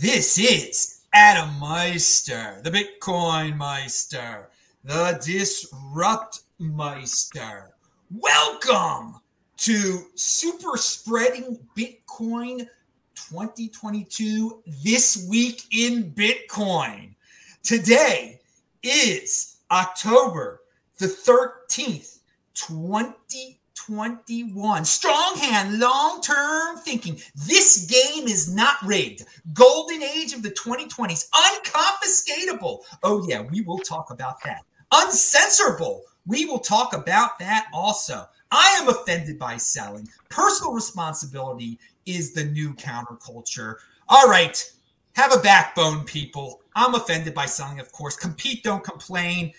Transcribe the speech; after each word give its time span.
This 0.00 0.38
is 0.38 1.00
Adam 1.12 1.58
Meister, 1.58 2.60
the 2.62 2.70
Bitcoin 2.70 3.56
Meister, 3.56 4.48
the 4.84 5.20
Disrupt 5.24 6.42
Meister. 6.60 7.74
Welcome 8.12 9.16
to 9.56 10.04
Super 10.14 10.76
Spreading 10.76 11.58
Bitcoin 11.76 12.68
2022 13.16 14.62
This 14.84 15.26
Week 15.28 15.62
in 15.72 16.12
Bitcoin. 16.12 17.16
Today 17.64 18.40
is 18.84 19.56
October 19.72 20.60
the 20.98 21.06
13th, 21.06 22.20
2022. 22.54 23.57
21. 23.88 24.84
Strong 24.84 25.38
hand, 25.38 25.78
long 25.78 26.20
term 26.20 26.76
thinking. 26.76 27.18
This 27.46 27.86
game 27.86 28.28
is 28.28 28.54
not 28.54 28.74
rigged. 28.84 29.24
Golden 29.54 30.02
age 30.02 30.34
of 30.34 30.42
the 30.42 30.50
2020s. 30.50 31.30
Unconfiscatable. 31.30 32.80
Oh, 33.02 33.26
yeah, 33.26 33.40
we 33.40 33.62
will 33.62 33.78
talk 33.78 34.10
about 34.10 34.44
that. 34.44 34.64
Uncensorable. 34.92 36.00
We 36.26 36.44
will 36.44 36.58
talk 36.58 36.94
about 36.94 37.38
that 37.38 37.68
also. 37.72 38.26
I 38.50 38.78
am 38.78 38.90
offended 38.90 39.38
by 39.38 39.56
selling. 39.56 40.06
Personal 40.28 40.74
responsibility 40.74 41.78
is 42.04 42.34
the 42.34 42.44
new 42.44 42.74
counterculture. 42.74 43.76
All 44.10 44.28
right, 44.28 44.70
have 45.14 45.34
a 45.34 45.40
backbone, 45.40 46.04
people. 46.04 46.60
I'm 46.76 46.94
offended 46.94 47.32
by 47.32 47.46
selling, 47.46 47.80
of 47.80 47.90
course. 47.92 48.16
Compete, 48.16 48.64
don't 48.64 48.84
complain. 48.84 49.54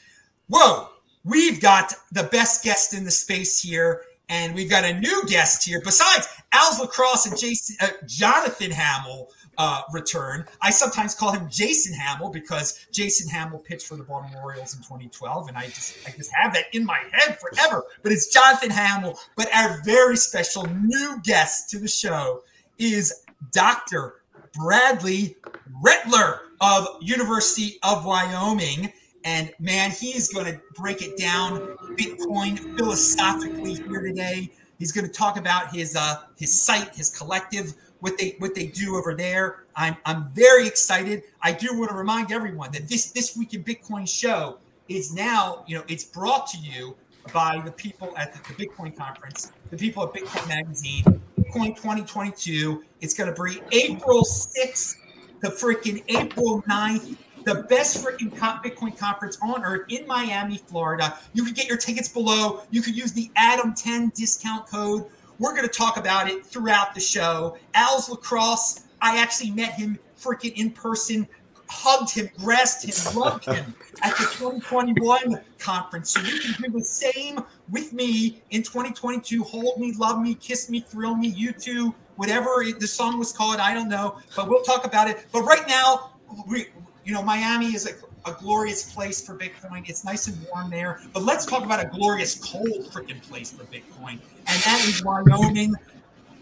Whoa, 0.49 0.89
we've 1.23 1.59
got 1.59 1.95
the 2.11 2.23
best 2.23 2.63
guest 2.63 2.93
in 2.93 3.03
the 3.03 3.11
space 3.11 3.59
here. 3.59 4.03
And 4.29 4.53
we've 4.53 4.69
got 4.69 4.85
a 4.85 4.99
new 4.99 5.23
guest 5.27 5.65
here. 5.65 5.81
Besides 5.83 6.27
Al's 6.51 6.79
Lacrosse 6.79 7.25
and 7.25 7.37
Jason, 7.37 7.75
uh, 7.81 7.87
Jonathan 8.07 8.71
Hamel 8.71 9.31
uh, 9.59 9.81
return. 9.91 10.45
I 10.61 10.71
sometimes 10.71 11.13
call 11.13 11.33
him 11.33 11.47
Jason 11.49 11.93
Hammel 11.93 12.29
because 12.31 12.87
Jason 12.93 13.29
Hammel 13.29 13.59
pitched 13.59 13.87
for 13.87 13.97
the 13.97 14.03
Baltimore 14.03 14.41
Orioles 14.41 14.73
in 14.73 14.79
2012, 14.79 15.49
and 15.49 15.57
I 15.57 15.65
just 15.65 15.97
I 16.07 16.11
just 16.11 16.31
have 16.33 16.53
that 16.53 16.73
in 16.73 16.85
my 16.85 16.99
head 17.11 17.37
forever. 17.39 17.83
But 18.01 18.13
it's 18.13 18.33
Jonathan 18.33 18.69
Hamel. 18.69 19.19
But 19.35 19.53
our 19.53 19.81
very 19.83 20.15
special 20.15 20.65
new 20.65 21.19
guest 21.23 21.69
to 21.71 21.79
the 21.79 21.89
show 21.89 22.43
is 22.77 23.25
Dr. 23.51 24.21
Bradley 24.53 25.35
Rettler 25.83 26.39
of 26.61 26.87
University 27.01 27.79
of 27.83 28.05
Wyoming. 28.05 28.93
And 29.25 29.51
man, 29.59 29.91
he's 29.91 30.31
going 30.31 30.45
to 30.45 30.59
break 30.75 31.01
it 31.01 31.17
down 31.17 31.59
Bitcoin 31.97 32.57
philosophically 32.77 33.75
here 33.75 34.01
today. 34.01 34.51
He's 34.77 34.91
going 34.91 35.05
to 35.05 35.11
talk 35.11 35.37
about 35.37 35.73
his 35.75 35.95
uh, 35.95 36.23
his 36.37 36.59
site, 36.59 36.95
his 36.95 37.09
collective, 37.09 37.73
what 37.99 38.17
they 38.17 38.35
what 38.39 38.55
they 38.55 38.67
do 38.67 38.95
over 38.95 39.13
there. 39.13 39.65
I'm 39.75 39.97
I'm 40.05 40.29
very 40.33 40.67
excited. 40.67 41.23
I 41.41 41.51
do 41.51 41.77
want 41.77 41.91
to 41.91 41.97
remind 41.97 42.31
everyone 42.31 42.71
that 42.71 42.87
this 42.87 43.11
this 43.11 43.35
week 43.35 43.53
in 43.53 43.63
Bitcoin 43.63 44.07
show 44.07 44.57
is 44.87 45.13
now 45.13 45.63
you 45.67 45.77
know 45.77 45.83
it's 45.87 46.05
brought 46.05 46.47
to 46.47 46.57
you 46.57 46.95
by 47.33 47.61
the 47.63 47.71
people 47.71 48.13
at 48.17 48.33
the, 48.33 48.53
the 48.53 48.65
Bitcoin 48.65 48.95
conference, 48.95 49.51
the 49.69 49.77
people 49.77 50.03
at 50.03 50.13
Bitcoin 50.13 50.47
Magazine, 50.47 51.03
Bitcoin 51.37 51.75
2022. 51.75 52.83
It's 53.01 53.13
going 53.13 53.33
to 53.33 53.43
be 53.43 53.61
April 53.71 54.23
6th 54.23 54.95
to 55.41 55.49
freaking 55.49 56.03
April 56.07 56.61
9th 56.63 57.17
the 57.45 57.65
best 57.69 58.03
freaking 58.03 58.31
Bitcoin 58.31 58.97
conference 58.97 59.37
on 59.41 59.63
earth 59.63 59.85
in 59.89 60.05
Miami, 60.07 60.57
Florida. 60.57 61.17
You 61.33 61.43
can 61.43 61.53
get 61.53 61.67
your 61.67 61.77
tickets 61.77 62.07
below. 62.07 62.61
You 62.71 62.81
can 62.81 62.93
use 62.93 63.13
the 63.13 63.31
Adam10 63.37 64.13
discount 64.13 64.67
code. 64.67 65.05
We're 65.39 65.55
going 65.55 65.67
to 65.67 65.73
talk 65.73 65.97
about 65.97 66.29
it 66.29 66.45
throughout 66.45 66.93
the 66.93 66.99
show. 66.99 67.57
Al's 67.73 68.09
Lacrosse, 68.09 68.81
I 69.01 69.17
actually 69.19 69.51
met 69.51 69.73
him 69.73 69.97
freaking 70.19 70.53
in 70.55 70.71
person, 70.71 71.27
hugged 71.69 72.11
him, 72.11 72.29
grasped 72.37 72.85
him, 72.85 73.19
loved 73.19 73.45
him 73.45 73.73
at 74.03 74.11
the 74.17 74.23
2021 74.23 75.39
conference. 75.57 76.11
So 76.11 76.19
you 76.21 76.39
can 76.39 76.61
do 76.61 76.77
the 76.77 76.83
same 76.83 77.39
with 77.69 77.93
me 77.93 78.41
in 78.49 78.63
2022. 78.63 79.43
Hold 79.43 79.79
me, 79.79 79.93
love 79.93 80.21
me, 80.21 80.35
kiss 80.35 80.69
me, 80.69 80.81
thrill 80.81 81.15
me, 81.15 81.27
you 81.27 81.53
too, 81.53 81.93
whatever 82.17 82.65
the 82.77 82.87
song 82.87 83.17
was 83.17 83.31
called. 83.31 83.59
I 83.59 83.73
don't 83.73 83.89
know, 83.89 84.19
but 84.35 84.49
we'll 84.49 84.63
talk 84.63 84.85
about 84.85 85.09
it. 85.09 85.25
But 85.31 85.43
right 85.43 85.65
now, 85.67 86.11
we, 86.47 86.67
you 87.09 87.15
know, 87.15 87.23
Miami 87.23 87.73
is 87.73 87.87
a, 87.87 88.29
a 88.29 88.35
glorious 88.39 88.93
place 88.93 89.25
for 89.25 89.35
Bitcoin. 89.35 89.89
It's 89.89 90.05
nice 90.05 90.27
and 90.27 90.37
warm 90.53 90.69
there. 90.69 91.01
But 91.11 91.23
let's 91.23 91.43
talk 91.43 91.65
about 91.65 91.83
a 91.83 91.87
glorious 91.87 92.35
cold 92.35 92.85
freaking 92.91 93.19
place 93.23 93.51
for 93.51 93.63
Bitcoin, 93.63 94.19
and 94.45 94.61
that 94.63 94.85
is 94.87 95.03
Wyoming. 95.03 95.73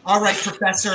All 0.05 0.21
right, 0.21 0.35
Professor, 0.35 0.93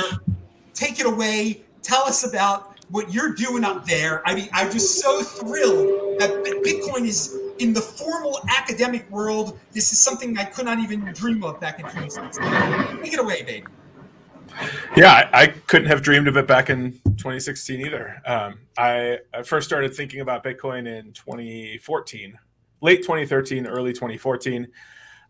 take 0.75 0.99
it 0.99 1.07
away. 1.07 1.63
Tell 1.81 2.03
us 2.03 2.23
about 2.23 2.77
what 2.89 3.11
you're 3.11 3.33
doing 3.33 3.63
up 3.63 3.87
there. 3.87 4.21
I 4.27 4.35
mean, 4.35 4.47
I'm 4.53 4.71
just 4.71 5.01
so 5.01 5.23
thrilled 5.23 6.19
that 6.19 6.29
Bitcoin 6.63 7.07
is 7.07 7.35
in 7.57 7.73
the 7.73 7.81
formal 7.81 8.39
academic 8.55 9.09
world. 9.09 9.59
This 9.71 9.91
is 9.91 9.99
something 9.99 10.37
I 10.37 10.45
could 10.45 10.65
not 10.65 10.77
even 10.77 11.01
dream 11.13 11.43
of 11.43 11.59
back 11.59 11.79
in 11.79 11.85
2016. 11.85 13.01
Take 13.01 13.13
it 13.13 13.19
away, 13.19 13.41
baby. 13.41 13.65
Yeah, 14.95 15.31
I 15.33 15.47
couldn't 15.47 15.87
have 15.87 16.03
dreamed 16.03 16.27
of 16.27 16.37
it 16.37 16.45
back 16.45 16.69
in 16.69 16.99
2016 17.17 17.85
either. 17.85 18.21
Um, 18.25 18.59
I, 18.77 19.19
I, 19.33 19.43
first 19.43 19.67
started 19.67 19.93
thinking 19.93 20.21
about 20.21 20.43
Bitcoin 20.43 20.87
in 20.87 21.13
2014, 21.13 22.37
late 22.81 23.01
2013, 23.01 23.67
early 23.67 23.93
2014. 23.93 24.67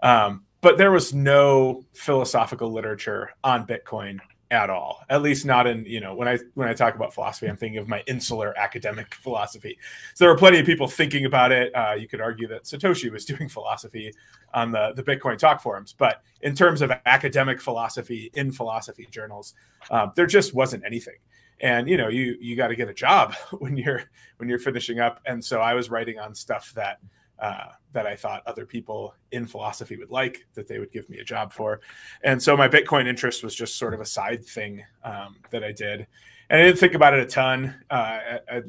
Um, 0.02 0.44
but 0.62 0.78
there 0.78 0.92
was 0.92 1.14
no 1.14 1.84
philosophical 1.94 2.72
literature 2.72 3.32
on 3.44 3.68
Bitcoin 3.68 4.20
at 4.54 4.70
all 4.70 5.04
at 5.10 5.24
least 5.24 5.48
not 5.48 5.66
in 5.66 5.84
you 5.84 6.00
know 6.00 6.14
when 6.14 6.28
i 6.28 6.38
when 6.54 6.68
i 6.68 6.74
talk 6.74 6.94
about 6.94 7.12
philosophy 7.12 7.48
i'm 7.48 7.58
thinking 7.58 7.80
of 7.80 7.88
my 7.88 8.04
insular 8.06 8.56
academic 8.58 9.16
philosophy 9.24 9.80
so 10.14 10.24
there 10.24 10.32
were 10.32 10.38
plenty 10.38 10.60
of 10.60 10.66
people 10.66 10.88
thinking 10.88 11.26
about 11.26 11.52
it 11.52 11.74
uh, 11.76 11.94
you 11.94 12.08
could 12.08 12.22
argue 12.22 12.48
that 12.48 12.64
satoshi 12.64 13.12
was 13.12 13.26
doing 13.34 13.50
philosophy 13.50 14.14
on 14.54 14.72
the 14.72 14.94
the 14.96 15.02
bitcoin 15.02 15.40
talk 15.40 15.60
forums 15.60 15.96
but 15.98 16.22
in 16.42 16.54
terms 16.54 16.84
of 16.84 16.92
academic 17.08 17.60
philosophy 17.60 18.30
in 18.36 18.52
philosophy 18.52 19.08
journals 19.10 19.56
um, 19.90 20.12
there 20.16 20.28
just 20.28 20.54
wasn't 20.54 20.84
anything 20.86 21.18
and 21.64 21.90
you 21.90 21.98
know 21.98 22.10
you 22.10 22.38
you 22.40 22.56
got 22.56 22.68
to 22.68 22.76
get 22.76 22.88
a 22.88 22.94
job 22.94 23.34
when 23.58 23.76
you're 23.76 24.04
when 24.38 24.48
you're 24.48 24.60
finishing 24.60 25.00
up 25.00 25.20
and 25.26 25.44
so 25.44 25.60
i 25.60 25.74
was 25.74 25.90
writing 25.90 26.20
on 26.20 26.36
stuff 26.36 26.72
that 26.76 27.00
uh, 27.40 27.72
that 27.92 28.08
I 28.08 28.16
thought 28.16 28.42
other 28.46 28.66
people 28.66 29.16
in 29.32 29.46
philosophy 29.46 29.98
would 29.98 30.12
like, 30.12 30.46
that 30.54 30.68
they 30.68 30.80
would 30.80 30.94
give 30.94 31.10
me 31.10 31.18
a 31.18 31.24
job 31.26 31.52
for. 31.52 31.82
And 32.24 32.42
so 32.42 32.56
my 32.56 32.70
Bitcoin 32.70 33.06
interest 33.06 33.44
was 33.44 33.54
just 33.54 33.78
sort 33.78 33.94
of 33.94 34.00
a 34.00 34.06
side 34.06 34.46
thing 34.46 34.82
um, 35.04 35.36
that 35.50 35.62
I 35.62 35.74
did. 35.74 36.08
And 36.50 36.62
I 36.62 36.64
didn't 36.64 36.80
think 36.80 36.94
about 36.94 37.14
it 37.14 37.20
a 37.20 37.26
ton. 37.26 37.76
Uh, 37.90 37.94
I, 37.94 38.40
I, 38.50 38.62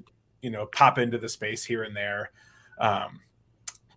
you 0.42 0.50
know, 0.50 0.66
pop 0.66 0.98
into 0.98 1.18
the 1.18 1.28
space 1.28 1.64
here 1.64 1.84
and 1.84 1.94
there. 1.94 2.32
Um, 2.80 3.20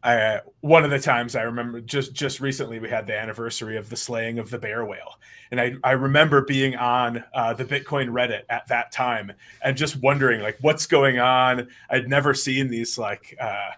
I, 0.04 0.42
one 0.62 0.84
of 0.84 0.92
the 0.92 1.00
times 1.00 1.36
I 1.36 1.42
remember 1.42 1.82
just 1.82 2.14
just 2.14 2.40
recently 2.40 2.80
we 2.80 2.90
had 2.90 3.08
the 3.08 3.18
anniversary 3.18 3.78
of 3.78 3.90
the 3.90 3.98
slaying 3.98 4.40
of 4.40 4.50
the 4.50 4.58
bear 4.58 4.86
whale, 4.86 5.20
and 5.52 5.60
I 5.60 5.76
I 5.84 5.92
remember 5.92 6.42
being 6.42 6.76
on 6.76 7.24
uh, 7.34 7.54
the 7.54 7.66
Bitcoin 7.66 8.10
Reddit 8.10 8.44
at 8.50 8.68
that 8.68 8.92
time 8.92 9.34
and 9.64 9.76
just 9.76 9.96
wondering 9.98 10.42
like 10.42 10.58
what's 10.62 10.86
going 10.86 11.20
on. 11.20 11.68
I'd 11.90 12.08
never 12.08 12.34
seen 12.34 12.70
these 12.70 12.98
like 12.98 13.36
uh, 13.40 13.72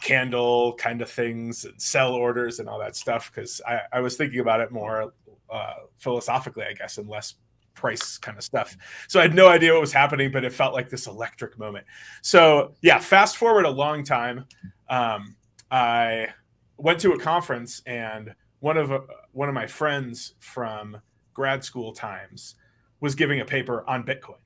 candle 0.00 0.74
kind 0.74 1.00
of 1.00 1.10
things 1.10 1.64
and 1.64 1.80
sell 1.80 2.12
orders 2.12 2.58
and 2.58 2.68
all 2.68 2.78
that 2.78 2.96
stuff 2.96 3.30
because 3.32 3.60
I, 3.66 3.80
I, 3.92 4.00
was 4.00 4.16
thinking 4.16 4.40
about 4.40 4.60
it 4.60 4.70
more 4.70 5.12
uh, 5.50 5.74
philosophically, 5.98 6.64
I 6.64 6.74
guess, 6.74 6.98
and 6.98 7.08
less 7.08 7.34
price 7.74 8.18
kind 8.18 8.36
of 8.36 8.44
stuff. 8.44 8.76
So 9.08 9.20
I 9.20 9.22
had 9.22 9.34
no 9.34 9.48
idea 9.48 9.72
what 9.72 9.80
was 9.80 9.92
happening, 9.92 10.32
but 10.32 10.44
it 10.44 10.52
felt 10.52 10.74
like 10.74 10.90
this 10.90 11.06
electric 11.06 11.58
moment. 11.58 11.86
So 12.22 12.74
yeah, 12.82 12.98
fast 12.98 13.36
forward 13.36 13.64
a 13.64 13.70
long 13.70 14.04
time. 14.04 14.46
Um, 14.88 15.36
I 15.70 16.28
went 16.76 17.00
to 17.00 17.12
a 17.12 17.18
conference 17.18 17.82
and 17.86 18.34
one 18.60 18.76
of 18.76 18.92
uh, 18.92 19.00
one 19.32 19.48
of 19.48 19.54
my 19.54 19.66
friends 19.66 20.34
from 20.40 20.98
grad 21.34 21.64
school 21.64 21.92
times 21.92 22.54
was 23.00 23.14
giving 23.14 23.40
a 23.40 23.44
paper 23.44 23.84
on 23.86 24.04
Bitcoin. 24.04 24.40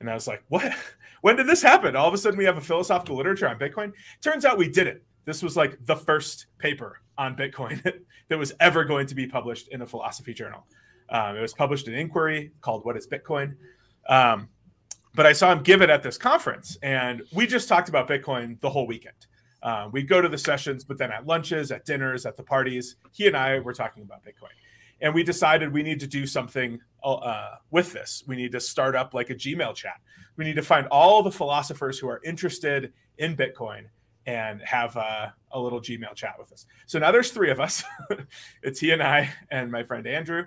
And 0.00 0.10
I 0.10 0.14
was 0.14 0.26
like, 0.26 0.42
what? 0.48 0.72
When 1.20 1.36
did 1.36 1.46
this 1.46 1.62
happen? 1.62 1.96
All 1.96 2.06
of 2.06 2.12
a 2.12 2.18
sudden, 2.18 2.36
we 2.36 2.44
have 2.44 2.58
a 2.58 2.60
philosophical 2.60 3.16
literature 3.16 3.48
on 3.48 3.58
Bitcoin. 3.58 3.92
Turns 4.20 4.44
out 4.44 4.58
we 4.58 4.68
didn't. 4.68 5.00
This 5.24 5.42
was 5.42 5.56
like 5.56 5.78
the 5.86 5.96
first 5.96 6.48
paper 6.58 7.00
on 7.16 7.34
Bitcoin 7.34 7.82
that 8.28 8.38
was 8.38 8.52
ever 8.60 8.84
going 8.84 9.06
to 9.06 9.14
be 9.14 9.26
published 9.26 9.68
in 9.68 9.80
a 9.80 9.86
philosophy 9.86 10.34
journal. 10.34 10.66
Um, 11.08 11.34
it 11.34 11.40
was 11.40 11.54
published 11.54 11.88
in 11.88 11.94
Inquiry 11.94 12.52
called 12.60 12.84
What 12.84 12.98
is 12.98 13.06
Bitcoin? 13.06 13.56
Um, 14.06 14.50
but 15.14 15.24
I 15.24 15.32
saw 15.32 15.50
him 15.50 15.62
give 15.62 15.80
it 15.80 15.88
at 15.88 16.02
this 16.02 16.18
conference, 16.18 16.76
and 16.82 17.22
we 17.32 17.46
just 17.46 17.70
talked 17.70 17.88
about 17.88 18.06
Bitcoin 18.06 18.60
the 18.60 18.68
whole 18.68 18.86
weekend. 18.86 19.26
Um, 19.64 19.90
we'd 19.90 20.08
go 20.08 20.20
to 20.20 20.28
the 20.28 20.38
sessions, 20.38 20.84
but 20.84 20.98
then 20.98 21.10
at 21.10 21.26
lunches, 21.26 21.72
at 21.72 21.84
dinners, 21.84 22.26
at 22.26 22.36
the 22.36 22.42
parties, 22.42 22.96
he 23.12 23.26
and 23.26 23.36
I 23.36 23.58
were 23.58 23.72
talking 23.72 24.02
about 24.02 24.22
Bitcoin 24.22 24.52
and 25.00 25.14
we 25.14 25.22
decided 25.22 25.72
we 25.72 25.82
need 25.82 26.00
to 26.00 26.06
do 26.06 26.26
something 26.26 26.80
uh, 27.02 27.56
with 27.70 27.92
this. 27.92 28.24
We 28.26 28.36
need 28.36 28.52
to 28.52 28.60
start 28.60 28.96
up 28.96 29.14
like 29.14 29.30
a 29.30 29.34
Gmail 29.34 29.74
chat. 29.74 30.00
We 30.36 30.44
need 30.44 30.56
to 30.56 30.62
find 30.62 30.86
all 30.88 31.22
the 31.22 31.30
philosophers 31.30 31.98
who 31.98 32.08
are 32.08 32.20
interested 32.24 32.92
in 33.18 33.36
Bitcoin 33.36 33.84
and 34.26 34.62
have 34.62 34.96
a, 34.96 35.34
a 35.52 35.60
little 35.60 35.80
Gmail 35.80 36.14
chat 36.14 36.36
with 36.38 36.52
us. 36.52 36.64
So 36.86 36.98
now 36.98 37.12
there's 37.12 37.30
three 37.30 37.50
of 37.50 37.60
us. 37.60 37.84
it's 38.62 38.80
he 38.80 38.92
and 38.92 39.02
I 39.02 39.30
and 39.50 39.70
my 39.70 39.82
friend 39.82 40.06
Andrew, 40.06 40.46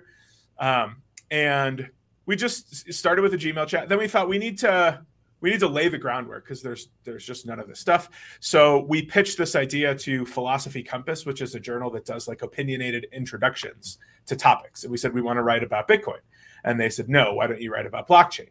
um, 0.58 1.02
and 1.30 1.88
we 2.26 2.34
just 2.34 2.92
started 2.92 3.22
with 3.22 3.34
a 3.34 3.38
Gmail 3.38 3.68
chat. 3.68 3.88
Then 3.88 3.98
we 3.98 4.08
thought 4.08 4.28
we 4.28 4.38
need 4.38 4.58
to 4.58 5.00
we 5.40 5.50
need 5.50 5.60
to 5.60 5.68
lay 5.68 5.88
the 5.88 5.98
groundwork 5.98 6.44
because 6.44 6.62
there's 6.62 6.88
there's 7.04 7.24
just 7.24 7.46
none 7.46 7.60
of 7.60 7.68
this 7.68 7.78
stuff. 7.78 8.10
So 8.40 8.84
we 8.88 9.02
pitched 9.02 9.38
this 9.38 9.54
idea 9.54 9.94
to 9.94 10.26
Philosophy 10.26 10.82
Compass, 10.82 11.26
which 11.26 11.40
is 11.40 11.54
a 11.54 11.60
journal 11.60 11.90
that 11.90 12.04
does 12.04 12.28
like 12.28 12.42
opinionated 12.42 13.06
introductions 13.12 13.98
to 14.26 14.36
topics. 14.36 14.82
And 14.82 14.90
we 14.90 14.98
said 14.98 15.14
we 15.14 15.22
want 15.22 15.36
to 15.36 15.42
write 15.42 15.62
about 15.62 15.88
Bitcoin, 15.88 16.20
and 16.64 16.80
they 16.80 16.90
said 16.90 17.08
no. 17.08 17.34
Why 17.34 17.46
don't 17.46 17.60
you 17.60 17.72
write 17.72 17.86
about 17.86 18.08
blockchain? 18.08 18.48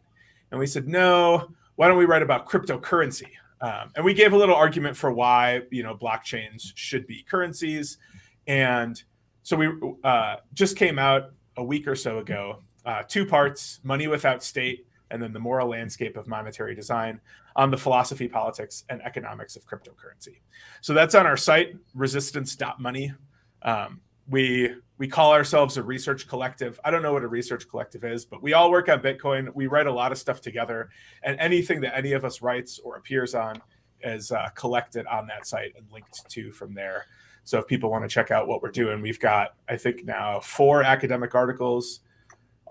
And 0.52 0.60
we 0.60 0.68
said 0.68 0.88
no. 0.88 1.50
Why 1.76 1.88
don't 1.88 1.98
we 1.98 2.06
write 2.06 2.24
about 2.24 2.48
cryptocurrency? 2.48 3.30
Um, 3.60 3.92
and 3.96 4.06
we 4.06 4.14
gave 4.14 4.34
a 4.34 4.38
little 4.38 4.56
argument 4.56 4.96
for 4.96 5.12
why 5.12 5.64
you 5.72 5.84
know 5.84 5.96
blockchains 5.96 6.72
should 6.76 7.06
be 7.08 7.24
currencies, 7.24 7.98
and 8.46 9.02
so 9.44 9.58
we 9.58 9.70
uh, 10.04 10.38
just 10.54 10.78
came 10.78 11.00
out 11.00 11.32
a 11.58 11.64
week 11.64 11.88
or 11.88 11.96
so 11.96 12.20
ago. 12.20 12.64
Uh, 12.86 13.04
two 13.04 13.26
parts: 13.26 13.82
money 13.84 14.08
without 14.08 14.44
state 14.44 14.87
and 15.12 15.22
then 15.22 15.34
the 15.34 15.40
moral 15.40 15.70
landscape 15.70 16.18
of 16.18 16.28
monetary 16.28 16.76
design 16.76 17.20
on 17.56 17.72
the 17.72 17.78
philosophy, 17.78 18.28
politics, 18.28 18.84
and 18.90 19.02
economics 19.02 19.56
of 19.56 19.66
cryptocurrency. 19.66 20.40
So 20.82 20.94
that's 20.94 21.16
on 21.16 21.26
our 21.26 21.38
site, 21.38 21.76
resistance.money. 21.94 23.14
Um, 23.64 24.02
we 24.30 24.76
we 24.98 25.08
call 25.08 25.32
ourselves 25.32 25.78
a 25.78 25.84
research 25.84 26.28
collective. 26.28 26.80
I 26.84 26.92
don't 26.92 27.02
know 27.02 27.14
what 27.14 27.24
a 27.24 27.28
research 27.28 27.70
collective 27.70 28.04
is, 28.04 28.26
but 28.26 28.42
we 28.42 28.54
all 28.54 28.72
work 28.72 28.90
on 28.90 29.00
Bitcoin. 29.00 29.54
We 29.54 29.68
write 29.68 29.88
a 29.88 29.92
lot 29.92 30.12
of 30.12 30.18
stuff 30.18 30.42
together, 30.42 30.90
and 31.24 31.40
anything 31.40 31.82
that 31.82 31.96
any 31.96 32.14
of 32.14 32.26
us 32.26 32.42
writes 32.42 32.80
or 32.80 32.98
appears 32.98 33.36
on 33.36 33.62
is 34.02 34.32
uh, 34.32 34.50
collected 34.56 35.06
on 35.08 35.28
that 35.28 35.48
site 35.48 35.74
and 35.78 35.86
linked 35.92 36.30
to 36.30 36.52
from 36.52 36.74
there. 36.74 37.06
So 37.44 37.60
if 37.60 37.68
people 37.68 37.90
want 37.90 38.04
to 38.04 38.10
check 38.10 38.30
out 38.32 38.48
what 38.48 38.62
we're 38.62 38.72
doing, 38.72 39.02
we've 39.02 39.20
got 39.20 39.56
I 39.70 39.78
think 39.78 40.04
now 40.04 40.40
four 40.40 40.84
academic 40.84 41.36
articles, 41.36 42.02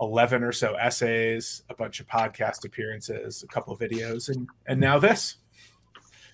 11 0.01 0.43
or 0.43 0.53
so 0.53 0.75
essays, 0.75 1.63
a 1.69 1.75
bunch 1.75 2.01
of 2.01 2.07
podcast 2.07 2.65
appearances, 2.65 3.43
a 3.43 3.47
couple 3.47 3.73
of 3.73 3.81
videos, 3.81 4.29
and 4.29 4.49
and 4.67 4.81
now 4.81 4.99
this. 4.99 5.37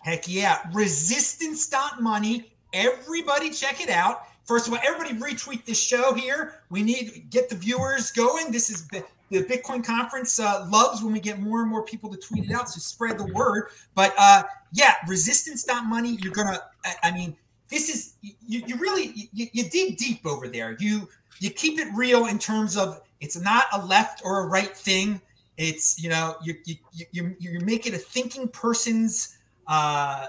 Heck 0.03 0.27
yeah. 0.27 0.59
Resistance.money. 0.73 2.53
Everybody 2.73 3.51
check 3.51 3.81
it 3.81 3.91
out. 3.91 4.23
First 4.45 4.67
of 4.67 4.73
all, 4.73 4.81
everybody 4.85 5.15
retweet 5.15 5.65
this 5.65 5.81
show 5.81 6.13
here. 6.15 6.55
We 6.71 6.83
need 6.83 7.13
to 7.13 7.21
get 7.21 7.49
the 7.49 7.55
viewers 7.55 8.11
going. 8.11 8.51
This 8.51 8.71
is 8.71 8.89
the, 8.89 9.05
the 9.31 9.45
Bitcoin 9.45 9.85
conference 9.85 10.41
uh, 10.41 10.67
loves 10.69 11.03
when 11.03 11.13
we 11.13 11.21
get 11.21 11.39
more 11.39 11.61
and 11.61 11.71
more 11.71 11.85
people 11.85 12.11
to 12.11 12.17
tweet 12.17 12.51
it 12.51 12.53
out. 12.53 12.69
So 12.69 12.81
spread 12.81 13.19
the 13.19 13.33
word. 13.33 13.69
But 13.95 14.13
uh, 14.19 14.43
yeah, 14.73 14.95
resistance.money. 15.07 16.19
You're 16.21 16.33
going 16.33 16.49
to, 16.49 16.61
I 17.05 17.13
mean, 17.13 17.37
this 17.69 17.89
is, 17.89 18.15
you, 18.21 18.63
you 18.67 18.77
really, 18.77 19.31
you, 19.33 19.47
you 19.53 19.71
dig 19.71 19.97
deep 19.97 20.27
over 20.27 20.49
there. 20.49 20.77
You, 20.81 21.09
you 21.41 21.51
keep 21.51 21.79
it 21.79 21.89
real 21.95 22.27
in 22.27 22.39
terms 22.39 22.77
of 22.77 23.01
it's 23.21 23.41
not 23.41 23.67
a 23.73 23.85
left 23.85 24.23
or 24.25 24.45
a 24.45 24.47
right 24.47 24.77
thing. 24.77 25.21
It's 25.57 26.03
you 26.03 26.09
know 26.09 26.37
you 26.43 26.55
you 26.65 26.77
you 27.13 27.37
you 27.39 27.61
make 27.61 27.87
it 27.87 27.95
a 27.95 27.99
thinking 27.99 28.49
person's 28.49 29.39
uh, 29.67 30.27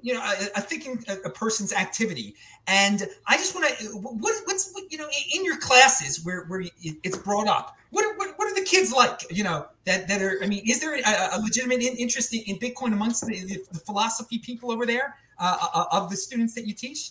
you 0.00 0.14
know 0.14 0.20
a, 0.20 0.58
a 0.58 0.60
thinking 0.60 1.04
a, 1.08 1.28
a, 1.28 1.30
person's 1.30 1.72
activity. 1.72 2.34
And 2.66 3.06
I 3.26 3.36
just 3.36 3.54
want 3.54 3.68
to 3.78 3.86
what 3.98 4.34
what's 4.44 4.72
what, 4.72 4.90
you 4.90 4.98
know 4.98 5.08
in 5.34 5.44
your 5.44 5.58
classes 5.58 6.24
where 6.24 6.44
where 6.44 6.64
it's 6.82 7.18
brought 7.18 7.48
up. 7.48 7.76
What 7.90 8.16
what, 8.16 8.38
what 8.38 8.50
are 8.50 8.54
the 8.54 8.64
kids 8.64 8.92
like? 8.92 9.20
You 9.30 9.44
know 9.44 9.66
that 9.84 10.08
that 10.08 10.22
are. 10.22 10.38
I 10.42 10.46
mean, 10.46 10.62
is 10.66 10.80
there 10.80 10.94
a, 10.94 11.36
a 11.36 11.40
legitimate 11.40 11.82
interest 11.82 12.32
in, 12.32 12.40
in, 12.42 12.58
Bitcoin 12.58 12.92
amongst 12.92 13.26
the, 13.26 13.64
the, 13.70 13.80
philosophy 13.80 14.38
people 14.38 14.72
over 14.72 14.86
there 14.86 15.16
uh, 15.38 15.56
uh, 15.74 15.84
of 15.92 16.08
the 16.08 16.16
students 16.16 16.54
that 16.54 16.66
you 16.66 16.72
teach? 16.74 17.10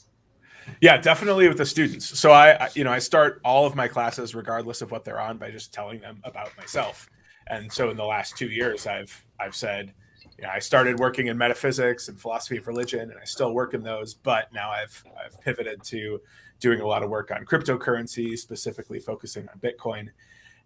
Yeah, 0.82 0.98
definitely 0.98 1.48
with 1.48 1.58
the 1.58 1.66
students. 1.66 2.20
So 2.20 2.32
I, 2.32 2.70
you 2.76 2.84
know, 2.84 2.92
I 2.92 3.00
start 3.00 3.42
all 3.44 3.66
of 3.66 3.76
my 3.76 3.88
classes, 3.88 4.36
regardless 4.36 4.82
of 4.82 4.92
what 4.92 5.04
they're 5.04 5.20
on, 5.20 5.38
by 5.38 5.52
just 5.52 5.74
telling 5.74 6.00
them 6.00 6.22
about 6.24 6.56
myself. 6.58 7.10
And 7.48 7.72
so 7.72 7.90
in 7.90 7.98
the 7.98 8.06
last 8.06 8.38
two 8.38 8.48
years, 8.48 8.88
I've 8.88 9.26
I've 9.40 9.56
said, 9.56 9.94
you 10.38 10.44
know, 10.44 10.50
I 10.50 10.60
started 10.60 11.00
working 11.00 11.28
in 11.28 11.38
metaphysics 11.38 12.08
and 12.08 12.20
philosophy 12.20 12.58
of 12.58 12.68
religion, 12.68 13.02
and 13.02 13.20
I 13.20 13.26
still 13.26 13.54
work 13.54 13.74
in 13.74 13.84
those. 13.84 14.14
But 14.14 14.52
now 14.54 14.72
I've 14.72 15.04
I've 15.24 15.40
pivoted 15.42 15.84
to 15.84 16.22
doing 16.60 16.82
a 16.82 16.88
lot 16.88 17.04
of 17.04 17.10
work 17.10 17.32
on 17.32 17.46
cryptocurrency, 17.46 18.38
specifically 18.38 19.00
focusing 19.00 19.48
on 19.50 19.60
Bitcoin. 19.60 20.10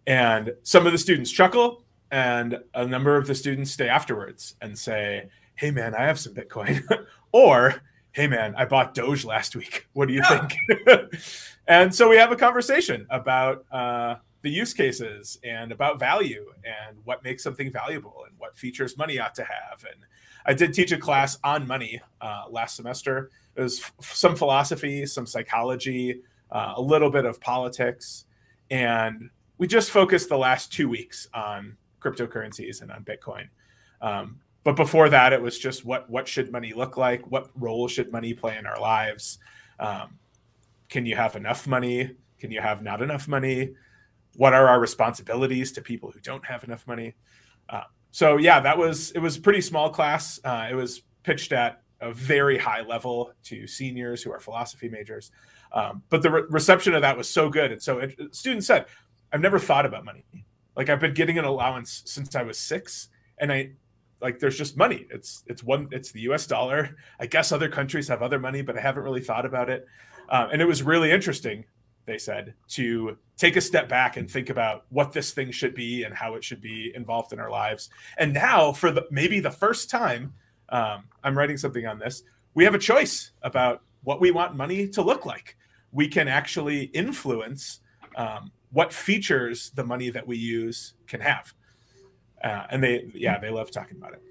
And 0.06 0.52
some 0.62 0.86
of 0.86 0.92
the 0.92 0.98
students 0.98 1.30
chuckle, 1.30 1.84
and 2.10 2.58
a 2.74 2.86
number 2.86 3.16
of 3.16 3.26
the 3.26 3.34
students 3.34 3.72
stay 3.72 3.88
afterwards 3.88 4.54
and 4.60 4.78
say, 4.78 5.28
"Hey, 5.56 5.70
man, 5.70 5.94
I 5.94 6.04
have 6.04 6.18
some 6.18 6.34
Bitcoin," 6.34 6.82
or 7.32 7.82
hey 8.16 8.26
man, 8.26 8.54
I 8.56 8.64
bought 8.64 8.94
Doge 8.94 9.26
last 9.26 9.54
week. 9.54 9.86
What 9.92 10.08
do 10.08 10.14
you 10.14 10.22
yeah. 10.22 10.48
think? 10.48 11.14
and 11.68 11.94
so 11.94 12.08
we 12.08 12.16
have 12.16 12.32
a 12.32 12.36
conversation 12.36 13.06
about 13.10 13.66
uh, 13.70 14.16
the 14.40 14.48
use 14.48 14.72
cases 14.72 15.38
and 15.44 15.70
about 15.70 15.98
value 15.98 16.46
and 16.64 16.96
what 17.04 17.22
makes 17.22 17.42
something 17.42 17.70
valuable 17.70 18.24
and 18.26 18.34
what 18.38 18.56
features 18.56 18.96
money 18.96 19.18
ought 19.18 19.34
to 19.34 19.42
have. 19.44 19.84
And 19.84 20.00
I 20.46 20.54
did 20.54 20.72
teach 20.72 20.92
a 20.92 20.96
class 20.96 21.38
on 21.44 21.66
money 21.66 22.00
uh, 22.22 22.44
last 22.48 22.76
semester. 22.76 23.30
It 23.54 23.62
was 23.62 23.80
f- 23.80 23.92
some 24.00 24.34
philosophy, 24.34 25.04
some 25.04 25.26
psychology, 25.26 26.22
uh, 26.50 26.72
a 26.76 26.80
little 26.80 27.10
bit 27.10 27.26
of 27.26 27.38
politics, 27.40 28.24
and 28.70 29.28
we 29.58 29.66
just 29.66 29.90
focused 29.90 30.30
the 30.30 30.38
last 30.38 30.72
two 30.72 30.88
weeks 30.88 31.28
on 31.34 31.76
cryptocurrencies 32.00 32.80
and 32.80 32.90
on 32.90 33.04
Bitcoin. 33.04 33.48
Um, 34.00 34.40
but 34.66 34.74
before 34.74 35.08
that 35.08 35.32
it 35.32 35.40
was 35.40 35.56
just 35.60 35.84
what 35.84 36.10
what 36.10 36.26
should 36.26 36.50
money 36.50 36.72
look 36.74 36.96
like? 36.96 37.30
What 37.30 37.50
role 37.54 37.86
should 37.86 38.10
money 38.10 38.34
play 38.34 38.56
in 38.58 38.66
our 38.66 38.80
lives? 38.80 39.38
Um, 39.78 40.18
can 40.88 41.06
you 41.06 41.14
have 41.14 41.36
enough 41.36 41.68
money? 41.68 42.16
Can 42.40 42.50
you 42.50 42.60
have 42.60 42.82
not 42.82 43.00
enough 43.00 43.28
money? 43.28 43.74
What 44.34 44.54
are 44.54 44.66
our 44.66 44.80
responsibilities 44.80 45.70
to 45.70 45.82
people 45.82 46.10
who 46.10 46.18
don't 46.18 46.44
have 46.44 46.64
enough 46.64 46.84
money? 46.84 47.14
Uh, 47.68 47.84
so 48.10 48.38
yeah 48.38 48.58
that 48.58 48.76
was 48.76 49.12
it 49.12 49.20
was 49.20 49.36
a 49.36 49.40
pretty 49.40 49.60
small 49.60 49.88
class. 49.88 50.40
Uh, 50.42 50.66
it 50.68 50.74
was 50.74 51.02
pitched 51.22 51.52
at 51.52 51.82
a 52.00 52.12
very 52.12 52.58
high 52.58 52.82
level 52.82 53.30
to 53.44 53.68
seniors 53.68 54.20
who 54.20 54.32
are 54.32 54.40
philosophy 54.40 54.88
majors. 54.88 55.30
Um, 55.70 56.02
but 56.08 56.22
the 56.22 56.30
re- 56.32 56.42
reception 56.50 56.92
of 56.96 57.02
that 57.02 57.16
was 57.16 57.28
so 57.30 57.48
good 57.48 57.70
and 57.70 57.80
so 57.80 57.98
it, 58.00 58.34
students 58.34 58.66
said 58.66 58.86
i've 59.32 59.40
never 59.40 59.60
thought 59.60 59.86
about 59.86 60.04
money. 60.04 60.24
Like 60.76 60.88
i've 60.88 60.98
been 60.98 61.14
getting 61.14 61.38
an 61.38 61.44
allowance 61.44 62.02
since 62.06 62.34
i 62.34 62.42
was 62.42 62.58
six 62.58 63.10
and 63.38 63.52
i 63.52 63.70
like 64.20 64.38
there's 64.38 64.56
just 64.56 64.76
money. 64.76 65.06
It's 65.10 65.44
it's 65.46 65.62
one 65.62 65.88
it's 65.90 66.12
the 66.12 66.20
U.S. 66.22 66.46
dollar. 66.46 66.96
I 67.20 67.26
guess 67.26 67.52
other 67.52 67.68
countries 67.68 68.08
have 68.08 68.22
other 68.22 68.38
money, 68.38 68.62
but 68.62 68.76
I 68.76 68.80
haven't 68.80 69.02
really 69.02 69.20
thought 69.20 69.46
about 69.46 69.68
it. 69.68 69.86
Um, 70.28 70.48
and 70.52 70.62
it 70.62 70.66
was 70.66 70.82
really 70.82 71.10
interesting. 71.10 71.64
They 72.06 72.18
said 72.18 72.54
to 72.68 73.18
take 73.36 73.56
a 73.56 73.60
step 73.60 73.88
back 73.88 74.16
and 74.16 74.30
think 74.30 74.48
about 74.48 74.84
what 74.90 75.12
this 75.12 75.32
thing 75.32 75.50
should 75.50 75.74
be 75.74 76.04
and 76.04 76.14
how 76.14 76.34
it 76.34 76.44
should 76.44 76.60
be 76.60 76.92
involved 76.94 77.32
in 77.32 77.40
our 77.40 77.50
lives. 77.50 77.90
And 78.16 78.32
now, 78.32 78.72
for 78.72 78.90
the 78.90 79.06
maybe 79.10 79.40
the 79.40 79.50
first 79.50 79.90
time, 79.90 80.32
um, 80.68 81.04
I'm 81.22 81.36
writing 81.36 81.56
something 81.56 81.86
on 81.86 81.98
this. 81.98 82.22
We 82.54 82.64
have 82.64 82.74
a 82.74 82.78
choice 82.78 83.32
about 83.42 83.82
what 84.04 84.20
we 84.20 84.30
want 84.30 84.56
money 84.56 84.88
to 84.88 85.02
look 85.02 85.26
like. 85.26 85.56
We 85.92 86.08
can 86.08 86.28
actually 86.28 86.84
influence 86.84 87.80
um, 88.16 88.52
what 88.70 88.92
features 88.92 89.70
the 89.74 89.84
money 89.84 90.10
that 90.10 90.26
we 90.26 90.36
use 90.36 90.94
can 91.06 91.20
have 91.20 91.52
uh, 92.42 92.66
and 92.70 92.82
they 92.82 93.10
yeah 93.14 93.38
they 93.38 93.50
love 93.50 93.70
talking 93.70 93.96
about 93.96 94.12
it. 94.12 94.22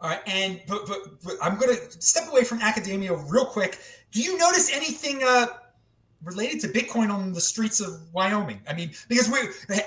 All 0.00 0.10
right 0.10 0.20
and 0.26 0.60
but, 0.68 0.86
but, 0.86 0.98
but 1.24 1.34
i'm 1.42 1.58
going 1.58 1.76
to 1.76 2.00
step 2.00 2.28
away 2.28 2.44
from 2.44 2.60
academia 2.60 3.14
real 3.14 3.46
quick. 3.46 3.78
Do 4.12 4.20
you 4.22 4.38
notice 4.38 4.72
anything 4.74 5.22
uh, 5.24 5.46
related 6.24 6.60
to 6.60 6.68
bitcoin 6.68 7.10
on 7.10 7.32
the 7.32 7.40
streets 7.40 7.80
of 7.80 8.00
wyoming? 8.12 8.60
I 8.68 8.74
mean 8.74 8.92
because 9.08 9.28
we 9.28 9.38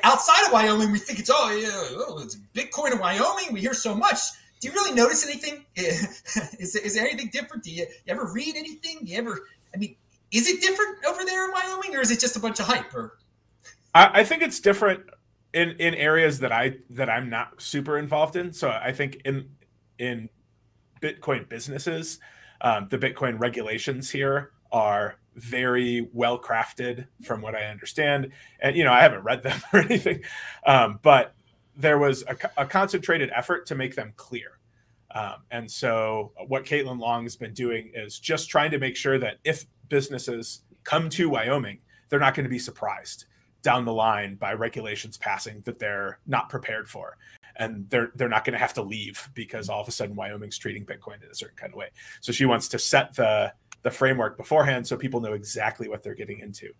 outside 0.03 0.45
of 0.45 0.53
wyoming 0.53 0.91
we 0.91 0.99
think 0.99 1.19
it's 1.19 1.29
oh 1.33 1.51
yeah 1.51 1.69
oh, 2.07 2.19
it's 2.21 2.37
bitcoin 2.53 2.93
in 2.93 2.99
wyoming 2.99 3.53
we 3.53 3.61
hear 3.61 3.73
so 3.73 3.95
much. 3.95 4.19
Do 4.59 4.67
you 4.67 4.73
really 4.75 4.93
notice 4.93 5.25
anything? 5.25 5.65
Is, 5.75 6.75
is 6.75 6.93
there 6.93 7.07
anything 7.07 7.31
different? 7.33 7.63
Do 7.63 7.71
you, 7.71 7.87
you 8.05 8.13
ever 8.13 8.31
read 8.31 8.55
anything? 8.55 8.99
Do 9.03 9.11
you 9.11 9.17
ever 9.17 9.47
i 9.73 9.77
mean 9.77 9.95
is 10.31 10.47
it 10.47 10.61
different 10.61 11.03
over 11.05 11.25
there 11.25 11.45
in 11.45 11.51
wyoming 11.51 11.95
or 11.95 12.01
is 12.01 12.11
it 12.11 12.19
just 12.19 12.35
a 12.35 12.39
bunch 12.39 12.59
of 12.59 12.65
hype 12.65 12.93
or? 12.93 13.17
I, 13.93 14.21
I 14.21 14.23
think 14.23 14.41
it's 14.41 14.59
different 14.59 15.01
in 15.53 15.71
in 15.71 15.93
areas 15.95 16.39
that 16.39 16.51
I 16.51 16.77
that 16.89 17.09
I'm 17.09 17.29
not 17.29 17.61
super 17.61 17.97
involved 17.97 18.35
in. 18.35 18.53
So 18.53 18.69
I 18.69 18.91
think 18.91 19.21
in 19.25 19.49
in 19.97 20.29
Bitcoin 21.01 21.49
businesses, 21.49 22.19
um, 22.61 22.87
the 22.89 22.97
Bitcoin 22.97 23.39
regulations 23.39 24.11
here 24.11 24.51
are 24.71 25.17
very 25.35 26.09
well 26.13 26.39
crafted, 26.39 27.07
from 27.23 27.41
what 27.41 27.55
I 27.55 27.65
understand. 27.65 28.31
And 28.59 28.75
you 28.75 28.83
know, 28.83 28.93
I 28.93 29.01
haven't 29.01 29.23
read 29.23 29.43
them 29.43 29.61
or 29.73 29.79
anything, 29.79 30.23
um, 30.65 30.99
but 31.01 31.35
there 31.75 31.97
was 31.97 32.23
a, 32.27 32.35
a, 32.57 32.65
concentrated 32.65 33.31
effort 33.33 33.65
to 33.67 33.75
make 33.75 33.95
them 33.95 34.13
clear. 34.17 34.59
Um, 35.15 35.35
and 35.49 35.71
so, 35.71 36.33
what 36.47 36.65
Caitlin 36.65 36.99
Long 36.99 37.23
has 37.23 37.35
been 37.35 37.53
doing 37.53 37.91
is 37.93 38.19
just 38.19 38.49
trying 38.49 38.71
to 38.71 38.77
make 38.77 38.95
sure 38.95 39.17
that 39.17 39.37
if 39.43 39.65
businesses 39.89 40.61
come 40.83 41.09
to 41.09 41.29
Wyoming, 41.29 41.79
they're 42.09 42.19
not 42.19 42.33
going 42.33 42.43
to 42.43 42.49
be 42.49 42.59
surprised 42.59 43.25
down 43.61 43.85
the 43.85 43.93
line 43.93 44.35
by 44.35 44.53
regulations 44.53 45.17
passing 45.17 45.61
that 45.65 45.79
they're 45.79 46.19
not 46.25 46.49
prepared 46.49 46.89
for 46.89 47.17
and 47.57 47.89
they're 47.89 48.11
they're 48.15 48.29
not 48.29 48.45
going 48.45 48.53
to 48.53 48.59
have 48.59 48.73
to 48.73 48.81
leave 48.81 49.29
because 49.33 49.69
all 49.69 49.81
of 49.81 49.87
a 49.87 49.91
sudden 49.91 50.15
Wyoming's 50.15 50.57
treating 50.57 50.85
Bitcoin 50.85 51.23
in 51.23 51.29
a 51.29 51.35
certain 51.35 51.57
kind 51.57 51.71
of 51.71 51.77
way. 51.77 51.89
So 52.21 52.31
she 52.31 52.45
wants 52.45 52.67
to 52.69 52.79
set 52.79 53.15
the 53.15 53.53
the 53.83 53.91
framework 53.91 54.37
beforehand 54.37 54.85
so 54.85 54.95
people 54.95 55.21
know 55.21 55.33
exactly 55.33 55.89
what 55.89 56.03
they're 56.03 56.15
getting 56.15 56.39
into. 56.39 56.71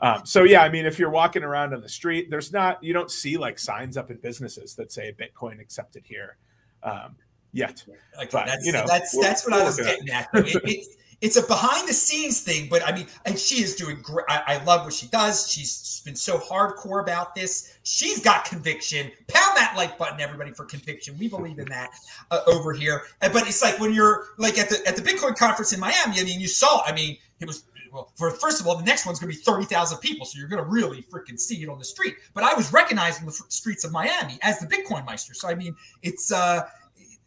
Um, 0.00 0.22
so 0.24 0.42
yeah, 0.42 0.62
I 0.62 0.68
mean, 0.68 0.84
if 0.84 0.98
you're 0.98 1.10
walking 1.10 1.42
around 1.44 1.74
on 1.74 1.80
the 1.80 1.88
street, 1.88 2.28
there's 2.30 2.52
not 2.52 2.82
you 2.82 2.92
don't 2.92 3.10
see 3.10 3.36
like 3.36 3.58
signs 3.58 3.96
up 3.96 4.10
in 4.10 4.16
businesses 4.18 4.74
that 4.76 4.92
say 4.92 5.14
Bitcoin 5.18 5.60
accepted 5.60 6.04
here 6.04 6.36
um, 6.82 7.16
yet. 7.52 7.84
Okay, 8.16 8.28
but, 8.32 8.46
that's 8.46 8.66
you 8.66 8.72
know, 8.72 8.84
that's 8.86 9.16
that's 9.18 9.46
what 9.46 9.54
I 9.54 9.64
was 9.64 9.78
getting 9.78 10.08
at. 10.10 10.28
It, 10.34 10.62
it, 10.64 10.86
it's 11.22 11.36
a 11.36 11.46
behind 11.46 11.88
the 11.88 11.94
scenes 11.94 12.40
thing, 12.40 12.68
but 12.68 12.86
I 12.86 12.92
mean, 12.92 13.06
and 13.24 13.38
she 13.38 13.62
is 13.62 13.76
doing 13.76 14.02
great. 14.02 14.26
I, 14.28 14.42
I, 14.46 14.64
love 14.64 14.84
what 14.84 14.92
she 14.92 15.06
does. 15.06 15.48
She's 15.48 16.02
been 16.04 16.16
so 16.16 16.36
hardcore 16.36 17.00
about 17.00 17.34
this. 17.36 17.78
She's 17.84 18.20
got 18.20 18.44
conviction. 18.44 19.10
Pound 19.28 19.56
that 19.56 19.74
like 19.76 19.96
button, 19.96 20.20
everybody, 20.20 20.50
for 20.50 20.64
conviction. 20.64 21.16
We 21.18 21.28
believe 21.28 21.60
in 21.60 21.68
that 21.68 21.90
uh, 22.32 22.40
over 22.48 22.72
here. 22.72 23.02
But 23.20 23.46
it's 23.46 23.62
like 23.62 23.78
when 23.78 23.94
you're 23.94 24.26
like 24.36 24.58
at 24.58 24.68
the 24.68 24.82
at 24.84 24.96
the 24.96 25.02
Bitcoin 25.02 25.36
conference 25.36 25.72
in 25.72 25.78
Miami. 25.78 26.20
I 26.20 26.24
mean, 26.24 26.40
you 26.40 26.48
saw. 26.48 26.82
I 26.84 26.92
mean, 26.92 27.16
it 27.38 27.46
was 27.46 27.64
well, 27.92 28.10
for 28.16 28.30
first 28.30 28.60
of 28.60 28.66
all, 28.66 28.76
the 28.76 28.84
next 28.84 29.06
one's 29.06 29.20
going 29.20 29.30
to 29.30 29.38
be 29.38 29.44
30,000 29.44 29.98
people. 29.98 30.26
So 30.26 30.38
you're 30.38 30.48
going 30.48 30.62
to 30.62 30.68
really 30.68 31.02
freaking 31.02 31.38
see 31.38 31.62
it 31.62 31.68
on 31.68 31.78
the 31.78 31.84
street. 31.84 32.16
But 32.34 32.42
I 32.42 32.54
was 32.54 32.72
recognized 32.72 33.20
in 33.20 33.26
the 33.26 33.32
streets 33.32 33.84
of 33.84 33.92
Miami 33.92 34.38
as 34.42 34.58
the 34.58 34.66
Bitcoin 34.66 35.04
Meister. 35.04 35.34
So, 35.34 35.48
I 35.48 35.54
mean, 35.54 35.76
it's, 36.02 36.32
uh, 36.32 36.62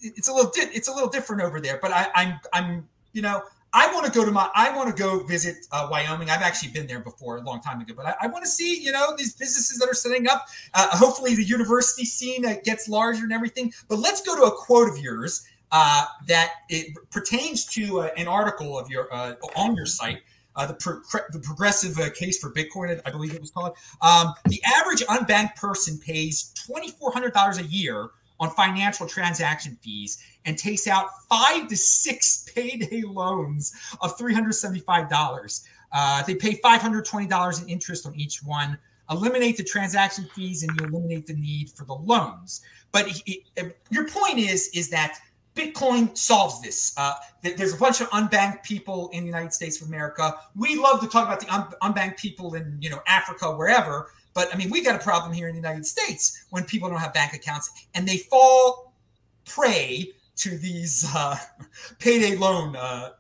it's 0.02 0.28
a 0.28 0.34
little, 0.34 0.52
di- 0.52 0.72
it's 0.74 0.88
a 0.88 0.94
little 0.94 1.10
different 1.10 1.44
over 1.44 1.62
there, 1.62 1.80
but 1.82 1.92
I, 1.92 2.08
I'm, 2.16 2.40
I'm, 2.52 2.90
you 3.14 3.22
know, 3.22 3.44
I 3.76 3.94
want 3.94 4.06
to 4.06 4.12
go 4.12 4.24
to 4.24 4.32
my, 4.32 4.50
I 4.56 4.74
want 4.74 4.96
to 4.96 5.04
go 5.04 5.20
visit 5.20 5.68
uh, 5.70 5.90
Wyoming. 5.92 6.30
I've 6.30 6.42
actually 6.42 6.72
been 6.72 6.88
there 6.88 7.02
before 7.02 7.36
a 7.38 7.42
long 7.42 7.60
time 7.60 7.82
ago, 7.82 7.94
but 7.94 8.06
I, 8.06 8.16
I 8.22 8.28
want 8.28 8.46
to 8.46 8.50
see, 8.50 8.82
you 8.82 8.94
know, 8.94 9.14
these 9.18 9.36
businesses 9.36 9.80
that 9.80 9.90
are 9.90 9.94
setting 9.94 10.30
up. 10.30 10.48
Uh, 10.74 10.88
hopefully 10.96 11.36
the 11.36 11.44
university 11.44 12.06
scene 12.06 12.46
uh, 12.46 12.56
gets 12.64 12.88
larger 12.88 13.24
and 13.24 13.34
everything. 13.34 13.74
But 13.90 14.00
let's 14.00 14.22
go 14.22 14.34
to 14.38 14.44
a 14.44 14.52
quote 14.52 14.88
of 14.88 14.98
yours 14.98 15.46
uh, 15.74 16.06
that 16.28 16.52
it 16.70 16.96
pertains 17.12 17.66
to 17.66 18.00
uh, 18.00 18.10
an 18.16 18.30
article 18.30 18.80
of 18.80 18.90
your 18.90 19.14
uh, 19.14 19.34
on 19.58 19.76
your 19.76 19.86
site 19.86 20.20
the, 20.56 20.74
pro- 20.76 21.20
the 21.34 21.40
progressive 21.40 21.98
case 22.14 22.40
for 22.40 22.50
Bitcoin, 22.50 23.02
I 23.06 23.12
believe 23.12 23.34
it 23.34 23.42
was 23.42 23.52
called. 23.52 23.76
Um, 24.02 24.34
the 24.46 24.64
average 24.64 25.02
unbanked 25.08 25.58
person 25.58 26.00
pays 26.00 26.54
$2,400 26.72 27.60
a 27.60 27.66
year 27.66 28.12
on 28.40 28.50
financial 28.52 29.08
transaction 29.08 29.78
fees 29.82 30.22
and 30.46 30.58
takes 30.58 30.88
out 30.88 31.08
five 31.30 31.68
to 31.68 31.78
six 31.78 32.50
payday 32.54 33.04
loans 33.04 33.74
of 34.02 34.18
$375. 34.18 35.64
Uh, 35.92 36.24
they 36.24 36.36
pay 36.36 36.56
$520 36.56 37.64
in 37.64 37.70
interest 37.70 38.06
on 38.06 38.16
each 38.16 38.44
one. 38.44 38.78
Eliminate 39.10 39.56
the 39.56 39.64
transaction 39.64 40.28
fees 40.34 40.64
and 40.64 40.72
you 40.80 40.88
eliminate 40.88 41.28
the 41.28 41.36
need 41.36 41.70
for 41.70 41.86
the 41.86 41.94
loans. 41.94 42.62
But 42.92 43.22
your 43.90 44.08
point 44.08 44.40
is 44.40 44.70
is 44.74 44.90
that 44.90 45.20
Bitcoin 45.56 46.16
solves 46.18 46.62
this. 46.62 46.94
Uh, 46.98 47.14
there's 47.42 47.74
a 47.74 47.78
bunch 47.78 48.02
of 48.02 48.10
unbanked 48.10 48.64
people 48.64 49.10
in 49.14 49.22
the 49.22 49.28
United 49.28 49.54
States 49.54 49.82
of 49.82 49.88
America. 49.88 50.36
We 50.56 50.76
love 50.76 51.00
to 51.00 51.08
talk 51.08 51.26
about 51.26 51.40
the 51.40 51.54
un- 51.54 51.74
unbanked 51.82 52.18
people 52.18 52.56
in 52.56 52.78
you 52.82 52.90
know 52.90 53.02
Africa, 53.08 53.56
wherever. 53.56 54.12
But 54.36 54.54
I 54.54 54.58
mean, 54.58 54.70
we 54.70 54.84
got 54.84 54.96
a 54.96 55.04
problem 55.04 55.34
here 55.34 55.48
in 55.48 55.56
the 55.56 55.62
United 55.62 55.86
States 55.88 56.46
when 56.52 56.66
people 56.66 56.90
don't 56.90 57.00
have 57.00 57.14
bank 57.14 57.34
accounts 57.34 57.88
and 57.96 58.08
they 58.08 58.18
fall 58.18 58.94
prey 59.46 60.12
to 60.36 60.58
these 60.58 61.06
uh, 61.16 61.38
payday 62.00 62.36
loan 62.36 62.76
uh, 62.76 63.12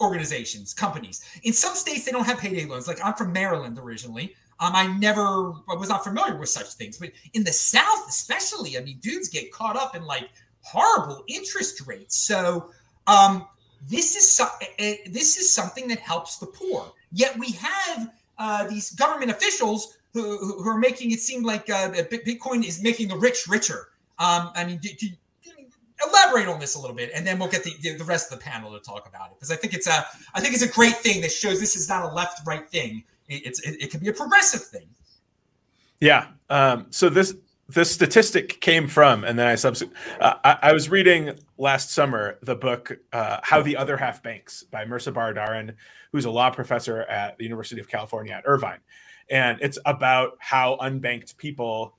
organizations, 0.00 0.74
companies. 0.74 1.22
In 1.44 1.52
some 1.52 1.74
states, 1.74 2.04
they 2.04 2.12
don't 2.12 2.24
have 2.24 2.38
payday 2.38 2.64
loans. 2.64 2.88
Like 2.88 2.98
I'm 3.04 3.14
from 3.14 3.32
Maryland 3.32 3.78
originally. 3.78 4.34
Um, 4.58 4.74
I 4.74 4.86
never 4.98 5.52
I 5.68 5.74
was 5.76 5.88
not 5.88 6.02
familiar 6.02 6.36
with 6.36 6.48
such 6.48 6.72
things, 6.74 6.96
but 6.98 7.10
in 7.34 7.44
the 7.44 7.52
South, 7.52 8.08
especially, 8.08 8.78
I 8.78 8.80
mean, 8.80 8.98
dudes 9.00 9.28
get 9.28 9.52
caught 9.52 9.76
up 9.76 9.94
in 9.94 10.04
like 10.04 10.30
horrible 10.60 11.24
interest 11.28 11.86
rates. 11.86 12.16
So 12.16 12.70
um, 13.06 13.46
this 13.88 14.16
is 14.16 14.30
so, 14.30 14.46
eh, 14.62 14.66
eh, 14.78 14.96
this 15.10 15.36
is 15.36 15.52
something 15.52 15.88
that 15.88 15.98
helps 15.98 16.38
the 16.38 16.46
poor. 16.46 16.90
Yet 17.12 17.38
we 17.38 17.52
have 17.52 18.12
uh, 18.38 18.66
these 18.68 18.92
government 18.92 19.30
officials 19.30 19.98
who, 20.12 20.38
who, 20.62 20.68
are 20.68 20.78
making 20.78 21.10
it 21.10 21.20
seem 21.20 21.42
like 21.42 21.70
uh, 21.70 21.90
Bitcoin 21.90 22.66
is 22.66 22.82
making 22.82 23.08
the 23.08 23.16
rich 23.16 23.46
richer. 23.48 23.88
Um, 24.18 24.50
I 24.54 24.64
mean, 24.64 24.78
do, 24.78 24.90
do, 24.98 25.08
elaborate 26.06 26.48
on 26.48 26.60
this 26.60 26.74
a 26.74 26.80
little 26.80 26.96
bit, 26.96 27.10
and 27.14 27.26
then 27.26 27.38
we'll 27.38 27.48
get 27.48 27.64
the, 27.64 27.96
the 27.96 28.04
rest 28.04 28.32
of 28.32 28.38
the 28.38 28.44
panel 28.44 28.72
to 28.72 28.80
talk 28.80 29.08
about 29.08 29.30
it 29.30 29.34
because 29.36 29.50
I 29.50 29.56
think 29.56 29.74
it's 29.74 29.86
a 29.86 30.04
I 30.34 30.40
think 30.40 30.54
it's 30.54 30.62
a 30.62 30.68
great 30.68 30.96
thing 30.96 31.20
that 31.22 31.32
shows 31.32 31.60
this 31.60 31.76
is 31.76 31.88
not 31.88 32.10
a 32.10 32.14
left 32.14 32.46
right 32.46 32.68
thing. 32.68 33.04
It, 33.28 33.46
it's 33.46 33.60
it, 33.60 33.82
it 33.82 33.90
can 33.90 34.00
be 34.00 34.08
a 34.08 34.12
progressive 34.12 34.62
thing. 34.62 34.88
Yeah. 36.00 36.26
Um, 36.50 36.86
so 36.90 37.08
this 37.08 37.34
the 37.68 37.84
statistic 37.84 38.60
came 38.60 38.88
from, 38.88 39.24
and 39.24 39.38
then 39.38 39.46
I 39.46 39.54
subsequent. 39.54 39.96
Uh, 40.20 40.34
I, 40.44 40.58
I, 40.62 40.72
was 40.72 40.90
reading 40.90 41.38
last 41.56 41.90
summer 41.90 42.38
the 42.42 42.56
book 42.56 42.98
uh, 43.12 43.38
"How 43.42 43.62
the 43.62 43.76
Other 43.76 43.96
Half 43.96 44.22
Banks" 44.22 44.64
by 44.64 44.84
Mehrsa 44.84 45.12
Baradaran, 45.12 45.74
who's 46.10 46.24
a 46.24 46.30
law 46.30 46.50
professor 46.50 47.02
at 47.02 47.38
the 47.38 47.44
University 47.44 47.80
of 47.80 47.88
California 47.88 48.34
at 48.34 48.42
Irvine, 48.46 48.80
and 49.32 49.58
it's 49.60 49.78
about 49.86 50.34
how 50.38 50.76
unbanked 50.80 51.36
people 51.38 51.96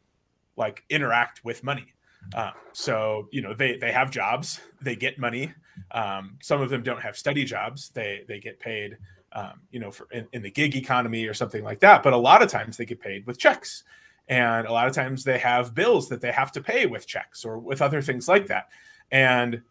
like 0.55 0.83
interact 0.89 1.43
with 1.43 1.63
money. 1.63 1.93
Uh, 2.33 2.51
so 2.71 3.27
you 3.31 3.41
know 3.41 3.53
they 3.53 3.75
they 3.77 3.91
have 3.91 4.09
jobs, 4.09 4.61
they 4.81 4.95
get 4.95 5.19
money. 5.19 5.51
Um, 5.91 6.37
some 6.41 6.61
of 6.61 6.69
them 6.69 6.83
don't 6.83 7.01
have 7.01 7.17
steady 7.17 7.43
jobs; 7.43 7.89
they 7.89 8.23
they 8.29 8.39
get 8.39 8.59
paid. 8.59 8.97
Um, 9.33 9.61
you 9.71 9.79
know, 9.79 9.89
for 9.89 10.07
in, 10.11 10.27
in 10.31 10.43
the 10.43 10.51
gig 10.51 10.75
economy 10.75 11.25
or 11.25 11.33
something 11.33 11.63
like 11.63 11.79
that. 11.79 12.03
But 12.03 12.13
a 12.13 12.17
lot 12.17 12.43
of 12.43 12.49
times 12.49 12.77
they 12.77 12.85
get 12.85 13.01
paid 13.01 13.25
with 13.25 13.39
checks 13.39 13.83
and 14.27 14.67
a 14.67 14.71
lot 14.71 14.87
of 14.87 14.93
times 14.93 15.23
they 15.23 15.37
have 15.37 15.75
bills 15.75 16.09
that 16.09 16.21
they 16.21 16.31
have 16.31 16.51
to 16.51 16.61
pay 16.61 16.85
with 16.85 17.07
checks 17.07 17.43
or 17.43 17.59
with 17.59 17.81
other 17.81 18.01
things 18.01 18.27
like 18.27 18.47
that 18.47 18.69
and 19.11 19.61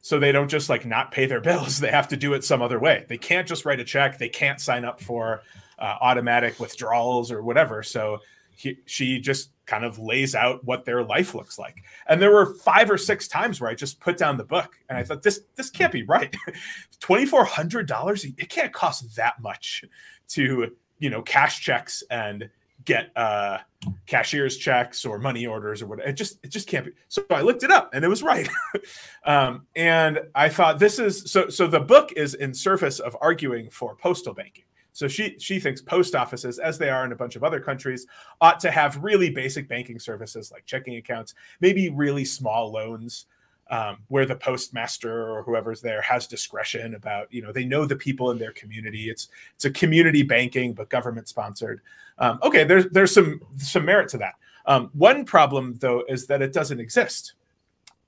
so 0.00 0.18
they 0.18 0.32
don't 0.32 0.48
just 0.48 0.70
like 0.70 0.86
not 0.86 1.10
pay 1.10 1.26
their 1.26 1.40
bills 1.40 1.78
they 1.80 1.90
have 1.90 2.08
to 2.08 2.16
do 2.16 2.32
it 2.32 2.44
some 2.44 2.62
other 2.62 2.78
way 2.78 3.04
they 3.08 3.18
can't 3.18 3.46
just 3.46 3.64
write 3.64 3.80
a 3.80 3.84
check 3.84 4.18
they 4.18 4.28
can't 4.28 4.60
sign 4.60 4.84
up 4.84 5.00
for 5.00 5.42
uh, 5.78 5.96
automatic 6.00 6.58
withdrawals 6.58 7.30
or 7.30 7.42
whatever 7.42 7.82
so 7.82 8.18
he, 8.56 8.76
she 8.86 9.20
just 9.20 9.50
kind 9.66 9.84
of 9.84 9.98
lays 9.98 10.34
out 10.34 10.64
what 10.64 10.84
their 10.84 11.04
life 11.04 11.34
looks 11.34 11.58
like 11.58 11.82
and 12.08 12.20
there 12.20 12.32
were 12.32 12.54
five 12.56 12.90
or 12.90 12.98
six 12.98 13.28
times 13.28 13.60
where 13.60 13.70
i 13.70 13.74
just 13.74 14.00
put 14.00 14.16
down 14.16 14.36
the 14.36 14.44
book 14.44 14.76
and 14.88 14.98
i 14.98 15.02
thought 15.02 15.22
this 15.22 15.40
this 15.56 15.70
can't 15.70 15.92
be 15.92 16.02
right 16.04 16.34
$2400 17.00 18.34
it 18.38 18.48
can't 18.48 18.72
cost 18.72 19.14
that 19.16 19.40
much 19.40 19.84
to 20.28 20.70
you 20.98 21.10
know 21.10 21.22
cash 21.22 21.60
checks 21.60 22.02
and 22.10 22.48
get 22.84 23.10
uh, 23.16 23.58
cashier's 24.06 24.56
checks 24.56 25.04
or 25.04 25.18
money 25.18 25.46
orders 25.46 25.82
or 25.82 25.86
whatever. 25.86 26.08
It 26.08 26.14
just 26.14 26.38
it 26.42 26.48
just 26.48 26.66
can't 26.66 26.86
be. 26.86 26.92
So 27.08 27.24
I 27.30 27.42
looked 27.42 27.62
it 27.62 27.70
up 27.70 27.90
and 27.92 28.04
it 28.04 28.08
was 28.08 28.22
right. 28.22 28.48
um, 29.24 29.66
and 29.76 30.20
I 30.34 30.48
thought 30.48 30.78
this 30.78 30.98
is 30.98 31.30
so. 31.30 31.48
So 31.48 31.66
the 31.66 31.80
book 31.80 32.12
is 32.16 32.34
in 32.34 32.54
service 32.54 32.98
of 32.98 33.16
arguing 33.20 33.70
for 33.70 33.94
postal 33.96 34.34
banking. 34.34 34.64
So 34.98 35.06
she 35.06 35.36
she 35.38 35.60
thinks 35.60 35.80
post 35.80 36.16
offices, 36.16 36.58
as 36.58 36.76
they 36.76 36.90
are 36.90 37.04
in 37.04 37.12
a 37.12 37.14
bunch 37.14 37.36
of 37.36 37.44
other 37.44 37.60
countries, 37.60 38.08
ought 38.40 38.58
to 38.58 38.70
have 38.72 39.00
really 39.00 39.30
basic 39.30 39.68
banking 39.68 40.00
services 40.00 40.50
like 40.50 40.66
checking 40.66 40.96
accounts, 40.96 41.34
maybe 41.60 41.88
really 41.88 42.24
small 42.24 42.72
loans 42.72 43.26
um, 43.70 43.98
where 44.08 44.26
the 44.26 44.34
postmaster 44.34 45.30
or 45.30 45.44
whoever's 45.44 45.80
there 45.80 46.02
has 46.02 46.26
discretion 46.26 46.96
about 46.96 47.32
you 47.32 47.40
know 47.40 47.52
they 47.52 47.64
know 47.64 47.86
the 47.86 47.94
people 47.94 48.32
in 48.32 48.38
their 48.38 48.50
community. 48.50 49.08
It's 49.08 49.28
it's 49.54 49.66
a 49.66 49.70
community 49.70 50.24
banking 50.24 50.72
but 50.72 50.88
government 50.88 51.28
sponsored. 51.28 51.80
Um, 52.18 52.40
okay 52.42 52.64
there's 52.64 52.86
there's 52.86 53.14
some 53.14 53.40
some 53.56 53.84
merit 53.84 54.08
to 54.08 54.18
that. 54.18 54.34
Um, 54.66 54.90
one 54.94 55.24
problem 55.24 55.76
though 55.78 56.02
is 56.08 56.26
that 56.26 56.42
it 56.42 56.52
doesn't 56.52 56.80
exist. 56.80 57.34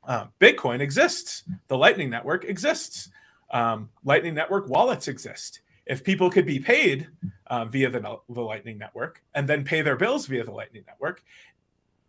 Um, 0.08 0.30
bitcoin 0.40 0.80
exists. 0.80 1.44
The 1.68 1.78
lightning 1.78 2.10
network 2.10 2.46
exists. 2.46 3.10
Um, 3.52 3.90
lightning 4.04 4.34
network 4.34 4.68
wallets 4.68 5.06
exist 5.06 5.60
if 5.90 6.04
people 6.04 6.30
could 6.30 6.46
be 6.46 6.58
paid 6.58 7.08
uh, 7.48 7.64
via 7.64 7.90
the, 7.90 8.00
the 8.28 8.40
lightning 8.40 8.78
network 8.78 9.22
and 9.34 9.48
then 9.48 9.64
pay 9.64 9.82
their 9.82 9.96
bills 9.96 10.26
via 10.26 10.44
the 10.44 10.52
lightning 10.52 10.84
network 10.86 11.22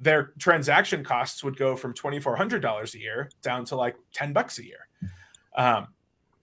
their 0.01 0.33
transaction 0.39 1.03
costs 1.03 1.43
would 1.43 1.55
go 1.55 1.75
from 1.75 1.93
$2,400 1.93 2.93
a 2.95 2.99
year 2.99 3.29
down 3.43 3.63
to 3.65 3.75
like 3.75 3.95
10 4.13 4.33
bucks 4.33 4.57
a 4.57 4.65
year. 4.65 4.87
Um, 5.55 5.89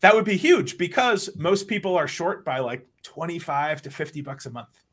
that 0.00 0.14
would 0.14 0.25
be 0.25 0.37
huge 0.37 0.78
because 0.78 1.28
most 1.37 1.66
people 1.66 1.97
are 1.97 2.07
short 2.07 2.45
by 2.45 2.61
like 2.61 2.87
25 3.02 3.83
to 3.83 3.90
50 3.90 4.21
bucks 4.23 4.47
a 4.47 4.50
month. 4.50 4.85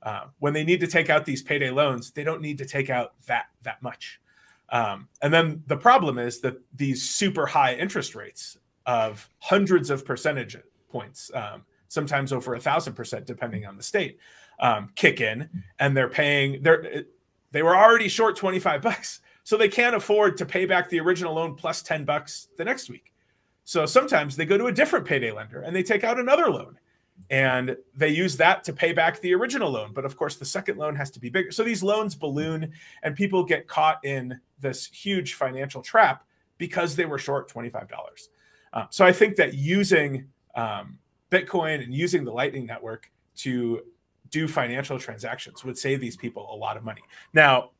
Uh, 0.00 0.26
when 0.38 0.52
they 0.52 0.62
need 0.62 0.78
to 0.80 0.86
take 0.86 1.10
out 1.10 1.24
these 1.24 1.42
payday 1.42 1.70
loans, 1.70 2.12
they 2.12 2.22
don't 2.22 2.40
need 2.40 2.58
to 2.58 2.64
take 2.64 2.88
out 2.88 3.14
that 3.26 3.46
that 3.62 3.82
much. 3.82 4.20
Um, 4.68 5.08
and 5.22 5.32
then 5.34 5.62
the 5.66 5.76
problem 5.76 6.18
is 6.18 6.40
that 6.40 6.60
these 6.74 7.08
super 7.08 7.46
high 7.46 7.74
interest 7.74 8.14
rates 8.14 8.56
of 8.86 9.28
hundreds 9.38 9.90
of 9.90 10.04
percentage 10.04 10.56
points, 10.88 11.30
um, 11.34 11.64
sometimes 11.94 12.32
over 12.32 12.54
a 12.54 12.60
thousand 12.60 12.94
percent, 12.94 13.24
depending 13.24 13.64
on 13.64 13.76
the 13.76 13.82
state, 13.82 14.18
um, 14.58 14.90
kick 14.96 15.20
in, 15.20 15.48
and 15.78 15.96
they're 15.96 16.10
paying. 16.10 16.62
They're 16.62 17.04
they 17.54 17.62
were 17.62 17.76
already 17.76 18.08
short 18.08 18.36
25 18.36 18.82
bucks. 18.82 19.20
So 19.44 19.56
they 19.56 19.68
can't 19.68 19.94
afford 19.94 20.36
to 20.38 20.46
pay 20.46 20.66
back 20.66 20.88
the 20.88 20.98
original 21.00 21.34
loan 21.34 21.54
plus 21.54 21.82
10 21.82 22.04
bucks 22.04 22.48
the 22.58 22.64
next 22.64 22.90
week. 22.90 23.12
So 23.64 23.86
sometimes 23.86 24.36
they 24.36 24.44
go 24.44 24.58
to 24.58 24.66
a 24.66 24.72
different 24.72 25.06
payday 25.06 25.30
lender 25.30 25.60
and 25.60 25.74
they 25.74 25.82
take 25.82 26.02
out 26.02 26.18
another 26.18 26.50
loan 26.50 26.78
and 27.30 27.76
they 27.94 28.08
use 28.08 28.36
that 28.38 28.64
to 28.64 28.72
pay 28.72 28.92
back 28.92 29.20
the 29.20 29.34
original 29.34 29.70
loan. 29.70 29.92
But 29.94 30.04
of 30.04 30.16
course, 30.16 30.36
the 30.36 30.44
second 30.44 30.78
loan 30.78 30.96
has 30.96 31.10
to 31.12 31.20
be 31.20 31.28
bigger. 31.28 31.52
So 31.52 31.62
these 31.62 31.82
loans 31.82 32.14
balloon 32.14 32.72
and 33.02 33.14
people 33.14 33.44
get 33.44 33.68
caught 33.68 34.04
in 34.04 34.40
this 34.58 34.86
huge 34.86 35.34
financial 35.34 35.80
trap 35.80 36.24
because 36.58 36.96
they 36.96 37.04
were 37.04 37.18
short 37.18 37.52
$25. 37.52 37.88
Um, 38.72 38.86
so 38.90 39.04
I 39.04 39.12
think 39.12 39.36
that 39.36 39.54
using 39.54 40.26
um, 40.56 40.98
Bitcoin 41.34 41.82
and 41.82 41.92
using 41.92 42.24
the 42.24 42.32
Lightning 42.32 42.66
Network 42.66 43.10
to 43.36 43.82
do 44.30 44.46
financial 44.46 44.98
transactions 44.98 45.64
would 45.64 45.78
save 45.78 46.00
these 46.00 46.16
people 46.16 46.48
a 46.52 46.56
lot 46.56 46.76
of 46.76 46.84
money. 46.84 47.02
Now, 47.32 47.70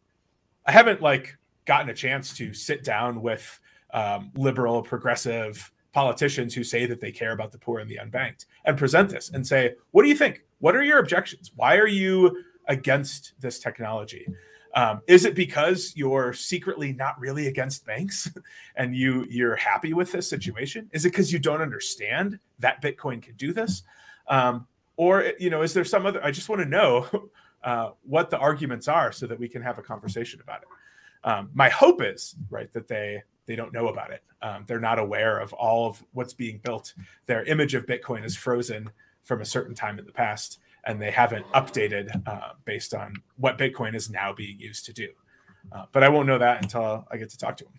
I 0.67 0.73
haven't 0.73 1.01
like 1.01 1.37
gotten 1.65 1.89
a 1.91 1.95
chance 1.95 2.37
to 2.37 2.53
sit 2.53 2.85
down 2.85 3.23
with 3.23 3.61
um, 3.93 4.33
liberal, 4.35 4.83
progressive 4.83 5.71
politicians 5.93 6.55
who 6.55 6.65
say 6.65 6.87
that 6.87 7.01
they 7.01 7.13
care 7.13 7.33
about 7.33 7.53
the 7.53 7.59
poor 7.59 7.79
and 7.79 7.89
the 7.89 7.99
unbanked 8.05 8.47
and 8.65 8.77
present 8.77 9.09
this 9.09 9.31
and 9.31 9.47
say, 9.47 9.75
what 9.93 10.03
do 10.03 10.09
you 10.09 10.17
think? 10.17 10.45
What 10.59 10.75
are 10.75 10.83
your 10.83 10.99
objections? 10.99 11.53
Why 11.55 11.77
are 11.77 11.87
you 11.87 12.45
against 12.69 13.35
this 13.41 13.59
technology? 13.59 14.27
Um, 14.75 15.03
is 15.07 15.25
it 15.25 15.37
because 15.37 15.93
you're 15.97 16.33
secretly 16.33 16.93
not 16.93 17.19
really 17.21 17.47
against 17.47 17.87
banks 17.87 18.29
and 18.77 18.95
you 18.95 19.25
you're 19.31 19.57
happy 19.57 19.93
with 19.95 20.13
this 20.13 20.29
situation? 20.29 20.91
Is 20.93 21.05
it 21.05 21.11
because 21.11 21.33
you 21.33 21.39
don't 21.39 21.63
understand 21.63 22.39
that 22.59 22.83
Bitcoin 22.83 23.23
can 23.23 23.37
do 23.37 23.53
this? 23.53 23.83
Um, 24.29 24.67
or 24.97 25.33
you 25.39 25.51
know, 25.51 25.63
is 25.63 25.75
there 25.75 25.85
some 25.85 26.07
other? 26.07 26.25
I 26.25 26.31
just 26.31 26.49
want 26.49 26.63
to 26.63 26.69
know 26.69 27.07
uh, 27.63 27.91
what 28.03 28.31
the 28.31 28.39
arguments 28.39 28.89
are 28.89 29.13
so 29.13 29.27
that 29.27 29.39
we 29.39 29.49
can 29.49 29.63
have 29.63 29.79
a 29.79 29.83
conversation 29.83 30.41
about 30.41 30.63
it. 30.63 30.69
Um, 31.25 31.51
my 31.55 31.69
hope 31.69 32.03
is 32.03 32.35
right 32.51 32.73
that 32.73 32.89
they 32.89 33.23
they 33.47 33.57
don't 33.57 33.73
know 33.73 33.89
about 33.89 34.11
it. 34.11 34.23
Um, 34.43 34.65
they're 34.67 34.81
not 34.81 34.99
aware 34.99 35.39
of 35.39 35.53
all 35.53 35.87
of 35.87 36.03
what's 36.13 36.35
being 36.35 36.61
built. 36.63 36.95
Their 37.27 37.45
image 37.45 37.75
of 37.75 37.87
Bitcoin 37.87 38.25
is 38.25 38.37
frozen 38.37 38.91
from 39.23 39.41
a 39.41 39.45
certain 39.45 39.75
time 39.75 39.99
in 39.99 40.05
the 40.05 40.13
past, 40.13 40.61
and 40.87 41.01
they 41.01 41.11
haven't 41.11 41.47
updated 41.53 42.27
uh, 42.27 42.53
based 42.65 42.95
on 42.95 43.15
what 43.37 43.59
Bitcoin 43.59 43.95
is 43.95 44.11
now 44.11 44.33
being 44.33 44.59
used 44.59 44.85
to 44.87 44.93
do. 44.93 45.09
Uh, 45.73 45.87
but 45.93 46.03
I 46.03 46.09
won't 46.09 46.27
know 46.27 46.39
that 46.39 46.63
until 46.63 47.07
I 47.11 47.17
get 47.17 47.31
to 47.31 47.39
talk 47.39 47.57
to 47.59 47.65
them. 47.65 47.75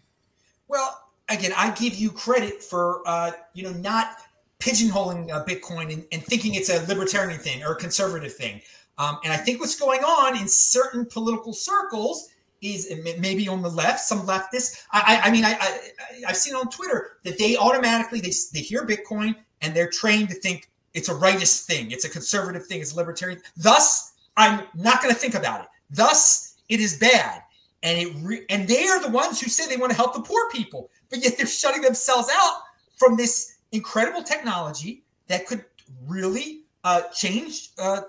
Well, 0.67 0.99
again, 1.29 1.51
I 1.55 1.71
give 1.71 1.95
you 1.95 2.11
credit 2.11 2.63
for 2.63 3.01
uh, 3.05 3.31
you 3.53 3.63
know 3.63 3.71
not 3.73 4.17
pigeonholing 4.59 5.31
uh, 5.31 5.43
Bitcoin 5.45 5.93
and, 5.93 6.05
and, 6.11 6.23
thinking 6.23 6.55
it's 6.55 6.69
a 6.69 6.85
libertarian 6.87 7.39
thing 7.39 7.61
or 7.61 7.73
a 7.73 7.75
conservative 7.75 8.33
thing. 8.33 8.61
Um, 8.97 9.19
and 9.23 9.33
I 9.33 9.37
think 9.37 9.59
what's 9.59 9.77
going 9.77 10.01
on 10.01 10.37
in 10.39 10.47
certain 10.47 11.05
political 11.05 11.51
circles 11.51 12.29
is 12.61 12.91
maybe 13.19 13.47
on 13.47 13.61
the 13.61 13.69
left, 13.69 13.99
some 13.99 14.25
leftists. 14.25 14.83
I, 14.91 15.21
I, 15.25 15.31
mean, 15.31 15.43
I, 15.43 15.57
I, 15.59 16.27
have 16.27 16.37
seen 16.37 16.55
on 16.55 16.69
Twitter 16.69 17.17
that 17.23 17.37
they 17.37 17.57
automatically 17.57 18.21
they, 18.21 18.31
they 18.53 18.61
hear 18.61 18.85
Bitcoin 18.85 19.35
and 19.61 19.75
they're 19.75 19.89
trained 19.89 20.29
to 20.29 20.35
think 20.35 20.69
it's 20.95 21.09
a 21.09 21.13
rightist 21.13 21.65
thing, 21.65 21.91
it's 21.91 22.05
a 22.05 22.09
conservative 22.09 22.65
thing, 22.65 22.81
it's 22.81 22.95
libertarian. 22.95 23.39
Thus, 23.55 24.13
I'm 24.37 24.63
not 24.73 25.01
going 25.01 25.13
to 25.13 25.19
think 25.19 25.35
about 25.35 25.61
it. 25.61 25.67
Thus, 25.91 26.55
it 26.69 26.79
is 26.79 26.97
bad, 26.97 27.43
and 27.83 27.99
it 27.99 28.13
re- 28.21 28.45
and 28.49 28.67
they 28.67 28.87
are 28.87 29.01
the 29.01 29.09
ones 29.09 29.39
who 29.39 29.49
say 29.49 29.67
they 29.67 29.77
want 29.77 29.91
to 29.91 29.95
help 29.95 30.13
the 30.15 30.21
poor 30.21 30.49
people, 30.49 30.89
but 31.11 31.23
yet 31.23 31.37
they're 31.37 31.45
shutting 31.45 31.83
themselves 31.83 32.29
out 32.33 32.61
from 32.97 33.15
this 33.15 33.57
incredible 33.71 34.23
technology 34.23 35.03
that 35.27 35.45
could 35.45 35.65
really 36.07 36.61
uh, 36.83 37.01
change 37.13 37.71
uh, 37.77 38.01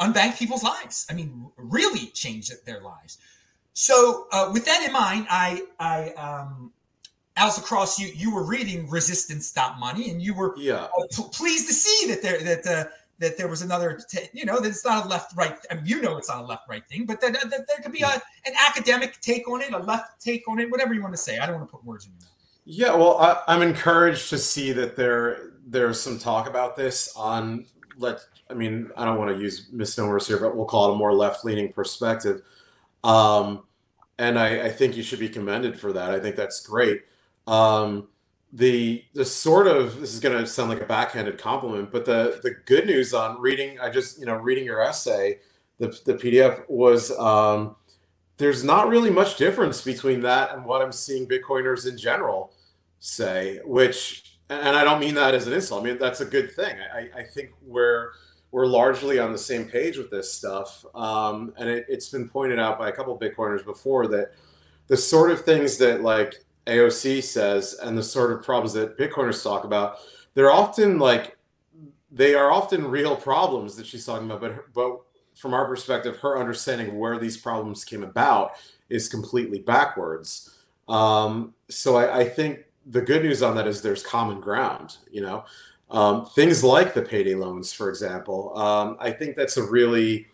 unbanked 0.00 0.38
people's 0.38 0.62
lives. 0.62 1.06
I 1.10 1.14
mean, 1.14 1.50
really 1.56 2.06
change 2.08 2.50
their 2.64 2.80
lives. 2.80 3.18
So, 3.72 4.28
uh, 4.30 4.50
with 4.52 4.64
that 4.66 4.84
in 4.86 4.92
mind, 4.92 5.26
I, 5.28 5.62
I, 5.80 6.10
um, 6.10 6.72
Alice 7.36 7.58
Across, 7.58 7.98
you 7.98 8.08
you 8.08 8.32
were 8.32 8.44
reading 8.44 8.88
Resistance 8.88 9.54
Money, 9.78 10.10
and 10.10 10.22
you 10.22 10.34
were 10.34 10.54
yeah. 10.56 10.88
Uh, 10.96 11.02
p- 11.10 11.24
pleased 11.32 11.66
to 11.68 11.74
see 11.74 12.08
that 12.08 12.22
there 12.22 12.42
that 12.42 12.66
uh, 12.66 12.84
that 13.18 13.36
there 13.36 13.48
was 13.48 13.62
another, 13.62 14.00
t- 14.08 14.28
you 14.32 14.44
know, 14.44 14.60
that 14.60 14.68
it's 14.68 14.84
not 14.84 15.06
a 15.06 15.08
left 15.08 15.36
right. 15.36 15.56
I 15.70 15.74
mean, 15.74 15.86
you 15.86 16.02
know, 16.02 16.16
it's 16.16 16.28
not 16.28 16.42
a 16.42 16.46
left 16.46 16.68
right 16.68 16.84
thing, 16.88 17.06
but 17.06 17.20
that, 17.20 17.32
that, 17.32 17.50
there 17.50 17.80
could 17.80 17.92
be 17.92 18.02
a, 18.02 18.08
an 18.44 18.52
academic 18.68 19.20
take 19.20 19.48
on 19.48 19.62
it, 19.62 19.72
a 19.72 19.78
left 19.78 20.20
take 20.20 20.48
on 20.48 20.58
it, 20.58 20.68
whatever 20.68 20.94
you 20.94 21.00
want 21.00 21.14
to 21.14 21.18
say. 21.18 21.38
I 21.38 21.46
don't 21.46 21.56
want 21.56 21.68
to 21.68 21.76
put 21.76 21.84
words 21.84 22.06
in 22.06 22.12
your 22.12 22.20
mouth. 22.20 22.30
Yeah, 22.64 22.94
well, 22.96 23.18
I, 23.18 23.40
I'm 23.46 23.62
encouraged 23.62 24.30
to 24.30 24.38
see 24.38 24.72
that 24.72 24.96
there 24.96 25.52
there's 25.66 26.00
some 26.00 26.18
talk 26.18 26.48
about 26.48 26.76
this 26.76 27.14
on 27.16 27.66
let. 27.98 28.20
I 28.50 28.54
mean, 28.54 28.90
I 28.96 29.04
don't 29.04 29.18
want 29.18 29.34
to 29.34 29.40
use 29.40 29.68
misnomers 29.72 30.26
here, 30.26 30.38
but 30.38 30.56
we'll 30.56 30.66
call 30.66 30.90
it 30.90 30.94
a 30.94 30.96
more 30.96 31.14
left 31.14 31.44
leaning 31.44 31.72
perspective 31.72 32.42
um, 33.04 33.64
and 34.18 34.38
I, 34.38 34.64
I, 34.64 34.68
think 34.70 34.96
you 34.96 35.02
should 35.02 35.18
be 35.18 35.28
commended 35.28 35.78
for 35.78 35.92
that. 35.92 36.10
I 36.10 36.18
think 36.18 36.36
that's 36.36 36.66
great. 36.66 37.02
Um, 37.46 38.08
the 38.52 39.04
the 39.14 39.24
sort 39.24 39.66
of 39.66 40.00
this 40.00 40.14
is 40.14 40.20
going 40.20 40.38
to 40.38 40.46
sound 40.46 40.70
like 40.70 40.80
a 40.80 40.86
backhanded 40.86 41.38
compliment, 41.38 41.90
but 41.90 42.04
the 42.04 42.40
the 42.42 42.52
good 42.66 42.86
news 42.86 43.12
on 43.12 43.40
reading, 43.40 43.78
I 43.80 43.90
just 43.90 44.18
you 44.20 44.26
know 44.26 44.36
reading 44.36 44.64
your 44.64 44.80
essay, 44.80 45.40
the 45.78 45.88
the 46.04 46.14
PDF 46.14 46.62
was 46.68 47.10
um, 47.18 47.74
there's 48.36 48.62
not 48.62 48.88
really 48.88 49.10
much 49.10 49.36
difference 49.36 49.82
between 49.82 50.20
that 50.20 50.54
and 50.54 50.64
what 50.64 50.82
I'm 50.82 50.92
seeing 50.92 51.26
Bitcoiners 51.26 51.88
in 51.88 51.98
general 51.98 52.52
say, 53.00 53.60
which 53.64 54.38
and 54.48 54.76
I 54.76 54.84
don't 54.84 55.00
mean 55.00 55.14
that 55.14 55.34
as 55.34 55.46
an 55.46 55.52
insult. 55.52 55.82
I 55.82 55.86
mean 55.86 55.98
that's 55.98 56.20
a 56.20 56.26
good 56.26 56.52
thing. 56.52 56.76
I, 56.94 57.08
I 57.20 57.22
think 57.24 57.50
we're 57.60 58.12
we're 58.52 58.66
largely 58.66 59.18
on 59.18 59.32
the 59.32 59.38
same 59.38 59.64
page 59.64 59.96
with 59.98 60.12
this 60.12 60.32
stuff. 60.32 60.84
Um, 60.94 61.52
and 61.58 61.68
it, 61.68 61.86
it's 61.88 62.08
been 62.08 62.28
pointed 62.28 62.60
out 62.60 62.78
by 62.78 62.88
a 62.88 62.92
couple 62.92 63.18
Bitcoiners 63.18 63.64
before 63.64 64.06
that 64.08 64.32
the 64.86 64.96
sort 64.96 65.32
of 65.32 65.44
things 65.44 65.76
that 65.78 66.02
like 66.02 66.43
AOC 66.66 67.22
says 67.22 67.74
and 67.82 67.96
the 67.96 68.02
sort 68.02 68.32
of 68.32 68.42
problems 68.42 68.72
that 68.74 68.98
Bitcoiners 68.98 69.42
talk 69.42 69.64
about, 69.64 69.98
they're 70.34 70.50
often 70.50 70.98
like, 70.98 71.36
they 72.10 72.34
are 72.34 72.50
often 72.50 72.86
real 72.86 73.16
problems 73.16 73.76
that 73.76 73.86
she's 73.86 74.06
talking 74.06 74.30
about. 74.30 74.40
But, 74.40 74.72
but 74.72 75.00
from 75.34 75.52
our 75.54 75.66
perspective, 75.66 76.16
her 76.18 76.38
understanding 76.38 76.88
of 76.88 76.94
where 76.94 77.18
these 77.18 77.36
problems 77.36 77.84
came 77.84 78.02
about 78.02 78.52
is 78.88 79.08
completely 79.08 79.58
backwards. 79.58 80.56
Um, 80.88 81.54
so 81.68 81.96
I, 81.96 82.20
I 82.20 82.28
think 82.28 82.60
the 82.86 83.00
good 83.00 83.22
news 83.22 83.42
on 83.42 83.56
that 83.56 83.66
is 83.66 83.82
there's 83.82 84.02
common 84.02 84.40
ground, 84.40 84.98
you 85.10 85.22
know. 85.22 85.44
Um, 85.90 86.26
things 86.26 86.64
like 86.64 86.94
the 86.94 87.02
payday 87.02 87.34
loans, 87.34 87.72
for 87.72 87.88
example, 87.88 88.56
um, 88.58 88.96
I 89.00 89.10
think 89.10 89.36
that's 89.36 89.56
a 89.56 89.62
really 89.62 90.28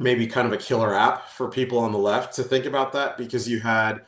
maybe 0.00 0.26
kind 0.26 0.46
of 0.46 0.52
a 0.52 0.56
killer 0.56 0.94
app 0.94 1.28
for 1.28 1.48
people 1.48 1.78
on 1.78 1.92
the 1.92 1.98
left 1.98 2.34
to 2.34 2.42
think 2.42 2.64
about 2.64 2.92
that 2.92 3.16
because 3.16 3.48
you 3.48 3.60
had 3.60 4.02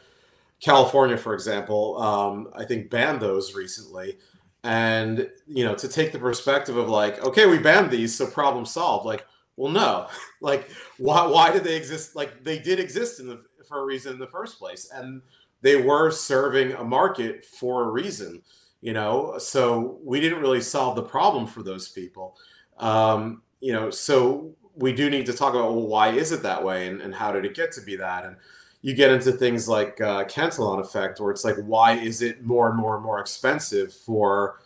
California, 0.67 1.17
for 1.17 1.33
example, 1.33 1.97
um, 2.03 2.49
I 2.55 2.65
think 2.65 2.91
banned 2.91 3.21
those 3.21 3.55
recently. 3.55 4.19
And, 4.65 5.31
you 5.47 5.65
know, 5.65 5.77
to 5.77 5.89
take 5.89 6.11
the 6.11 6.19
perspective 6.19 6.77
of 6.77 6.89
like, 6.89 7.25
okay, 7.25 7.47
we 7.47 7.59
banned 7.59 7.91
these, 7.91 8.17
so 8.17 8.27
problem 8.27 8.67
solved. 8.67 9.07
Like, 9.07 9.25
well, 9.57 9.71
no, 9.71 10.09
like, 10.41 10.69
why, 10.99 11.25
why 11.25 11.53
did 11.53 11.63
they 11.63 11.77
exist? 11.77 12.17
Like, 12.17 12.43
they 12.43 12.59
did 12.59 12.81
exist 12.81 13.21
in 13.21 13.29
the, 13.29 13.45
for 13.69 13.81
a 13.81 13.85
reason 13.85 14.13
in 14.15 14.19
the 14.19 14.27
first 14.27 14.59
place. 14.59 14.91
And 14.93 15.23
they 15.63 15.81
were 15.81 16.11
serving 16.11 16.73
a 16.73 16.85
market 16.85 17.45
for 17.45 17.85
a 17.85 17.91
reason 17.91 18.43
you 18.83 18.93
know 18.93 19.37
so 19.39 19.99
we 20.05 20.21
didn't 20.21 20.41
really 20.41 20.61
solve 20.61 20.97
the 20.97 21.03
problem 21.03 21.47
for 21.47 21.63
those 21.63 21.89
people 21.89 22.37
um, 22.79 23.43
you 23.61 23.73
know 23.73 23.91
so 23.91 24.55
we 24.75 24.93
do 24.93 25.09
need 25.09 25.27
to 25.27 25.33
talk 25.33 25.55
about 25.55 25.73
well 25.73 25.87
why 25.87 26.11
is 26.11 26.31
it 26.31 26.43
that 26.43 26.63
way 26.63 26.87
and, 26.87 27.01
and 27.01 27.15
how 27.15 27.33
did 27.33 27.45
it 27.45 27.55
get 27.55 27.73
to 27.73 27.81
be 27.81 27.97
that 27.97 28.25
and 28.25 28.37
you 28.83 28.95
get 28.95 29.11
into 29.11 29.33
things 29.33 29.69
like 29.69 30.01
uh, 30.01 30.25
Cantillon 30.25 30.81
effect 30.81 31.21
where 31.21 31.31
it's 31.31 31.45
like 31.45 31.57
why 31.57 31.93
is 31.93 32.23
it 32.23 32.45
more 32.45 32.69
and 32.69 32.79
more 32.79 32.97
and 32.97 33.05
more 33.05 33.21
expensive 33.21 33.93
for 33.93 34.61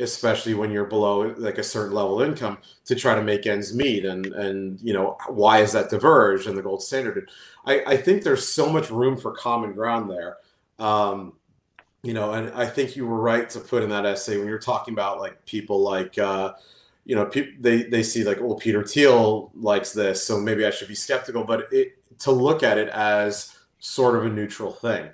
especially 0.00 0.54
when 0.54 0.70
you're 0.70 0.86
below 0.86 1.34
like 1.36 1.58
a 1.58 1.62
certain 1.62 1.94
level 1.94 2.20
of 2.20 2.28
income 2.28 2.56
to 2.86 2.94
try 2.94 3.14
to 3.14 3.22
make 3.22 3.46
ends 3.46 3.74
meet? 3.74 4.04
And 4.04 4.26
and 4.26 4.80
you 4.80 4.92
know 4.92 5.16
why 5.28 5.60
is 5.60 5.72
that 5.72 5.90
diverged 5.90 6.46
in 6.46 6.56
the 6.56 6.62
gold 6.62 6.82
standard? 6.82 7.30
I, 7.66 7.82
I 7.86 7.96
think 7.96 8.22
there's 8.22 8.48
so 8.48 8.70
much 8.70 8.90
room 8.90 9.16
for 9.16 9.32
common 9.32 9.72
ground 9.72 10.10
there. 10.10 10.36
Um, 10.78 11.34
you 12.02 12.14
know, 12.14 12.32
and 12.32 12.50
I 12.54 12.66
think 12.66 12.96
you 12.96 13.06
were 13.06 13.20
right 13.20 13.48
to 13.50 13.60
put 13.60 13.82
in 13.82 13.90
that 13.90 14.06
essay 14.06 14.38
when 14.38 14.48
you're 14.48 14.58
talking 14.58 14.94
about 14.94 15.20
like 15.20 15.44
people 15.44 15.80
like, 15.80 16.18
uh, 16.18 16.54
you 17.04 17.14
know, 17.14 17.26
pe- 17.26 17.56
they 17.58 17.84
they 17.84 18.02
see 18.02 18.24
like, 18.24 18.40
well, 18.40 18.56
Peter 18.56 18.84
Thiel 18.84 19.50
likes 19.54 19.92
this, 19.92 20.24
so 20.24 20.38
maybe 20.38 20.64
I 20.64 20.70
should 20.70 20.88
be 20.88 20.94
skeptical. 20.94 21.44
But 21.44 21.66
it, 21.72 21.96
to 22.20 22.30
look 22.30 22.62
at 22.62 22.78
it 22.78 22.88
as 22.88 23.56
sort 23.78 24.16
of 24.16 24.24
a 24.24 24.28
neutral 24.28 24.72
thing. 24.72 25.08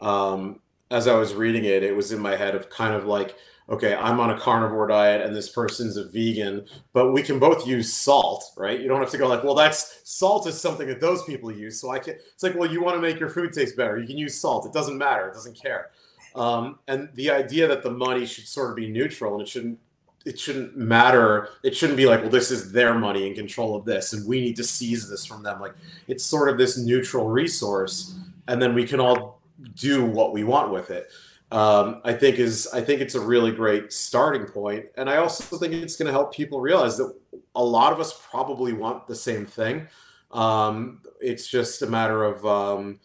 Um, 0.00 0.60
as 0.90 1.06
I 1.06 1.14
was 1.14 1.34
reading 1.34 1.64
it, 1.64 1.82
it 1.82 1.94
was 1.94 2.12
in 2.12 2.20
my 2.20 2.36
head 2.36 2.54
of 2.54 2.68
kind 2.68 2.94
of 2.94 3.04
like, 3.04 3.36
okay, 3.68 3.94
I'm 3.94 4.18
on 4.18 4.30
a 4.30 4.38
carnivore 4.38 4.88
diet 4.88 5.24
and 5.24 5.34
this 5.34 5.48
person's 5.48 5.96
a 5.96 6.04
vegan, 6.08 6.66
but 6.92 7.12
we 7.12 7.22
can 7.22 7.38
both 7.38 7.66
use 7.66 7.92
salt, 7.92 8.44
right? 8.56 8.80
You 8.80 8.88
don't 8.88 9.00
have 9.00 9.10
to 9.10 9.18
go 9.18 9.28
like, 9.28 9.44
well, 9.44 9.54
that's 9.54 10.00
salt 10.02 10.48
is 10.48 10.60
something 10.60 10.88
that 10.88 11.00
those 11.00 11.22
people 11.22 11.52
use. 11.52 11.80
So 11.80 11.90
I 11.90 12.00
can, 12.00 12.14
it's 12.14 12.42
like, 12.42 12.56
well, 12.56 12.70
you 12.70 12.82
want 12.82 12.96
to 12.96 13.00
make 13.00 13.20
your 13.20 13.28
food 13.28 13.52
taste 13.52 13.76
better. 13.76 13.98
You 13.98 14.06
can 14.08 14.18
use 14.18 14.36
salt. 14.38 14.66
It 14.66 14.72
doesn't 14.72 14.98
matter. 14.98 15.28
It 15.28 15.34
doesn't 15.34 15.60
care. 15.60 15.90
Um, 16.34 16.80
and 16.88 17.08
the 17.14 17.30
idea 17.30 17.68
that 17.68 17.84
the 17.84 17.90
money 17.90 18.26
should 18.26 18.48
sort 18.48 18.70
of 18.70 18.76
be 18.76 18.88
neutral 18.88 19.34
and 19.34 19.42
it 19.42 19.48
shouldn't 19.48 19.78
it 20.26 20.38
shouldn't 20.38 20.76
matter. 20.76 21.48
It 21.62 21.74
shouldn't 21.74 21.96
be 21.96 22.06
like, 22.06 22.20
well, 22.20 22.30
this 22.30 22.50
is 22.50 22.72
their 22.72 22.94
money 22.94 23.26
in 23.26 23.34
control 23.34 23.74
of 23.74 23.84
this, 23.84 24.12
and 24.12 24.26
we 24.26 24.40
need 24.40 24.56
to 24.56 24.64
seize 24.64 25.08
this 25.08 25.24
from 25.24 25.42
them. 25.42 25.60
Like 25.60 25.74
it's 26.08 26.24
sort 26.24 26.48
of 26.48 26.58
this 26.58 26.76
neutral 26.76 27.28
resource, 27.28 28.14
and 28.48 28.60
then 28.60 28.74
we 28.74 28.86
can 28.86 29.00
all 29.00 29.40
do 29.74 30.04
what 30.04 30.32
we 30.32 30.44
want 30.44 30.72
with 30.72 30.90
it. 30.90 31.10
Um, 31.52 32.00
I 32.04 32.12
think 32.12 32.38
is 32.38 32.68
I 32.72 32.80
think 32.80 33.00
it's 33.00 33.14
a 33.14 33.20
really 33.20 33.50
great 33.50 33.92
starting 33.92 34.46
point, 34.46 34.86
and 34.96 35.08
I 35.08 35.16
also 35.16 35.56
think 35.56 35.72
it's 35.72 35.96
going 35.96 36.06
to 36.06 36.12
help 36.12 36.34
people 36.34 36.60
realize 36.60 36.96
that 36.98 37.12
a 37.54 37.64
lot 37.64 37.92
of 37.92 37.98
us 37.98 38.12
probably 38.30 38.72
want 38.72 39.06
the 39.06 39.16
same 39.16 39.46
thing. 39.46 39.88
Um, 40.30 41.00
it's 41.20 41.48
just 41.48 41.82
a 41.82 41.86
matter 41.86 42.22
of 42.24 42.46
um, 42.46 43.00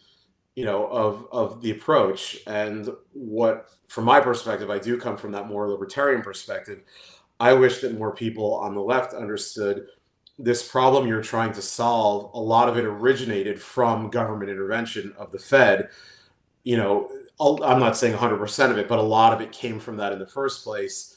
you 0.56 0.64
know 0.64 0.86
of 0.86 1.28
of 1.30 1.62
the 1.62 1.70
approach 1.70 2.38
and 2.48 2.90
what 3.12 3.70
from 3.86 4.04
my 4.04 4.18
perspective 4.18 4.70
i 4.70 4.78
do 4.78 4.98
come 4.98 5.16
from 5.16 5.30
that 5.30 5.46
more 5.46 5.68
libertarian 5.68 6.22
perspective 6.22 6.80
i 7.38 7.52
wish 7.52 7.80
that 7.80 7.96
more 7.96 8.12
people 8.12 8.54
on 8.54 8.74
the 8.74 8.80
left 8.80 9.14
understood 9.14 9.86
this 10.38 10.66
problem 10.66 11.06
you're 11.06 11.22
trying 11.22 11.52
to 11.52 11.62
solve, 11.62 12.30
a 12.34 12.40
lot 12.40 12.68
of 12.68 12.76
it 12.76 12.84
originated 12.84 13.60
from 13.60 14.10
government 14.10 14.50
intervention 14.50 15.14
of 15.16 15.32
the 15.32 15.38
Fed. 15.38 15.88
You 16.62 16.76
know, 16.76 17.10
I'm 17.40 17.80
not 17.80 17.96
saying 17.96 18.14
100% 18.14 18.70
of 18.70 18.78
it, 18.78 18.88
but 18.88 18.98
a 18.98 19.02
lot 19.02 19.32
of 19.32 19.40
it 19.40 19.52
came 19.52 19.80
from 19.80 19.96
that 19.96 20.12
in 20.12 20.18
the 20.18 20.26
first 20.26 20.62
place. 20.62 21.14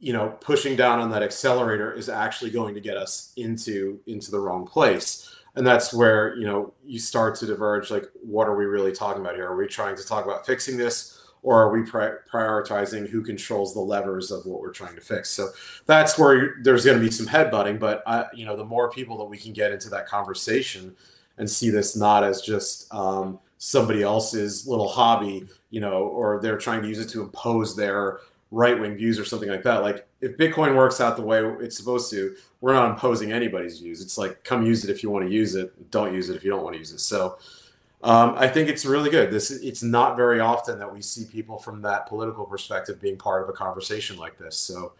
You 0.00 0.12
know, 0.12 0.28
pushing 0.40 0.76
down 0.76 1.00
on 1.00 1.10
that 1.10 1.22
accelerator 1.22 1.92
is 1.92 2.08
actually 2.08 2.50
going 2.50 2.74
to 2.74 2.80
get 2.80 2.96
us 2.96 3.32
into 3.36 4.00
into 4.06 4.30
the 4.30 4.38
wrong 4.38 4.64
place. 4.64 5.34
And 5.56 5.66
that's 5.66 5.92
where, 5.92 6.36
you 6.36 6.46
know, 6.46 6.72
you 6.84 6.98
start 6.98 7.34
to 7.36 7.46
diverge 7.46 7.90
like 7.90 8.04
what 8.22 8.46
are 8.46 8.56
we 8.56 8.64
really 8.64 8.92
talking 8.92 9.22
about 9.22 9.34
here? 9.34 9.46
Are 9.46 9.56
we 9.56 9.66
trying 9.66 9.96
to 9.96 10.04
talk 10.04 10.24
about 10.24 10.46
fixing 10.46 10.76
this 10.76 11.18
or 11.42 11.60
are 11.60 11.70
we 11.70 11.82
pri- 11.82 12.16
prioritizing 12.30 13.08
who 13.08 13.22
controls 13.22 13.74
the 13.74 13.80
levers 13.80 14.30
of 14.30 14.44
what 14.46 14.60
we're 14.60 14.72
trying 14.72 14.94
to 14.94 15.00
fix? 15.00 15.30
So 15.30 15.50
that's 15.86 16.18
where 16.18 16.56
there's 16.62 16.84
going 16.84 16.98
to 16.98 17.04
be 17.04 17.10
some 17.10 17.26
headbutting. 17.26 17.78
But 17.78 18.02
I, 18.06 18.26
you 18.34 18.44
know, 18.44 18.56
the 18.56 18.64
more 18.64 18.90
people 18.90 19.18
that 19.18 19.24
we 19.24 19.38
can 19.38 19.52
get 19.52 19.72
into 19.72 19.88
that 19.90 20.06
conversation 20.06 20.94
and 21.38 21.48
see 21.48 21.70
this 21.70 21.96
not 21.96 22.24
as 22.24 22.40
just 22.42 22.92
um, 22.92 23.38
somebody 23.58 24.02
else's 24.02 24.66
little 24.66 24.88
hobby, 24.88 25.46
you 25.70 25.80
know, 25.80 26.04
or 26.04 26.40
they're 26.40 26.58
trying 26.58 26.82
to 26.82 26.88
use 26.88 26.98
it 26.98 27.08
to 27.10 27.22
impose 27.22 27.76
their 27.76 28.20
right 28.50 28.78
wing 28.78 28.96
views 28.96 29.18
or 29.18 29.24
something 29.24 29.48
like 29.48 29.62
that. 29.62 29.82
Like 29.82 30.06
if 30.20 30.36
Bitcoin 30.36 30.76
works 30.76 31.00
out 31.00 31.16
the 31.16 31.22
way 31.22 31.42
it's 31.60 31.76
supposed 31.76 32.10
to, 32.12 32.34
we're 32.60 32.72
not 32.72 32.90
imposing 32.90 33.32
anybody's 33.32 33.78
views. 33.78 34.00
It's 34.00 34.18
like 34.18 34.44
come 34.44 34.64
use 34.64 34.84
it 34.84 34.90
if 34.90 35.02
you 35.02 35.10
want 35.10 35.26
to 35.26 35.32
use 35.32 35.54
it, 35.54 35.90
don't 35.90 36.14
use 36.14 36.30
it 36.30 36.36
if 36.36 36.44
you 36.44 36.50
don't 36.50 36.62
want 36.62 36.74
to 36.74 36.78
use 36.78 36.92
it. 36.92 37.00
So 37.00 37.38
um, 38.02 38.34
I 38.36 38.46
think 38.46 38.68
it's 38.68 38.84
really 38.84 39.10
good. 39.10 39.30
This 39.30 39.50
it's 39.50 39.82
not 39.82 40.16
very 40.16 40.40
often 40.40 40.78
that 40.78 40.92
we 40.92 41.02
see 41.02 41.24
people 41.24 41.58
from 41.58 41.82
that 41.82 42.06
political 42.06 42.44
perspective 42.44 43.00
being 43.00 43.16
part 43.16 43.42
of 43.42 43.48
a 43.48 43.52
conversation 43.52 44.16
like 44.16 44.38
this. 44.38 44.56
So, 44.56 44.92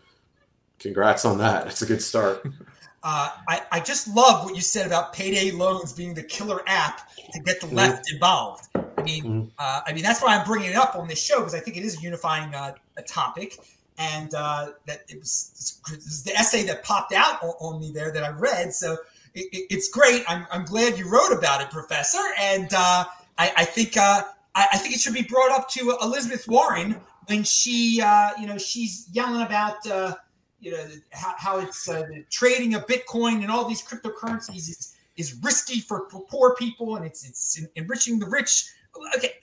congrats 0.81 1.25
on 1.25 1.39
that. 1.39 1.69
It's 1.69 1.83
a 1.83 1.87
good 1.87 2.03
start. 2.03 2.47
Uh, 3.05 3.31
I, 3.49 3.63
I 3.71 3.81
just 3.81 4.09
love 4.09 4.45
what 4.45 4.57
you 4.57 4.61
said 4.61 4.85
about 4.85 5.13
payday 5.13 5.53
loans 5.53 5.93
being 5.93 6.15
the 6.15 6.23
killer 6.23 6.63
app 6.67 7.09
to 7.33 7.41
get 7.41 7.61
the 7.61 7.69
mm-hmm. 7.69 7.77
left 7.77 8.07
mm-hmm. 8.07 8.17
involved. 8.17 8.69
I 8.75 9.03
mean, 9.03 9.25
mm-hmm. 9.25 9.49
uh, 9.57 9.83
I 9.87 9.93
mean 9.93 10.03
that's 10.03 10.21
why 10.21 10.37
I'm 10.37 10.45
bringing 10.45 10.71
it 10.71 10.77
up 10.77 10.97
on 10.97 11.07
this 11.07 11.23
show 11.23 11.39
because 11.39 11.55
I 11.55 11.61
think 11.61 11.77
it 11.77 11.85
is 11.85 11.97
a 11.97 12.01
unifying 12.01 12.53
uh, 12.57 12.75
a 12.99 13.03
topic, 13.03 13.59
and 13.97 14.35
uh, 14.35 14.73
that 14.87 15.05
it 15.09 15.19
was, 15.19 15.81
it 15.89 15.97
was, 15.97 16.23
the 16.23 16.33
essay 16.33 16.65
that 16.65 16.83
popped 16.85 17.13
out 17.13 17.43
on, 17.43 17.51
on 17.61 17.81
me 17.81 17.91
there 17.93 18.13
that 18.13 18.23
I 18.23 18.31
read. 18.31 18.75
So 18.75 18.99
it, 19.35 19.67
it's 19.71 19.89
great. 19.89 20.23
I'm, 20.29 20.47
I'm 20.51 20.65
glad 20.65 20.99
you 20.99 21.09
wrote 21.09 21.33
about 21.37 21.61
it, 21.61 21.71
Professor. 21.71 22.23
And 22.39 22.69
uh, 22.73 23.05
I, 23.39 23.53
I, 23.57 23.65
think 23.65 23.97
uh, 23.97 24.23
I, 24.55 24.69
I, 24.73 24.79
think 24.79 24.95
it 24.95 25.01
should 25.01 25.15
be 25.15 25.23
brought 25.23 25.51
up 25.51 25.69
to 25.71 25.97
Elizabeth 26.03 26.47
Warren 26.47 27.01
when 27.27 27.43
she, 27.43 28.01
uh, 28.05 28.31
you 28.41 28.47
know, 28.47 28.59
she's 28.59 29.09
yelling 29.13 29.43
about, 29.43 29.85
uh, 29.87 30.15
you 30.61 30.73
know, 30.73 30.85
how, 31.13 31.35
how 31.37 31.59
it's 31.59 31.89
uh, 31.89 32.03
the 32.03 32.25
trading 32.31 32.75
of 32.75 32.87
Bitcoin 32.87 33.43
and 33.43 33.51
all 33.51 33.69
these 33.69 33.83
cryptocurrencies 33.83 34.69
is, 34.69 34.95
is 35.17 35.37
risky 35.43 35.81
for, 35.81 36.09
for 36.11 36.25
poor 36.27 36.55
people 36.55 36.97
and 36.97 37.05
it's 37.05 37.29
it's 37.29 37.61
enriching 37.75 38.19
the 38.19 38.27
rich. 38.27 38.71
Okay. 39.17 39.35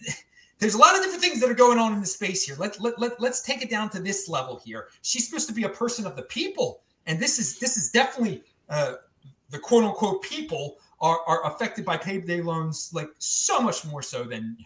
There's 0.59 0.73
a 0.73 0.77
lot 0.77 0.95
of 0.95 1.01
different 1.01 1.21
things 1.21 1.41
that 1.41 1.49
are 1.49 1.55
going 1.55 1.77
on 1.77 1.93
in 1.93 1.99
the 1.99 2.05
space 2.05 2.43
here. 2.43 2.55
Let, 2.57 2.79
let, 2.79 2.97
let, 2.97 3.19
let's 3.19 3.41
take 3.41 3.61
it 3.61 3.69
down 3.69 3.89
to 3.89 3.99
this 3.99 4.29
level 4.29 4.61
here. 4.63 4.87
She's 5.01 5.27
supposed 5.27 5.47
to 5.49 5.53
be 5.53 5.63
a 5.63 5.69
person 5.69 6.05
of 6.05 6.15
the 6.15 6.23
people. 6.23 6.81
And 7.07 7.19
this 7.19 7.37
is 7.39 7.59
this 7.59 7.77
is 7.77 7.91
definitely 7.91 8.43
uh, 8.69 8.93
the 9.51 9.59
quote 9.59 9.83
unquote 9.83 10.23
people 10.23 10.77
are, 11.01 11.19
are 11.27 11.45
affected 11.53 11.85
by 11.85 11.97
payday 11.97 12.41
loans 12.41 12.89
like 12.93 13.09
so 13.19 13.61
much 13.61 13.85
more 13.85 14.01
so 14.01 14.23
than 14.23 14.57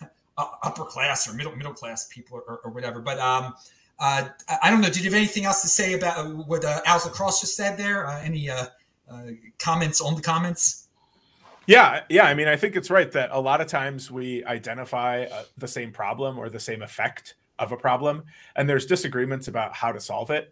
upper 0.38 0.84
class 0.84 1.28
or 1.28 1.34
middle 1.34 1.54
middle 1.56 1.72
class 1.72 2.08
people 2.08 2.42
or, 2.46 2.60
or 2.64 2.70
whatever. 2.70 3.00
But 3.00 3.18
um, 3.18 3.54
uh, 3.98 4.28
I 4.62 4.70
don't 4.70 4.80
know. 4.80 4.88
Did 4.88 4.98
you 4.98 5.04
have 5.04 5.14
anything 5.14 5.44
else 5.44 5.62
to 5.62 5.68
say 5.68 5.94
about 5.94 6.18
uh, 6.18 6.30
what 6.30 6.64
uh, 6.64 6.80
Lacrosse 7.04 7.40
just 7.40 7.56
said 7.56 7.76
there? 7.76 8.06
Uh, 8.06 8.20
any 8.20 8.50
uh, 8.50 8.66
uh, 9.10 9.22
comments 9.58 10.00
on 10.00 10.14
the 10.14 10.22
comments? 10.22 10.87
Yeah, 11.68 12.00
yeah. 12.08 12.24
I 12.24 12.32
mean, 12.32 12.48
I 12.48 12.56
think 12.56 12.76
it's 12.76 12.90
right 12.90 13.12
that 13.12 13.28
a 13.30 13.38
lot 13.38 13.60
of 13.60 13.66
times 13.66 14.10
we 14.10 14.42
identify 14.46 15.24
uh, 15.24 15.42
the 15.58 15.68
same 15.68 15.92
problem 15.92 16.38
or 16.38 16.48
the 16.48 16.58
same 16.58 16.80
effect 16.80 17.34
of 17.58 17.72
a 17.72 17.76
problem, 17.76 18.24
and 18.56 18.66
there's 18.66 18.86
disagreements 18.86 19.48
about 19.48 19.74
how 19.74 19.92
to 19.92 20.00
solve 20.00 20.30
it 20.30 20.50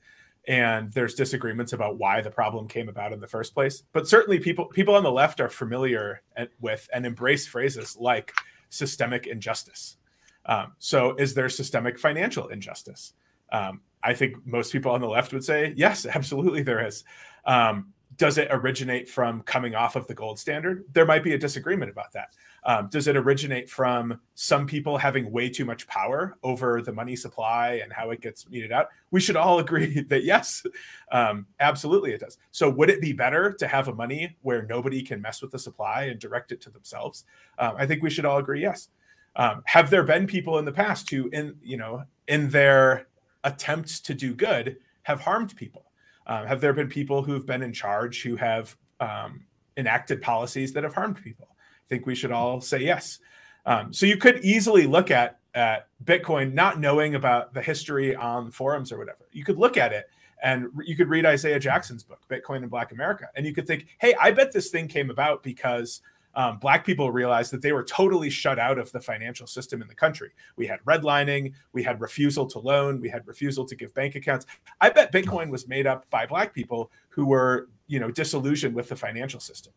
and 0.49 0.93
there's 0.93 1.15
disagreements 1.15 1.73
about 1.73 1.99
why 1.99 2.21
the 2.21 2.31
problem 2.31 2.69
came 2.69 2.89
about 2.89 3.13
in 3.13 3.19
the 3.19 3.27
first 3.27 3.55
place. 3.55 3.83
But 3.93 4.07
certainly 4.07 4.39
people 4.39 4.67
people 4.67 4.95
on 4.95 5.03
the 5.03 5.11
left 5.11 5.41
are 5.41 5.49
familiar 5.49 6.23
with 6.61 6.89
and 6.95 7.07
embrace 7.07 7.49
phrases 7.49 7.97
like 7.99 8.33
systemic 8.69 9.27
injustice. 9.27 9.97
Um, 10.45 10.75
so 10.79 11.17
is 11.17 11.35
there 11.35 11.49
systemic 11.49 11.99
financial 11.99 12.49
injustice? 12.49 13.15
Um, 13.53 13.81
i 14.03 14.13
think 14.13 14.37
most 14.45 14.73
people 14.73 14.93
on 14.93 15.01
the 15.01 15.09
left 15.09 15.33
would 15.33 15.43
say 15.45 15.73
yes 15.77 16.05
absolutely 16.15 16.63
there 16.63 16.87
is. 16.87 17.05
Um, 17.47 17.93
does 18.17 18.39
it 18.39 18.49
originate 18.51 19.09
from 19.09 19.43
coming 19.43 19.75
off 19.75 19.97
of 19.97 20.07
the 20.07 20.15
gold 20.15 20.39
standard 20.39 20.85
there 20.93 21.07
might 21.07 21.25
be 21.25 21.35
a 21.35 21.39
disagreement 21.39 21.91
about 21.91 22.13
that 22.13 22.31
um, 22.67 22.89
does 22.89 23.07
it 23.07 23.17
originate 23.17 23.71
from 23.71 24.21
some 24.35 24.67
people 24.67 24.99
having 24.99 25.31
way 25.31 25.49
too 25.49 25.65
much 25.65 25.87
power 25.87 26.37
over 26.43 26.83
the 26.83 26.93
money 26.93 27.15
supply 27.15 27.81
and 27.83 27.93
how 27.93 28.11
it 28.11 28.21
gets 28.21 28.49
meted 28.51 28.73
out? 28.73 28.89
We 29.13 29.21
should 29.21 29.37
all 29.37 29.59
agree 29.61 30.01
that 30.01 30.25
yes, 30.25 30.67
um, 31.13 31.47
absolutely 31.61 32.13
it 32.13 32.21
does. 32.21 32.39
So, 32.51 32.69
would 32.69 32.91
it 32.91 33.01
be 33.01 33.13
better 33.13 33.53
to 33.53 33.69
have 33.69 33.87
a 33.87 33.95
money 33.95 34.37
where 34.43 34.63
nobody 34.63 35.01
can 35.01 35.23
mess 35.23 35.41
with 35.41 35.53
the 35.53 35.61
supply 35.61 36.05
and 36.05 36.19
direct 36.19 36.51
it 36.51 36.61
to 36.63 36.71
themselves? 36.71 37.25
Um, 37.57 37.77
I 37.79 37.87
think 37.87 38.03
we 38.03 38.11
should 38.11 38.25
all 38.25 38.39
agree 38.39 38.61
yes. 38.61 38.89
Um, 39.37 39.63
have 39.67 39.89
there 39.89 40.03
been 40.03 40.27
people 40.27 40.59
in 40.59 40.65
the 40.65 40.73
past 40.73 41.09
who, 41.09 41.29
in 41.29 41.55
you 41.63 41.77
know, 41.77 42.03
in 42.27 42.51
their 42.51 43.07
attempts 43.45 44.01
to 44.01 44.15
do 44.15 44.35
good, 44.35 44.79
have 45.03 45.21
harmed 45.21 45.55
people? 45.55 45.86
Um, 46.27 46.47
have 46.47 46.61
there 46.61 46.73
been 46.73 46.89
people 46.89 47.23
who've 47.23 47.47
been 47.47 47.63
in 47.63 47.73
charge 47.73 48.23
who 48.23 48.37
have 48.37 48.77
um, 49.01 49.45
enacted 49.77 50.21
policies 50.23 50.73
that 50.73 50.85
have 50.85 50.95
harmed 50.95 51.23
people? 51.23 51.49
I 51.51 51.89
think 51.89 52.07
we 52.07 52.15
should 52.15 52.33
all 52.33 52.61
say 52.61 52.81
yes. 52.81 53.19
Um, 53.65 53.93
so 53.93 54.07
you 54.07 54.17
could 54.17 54.45
easily 54.45 54.87
look 54.87 55.11
at 55.11 55.39
at 55.55 55.89
Bitcoin, 56.05 56.53
not 56.53 56.79
knowing 56.79 57.15
about 57.15 57.55
the 57.55 57.63
history 57.63 58.15
on 58.15 58.51
forums 58.51 58.93
or 58.93 58.99
whatever. 58.99 59.27
You 59.33 59.43
could 59.43 59.57
look 59.57 59.79
at 59.79 59.93
it 59.93 60.05
and 60.43 60.69
you 60.85 60.95
could 60.95 61.09
read 61.09 61.25
Isaiah 61.25 61.59
Jackson's 61.59 62.03
book, 62.03 62.21
Bitcoin 62.31 62.63
in 62.63 62.69
Black 62.69 62.93
America, 62.93 63.29
and 63.35 63.47
you 63.47 63.55
could 63.55 63.67
think, 63.67 63.87
hey, 63.99 64.15
I 64.21 64.33
bet 64.33 64.53
this 64.53 64.69
thing 64.69 64.87
came 64.87 65.09
about 65.09 65.43
because 65.43 66.03
um, 66.37 66.59
black 66.59 66.85
people 66.85 67.11
realized 67.11 67.51
that 67.53 67.63
they 67.63 67.73
were 67.73 67.83
totally 67.83 68.29
shut 68.29 68.59
out 68.59 68.79
of 68.79 68.93
the 68.93 69.01
financial 69.01 69.47
system 69.47 69.81
in 69.81 69.89
the 69.89 69.95
country. 69.95 70.31
We 70.57 70.67
had 70.67 70.81
redlining, 70.85 71.53
we 71.73 71.83
had 71.83 72.01
refusal 72.01 72.47
to 72.47 72.59
loan, 72.59 73.01
we 73.01 73.09
had 73.09 73.27
refusal 73.27 73.65
to 73.65 73.75
give 73.75 73.93
bank 73.95 74.15
accounts. 74.15 74.45
I 74.81 74.91
bet 74.91 75.13
Bitcoin 75.13 75.51
was 75.51 75.67
made 75.67 75.87
up 75.87 76.09
by 76.11 76.27
black 76.27 76.55
people 76.55 76.93
who 77.09 77.27
were, 77.27 77.69
you 77.87 77.99
know, 77.99 78.11
disillusioned 78.11 78.75
with 78.75 78.91
the 78.91 78.97
financial 78.97 79.41
system. 79.41 79.73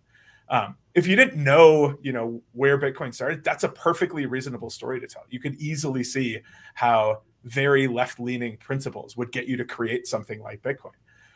Um, 0.50 0.76
if 0.96 1.08
you 1.08 1.16
didn't 1.16 1.42
know, 1.42 1.98
you 2.02 2.12
know, 2.12 2.42
where 2.52 2.78
Bitcoin 2.78 3.14
started, 3.14 3.44
that's 3.44 3.64
a 3.64 3.70
perfectly 3.70 4.26
reasonable 4.26 4.70
story 4.70 5.00
to 5.00 5.08
tell. 5.08 5.24
You 5.30 5.40
could 5.40 5.56
easily 5.56 6.04
see 6.04 6.40
how 6.74 7.22
very 7.46 7.88
left-leaning 7.88 8.58
principles 8.58 9.16
would 9.16 9.32
get 9.32 9.48
you 9.48 9.56
to 9.58 9.64
create 9.64 10.08
something 10.08 10.42
like 10.42 10.62
Bitcoin. 10.62 10.92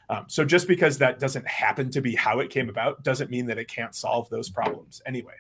Um, 0.09 0.25
so 0.27 0.43
just 0.43 0.67
because 0.67 0.97
that 0.97 1.19
doesn't 1.19 1.47
happen 1.47 1.89
to 1.91 2.01
be 2.01 2.15
how 2.15 2.39
it 2.39 2.49
came 2.49 2.69
about 2.69 3.03
doesn't 3.03 3.29
mean 3.29 3.45
that 3.47 3.57
it 3.57 3.67
can't 3.67 3.95
solve 3.95 4.29
those 4.29 4.49
problems 4.49 5.01
anyway. 5.05 5.33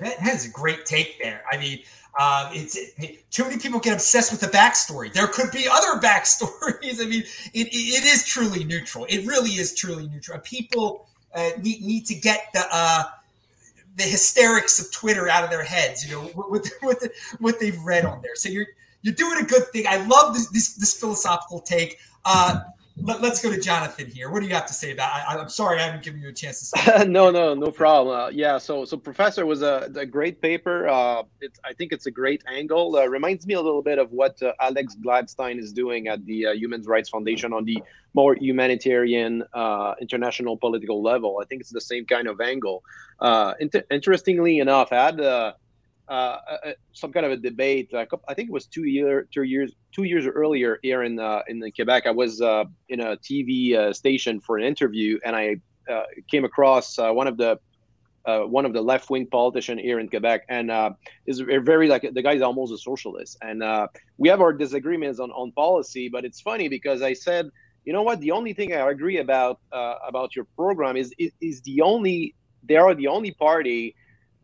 That 0.00 0.18
has 0.18 0.46
a 0.46 0.50
great 0.50 0.86
take 0.86 1.22
there. 1.22 1.42
I 1.50 1.56
mean, 1.56 1.80
uh, 2.18 2.50
it's 2.52 2.76
it, 2.76 3.28
too 3.30 3.44
many 3.44 3.58
people 3.58 3.80
get 3.80 3.92
obsessed 3.92 4.30
with 4.30 4.40
the 4.40 4.48
backstory. 4.48 5.12
There 5.12 5.26
could 5.26 5.50
be 5.50 5.66
other 5.70 6.00
backstories. 6.06 7.00
I 7.00 7.06
mean, 7.06 7.22
it, 7.52 7.68
it 7.72 8.04
is 8.04 8.26
truly 8.26 8.64
neutral. 8.64 9.06
It 9.08 9.26
really 9.26 9.50
is 9.50 9.74
truly 9.74 10.08
neutral. 10.08 10.38
People 10.40 11.06
uh, 11.34 11.50
need, 11.60 11.82
need 11.82 12.06
to 12.06 12.14
get 12.14 12.48
the 12.52 12.66
uh, 12.70 13.04
the 13.96 14.02
hysterics 14.02 14.80
of 14.80 14.90
Twitter 14.92 15.28
out 15.28 15.44
of 15.44 15.50
their 15.50 15.62
heads, 15.62 16.04
you 16.04 16.14
know, 16.14 16.30
with 16.50 16.64
the, 16.64 17.10
what 17.38 17.60
they've 17.60 17.80
read 17.82 18.04
on 18.04 18.20
there. 18.22 18.34
So 18.34 18.48
you're 18.48 18.66
you're 19.02 19.14
doing 19.14 19.38
a 19.38 19.46
good 19.46 19.68
thing. 19.68 19.86
I 19.88 20.04
love 20.06 20.34
this 20.34 20.48
this, 20.48 20.74
this 20.74 20.98
philosophical 20.98 21.60
take. 21.60 21.98
Uh, 22.24 22.60
let, 22.96 23.24
us 23.24 23.42
go 23.42 23.50
to 23.50 23.60
Jonathan 23.60 24.06
here. 24.06 24.30
What 24.30 24.40
do 24.40 24.46
you 24.46 24.54
have 24.54 24.66
to 24.66 24.72
say 24.72 24.92
about? 24.92 25.10
I, 25.28 25.40
am 25.40 25.48
sorry, 25.48 25.80
I 25.80 25.82
haven't 25.82 26.04
given 26.04 26.20
you 26.20 26.28
a 26.28 26.32
chance 26.32 26.60
to 26.60 26.64
say. 26.66 27.04
no, 27.08 27.30
no, 27.30 27.52
no 27.54 27.70
problem. 27.72 28.16
Uh, 28.16 28.28
yeah, 28.28 28.56
so 28.58 28.84
so 28.84 28.96
Professor 28.96 29.44
was 29.46 29.62
a, 29.62 29.90
a 29.96 30.06
great 30.06 30.40
paper. 30.40 30.86
Uh, 30.86 31.24
it's 31.40 31.58
I 31.64 31.72
think 31.72 31.92
it's 31.92 32.06
a 32.06 32.10
great 32.10 32.44
angle. 32.46 32.94
Uh, 32.96 33.06
reminds 33.06 33.46
me 33.46 33.54
a 33.54 33.60
little 33.60 33.82
bit 33.82 33.98
of 33.98 34.12
what 34.12 34.40
uh, 34.42 34.52
Alex 34.60 34.96
Gladstein 35.04 35.58
is 35.58 35.72
doing 35.72 36.06
at 36.06 36.24
the 36.24 36.46
uh, 36.46 36.52
Human 36.52 36.82
Rights 36.82 37.08
Foundation 37.08 37.52
on 37.52 37.64
the 37.64 37.82
more 38.14 38.36
humanitarian 38.36 39.42
uh, 39.52 39.94
international 40.00 40.56
political 40.56 41.02
level. 41.02 41.40
I 41.42 41.46
think 41.46 41.62
it's 41.62 41.70
the 41.70 41.80
same 41.80 42.06
kind 42.06 42.28
of 42.28 42.40
angle. 42.40 42.84
Inter- 43.58 43.84
interestingly 43.90 44.60
enough, 44.60 44.92
I 44.92 45.04
had 45.06 45.54
uh, 46.08 46.12
uh, 46.12 46.72
some 46.92 47.12
kind 47.12 47.24
of 47.24 47.32
a 47.32 47.36
debate. 47.36 47.92
Uh, 47.92 48.04
I 48.28 48.34
think 48.34 48.48
it 48.48 48.52
was 48.52 48.66
two 48.66 48.84
year, 48.84 49.26
two 49.32 49.44
years, 49.44 49.72
two 49.92 50.04
years 50.04 50.26
earlier 50.26 50.78
here 50.82 51.02
in 51.02 51.18
uh, 51.18 51.42
in 51.48 51.62
Quebec. 51.74 52.06
I 52.06 52.10
was 52.10 52.40
uh, 52.40 52.64
in 52.88 53.00
a 53.00 53.16
TV 53.16 53.74
uh, 53.74 53.92
station 53.92 54.40
for 54.40 54.58
an 54.58 54.64
interview, 54.64 55.18
and 55.24 55.34
I 55.34 55.56
came 56.30 56.44
across 56.44 56.98
one 56.98 57.26
of 57.26 57.36
the 57.36 57.58
one 58.26 58.64
of 58.64 58.72
the 58.72 58.82
left 58.82 59.10
wing 59.10 59.26
politician 59.26 59.78
here 59.78 59.98
in 59.98 60.08
Quebec, 60.08 60.42
and 60.48 60.70
is 61.26 61.40
very 61.40 61.88
like 61.88 62.02
the 62.12 62.22
guy 62.22 62.34
is 62.34 62.42
almost 62.42 62.72
a 62.72 62.78
socialist. 62.78 63.38
And 63.42 63.62
we 64.18 64.28
have 64.28 64.40
our 64.40 64.52
disagreements 64.52 65.20
on 65.20 65.30
on 65.30 65.52
policy, 65.52 66.08
but 66.08 66.24
it's 66.24 66.40
funny 66.40 66.68
because 66.68 67.02
I 67.02 67.14
said 67.14 67.50
you 67.84 67.92
know 67.92 68.02
what? 68.02 68.20
The 68.20 68.30
only 68.30 68.54
thing 68.54 68.72
I 68.72 68.90
agree 68.90 69.18
about 69.18 69.60
uh, 69.72 69.96
about 70.06 70.34
your 70.34 70.46
program 70.56 70.96
is, 70.96 71.14
is 71.18 71.32
is 71.40 71.60
the 71.62 71.82
only 71.82 72.34
they 72.62 72.76
are 72.76 72.94
the 72.94 73.08
only 73.08 73.32
party 73.32 73.94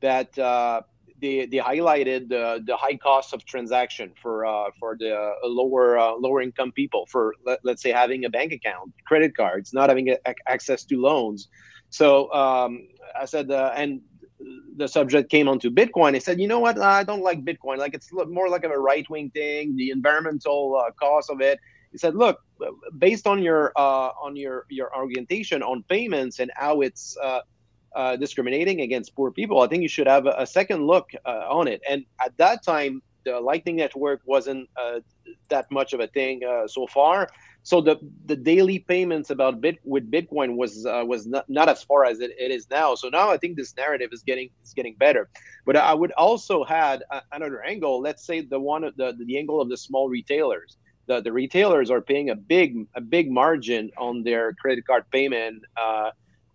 that 0.01 0.39
uh, 0.39 0.83
they, 1.21 1.47
they 1.47 1.59
highlighted 1.59 2.29
the, 2.29 2.63
the 2.67 2.77
high 2.77 2.97
cost 2.97 3.33
of 3.33 3.45
transaction 3.45 4.13
for 4.21 4.47
uh, 4.47 4.71
for 4.79 4.97
the 4.99 5.15
uh, 5.15 5.35
lower 5.45 5.99
uh, 5.99 6.15
lower 6.15 6.41
income 6.41 6.73
people 6.73 7.07
for 7.07 7.35
let, 7.45 7.59
us 7.67 7.83
say 7.83 7.91
having 7.91 8.25
a 8.25 8.31
bank 8.31 8.53
account, 8.53 8.93
credit 9.07 9.37
cards, 9.37 9.73
not 9.73 9.89
having 9.89 10.11
a, 10.11 10.17
access 10.49 10.85
to 10.85 11.01
loans. 11.01 11.49
So 11.91 12.33
um, 12.33 12.89
I 13.21 13.25
said, 13.25 13.51
uh, 13.51 13.73
and 13.77 14.01
the 14.77 14.89
subject 14.89 15.31
came 15.31 15.49
onto 15.49 15.71
Bitcoin. 15.71 16.15
I 16.15 16.19
said, 16.19 16.41
you 16.41 16.49
know 16.49 16.61
what? 16.61 16.79
I 16.79 17.05
don't 17.05 17.23
like 17.23 17.45
Bitcoin. 17.45 17.79
Like 17.79 17.95
it's 17.95 18.11
more 18.13 18.49
like 18.49 18.65
a 18.65 18.69
right 18.69 19.09
wing 19.11 19.31
thing. 19.31 19.77
The 19.77 19.91
environmental 19.91 20.77
uh, 20.77 20.91
cost 20.93 21.31
of 21.31 21.41
it. 21.41 21.59
He 21.93 21.99
said, 21.99 22.15
look, 22.15 22.39
based 22.99 23.27
on 23.27 23.43
your 23.43 23.73
uh, 23.77 24.11
on 24.23 24.37
your 24.37 24.67
your 24.69 24.95
orientation 24.97 25.63
on 25.63 25.85
payments 25.89 26.39
and 26.39 26.51
how 26.55 26.83
it's 26.83 27.17
uh, 27.23 27.41
discriminating 28.17 28.81
against 28.81 29.15
poor 29.15 29.31
people, 29.31 29.61
I 29.61 29.67
think 29.67 29.83
you 29.83 29.89
should 29.89 30.07
have 30.07 30.27
a, 30.27 30.35
a 30.39 30.47
second 30.47 30.87
look 30.87 31.11
uh, 31.25 31.47
on 31.49 31.69
it. 31.69 31.81
And 31.89 32.05
at 32.25 32.37
that 32.39 32.63
time, 32.63 33.03
the 33.25 33.41
Lightning 33.41 33.77
Network 33.77 34.21
wasn't 34.25 34.69
uh, 34.77 35.01
that 35.49 35.71
much 35.71 35.93
of 35.93 36.01
a 36.01 36.07
thing 36.07 36.43
uh, 36.45 36.67
so 36.67 36.87
far. 36.87 37.29
So 37.63 37.83
the 37.83 37.97
the 38.25 38.37
daily 38.37 38.79
payments 38.79 39.29
about 39.29 39.61
bit 39.61 39.79
with 39.85 40.11
Bitcoin 40.11 40.57
was 40.57 40.87
uh, 40.87 41.05
was 41.07 41.27
not, 41.27 41.45
not 41.49 41.69
as 41.69 41.83
far 41.83 42.07
as 42.07 42.21
it, 42.21 42.31
it 42.39 42.51
is 42.51 42.67
now. 42.71 42.95
So 42.95 43.09
now 43.11 43.31
I 43.31 43.37
think 43.37 43.57
this 43.57 43.77
narrative 43.77 44.11
is 44.13 44.23
getting 44.23 44.49
is 44.65 44.73
getting 44.73 44.95
better. 44.95 45.29
But 45.67 45.77
I 45.77 45.93
would 45.93 46.13
also 46.13 46.65
add 46.67 47.03
another 47.33 47.63
angle. 47.63 48.01
Let's 48.01 48.25
say 48.25 48.41
the 48.41 48.59
one 48.59 48.83
the 48.97 49.15
the 49.19 49.39
angle 49.39 49.61
of 49.61 49.69
the 49.69 49.77
small 49.77 50.09
retailers. 50.09 50.79
The, 51.07 51.21
the 51.21 51.33
retailers 51.33 51.91
are 51.91 52.01
paying 52.01 52.31
a 52.31 52.37
big 52.37 52.87
a 52.95 53.01
big 53.01 53.31
margin 53.31 53.91
on 53.99 54.23
their 54.23 54.55
credit 54.55 54.87
card 54.87 55.05
payment 55.11 55.63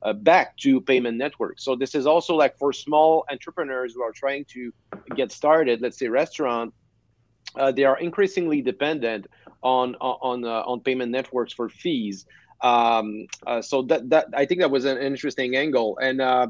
uh, 0.05 0.09
uh, 0.09 0.13
back 0.13 0.57
to 0.57 0.81
payment 0.81 1.17
networks. 1.17 1.63
So 1.63 1.75
this 1.75 1.95
is 1.95 2.05
also 2.05 2.35
like 2.35 2.57
for 2.57 2.73
small 2.73 3.25
entrepreneurs 3.31 3.93
who 3.93 4.03
are 4.03 4.11
trying 4.11 4.45
to 4.45 4.71
get 5.15 5.31
started, 5.31 5.81
let's 5.81 5.97
say 5.97 6.07
restaurant, 6.07 6.73
uh, 7.55 7.71
they 7.71 7.85
are 7.85 7.97
increasingly 7.99 8.61
dependent 8.61 9.27
on 9.63 9.95
on 9.95 10.45
uh, 10.45 10.71
on 10.71 10.79
payment 10.81 11.11
networks 11.11 11.53
for 11.53 11.69
fees. 11.69 12.25
Um, 12.61 13.27
uh, 13.47 13.61
so 13.61 13.81
that 13.83 14.09
that 14.09 14.27
I 14.33 14.45
think 14.45 14.61
that 14.61 14.71
was 14.71 14.85
an 14.85 14.97
interesting 14.97 15.55
angle. 15.55 15.97
And 15.97 16.21
uh, 16.21 16.47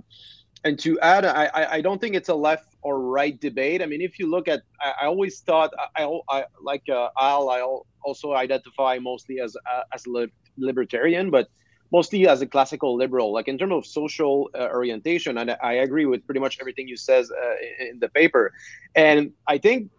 and 0.64 0.80
to 0.80 1.00
add, 1.00 1.26
I 1.26 1.50
I 1.78 1.82
don't 1.82 2.02
think 2.02 2.16
it's 2.16 2.30
a 2.30 2.36
left 2.36 2.76
or 2.82 3.00
right 3.02 3.40
debate. 3.40 3.82
I 3.82 3.86
mean, 3.86 4.02
if 4.02 4.20
you 4.20 4.30
look 4.30 4.48
at, 4.48 4.62
I, 4.82 4.94
I 5.04 5.06
always 5.06 5.42
thought 5.42 5.72
I, 5.96 6.04
I, 6.04 6.40
I 6.40 6.46
like 6.62 6.84
uh, 6.90 7.10
Al. 7.20 7.50
I 7.50 7.62
also 8.02 8.34
identify 8.34 9.00
mostly 9.00 9.40
as 9.40 9.56
as 9.94 10.08
a 10.08 10.28
libertarian, 10.58 11.30
but 11.30 11.48
mostly 11.92 12.28
as 12.28 12.42
a 12.42 12.48
classical 12.48 12.96
liberal. 12.96 13.32
Like 13.32 13.48
in 13.48 13.58
terms 13.58 13.74
of 13.74 13.86
social 13.86 14.50
uh, 14.54 14.70
orientation, 14.72 15.38
and 15.38 15.56
I 15.62 15.74
agree 15.74 16.06
with 16.06 16.26
pretty 16.26 16.40
much 16.40 16.58
everything 16.60 16.88
you 16.88 16.98
says 16.98 17.32
uh, 17.32 17.56
in 17.90 18.00
the 18.00 18.10
paper. 18.10 18.54
And 18.96 19.32
I 19.48 19.58
think 19.58 19.90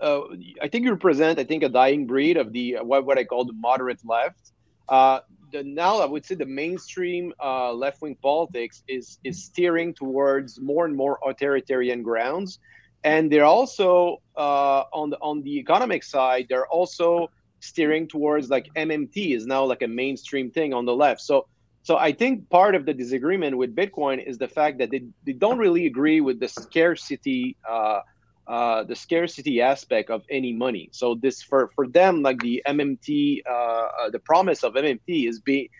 uh, 0.00 0.22
I 0.62 0.68
think 0.68 0.84
you 0.84 0.90
represent, 0.90 1.38
I 1.38 1.44
think, 1.44 1.62
a 1.62 1.68
dying 1.68 2.06
breed 2.06 2.36
of 2.36 2.52
the 2.52 2.78
what, 2.82 3.04
what 3.04 3.18
I 3.18 3.24
call 3.24 3.44
the 3.44 3.52
moderate 3.52 4.00
left. 4.04 4.52
Uh, 4.88 5.20
the, 5.52 5.62
now, 5.62 6.00
I 6.00 6.06
would 6.06 6.24
say 6.24 6.34
the 6.34 6.46
mainstream 6.46 7.32
uh, 7.42 7.72
left-wing 7.72 8.16
politics 8.22 8.82
is 8.88 9.18
is 9.24 9.44
steering 9.44 9.94
towards 9.94 10.60
more 10.60 10.84
and 10.84 10.96
more 10.96 11.18
authoritarian 11.26 12.02
grounds, 12.02 12.58
and 13.04 13.30
they're 13.30 13.44
also 13.44 14.22
uh, 14.36 14.84
on 14.92 15.10
the 15.10 15.18
on 15.18 15.42
the 15.42 15.58
economic 15.58 16.02
side. 16.02 16.46
They're 16.48 16.68
also 16.68 17.30
steering 17.60 18.08
towards 18.08 18.50
like 18.50 18.68
MMT 18.76 19.34
is 19.34 19.46
now 19.46 19.64
like 19.64 19.82
a 19.82 19.88
mainstream 19.88 20.50
thing 20.50 20.74
on 20.74 20.84
the 20.84 20.94
left. 20.94 21.20
So 21.20 21.46
so 21.82 21.96
I 21.96 22.12
think 22.12 22.50
part 22.50 22.74
of 22.74 22.84
the 22.84 22.92
disagreement 22.92 23.56
with 23.56 23.74
Bitcoin 23.74 24.24
is 24.24 24.36
the 24.36 24.48
fact 24.48 24.78
that 24.78 24.90
they, 24.90 25.02
they 25.24 25.32
don't 25.32 25.58
really 25.58 25.86
agree 25.86 26.20
with 26.20 26.38
the 26.38 26.48
scarcity 26.48 27.56
uh, 27.68 28.00
uh, 28.46 28.84
the 28.84 28.96
scarcity 28.96 29.60
aspect 29.60 30.10
of 30.10 30.22
any 30.30 30.52
money. 30.52 30.88
So 30.92 31.14
this 31.14 31.42
for 31.42 31.70
for 31.74 31.86
them 31.86 32.22
like 32.22 32.40
the 32.40 32.62
MMT 32.66 33.42
uh, 33.48 33.52
uh, 33.52 34.10
the 34.10 34.18
promise 34.18 34.64
of 34.64 34.74
MMT 34.74 35.28
is 35.28 35.40
be 35.40 35.70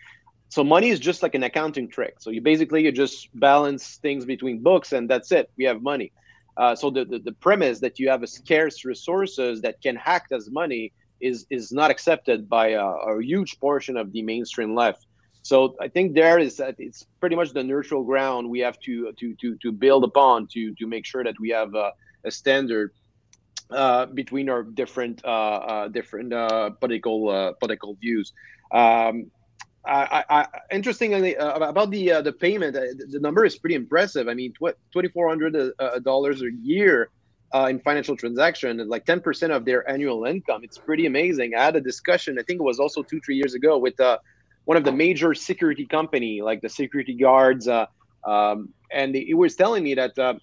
so 0.49 0.63
money 0.63 0.89
is 0.89 0.99
just 0.99 1.23
like 1.23 1.35
an 1.35 1.43
accounting 1.43 1.89
trick. 1.89 2.15
So 2.19 2.29
you 2.29 2.41
basically 2.41 2.83
you 2.83 2.91
just 2.91 3.29
balance 3.33 3.97
things 4.01 4.25
between 4.25 4.61
books 4.61 4.91
and 4.91 5.09
that's 5.09 5.31
it. 5.31 5.49
We 5.57 5.65
have 5.65 5.81
money. 5.81 6.11
Uh, 6.57 6.75
so 6.75 6.89
the, 6.89 7.05
the, 7.05 7.19
the 7.19 7.31
premise 7.31 7.79
that 7.79 7.99
you 7.99 8.09
have 8.09 8.23
a 8.23 8.27
scarce 8.27 8.83
resources 8.83 9.61
that 9.61 9.81
can 9.81 9.97
act 10.05 10.31
as 10.33 10.49
money 10.51 10.91
is 11.21 11.45
is 11.49 11.71
not 11.71 11.91
accepted 11.91 12.49
by 12.49 12.69
a, 12.69 12.85
a 12.85 13.21
huge 13.21 13.59
portion 13.59 13.97
of 13.97 14.11
the 14.11 14.21
mainstream 14.21 14.75
left. 14.75 15.05
So 15.43 15.75
I 15.81 15.87
think 15.87 16.13
there 16.13 16.37
is 16.39 16.61
it's 16.77 17.05
pretty 17.19 17.35
much 17.35 17.53
the 17.53 17.63
neutral 17.63 18.03
ground 18.03 18.49
we 18.49 18.59
have 18.59 18.79
to 18.81 19.11
to 19.13 19.35
to 19.35 19.55
to 19.63 19.71
build 19.71 20.03
upon 20.03 20.47
to 20.53 20.73
to 20.75 20.87
make 20.87 21.05
sure 21.05 21.23
that 21.23 21.39
we 21.39 21.49
have 21.49 21.73
a, 21.73 21.93
a 22.23 22.31
standard 22.31 22.91
uh, 23.71 24.05
between 24.07 24.49
our 24.49 24.63
different 24.63 25.23
uh, 25.25 25.27
uh, 25.27 25.87
different 25.87 26.33
uh, 26.33 26.69
political 26.71 27.29
uh, 27.29 27.53
political 27.53 27.95
views. 27.95 28.33
Um, 28.71 29.31
I, 29.83 30.23
I, 30.29 30.47
interestingly 30.71 31.35
uh, 31.37 31.57
about 31.57 31.89
the 31.89 32.21
the 32.21 32.31
payment, 32.33 32.73
the 32.75 33.19
number 33.19 33.43
is 33.45 33.57
pretty 33.57 33.73
impressive. 33.73 34.27
I 34.27 34.35
mean, 34.35 34.53
twenty 34.91 35.09
four 35.09 35.27
hundred 35.27 35.55
dollars 36.03 36.43
a 36.43 36.51
year 36.61 37.09
uh, 37.53 37.67
in 37.69 37.79
financial 37.79 38.15
transaction 38.15 38.77
like 38.87 39.05
10% 39.05 39.55
of 39.55 39.65
their 39.65 39.89
annual 39.89 40.25
income. 40.25 40.63
It's 40.63 40.77
pretty 40.77 41.05
amazing. 41.05 41.53
I 41.55 41.63
had 41.63 41.75
a 41.75 41.81
discussion, 41.81 42.37
I 42.39 42.43
think 42.43 42.59
it 42.59 42.63
was 42.63 42.79
also 42.79 43.03
two, 43.03 43.19
three 43.21 43.35
years 43.35 43.53
ago 43.53 43.77
with 43.77 43.99
uh, 43.99 44.17
one 44.65 44.77
of 44.77 44.83
the 44.83 44.91
major 44.91 45.33
security 45.33 45.85
company, 45.85 46.41
like 46.41 46.61
the 46.61 46.69
security 46.69 47.13
guards. 47.13 47.67
Uh, 47.67 47.85
um, 48.25 48.69
and 48.91 49.15
he 49.15 49.33
was 49.33 49.55
telling 49.55 49.83
me 49.83 49.95
that 49.95 50.17
uh, 50.17 50.35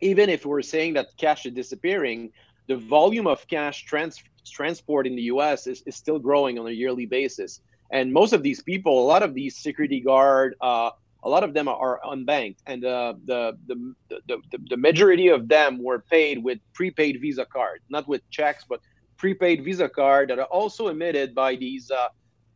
even 0.00 0.30
if 0.30 0.46
we're 0.46 0.62
saying 0.62 0.94
that 0.94 1.08
cash 1.18 1.46
is 1.46 1.52
disappearing, 1.52 2.30
the 2.68 2.76
volume 2.76 3.26
of 3.26 3.46
cash 3.48 3.84
trans- 3.84 4.22
transport 4.46 5.06
in 5.06 5.16
the 5.16 5.22
US 5.22 5.66
is, 5.66 5.82
is 5.86 5.96
still 5.96 6.18
growing 6.18 6.58
on 6.58 6.66
a 6.66 6.70
yearly 6.70 7.06
basis. 7.06 7.60
And 7.90 8.12
most 8.12 8.32
of 8.32 8.42
these 8.42 8.62
people, 8.62 9.04
a 9.04 9.06
lot 9.06 9.22
of 9.22 9.34
these 9.34 9.58
security 9.58 10.00
guard, 10.00 10.54
uh, 10.60 10.90
a 11.22 11.28
lot 11.28 11.44
of 11.44 11.54
them 11.54 11.68
are 11.68 12.00
unbanked, 12.04 12.58
and 12.66 12.84
uh, 12.84 13.14
the, 13.24 13.56
the, 13.66 13.94
the 14.08 14.38
the 14.70 14.76
majority 14.76 15.28
of 15.28 15.48
them 15.48 15.82
were 15.82 16.00
paid 16.00 16.42
with 16.42 16.58
prepaid 16.74 17.20
Visa 17.20 17.44
card, 17.44 17.80
not 17.88 18.08
with 18.08 18.28
checks, 18.30 18.64
but 18.68 18.80
prepaid 19.16 19.64
Visa 19.64 19.88
card 19.88 20.30
that 20.30 20.38
are 20.38 20.46
also 20.46 20.88
emitted 20.88 21.34
by 21.34 21.56
these. 21.56 21.90
Uh, 21.90 22.08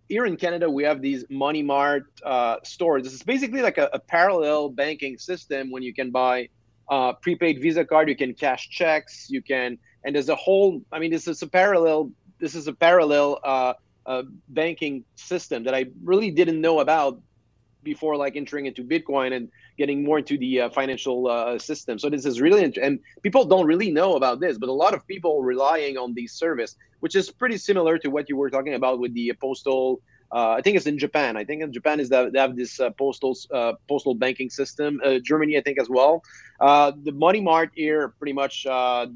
here 0.08 0.24
in 0.24 0.36
Canada, 0.36 0.70
we 0.70 0.84
have 0.84 1.02
these 1.02 1.24
Money 1.30 1.62
Mart 1.62 2.04
uh, 2.24 2.56
stores. 2.62 3.02
This 3.02 3.12
is 3.12 3.22
basically 3.22 3.60
like 3.60 3.78
a, 3.78 3.90
a, 3.92 3.98
parallel 3.98 4.68
banking 4.68 5.18
system 5.18 5.70
when 5.72 5.82
you 5.82 5.92
can 5.92 6.12
buy 6.12 6.48
uh, 6.88 7.12
prepaid 7.14 7.60
Visa 7.60 7.84
card, 7.84 8.08
you 8.08 8.14
can 8.14 8.32
cash 8.32 8.68
checks, 8.68 9.28
you 9.28 9.42
can, 9.42 9.78
and 10.04 10.14
there's 10.14 10.28
a 10.28 10.36
whole. 10.36 10.82
I 10.92 10.98
mean, 10.98 11.10
this 11.10 11.26
is 11.26 11.42
a 11.42 11.46
parallel. 11.46 12.10
This 12.38 12.54
is 12.54 12.68
a 12.68 12.72
parallel 12.72 13.40
uh, 13.42 13.74
uh, 14.06 14.22
banking 14.48 15.04
system 15.16 15.64
that 15.64 15.74
I 15.74 15.86
really 16.04 16.30
didn't 16.30 16.60
know 16.60 16.80
about 16.80 17.20
before 17.86 18.14
like 18.16 18.36
entering 18.36 18.66
into 18.66 18.82
Bitcoin 18.82 19.30
and 19.36 19.48
getting 19.78 20.04
more 20.04 20.18
into 20.18 20.36
the 20.36 20.52
uh, 20.60 20.68
financial 20.70 21.18
uh, 21.28 21.58
system. 21.58 21.98
So 21.98 22.10
this 22.10 22.26
is 22.26 22.40
really 22.40 22.62
int- 22.62 22.84
and 22.86 22.98
people 23.22 23.44
don't 23.46 23.66
really 23.66 23.90
know 23.90 24.16
about 24.20 24.40
this, 24.40 24.58
but 24.58 24.68
a 24.68 24.78
lot 24.84 24.92
of 24.92 25.06
people 25.06 25.42
relying 25.42 25.96
on 25.96 26.12
these 26.12 26.32
service, 26.32 26.76
which 27.00 27.14
is 27.14 27.30
pretty 27.30 27.56
similar 27.56 27.96
to 27.98 28.08
what 28.14 28.28
you 28.28 28.36
were 28.36 28.50
talking 28.50 28.74
about 28.74 28.98
with 28.98 29.14
the 29.14 29.32
postal. 29.40 30.02
Uh, 30.36 30.58
I 30.58 30.60
think 30.60 30.76
it's 30.76 30.86
in 30.86 30.98
Japan. 30.98 31.36
I 31.36 31.44
think 31.44 31.62
in 31.62 31.72
Japan 31.72 32.00
is 32.00 32.08
that 32.08 32.32
they 32.32 32.40
have 32.46 32.56
this 32.56 32.80
uh, 32.80 32.90
postal 32.90 33.34
uh, 33.54 33.74
postal 33.88 34.14
banking 34.14 34.50
system. 34.50 35.00
Uh, 35.04 35.18
Germany, 35.30 35.56
I 35.56 35.62
think, 35.66 35.78
as 35.78 35.88
well. 35.88 36.22
the 37.06 37.14
Money 37.26 37.40
Mart 37.48 37.70
here 37.74 38.02
pretty 38.18 38.36
much 38.42 38.64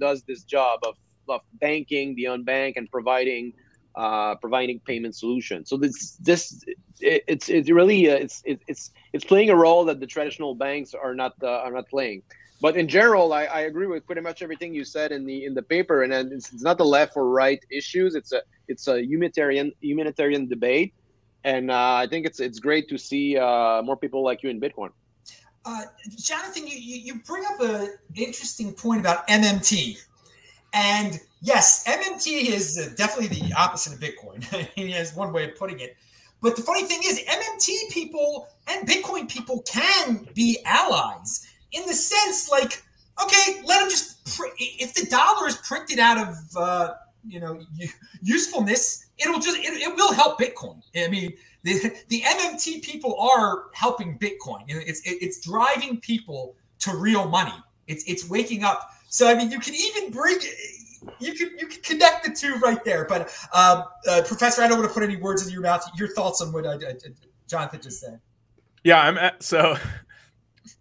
does 0.06 0.18
this 0.30 0.40
job 0.44 0.76
of, 0.88 0.94
of 1.28 1.40
banking 1.66 2.14
the 2.14 2.24
unbanked 2.34 2.76
and 2.76 2.86
providing 2.96 3.52
uh, 3.94 4.34
providing 4.36 4.80
payment 4.80 5.16
solutions. 5.16 5.68
So 5.68 5.76
this 5.76 6.16
this 6.16 6.62
it, 7.00 7.24
it's 7.26 7.48
it's 7.48 7.70
really 7.70 8.10
uh, 8.10 8.14
it's 8.14 8.42
it, 8.44 8.60
it's 8.68 8.90
it's 9.12 9.24
playing 9.24 9.50
a 9.50 9.56
role 9.56 9.84
that 9.86 10.00
the 10.00 10.06
traditional 10.06 10.54
banks 10.54 10.94
are 10.94 11.14
not 11.14 11.34
uh, 11.42 11.48
are 11.48 11.72
not 11.72 11.88
playing. 11.88 12.22
But 12.60 12.76
in 12.76 12.88
general, 12.88 13.32
I, 13.32 13.44
I 13.44 13.60
agree 13.60 13.86
with 13.86 14.04
pretty 14.04 14.20
much 14.20 14.42
everything 14.42 14.74
you 14.74 14.84
said 14.84 15.12
in 15.12 15.24
the 15.24 15.44
in 15.44 15.54
the 15.54 15.62
paper, 15.62 16.02
and 16.02 16.12
it's, 16.12 16.52
it's 16.52 16.62
not 16.62 16.76
the 16.76 16.84
left 16.84 17.16
or 17.16 17.28
right 17.28 17.62
issues. 17.70 18.14
It's 18.14 18.32
a 18.32 18.42
it's 18.68 18.86
a 18.86 19.02
humanitarian 19.02 19.72
humanitarian 19.80 20.46
debate, 20.46 20.92
and 21.44 21.70
uh, 21.70 21.94
I 21.94 22.06
think 22.06 22.26
it's 22.26 22.38
it's 22.38 22.58
great 22.58 22.88
to 22.90 22.98
see 22.98 23.38
uh, 23.38 23.80
more 23.82 23.96
people 23.96 24.22
like 24.22 24.42
you 24.42 24.50
in 24.50 24.60
Bitcoin. 24.60 24.90
Uh, 25.64 25.82
Jonathan, 26.16 26.66
you, 26.66 26.76
you 26.76 27.20
bring 27.26 27.44
up 27.44 27.60
an 27.60 27.94
interesting 28.14 28.72
point 28.72 29.00
about 29.00 29.26
MMT, 29.28 29.98
and 30.74 31.18
yes, 31.40 31.84
MMT 31.86 32.48
is 32.48 32.94
definitely 32.96 33.40
the 33.40 33.52
opposite 33.54 33.94
of 33.94 34.00
Bitcoin. 34.00 34.42
has 34.92 35.14
one 35.14 35.32
way 35.32 35.44
of 35.44 35.56
putting 35.56 35.80
it. 35.80 35.96
But 36.40 36.56
the 36.56 36.62
funny 36.62 36.84
thing 36.84 37.00
is, 37.04 37.20
MMT 37.20 37.90
people 37.90 38.48
and 38.66 38.88
Bitcoin 38.88 39.28
people 39.28 39.62
can 39.62 40.26
be 40.34 40.58
allies 40.64 41.46
in 41.72 41.84
the 41.86 41.92
sense 41.92 42.50
like, 42.50 42.82
okay, 43.22 43.60
let 43.64 43.80
them 43.80 43.90
just, 43.90 44.24
pr- 44.36 44.54
if 44.58 44.94
the 44.94 45.06
dollar 45.06 45.48
is 45.48 45.56
printed 45.56 45.98
out 45.98 46.16
of 46.16 46.36
uh, 46.56 46.94
you 47.26 47.40
know 47.40 47.60
usefulness, 48.22 49.06
it'll 49.18 49.40
just 49.40 49.58
it, 49.58 49.64
it 49.64 49.94
will 49.94 50.12
help 50.12 50.40
Bitcoin. 50.40 50.80
I 50.96 51.08
mean, 51.08 51.34
the, 51.62 51.94
the 52.08 52.22
MMT 52.22 52.82
people 52.82 53.18
are 53.20 53.64
helping 53.74 54.18
Bitcoin. 54.18 54.64
It's 54.68 55.00
it, 55.00 55.18
it's 55.20 55.40
driving 55.40 56.00
people 56.00 56.56
to 56.80 56.96
real 56.96 57.28
money. 57.28 57.54
It's 57.86 58.04
it's 58.04 58.28
waking 58.28 58.64
up. 58.64 58.90
So 59.08 59.28
I 59.28 59.34
mean, 59.34 59.50
you 59.50 59.60
can 59.60 59.74
even 59.74 60.10
bring 60.10 60.38
you 61.18 61.34
can 61.34 61.50
you 61.58 61.66
can 61.66 61.82
connect 61.82 62.24
the 62.24 62.32
two 62.32 62.56
right 62.56 62.82
there. 62.84 63.04
But 63.04 63.22
um, 63.52 63.84
uh, 64.08 64.22
Professor, 64.26 64.62
I 64.62 64.68
don't 64.68 64.78
want 64.78 64.90
to 64.90 64.94
put 64.94 65.02
any 65.02 65.16
words 65.16 65.46
in 65.46 65.52
your 65.52 65.62
mouth. 65.62 65.88
Your 65.96 66.08
thoughts 66.08 66.40
on 66.40 66.52
what 66.52 66.66
I, 66.66 66.74
I, 66.74 66.94
Jonathan 67.48 67.80
just 67.80 68.00
said? 68.00 68.20
Yeah, 68.84 69.00
I'm 69.00 69.18
at, 69.18 69.42
so. 69.42 69.76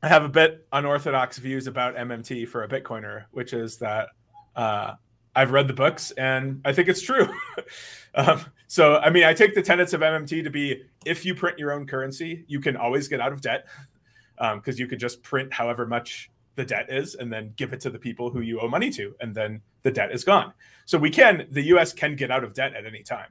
I 0.01 0.07
have 0.07 0.23
a 0.23 0.29
bit 0.29 0.65
unorthodox 0.71 1.39
views 1.39 1.67
about 1.67 1.95
MMT 1.95 2.47
for 2.47 2.63
a 2.63 2.69
Bitcoiner, 2.69 3.25
which 3.31 3.51
is 3.51 3.77
that 3.77 4.09
uh, 4.55 4.93
I've 5.35 5.51
read 5.51 5.67
the 5.67 5.73
books 5.73 6.11
and 6.11 6.61
I 6.63 6.73
think 6.73 6.87
it's 6.87 7.01
true. 7.01 7.27
um, 8.15 8.41
so, 8.67 8.97
I 8.97 9.09
mean, 9.09 9.23
I 9.23 9.33
take 9.33 9.55
the 9.55 9.61
tenets 9.61 9.93
of 9.93 10.01
MMT 10.01 10.43
to 10.43 10.49
be 10.49 10.83
if 11.05 11.25
you 11.25 11.35
print 11.35 11.59
your 11.59 11.71
own 11.71 11.85
currency, 11.85 12.45
you 12.47 12.59
can 12.59 12.77
always 12.77 13.07
get 13.07 13.19
out 13.19 13.33
of 13.33 13.41
debt 13.41 13.67
because 14.37 14.75
um, 14.75 14.79
you 14.79 14.87
could 14.87 14.99
just 14.99 15.21
print 15.21 15.53
however 15.53 15.85
much 15.85 16.29
the 16.59 16.65
debt 16.65 16.87
is 16.89 17.15
and 17.15 17.31
then 17.31 17.53
give 17.55 17.71
it 17.73 17.79
to 17.79 17.89
the 17.89 17.97
people 17.97 18.29
who 18.29 18.41
you 18.41 18.59
owe 18.59 18.67
money 18.67 18.89
to, 18.91 19.15
and 19.21 19.33
then 19.33 19.61
the 19.83 19.91
debt 19.91 20.11
is 20.11 20.23
gone. 20.23 20.53
So, 20.85 20.97
we 20.97 21.09
can, 21.09 21.47
the 21.49 21.63
US 21.73 21.93
can 21.93 22.15
get 22.15 22.29
out 22.29 22.43
of 22.43 22.53
debt 22.53 22.75
at 22.75 22.85
any 22.85 23.01
time. 23.01 23.29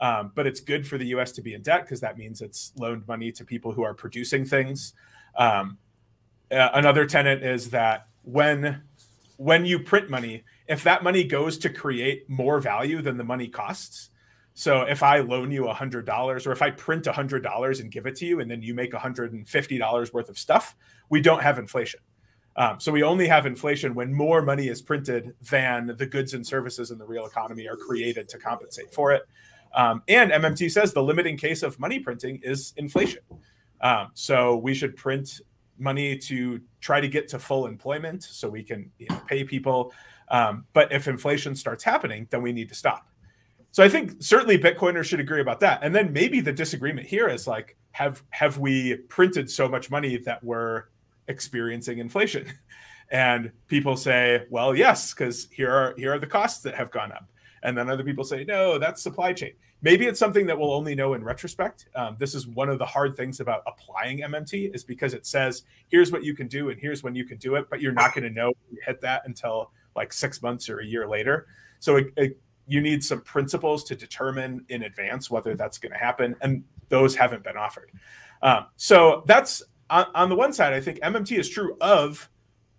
Um, 0.00 0.30
but 0.34 0.46
it's 0.46 0.60
good 0.60 0.86
for 0.86 0.96
the 0.96 1.06
US 1.06 1.32
to 1.32 1.42
be 1.42 1.54
in 1.54 1.62
debt 1.62 1.82
because 1.82 2.00
that 2.00 2.16
means 2.16 2.40
it's 2.40 2.72
loaned 2.76 3.06
money 3.08 3.32
to 3.32 3.44
people 3.44 3.72
who 3.72 3.82
are 3.82 3.94
producing 3.94 4.44
things. 4.44 4.94
Um, 5.36 5.78
uh, 6.50 6.70
another 6.74 7.04
tenet 7.04 7.42
is 7.42 7.70
that 7.70 8.06
when 8.22 8.82
when 9.36 9.64
you 9.64 9.78
print 9.78 10.10
money, 10.10 10.44
if 10.66 10.82
that 10.82 11.02
money 11.02 11.22
goes 11.24 11.58
to 11.58 11.68
create 11.68 12.28
more 12.28 12.60
value 12.60 13.00
than 13.02 13.16
the 13.16 13.24
money 13.24 13.48
costs, 13.48 14.10
so 14.58 14.82
if 14.82 15.04
I 15.04 15.20
loan 15.20 15.52
you 15.52 15.62
$100 15.62 16.46
or 16.46 16.52
if 16.52 16.62
I 16.62 16.70
print 16.70 17.04
$100 17.04 17.80
and 17.80 17.92
give 17.92 18.06
it 18.06 18.16
to 18.16 18.26
you 18.26 18.40
and 18.40 18.50
then 18.50 18.60
you 18.60 18.74
make 18.74 18.92
$150 18.92 20.12
worth 20.12 20.28
of 20.28 20.36
stuff, 20.36 20.74
we 21.08 21.20
don't 21.20 21.40
have 21.40 21.60
inflation. 21.60 22.00
Um, 22.58 22.80
so 22.80 22.90
we 22.90 23.04
only 23.04 23.28
have 23.28 23.46
inflation 23.46 23.94
when 23.94 24.12
more 24.12 24.42
money 24.42 24.66
is 24.66 24.82
printed 24.82 25.32
than 25.48 25.94
the 25.96 26.06
goods 26.06 26.34
and 26.34 26.44
services 26.44 26.90
in 26.90 26.98
the 26.98 27.06
real 27.06 27.24
economy 27.24 27.68
are 27.68 27.76
created 27.76 28.28
to 28.30 28.38
compensate 28.38 28.92
for 28.92 29.12
it. 29.12 29.22
Um, 29.76 30.02
and 30.08 30.32
MMT 30.32 30.72
says 30.72 30.92
the 30.92 31.02
limiting 31.02 31.36
case 31.36 31.62
of 31.62 31.78
money 31.78 32.00
printing 32.00 32.40
is 32.42 32.74
inflation. 32.76 33.22
Um, 33.80 34.08
so 34.14 34.56
we 34.56 34.74
should 34.74 34.96
print 34.96 35.40
money 35.78 36.18
to 36.18 36.60
try 36.80 37.00
to 37.00 37.06
get 37.06 37.28
to 37.28 37.38
full 37.38 37.66
employment 37.66 38.24
so 38.24 38.48
we 38.48 38.64
can 38.64 38.90
you 38.98 39.06
know, 39.08 39.22
pay 39.28 39.44
people. 39.44 39.92
Um, 40.28 40.64
but 40.72 40.90
if 40.92 41.06
inflation 41.06 41.54
starts 41.54 41.84
happening, 41.84 42.26
then 42.30 42.42
we 42.42 42.52
need 42.52 42.68
to 42.70 42.74
stop. 42.74 43.06
So 43.70 43.84
I 43.84 43.88
think 43.88 44.16
certainly 44.18 44.58
Bitcoiners 44.58 45.04
should 45.04 45.20
agree 45.20 45.40
about 45.40 45.60
that. 45.60 45.78
And 45.84 45.94
then 45.94 46.12
maybe 46.12 46.40
the 46.40 46.52
disagreement 46.52 47.06
here 47.06 47.28
is 47.28 47.46
like, 47.46 47.76
have 47.92 48.24
have 48.30 48.58
we 48.58 48.96
printed 49.08 49.48
so 49.48 49.68
much 49.68 49.90
money 49.90 50.16
that 50.18 50.42
we're 50.42 50.84
experiencing 51.28 51.98
inflation? 51.98 52.46
And 53.10 53.52
people 53.68 53.96
say, 53.96 54.44
well, 54.50 54.76
yes, 54.76 55.14
because 55.14 55.48
here 55.50 55.70
are 55.70 55.94
here 55.96 56.12
are 56.12 56.18
the 56.18 56.26
costs 56.26 56.60
that 56.64 56.74
have 56.74 56.90
gone 56.90 57.10
up. 57.10 57.26
And 57.62 57.76
then 57.76 57.88
other 57.88 58.04
people 58.04 58.24
say, 58.24 58.44
no, 58.44 58.78
that's 58.78 59.02
supply 59.02 59.32
chain. 59.32 59.52
Maybe 59.80 60.06
it's 60.06 60.18
something 60.18 60.46
that 60.46 60.58
we'll 60.58 60.72
only 60.72 60.94
know 60.94 61.14
in 61.14 61.24
retrospect. 61.24 61.86
Um, 61.94 62.16
this 62.18 62.34
is 62.34 62.46
one 62.46 62.68
of 62.68 62.78
the 62.78 62.86
hard 62.86 63.16
things 63.16 63.40
about 63.40 63.62
applying 63.66 64.18
MMT 64.18 64.74
is 64.74 64.84
because 64.84 65.14
it 65.14 65.24
says, 65.24 65.62
here's 65.88 66.10
what 66.10 66.24
you 66.24 66.34
can 66.34 66.48
do 66.48 66.70
and 66.70 66.80
here's 66.80 67.02
when 67.02 67.14
you 67.14 67.24
can 67.24 67.38
do 67.38 67.54
it, 67.54 67.70
but 67.70 67.80
you're 67.80 67.92
not 67.92 68.12
going 68.12 68.24
to 68.24 68.30
know 68.30 68.52
you 68.70 68.78
hit 68.84 69.00
that 69.00 69.22
until 69.24 69.70
like 69.94 70.12
six 70.12 70.42
months 70.42 70.68
or 70.68 70.80
a 70.80 70.84
year 70.84 71.08
later. 71.08 71.46
So 71.78 71.96
it, 71.96 72.12
it, 72.16 72.40
you 72.66 72.80
need 72.80 73.02
some 73.02 73.20
principles 73.22 73.84
to 73.84 73.94
determine 73.94 74.64
in 74.68 74.82
advance 74.82 75.30
whether 75.30 75.54
that's 75.54 75.78
going 75.78 75.92
to 75.92 75.98
happen, 75.98 76.36
and 76.42 76.62
those 76.88 77.14
haven't 77.14 77.42
been 77.42 77.56
offered. 77.56 77.90
Um, 78.42 78.66
so 78.76 79.22
that's 79.26 79.62
on, 79.90 80.06
on 80.14 80.28
the 80.28 80.36
one 80.36 80.52
side, 80.52 80.72
I 80.72 80.80
think 80.80 81.00
MMT 81.00 81.38
is 81.38 81.48
true 81.48 81.76
of 81.80 82.28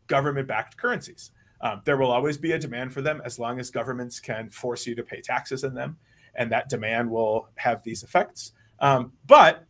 government-backed 0.07 0.77
currencies. 0.77 1.31
Um, 1.61 1.81
there 1.85 1.97
will 1.97 2.11
always 2.11 2.37
be 2.37 2.53
a 2.53 2.59
demand 2.59 2.93
for 2.93 3.01
them 3.01 3.21
as 3.25 3.37
long 3.37 3.59
as 3.59 3.69
governments 3.69 4.19
can 4.19 4.49
force 4.49 4.87
you 4.87 4.95
to 4.95 5.03
pay 5.03 5.21
taxes 5.21 5.63
in 5.63 5.73
them, 5.73 5.97
and 6.35 6.51
that 6.51 6.69
demand 6.69 7.09
will 7.09 7.49
have 7.55 7.83
these 7.83 8.03
effects. 8.03 8.53
Um, 8.79 9.11
but 9.27 9.65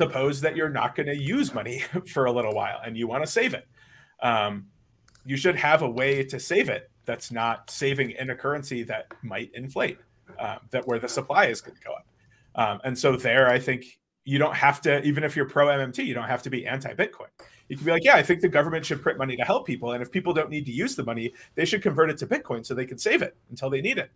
suppose 0.00 0.40
that 0.40 0.56
you're 0.56 0.70
not 0.70 0.94
going 0.94 1.08
to 1.08 1.16
use 1.16 1.52
money 1.52 1.84
for 2.06 2.24
a 2.24 2.32
little 2.32 2.54
while 2.54 2.80
and 2.84 2.96
you 2.96 3.06
want 3.06 3.22
to 3.22 3.30
save 3.30 3.52
it. 3.52 3.66
Um, 4.22 4.66
you 5.26 5.36
should 5.36 5.56
have 5.56 5.82
a 5.82 5.90
way 5.90 6.24
to 6.24 6.40
save 6.40 6.70
it 6.70 6.90
that's 7.04 7.30
not 7.30 7.70
saving 7.70 8.12
in 8.12 8.30
a 8.30 8.34
currency 8.34 8.82
that 8.84 9.12
might 9.22 9.50
inflate, 9.52 9.98
um, 10.38 10.58
that 10.70 10.86
where 10.86 10.98
the 10.98 11.08
supply 11.08 11.46
is 11.46 11.60
going 11.60 11.76
to 11.76 11.82
go 11.82 11.92
up. 11.92 12.06
Um, 12.54 12.80
and 12.84 12.98
so 12.98 13.16
there, 13.16 13.50
I 13.50 13.58
think 13.58 13.99
you 14.24 14.38
don't 14.38 14.54
have 14.54 14.80
to, 14.82 15.02
even 15.02 15.24
if 15.24 15.36
you're 15.36 15.46
pro 15.46 15.66
MMT, 15.66 16.04
you 16.04 16.14
don't 16.14 16.28
have 16.28 16.42
to 16.42 16.50
be 16.50 16.66
anti 16.66 16.92
Bitcoin. 16.94 17.28
You 17.68 17.76
can 17.76 17.84
be 17.84 17.92
like, 17.92 18.04
yeah, 18.04 18.16
I 18.16 18.22
think 18.22 18.40
the 18.40 18.48
government 18.48 18.84
should 18.84 19.00
print 19.00 19.18
money 19.18 19.36
to 19.36 19.44
help 19.44 19.66
people. 19.66 19.92
And 19.92 20.02
if 20.02 20.10
people 20.10 20.32
don't 20.32 20.50
need 20.50 20.66
to 20.66 20.72
use 20.72 20.96
the 20.96 21.04
money, 21.04 21.32
they 21.54 21.64
should 21.64 21.82
convert 21.82 22.10
it 22.10 22.18
to 22.18 22.26
Bitcoin 22.26 22.66
so 22.66 22.74
they 22.74 22.84
can 22.84 22.98
save 22.98 23.22
it 23.22 23.36
until 23.48 23.70
they 23.70 23.80
need 23.80 23.98
it. 23.98 24.10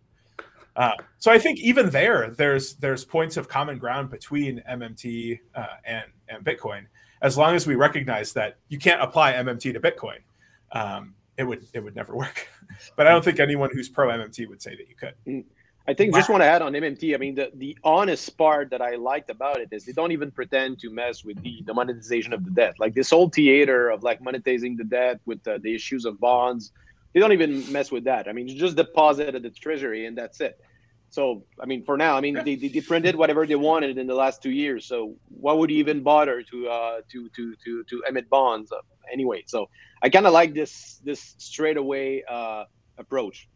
Uh, 0.75 0.91
so 1.19 1.31
I 1.31 1.39
think 1.39 1.59
even 1.59 1.89
there, 1.89 2.31
there's 2.31 2.75
there's 2.75 3.05
points 3.05 3.37
of 3.37 3.47
common 3.47 3.77
ground 3.77 4.09
between 4.09 4.61
MMT 4.69 5.39
uh, 5.55 5.65
and 5.85 6.05
and 6.27 6.43
Bitcoin, 6.43 6.85
as 7.21 7.37
long 7.37 7.55
as 7.55 7.65
we 7.65 7.75
recognize 7.75 8.33
that 8.33 8.57
you 8.67 8.77
can't 8.77 9.01
apply 9.01 9.33
MMT 9.33 9.71
to 9.73 9.79
Bitcoin. 9.79 10.17
Um, 10.73 11.15
it 11.37 11.43
would 11.43 11.65
it 11.73 11.79
would 11.81 11.95
never 11.95 12.13
work. 12.23 12.47
but 12.97 13.07
I 13.07 13.11
don't 13.11 13.23
think 13.23 13.39
anyone 13.39 13.69
who's 13.71 13.87
pro 13.87 14.09
MMT 14.09 14.49
would 14.49 14.61
say 14.61 14.75
that 14.75 14.89
you 14.89 14.95
could. 14.95 15.45
I 15.87 15.93
think 15.93 16.13
wow. 16.13 16.19
just 16.19 16.29
want 16.29 16.41
to 16.41 16.47
add 16.47 16.61
on 16.61 16.73
MMT. 16.73 17.13
I 17.13 17.17
mean, 17.17 17.35
the, 17.35 17.51
the 17.53 17.77
honest 17.83 18.35
part 18.37 18.71
that 18.71 18.81
I 18.81 18.95
liked 18.95 19.29
about 19.29 19.59
it 19.59 19.69
is 19.71 19.85
they 19.85 19.91
don't 19.91 20.11
even 20.11 20.31
pretend 20.31 20.79
to 20.79 20.89
mess 20.89 21.23
with 21.23 21.41
the, 21.43 21.61
the 21.65 21.73
monetization 21.73 22.33
of 22.33 22.43
the 22.43 22.51
debt. 22.51 22.75
Like 22.79 22.95
this 22.95 23.11
whole 23.11 23.29
theater 23.29 23.89
of 23.89 24.01
like 24.01 24.19
monetizing 24.19 24.77
the 24.77 24.83
debt 24.83 25.19
with 25.25 25.43
the, 25.43 25.59
the 25.59 25.75
issues 25.75 26.05
of 26.05 26.19
bonds, 26.19 26.71
they 27.13 27.19
don't 27.19 27.33
even 27.33 27.71
mess 27.71 27.91
with 27.91 28.05
that. 28.05 28.27
I 28.27 28.31
mean, 28.31 28.47
you 28.47 28.57
just 28.57 28.75
deposit 28.75 29.35
at 29.35 29.43
the 29.43 29.51
treasury 29.51 30.07
and 30.07 30.17
that's 30.17 30.41
it. 30.41 30.59
So, 31.11 31.45
I 31.61 31.65
mean, 31.65 31.85
for 31.85 31.97
now, 31.97 32.17
I 32.17 32.21
mean, 32.21 32.33
they, 32.43 32.55
they 32.55 32.81
printed 32.81 33.15
whatever 33.15 33.45
they 33.45 33.55
wanted 33.55 33.97
in 33.97 34.07
the 34.07 34.15
last 34.15 34.41
two 34.41 34.49
years. 34.49 34.85
So, 34.85 35.15
why 35.29 35.53
would 35.53 35.69
you 35.69 35.77
even 35.77 36.01
bother 36.01 36.41
to 36.41 36.67
uh, 36.67 37.01
to 37.09 37.29
to 37.29 37.55
to 37.63 37.83
to 37.85 38.03
emit 38.09 38.29
bonds 38.29 38.71
uh, 38.71 38.79
anyway? 39.13 39.43
So, 39.47 39.69
I 40.01 40.09
kind 40.09 40.27
of 40.27 40.33
like 40.33 40.53
this 40.53 40.99
this 41.05 41.35
straightaway 41.37 42.23
uh, 42.27 42.65
approach. 42.97 43.47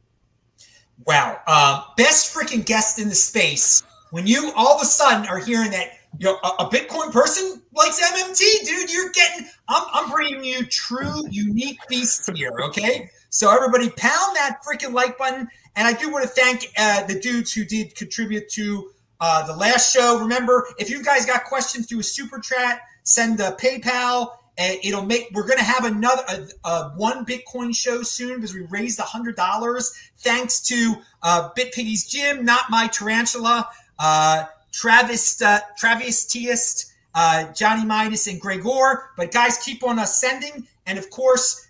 Wow. 1.06 1.40
Uh, 1.48 1.84
best 1.98 2.34
freaking 2.34 2.66
guest 2.66 3.00
in 3.00 3.10
the 3.10 3.16
space. 3.16 3.84
When 4.12 4.26
you 4.26 4.52
all 4.56 4.76
of 4.76 4.82
a 4.82 4.86
sudden 4.86 5.28
are 5.28 5.40
hearing 5.40 5.72
that 5.72 5.92
you 6.18 6.26
know, 6.26 6.40
a, 6.44 6.64
a, 6.64 6.70
Bitcoin 6.70 7.12
person 7.12 7.62
likes 7.74 8.02
MMT, 8.02 8.66
dude, 8.66 8.92
you're 8.92 9.12
getting, 9.12 9.48
I'm, 9.68 9.84
I'm 9.94 10.10
bringing 10.10 10.44
you 10.44 10.66
true, 10.66 11.24
unique 11.30 11.80
beasts 11.88 12.28
here, 12.34 12.52
okay? 12.64 13.12
So 13.30 13.54
everybody 13.54 13.92
pound 13.92 14.36
that 14.36 14.60
freaking 14.66 14.92
like 14.92 15.18
button. 15.18 15.48
And 15.76 15.88
I 15.88 15.94
do 15.94 16.12
want 16.12 16.24
to 16.24 16.30
thank 16.30 16.66
uh, 16.78 17.06
the 17.06 17.20
dudes 17.20 17.54
who 17.54 17.64
did 17.64 17.96
contribute 17.96 18.50
to 18.50 18.92
uh, 19.22 19.46
the 19.46 19.56
last 19.56 19.94
show. 19.94 20.20
Remember, 20.20 20.68
if 20.80 20.90
you 20.90 21.04
guys 21.04 21.26
got 21.26 21.44
questions, 21.44 21.86
do 21.86 22.00
a 22.00 22.04
super 22.04 22.40
chat, 22.40 22.82
send 23.04 23.40
a 23.40 23.52
PayPal, 23.52 24.32
and 24.60 24.78
it'll 24.84 25.06
make 25.06 25.30
we're 25.34 25.48
going 25.48 25.58
to 25.58 25.64
have 25.64 25.86
another 25.86 26.22
a, 26.30 26.70
a 26.70 26.90
one 26.90 27.26
bitcoin 27.26 27.74
show 27.74 28.04
soon 28.04 28.36
because 28.36 28.54
we 28.54 28.62
raised 28.70 29.00
hundred 29.00 29.36
dollars 29.36 29.92
thanks 30.18 30.60
to 30.60 30.96
uh, 31.24 31.50
bitpiggy's 31.58 32.06
gym 32.06 32.46
not 32.46 32.66
my 32.70 32.86
tarantula 32.88 33.68
uh, 33.98 34.46
travis 34.72 35.42
uh, 35.42 35.60
travis 35.78 36.26
Teist, 36.26 36.94
uh, 37.16 37.52
johnny 37.54 37.86
midas 37.86 38.28
and 38.28 38.40
gregor. 38.40 39.10
But 39.18 39.32
guys 39.32 39.58
keep 39.58 39.84
on 39.84 39.98
us 39.98 40.20
sending. 40.20 40.68
And 40.86 41.00
of 41.00 41.10
course 41.10 41.68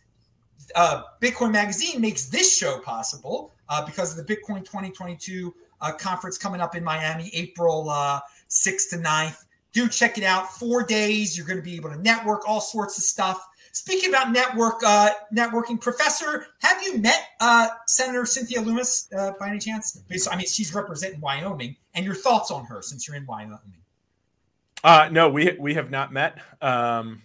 uh, 0.76 1.04
bitcoin 1.22 1.52
magazine 1.52 2.02
makes 2.02 2.26
this 2.26 2.58
show 2.58 2.80
possible 2.80 3.54
uh, 3.70 3.86
because 3.86 4.18
of 4.18 4.26
the 4.26 4.36
bitcoin 4.36 4.60
2022 4.60 5.54
uh, 5.82 5.92
conference 5.94 6.38
coming 6.38 6.60
up 6.60 6.76
in 6.76 6.84
miami 6.84 7.32
april 7.34 7.86
6th 8.50 8.90
to 8.90 8.98
9th 8.98 9.46
do 9.72 9.88
check 9.88 10.18
it 10.18 10.24
out. 10.24 10.52
Four 10.54 10.84
days, 10.84 11.38
you're 11.38 11.46
going 11.46 11.58
to 11.58 11.64
be 11.64 11.76
able 11.76 11.90
to 11.90 12.02
network 12.02 12.48
all 12.48 12.62
sorts 12.62 12.98
of 12.98 13.04
stuff. 13.04 13.46
Speaking 13.72 14.10
about 14.10 14.32
network 14.32 14.82
uh, 14.84 15.12
networking, 15.34 15.80
Professor, 15.80 16.48
have 16.60 16.82
you 16.84 16.98
met 16.98 17.28
uh, 17.40 17.68
Senator 17.88 18.26
Cynthia 18.26 18.62
Lummis 18.62 19.08
uh, 19.16 19.32
by 19.40 19.50
any 19.50 19.60
chance? 19.60 20.02
I 20.30 20.36
mean, 20.36 20.48
she's 20.48 20.74
representing 20.74 21.22
Wyoming, 21.22 21.76
and 21.94 22.04
your 22.04 22.16
thoughts 22.16 22.50
on 22.50 22.66
her 22.66 22.82
since 22.82 23.08
you're 23.08 23.16
in 23.16 23.26
Wyoming. 23.28 23.60
Uh, 24.84 25.10
no, 25.12 25.30
we 25.30 25.56
we 25.60 25.76
have 25.76 25.92
not 25.92 26.12
met. 26.12 26.40
Um, 26.62 27.24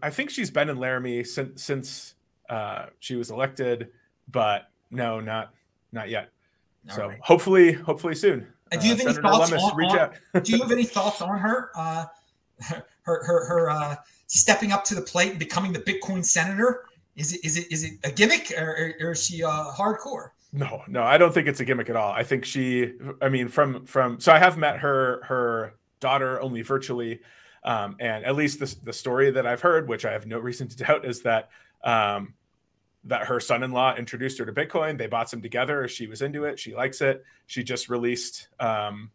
i 0.00 0.10
think 0.10 0.30
she's 0.30 0.50
been 0.50 0.68
in 0.68 0.76
Laramie 0.76 1.24
since 1.24 1.62
since 1.62 2.14
uh, 2.48 2.86
she 2.98 3.16
was 3.16 3.30
elected, 3.30 3.88
but 4.30 4.68
no, 4.90 5.20
not 5.20 5.54
not 5.92 6.08
yet. 6.08 6.30
All 6.90 6.96
so 6.96 7.08
right. 7.08 7.18
hopefully, 7.22 7.72
hopefully 7.72 8.14
soon. 8.14 8.51
Uh, 8.72 8.76
do 8.76 8.86
you 8.86 8.94
have 8.94 9.00
any 9.00 9.14
Senator 9.14 9.22
thoughts 9.22 9.52
on, 9.52 9.58
on 9.58 10.10
do 10.42 10.52
you 10.52 10.62
have 10.62 10.72
any 10.72 10.84
thoughts 10.84 11.20
on 11.20 11.38
her? 11.38 11.70
Uh, 11.76 12.06
her 13.02 13.24
her 13.24 13.46
her 13.46 13.70
uh, 13.70 13.96
stepping 14.26 14.72
up 14.72 14.84
to 14.84 14.94
the 14.94 15.02
plate 15.02 15.30
and 15.30 15.38
becoming 15.38 15.72
the 15.72 15.80
Bitcoin 15.80 16.24
senator? 16.24 16.84
Is 17.16 17.32
it 17.34 17.44
is 17.44 17.56
it 17.56 17.70
is 17.70 17.84
it 17.84 17.92
a 18.04 18.10
gimmick 18.10 18.52
or, 18.56 18.94
or, 19.00 19.08
or 19.08 19.10
is 19.12 19.26
she 19.26 19.44
uh, 19.44 19.72
hardcore? 19.72 20.30
No, 20.52 20.82
no, 20.86 21.02
I 21.02 21.18
don't 21.18 21.32
think 21.32 21.48
it's 21.48 21.60
a 21.60 21.64
gimmick 21.64 21.88
at 21.88 21.96
all. 21.96 22.12
I 22.12 22.24
think 22.24 22.44
she, 22.44 22.92
I 23.20 23.28
mean, 23.28 23.48
from 23.48 23.86
from 23.86 24.20
so 24.20 24.32
I 24.32 24.38
have 24.38 24.58
met 24.58 24.78
her 24.78 25.22
her 25.24 25.74
daughter 26.00 26.40
only 26.40 26.62
virtually, 26.62 27.20
um, 27.64 27.96
and 28.00 28.24
at 28.24 28.36
least 28.36 28.60
the 28.60 28.74
the 28.84 28.92
story 28.92 29.30
that 29.30 29.46
I've 29.46 29.62
heard, 29.62 29.88
which 29.88 30.04
I 30.04 30.12
have 30.12 30.26
no 30.26 30.38
reason 30.38 30.68
to 30.68 30.76
doubt, 30.76 31.04
is 31.04 31.22
that 31.22 31.48
um, 31.84 32.34
that 33.04 33.26
her 33.26 33.40
son-in-law 33.40 33.96
introduced 33.96 34.38
her 34.38 34.46
to 34.46 34.52
Bitcoin. 34.52 34.96
They 34.96 35.06
bought 35.06 35.28
some 35.28 35.42
together. 35.42 35.88
She 35.88 36.06
was 36.06 36.22
into 36.22 36.44
it. 36.44 36.58
She 36.58 36.74
likes 36.74 37.00
it. 37.00 37.24
She 37.46 37.64
just 37.64 37.88
released. 37.88 38.48
Um, 38.60 39.10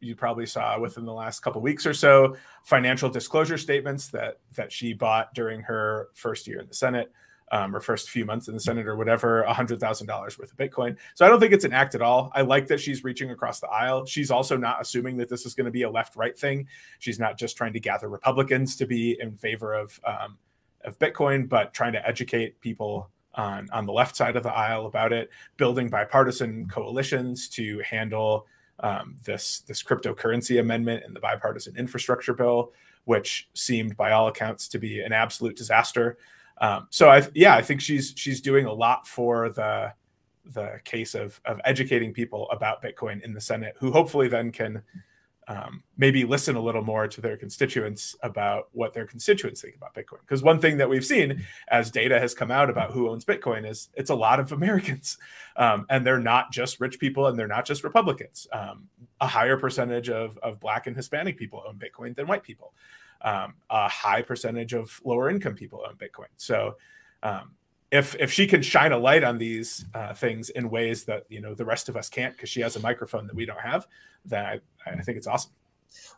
you 0.00 0.16
probably 0.16 0.46
saw 0.46 0.78
within 0.80 1.04
the 1.04 1.12
last 1.12 1.40
couple 1.40 1.60
weeks 1.60 1.84
or 1.84 1.92
so 1.92 2.34
financial 2.62 3.10
disclosure 3.10 3.58
statements 3.58 4.08
that 4.08 4.38
that 4.56 4.72
she 4.72 4.94
bought 4.94 5.32
during 5.34 5.60
her 5.60 6.08
first 6.14 6.46
year 6.46 6.58
in 6.58 6.66
the 6.66 6.74
Senate 6.74 7.12
um, 7.52 7.74
or 7.74 7.80
first 7.80 8.10
few 8.10 8.24
months 8.24 8.48
in 8.48 8.54
the 8.54 8.60
Senate 8.60 8.86
or 8.86 8.96
whatever, 8.96 9.44
$100,000 9.48 10.38
worth 10.38 10.52
of 10.52 10.56
Bitcoin. 10.56 10.96
So 11.14 11.26
I 11.26 11.28
don't 11.28 11.40
think 11.40 11.52
it's 11.52 11.64
an 11.64 11.72
act 11.72 11.94
at 11.94 12.02
all. 12.02 12.30
I 12.34 12.42
like 12.42 12.68
that 12.68 12.80
she's 12.80 13.02
reaching 13.02 13.30
across 13.30 13.60
the 13.60 13.68
aisle. 13.68 14.06
She's 14.06 14.30
also 14.30 14.56
not 14.56 14.80
assuming 14.80 15.16
that 15.16 15.28
this 15.28 15.44
is 15.44 15.54
going 15.54 15.64
to 15.64 15.70
be 15.70 15.82
a 15.82 15.90
left 15.90 16.16
right 16.16 16.38
thing. 16.38 16.68
She's 17.00 17.18
not 17.18 17.36
just 17.38 17.56
trying 17.56 17.72
to 17.72 17.80
gather 17.80 18.08
Republicans 18.08 18.76
to 18.76 18.86
be 18.86 19.18
in 19.20 19.36
favor 19.36 19.74
of, 19.74 19.98
um, 20.06 20.38
of 20.84 20.98
Bitcoin, 20.98 21.48
but 21.48 21.74
trying 21.74 21.92
to 21.92 22.06
educate 22.06 22.60
people 22.60 23.10
on, 23.34 23.68
on 23.72 23.86
the 23.86 23.92
left 23.92 24.16
side 24.16 24.36
of 24.36 24.42
the 24.42 24.52
aisle 24.52 24.86
about 24.86 25.12
it, 25.12 25.30
building 25.56 25.88
bipartisan 25.88 26.68
coalitions 26.68 27.48
to 27.48 27.80
handle 27.80 28.46
um, 28.80 29.16
this, 29.24 29.60
this 29.60 29.82
cryptocurrency 29.82 30.60
amendment 30.60 31.04
in 31.06 31.14
the 31.14 31.20
bipartisan 31.20 31.76
infrastructure 31.76 32.34
bill, 32.34 32.72
which 33.04 33.48
seemed 33.54 33.96
by 33.96 34.12
all 34.12 34.28
accounts 34.28 34.68
to 34.68 34.78
be 34.78 35.00
an 35.00 35.12
absolute 35.12 35.56
disaster. 35.56 36.18
Um, 36.60 36.88
so 36.90 37.08
I 37.10 37.26
yeah, 37.34 37.56
I 37.56 37.62
think 37.62 37.80
she's 37.80 38.12
she's 38.16 38.40
doing 38.40 38.66
a 38.66 38.72
lot 38.72 39.06
for 39.06 39.48
the 39.48 39.92
the 40.44 40.80
case 40.84 41.14
of 41.14 41.40
of 41.46 41.60
educating 41.64 42.12
people 42.12 42.50
about 42.50 42.82
Bitcoin 42.82 43.22
in 43.22 43.32
the 43.32 43.40
Senate, 43.40 43.76
who 43.78 43.90
hopefully 43.90 44.28
then 44.28 44.52
can 44.52 44.82
um, 45.50 45.82
maybe 45.98 46.24
listen 46.24 46.56
a 46.56 46.60
little 46.60 46.82
more 46.82 47.06
to 47.08 47.20
their 47.20 47.36
constituents 47.36 48.16
about 48.22 48.68
what 48.72 48.94
their 48.94 49.04
constituents 49.04 49.60
think 49.60 49.74
about 49.74 49.94
Bitcoin. 49.94 50.20
Because 50.20 50.42
one 50.42 50.60
thing 50.60 50.78
that 50.78 50.88
we've 50.88 51.04
seen 51.04 51.44
as 51.68 51.90
data 51.90 52.18
has 52.18 52.32
come 52.34 52.50
out 52.50 52.70
about 52.70 52.92
who 52.92 53.10
owns 53.10 53.24
Bitcoin 53.24 53.68
is 53.68 53.88
it's 53.94 54.10
a 54.10 54.14
lot 54.14 54.40
of 54.40 54.52
Americans, 54.60 55.18
um, 55.56 55.86
and 55.90 56.06
they're 56.06 56.20
not 56.20 56.52
just 56.52 56.80
rich 56.80 56.98
people 56.98 57.26
and 57.26 57.38
they're 57.38 57.48
not 57.48 57.66
just 57.66 57.84
Republicans. 57.84 58.46
Um, 58.52 58.88
a 59.20 59.26
higher 59.26 59.56
percentage 59.56 60.08
of 60.08 60.38
of 60.38 60.60
Black 60.60 60.86
and 60.86 60.96
Hispanic 60.96 61.36
people 61.36 61.62
own 61.66 61.78
Bitcoin 61.78 62.14
than 62.14 62.26
white 62.26 62.42
people 62.42 62.72
um, 63.22 63.54
a 63.68 63.88
high 63.88 64.22
percentage 64.22 64.72
of 64.72 65.00
lower 65.04 65.28
income 65.30 65.54
people 65.54 65.84
own 65.86 65.96
Bitcoin. 65.96 66.28
So 66.36 66.76
um, 67.22 67.52
if 67.90 68.14
if 68.16 68.32
she 68.32 68.46
can 68.46 68.62
shine 68.62 68.92
a 68.92 68.98
light 68.98 69.24
on 69.24 69.38
these 69.38 69.84
uh, 69.94 70.14
things 70.14 70.50
in 70.50 70.70
ways 70.70 71.04
that 71.04 71.24
you 71.28 71.40
know 71.40 71.54
the 71.54 71.64
rest 71.64 71.88
of 71.88 71.96
us 71.96 72.08
can't 72.08 72.34
because 72.36 72.48
she 72.48 72.60
has 72.60 72.76
a 72.76 72.80
microphone 72.80 73.26
that 73.26 73.34
we 73.34 73.44
don't 73.44 73.60
have, 73.60 73.86
then 74.24 74.44
I, 74.44 74.60
I 74.86 75.02
think 75.02 75.18
it's 75.18 75.26
awesome. 75.26 75.52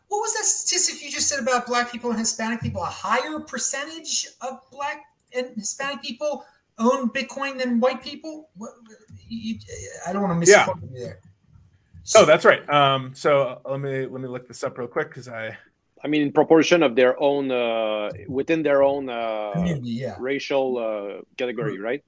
What 0.07 0.19
was 0.19 0.33
that 0.35 0.45
statistic 0.45 1.03
you 1.03 1.09
just 1.09 1.27
said 1.27 1.39
about 1.39 1.65
Black 1.65 1.91
people 1.91 2.11
and 2.11 2.19
Hispanic 2.19 2.61
people? 2.61 2.83
A 2.83 2.85
higher 2.85 3.39
percentage 3.39 4.27
of 4.41 4.59
Black 4.71 5.03
and 5.35 5.47
Hispanic 5.55 6.03
people 6.03 6.45
own 6.77 7.09
Bitcoin 7.09 7.57
than 7.57 7.79
white 7.79 8.03
people? 8.03 8.49
What, 8.57 8.73
you, 9.27 9.57
I 10.07 10.13
don't 10.13 10.21
want 10.21 10.33
to 10.33 10.39
miss 10.39 10.49
yeah. 10.49 10.67
you 10.67 10.89
there. 10.93 11.19
oh, 12.15 12.25
that's 12.25 12.45
right. 12.45 12.67
Um, 12.69 13.15
so 13.15 13.61
let 13.65 13.79
me 13.79 14.05
let 14.05 14.21
me 14.21 14.27
look 14.27 14.47
this 14.47 14.63
up 14.63 14.77
real 14.77 14.87
quick 14.87 15.09
because 15.09 15.27
I 15.27 15.57
I 16.03 16.07
mean, 16.07 16.21
in 16.21 16.31
proportion 16.31 16.83
of 16.83 16.95
their 16.95 17.19
own 17.21 17.49
uh, 17.51 18.09
within 18.27 18.61
their 18.61 18.83
own 18.83 19.09
uh, 19.09 19.79
yeah. 19.81 20.15
racial 20.19 20.77
uh, 20.77 21.21
category, 21.37 21.79
right? 21.79 22.03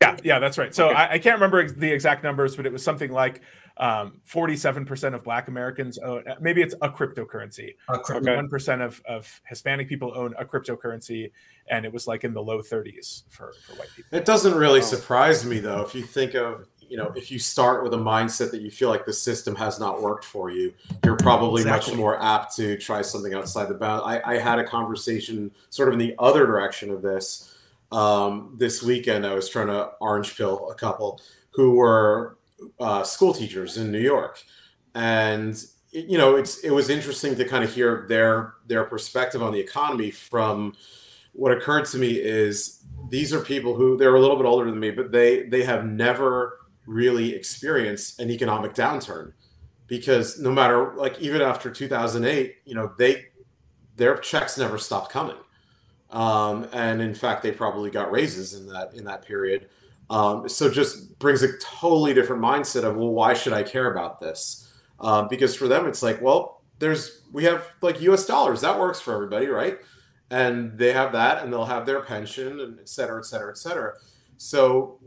Yeah, 0.00 0.16
yeah, 0.22 0.38
that's 0.38 0.58
right. 0.58 0.74
So 0.74 0.90
okay. 0.90 0.96
I, 0.96 1.12
I, 1.14 1.18
can't 1.18 1.36
remember 1.36 1.68
the 1.68 1.90
exact 1.90 2.22
numbers, 2.22 2.56
but 2.56 2.66
it 2.66 2.72
was 2.72 2.84
something 2.84 3.10
like 3.10 3.40
um, 3.78 4.20
47% 4.28 5.14
of 5.14 5.24
Black 5.24 5.48
Americans 5.48 5.98
own, 5.98 6.26
uh, 6.28 6.34
maybe 6.40 6.62
it's 6.62 6.74
a 6.82 6.88
cryptocurrency. 6.88 7.74
A 7.88 7.98
crypto. 7.98 8.42
1% 8.42 8.84
of, 8.84 9.02
of 9.06 9.40
Hispanic 9.48 9.88
people 9.88 10.12
own 10.14 10.34
a 10.38 10.44
cryptocurrency, 10.44 11.32
and 11.68 11.84
it 11.84 11.92
was 11.92 12.06
like 12.06 12.24
in 12.24 12.32
the 12.34 12.42
low 12.42 12.60
30s 12.60 13.24
for, 13.30 13.54
for 13.66 13.74
white 13.76 13.88
people. 13.96 14.16
It 14.16 14.24
doesn't 14.24 14.54
really 14.54 14.80
oh. 14.80 14.84
surprise 14.84 15.44
me, 15.44 15.58
though, 15.58 15.82
if 15.82 15.94
you 15.94 16.02
think 16.02 16.34
of 16.34 16.66
you 16.88 16.96
know, 16.96 17.12
if 17.16 17.30
you 17.30 17.38
start 17.38 17.82
with 17.82 17.94
a 17.94 17.98
mindset 17.98 18.50
that 18.50 18.60
you 18.60 18.70
feel 18.70 18.88
like 18.88 19.04
the 19.04 19.12
system 19.12 19.54
has 19.56 19.78
not 19.78 20.02
worked 20.02 20.24
for 20.24 20.50
you, 20.50 20.72
you're 21.04 21.16
probably 21.16 21.62
exactly. 21.62 21.92
much 21.92 21.98
more 21.98 22.22
apt 22.22 22.54
to 22.56 22.76
try 22.78 23.02
something 23.02 23.34
outside 23.34 23.68
the 23.68 23.74
bound. 23.74 24.02
I, 24.04 24.20
I, 24.24 24.38
had 24.38 24.58
a 24.58 24.64
conversation 24.64 25.50
sort 25.70 25.88
of 25.88 25.94
in 25.94 25.98
the 25.98 26.14
other 26.18 26.46
direction 26.46 26.90
of 26.90 27.02
this 27.02 27.56
um, 27.92 28.54
this 28.58 28.82
weekend. 28.82 29.26
I 29.26 29.34
was 29.34 29.48
trying 29.48 29.68
to 29.68 29.90
orange 30.00 30.36
pill 30.36 30.70
a 30.70 30.74
couple 30.74 31.20
who 31.50 31.76
were 31.76 32.36
uh, 32.80 33.02
school 33.02 33.32
teachers 33.32 33.76
in 33.76 33.92
New 33.92 34.00
York, 34.00 34.42
and 34.94 35.54
it, 35.92 36.06
you 36.06 36.18
know, 36.18 36.36
it's 36.36 36.58
it 36.58 36.70
was 36.70 36.90
interesting 36.90 37.36
to 37.36 37.44
kind 37.44 37.64
of 37.64 37.72
hear 37.72 38.06
their 38.08 38.54
their 38.66 38.84
perspective 38.84 39.42
on 39.42 39.52
the 39.52 39.60
economy 39.60 40.10
from 40.10 40.74
what 41.34 41.52
occurred 41.52 41.84
to 41.84 41.98
me 41.98 42.12
is 42.12 42.80
these 43.08 43.32
are 43.32 43.40
people 43.40 43.74
who 43.74 43.96
they're 43.96 44.14
a 44.14 44.20
little 44.20 44.36
bit 44.36 44.46
older 44.46 44.70
than 44.70 44.80
me, 44.80 44.90
but 44.90 45.12
they 45.12 45.42
they 45.42 45.62
have 45.62 45.84
never 45.84 46.60
really 46.86 47.34
experience 47.34 48.18
an 48.18 48.30
economic 48.30 48.74
downturn. 48.74 49.32
Because 49.86 50.40
no 50.40 50.50
matter 50.50 50.94
like 50.94 51.20
even 51.20 51.42
after 51.42 51.70
2008 51.70 52.56
you 52.64 52.74
know 52.74 52.92
they 52.98 53.26
their 53.96 54.16
checks 54.16 54.58
never 54.58 54.78
stopped 54.78 55.10
coming. 55.10 55.36
Um, 56.10 56.68
and 56.72 57.02
in 57.02 57.14
fact 57.14 57.42
they 57.42 57.52
probably 57.52 57.90
got 57.90 58.10
raises 58.10 58.54
in 58.54 58.66
that 58.68 58.94
in 58.94 59.04
that 59.04 59.24
period. 59.24 59.68
Um, 60.10 60.48
so 60.48 60.70
just 60.70 61.18
brings 61.18 61.42
a 61.42 61.56
totally 61.58 62.14
different 62.14 62.42
mindset 62.42 62.84
of 62.84 62.96
well 62.96 63.10
why 63.10 63.34
should 63.34 63.52
i 63.52 63.62
care 63.62 63.90
about 63.92 64.20
this? 64.20 64.72
Uh, 65.00 65.22
because 65.22 65.54
for 65.54 65.68
them 65.68 65.86
it's 65.86 66.02
like 66.02 66.20
well 66.20 66.62
there's 66.78 67.22
we 67.32 67.44
have 67.44 67.66
like 67.82 68.00
us 68.00 68.26
dollars. 68.26 68.60
That 68.62 68.78
works 68.78 69.00
for 69.00 69.14
everybody 69.14 69.46
right? 69.46 69.78
And 70.30 70.76
they 70.78 70.92
have 70.92 71.12
that 71.12 71.42
and 71.42 71.52
they'll 71.52 71.66
have 71.66 71.86
their 71.86 72.00
pension 72.00 72.60
and 72.60 72.78
et 72.80 72.88
cetera 72.88 73.18
et 73.18 73.26
cetera 73.26 73.50
et 73.50 73.58
cetera. 73.58 73.94
So 74.36 74.98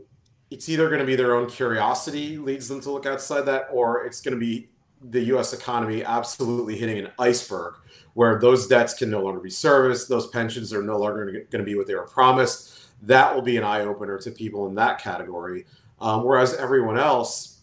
it's 0.50 0.68
either 0.68 0.88
going 0.88 1.00
to 1.00 1.06
be 1.06 1.16
their 1.16 1.34
own 1.34 1.48
curiosity 1.48 2.38
leads 2.38 2.68
them 2.68 2.80
to 2.80 2.90
look 2.90 3.06
outside 3.06 3.42
that, 3.42 3.68
or 3.70 4.04
it's 4.04 4.20
going 4.20 4.34
to 4.34 4.40
be 4.40 4.68
the 5.10 5.20
U.S. 5.26 5.52
economy 5.52 6.02
absolutely 6.02 6.76
hitting 6.76 6.98
an 6.98 7.10
iceberg 7.18 7.74
where 8.14 8.38
those 8.38 8.66
debts 8.66 8.94
can 8.94 9.10
no 9.10 9.22
longer 9.22 9.40
be 9.40 9.50
serviced, 9.50 10.08
those 10.08 10.26
pensions 10.28 10.72
are 10.72 10.82
no 10.82 10.98
longer 10.98 11.46
going 11.50 11.62
to 11.62 11.64
be 11.64 11.76
what 11.76 11.86
they 11.86 11.94
were 11.94 12.06
promised. 12.06 12.88
That 13.02 13.32
will 13.32 13.42
be 13.42 13.56
an 13.56 13.64
eye 13.64 13.82
opener 13.82 14.18
to 14.18 14.30
people 14.30 14.66
in 14.66 14.74
that 14.74 15.00
category. 15.00 15.66
Um, 16.00 16.24
whereas 16.24 16.54
everyone 16.54 16.98
else 16.98 17.60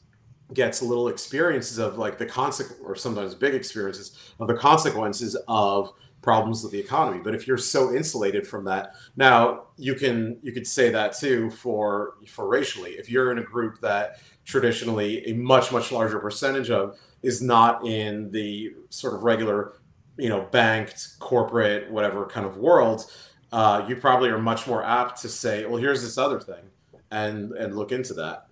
gets 0.53 0.81
little 0.81 1.07
experiences 1.07 1.77
of 1.77 1.97
like 1.97 2.17
the 2.17 2.25
consequence, 2.25 2.81
or 2.85 2.95
sometimes 2.95 3.33
big 3.35 3.53
experiences 3.53 4.33
of 4.39 4.47
the 4.47 4.53
consequences 4.53 5.35
of 5.47 5.93
problems 6.25 6.63
with 6.63 6.71
the 6.71 6.79
economy. 6.79 7.21
But 7.23 7.35
if 7.35 7.47
you're 7.47 7.57
so 7.57 7.95
insulated 7.95 8.45
from 8.45 8.65
that, 8.65 8.95
now 9.15 9.67
you 9.77 9.93
can 9.93 10.37
you 10.41 10.51
could 10.51 10.67
say 10.67 10.89
that 10.89 11.15
too 11.15 11.51
for 11.51 12.15
for 12.27 12.47
racially. 12.47 12.93
If 12.93 13.09
you're 13.09 13.31
in 13.31 13.37
a 13.37 13.43
group 13.43 13.79
that 13.81 14.19
traditionally 14.43 15.25
a 15.27 15.33
much 15.33 15.71
much 15.71 15.91
larger 15.91 16.19
percentage 16.19 16.69
of 16.71 16.97
is 17.21 17.41
not 17.41 17.85
in 17.85 18.31
the 18.31 18.73
sort 18.89 19.13
of 19.13 19.23
regular, 19.23 19.73
you 20.17 20.29
know, 20.29 20.41
banked 20.51 21.19
corporate 21.19 21.89
whatever 21.91 22.25
kind 22.25 22.45
of 22.45 22.57
world, 22.57 23.09
uh, 23.51 23.85
you 23.87 23.95
probably 23.95 24.29
are 24.29 24.39
much 24.39 24.67
more 24.67 24.83
apt 24.83 25.21
to 25.21 25.29
say, 25.29 25.65
well, 25.65 25.77
here's 25.77 26.01
this 26.01 26.17
other 26.17 26.39
thing, 26.39 26.65
and 27.11 27.51
and 27.53 27.77
look 27.77 27.91
into 27.91 28.13
that. 28.15 28.47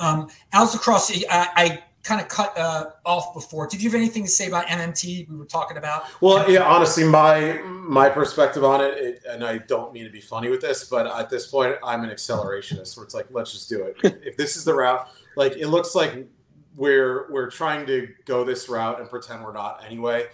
Um, 0.00 0.28
Alice 0.52 0.76
Cross, 0.76 1.12
I, 1.30 1.48
I 1.56 1.82
kind 2.02 2.20
of 2.20 2.28
cut 2.28 2.56
uh, 2.56 2.90
off 3.04 3.34
before. 3.34 3.66
Did 3.66 3.82
you 3.82 3.90
have 3.90 3.94
anything 3.94 4.24
to 4.24 4.30
say 4.30 4.48
about 4.48 4.66
MMT? 4.66 5.28
We 5.28 5.36
were 5.36 5.44
talking 5.44 5.76
about. 5.76 6.04
Well, 6.20 6.50
yeah, 6.50 6.62
honestly, 6.62 7.04
my 7.04 7.60
my 7.64 8.08
perspective 8.08 8.64
on 8.64 8.80
it, 8.80 8.98
it, 8.98 9.22
and 9.28 9.44
I 9.44 9.58
don't 9.58 9.92
mean 9.92 10.04
to 10.04 10.10
be 10.10 10.20
funny 10.20 10.48
with 10.48 10.60
this, 10.60 10.84
but 10.84 11.06
at 11.06 11.28
this 11.28 11.46
point, 11.46 11.76
I'm 11.84 12.04
an 12.04 12.10
accelerationist. 12.10 12.96
Where 12.96 13.04
it's 13.04 13.14
like, 13.14 13.26
let's 13.30 13.52
just 13.52 13.68
do 13.68 13.84
it. 13.84 13.96
if 14.24 14.36
this 14.36 14.56
is 14.56 14.64
the 14.64 14.74
route, 14.74 15.08
like 15.36 15.52
it 15.56 15.68
looks 15.68 15.94
like 15.94 16.26
we're 16.76 17.30
we're 17.30 17.50
trying 17.50 17.86
to 17.86 18.08
go 18.24 18.44
this 18.44 18.68
route 18.68 19.00
and 19.00 19.08
pretend 19.10 19.44
we're 19.44 19.52
not 19.52 19.84
anyway. 19.84 20.26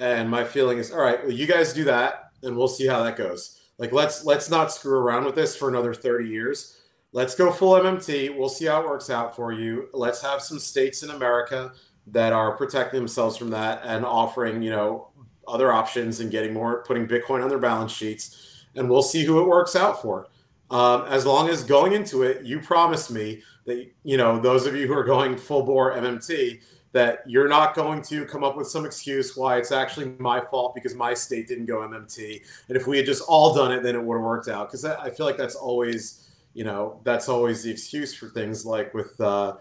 And 0.00 0.28
my 0.28 0.42
feeling 0.42 0.78
is, 0.78 0.90
all 0.90 0.98
right, 0.98 1.22
well, 1.22 1.32
you 1.32 1.46
guys 1.46 1.72
do 1.72 1.84
that, 1.84 2.30
and 2.42 2.56
we'll 2.56 2.66
see 2.66 2.86
how 2.86 3.04
that 3.04 3.16
goes. 3.16 3.60
Like, 3.78 3.92
let's 3.92 4.24
let's 4.24 4.50
not 4.50 4.72
screw 4.72 4.98
around 4.98 5.24
with 5.24 5.36
this 5.36 5.54
for 5.54 5.68
another 5.68 5.94
30 5.94 6.28
years 6.28 6.80
let's 7.14 7.34
go 7.36 7.50
full 7.50 7.72
MMT. 7.74 8.36
We'll 8.36 8.50
see 8.50 8.66
how 8.66 8.82
it 8.82 8.86
works 8.86 9.08
out 9.08 9.34
for 9.34 9.52
you. 9.52 9.88
Let's 9.94 10.20
have 10.20 10.42
some 10.42 10.58
states 10.58 11.02
in 11.02 11.10
America 11.10 11.72
that 12.08 12.34
are 12.34 12.56
protecting 12.56 13.00
themselves 13.00 13.36
from 13.36 13.48
that 13.50 13.80
and 13.84 14.04
offering, 14.04 14.62
you 14.62 14.70
know, 14.70 15.08
other 15.46 15.72
options 15.72 16.20
and 16.20 16.30
getting 16.30 16.52
more, 16.52 16.82
putting 16.82 17.06
Bitcoin 17.06 17.42
on 17.42 17.48
their 17.48 17.58
balance 17.58 17.92
sheets. 17.92 18.66
And 18.74 18.90
we'll 18.90 19.02
see 19.02 19.24
who 19.24 19.40
it 19.40 19.46
works 19.46 19.76
out 19.76 20.02
for. 20.02 20.26
Um, 20.70 21.04
as 21.08 21.24
long 21.24 21.48
as 21.48 21.62
going 21.62 21.92
into 21.92 22.24
it, 22.24 22.44
you 22.44 22.58
promised 22.58 23.10
me 23.12 23.42
that, 23.66 23.88
you 24.02 24.16
know, 24.16 24.40
those 24.40 24.66
of 24.66 24.74
you 24.74 24.88
who 24.88 24.94
are 24.94 25.04
going 25.04 25.36
full 25.36 25.62
bore 25.62 25.94
MMT, 25.94 26.60
that 26.92 27.20
you're 27.26 27.48
not 27.48 27.76
going 27.76 28.02
to 28.02 28.24
come 28.24 28.42
up 28.42 28.56
with 28.56 28.66
some 28.66 28.84
excuse 28.84 29.36
why 29.36 29.56
it's 29.56 29.72
actually 29.72 30.14
my 30.18 30.40
fault 30.40 30.74
because 30.74 30.94
my 30.94 31.14
state 31.14 31.46
didn't 31.46 31.66
go 31.66 31.78
MMT. 31.78 32.42
And 32.68 32.76
if 32.76 32.88
we 32.88 32.96
had 32.96 33.06
just 33.06 33.22
all 33.28 33.54
done 33.54 33.70
it, 33.70 33.84
then 33.84 33.94
it 33.94 34.02
would 34.02 34.16
have 34.16 34.24
worked 34.24 34.48
out. 34.48 34.68
Because 34.68 34.84
I 34.84 35.10
feel 35.10 35.26
like 35.26 35.36
that's 35.36 35.54
always 35.54 36.23
you 36.54 36.64
know 36.64 37.00
that's 37.04 37.28
always 37.28 37.62
the 37.62 37.70
excuse 37.70 38.14
for 38.14 38.28
things 38.28 38.64
like 38.64 38.94
with 38.94 39.20
uh, 39.20 39.56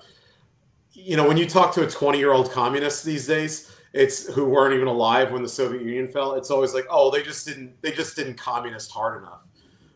you 0.93 1.17
know 1.17 1.27
when 1.27 1.37
you 1.37 1.45
talk 1.45 1.73
to 1.73 1.85
a 1.85 1.89
20 1.89 2.17
year 2.17 2.31
old 2.31 2.51
communist 2.51 3.03
these 3.03 3.27
days 3.27 3.75
it's 3.93 4.31
who 4.33 4.45
weren't 4.45 4.73
even 4.73 4.87
alive 4.87 5.31
when 5.31 5.41
the 5.41 5.49
soviet 5.49 5.81
union 5.81 6.07
fell 6.07 6.33
it's 6.33 6.51
always 6.51 6.73
like 6.73 6.85
oh 6.89 7.11
they 7.11 7.21
just 7.21 7.45
didn't 7.45 7.79
they 7.81 7.91
just 7.91 8.15
didn't 8.15 8.35
communist 8.35 8.91
hard 8.91 9.21
enough 9.21 9.41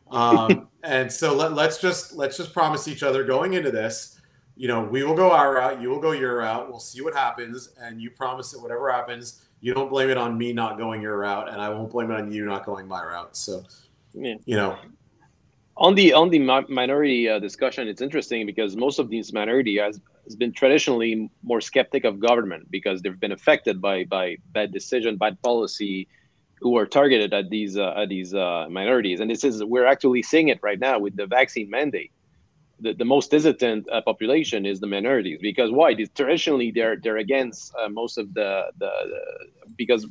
um, 0.09 0.67
and 0.83 1.11
so 1.11 1.33
let, 1.33 1.53
let's 1.53 1.79
just 1.79 2.13
let's 2.13 2.35
just 2.35 2.53
promise 2.53 2.87
each 2.87 3.03
other 3.03 3.23
going 3.23 3.53
into 3.53 3.71
this 3.71 4.19
you 4.55 4.67
know 4.67 4.83
we 4.83 5.03
will 5.03 5.15
go 5.15 5.31
our 5.31 5.55
route 5.55 5.81
you 5.81 5.89
will 5.89 5.99
go 5.99 6.11
your 6.11 6.37
route 6.37 6.67
we'll 6.67 6.79
see 6.79 7.01
what 7.01 7.13
happens 7.13 7.69
and 7.79 8.01
you 8.01 8.09
promise 8.09 8.51
that 8.51 8.59
whatever 8.59 8.91
happens 8.91 9.43
you 9.61 9.73
don't 9.73 9.89
blame 9.89 10.09
it 10.09 10.17
on 10.17 10.37
me 10.37 10.51
not 10.51 10.77
going 10.77 11.01
your 11.01 11.17
route 11.17 11.47
and 11.49 11.61
i 11.61 11.69
won't 11.69 11.91
blame 11.91 12.09
it 12.09 12.15
on 12.15 12.31
you 12.31 12.45
not 12.45 12.65
going 12.65 12.87
my 12.87 13.03
route 13.03 13.35
so 13.37 13.63
yeah. 14.13 14.35
you 14.45 14.55
know 14.55 14.77
on 15.77 15.95
the 15.95 16.13
on 16.13 16.29
the 16.29 16.39
minority 16.39 17.29
uh, 17.29 17.39
discussion 17.39 17.87
it's 17.87 18.01
interesting 18.01 18.45
because 18.45 18.75
most 18.75 18.99
of 18.99 19.09
these 19.09 19.31
minority 19.31 19.77
has, 19.77 20.01
has 20.25 20.35
been 20.35 20.51
traditionally 20.51 21.29
more 21.43 21.61
skeptic 21.61 22.03
of 22.03 22.19
government 22.19 22.69
because 22.71 23.01
they've 23.01 23.19
been 23.19 23.31
affected 23.31 23.79
by 23.79 24.03
by 24.05 24.35
bad 24.53 24.71
decision 24.71 25.17
bad 25.17 25.39
policy 25.41 26.07
who 26.59 26.77
are 26.77 26.85
targeted 26.85 27.33
at 27.33 27.49
these 27.49 27.77
uh, 27.77 27.93
at 27.95 28.09
these 28.09 28.33
uh, 28.33 28.67
minorities. 28.69 29.19
And 29.19 29.29
this 29.29 29.43
is 29.43 29.63
we're 29.63 29.85
actually 29.85 30.23
seeing 30.23 30.47
it 30.47 30.59
right 30.63 30.79
now 30.79 30.99
with 30.99 31.15
the 31.15 31.27
vaccine 31.27 31.69
mandate. 31.69 32.11
The, 32.79 32.93
the 32.93 33.05
most 33.05 33.31
hesitant 33.31 33.89
uh, 33.91 34.01
population 34.01 34.65
is 34.65 34.79
the 34.79 34.87
minorities 34.87 35.39
because 35.41 35.71
why? 35.71 35.93
Traditionally 35.93 36.71
they're 36.71 36.97
they're 36.97 37.17
against 37.17 37.73
uh, 37.75 37.89
most 37.89 38.17
of 38.17 38.33
the, 38.33 38.71
the, 38.77 38.85
the 39.11 39.71
because 39.77 40.07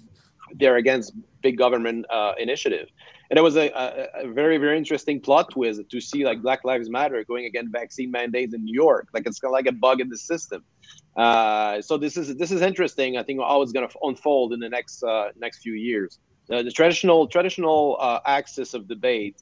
they're 0.55 0.77
against 0.77 1.13
big 1.43 1.59
government 1.59 2.07
uh, 2.11 2.33
initiative 2.39 2.89
and 3.31 3.39
it 3.39 3.43
was 3.43 3.57
a, 3.57 3.69
a, 3.71 4.25
a, 4.25 4.33
very 4.33 4.59
very 4.59 4.77
interesting 4.79 5.21
plot 5.21 5.51
twist 5.51 5.81
to 5.91 6.01
see 6.01 6.25
like 6.25 6.43
black 6.43 6.65
lives 6.65 6.89
matter 6.89 7.23
going 7.25 7.45
against 7.45 7.73
vaccine 7.73 8.11
mandates 8.11 8.55
in 8.55 8.65
new 8.65 8.75
york. 8.75 9.09
Like 9.13 9.27
it's 9.27 9.39
kind 9.39 9.51
of 9.51 9.53
like 9.53 9.67
a 9.67 9.73
bug 9.73 10.01
in 10.01 10.09
the 10.09 10.19
system. 10.19 10.65
Uh, 11.17 11.81
so 11.81 11.97
this 11.97 12.17
is 12.17 12.37
this 12.37 12.51
is 12.51 12.61
interesting 12.61 13.17
i 13.17 13.23
think 13.23 13.41
how 13.41 13.63
it's 13.63 13.73
going 13.73 13.89
to 13.89 13.99
unfold 14.03 14.53
in 14.53 14.61
the 14.61 14.69
next 14.69 15.03
uh, 15.03 15.31
next 15.39 15.59
few 15.59 15.75
years. 15.75 16.19
Uh, 16.51 16.63
the 16.63 16.71
traditional 16.71 17.27
traditional 17.27 17.97
uh, 18.01 18.21
axis 18.27 18.75
of 18.75 18.87
debate 18.87 19.37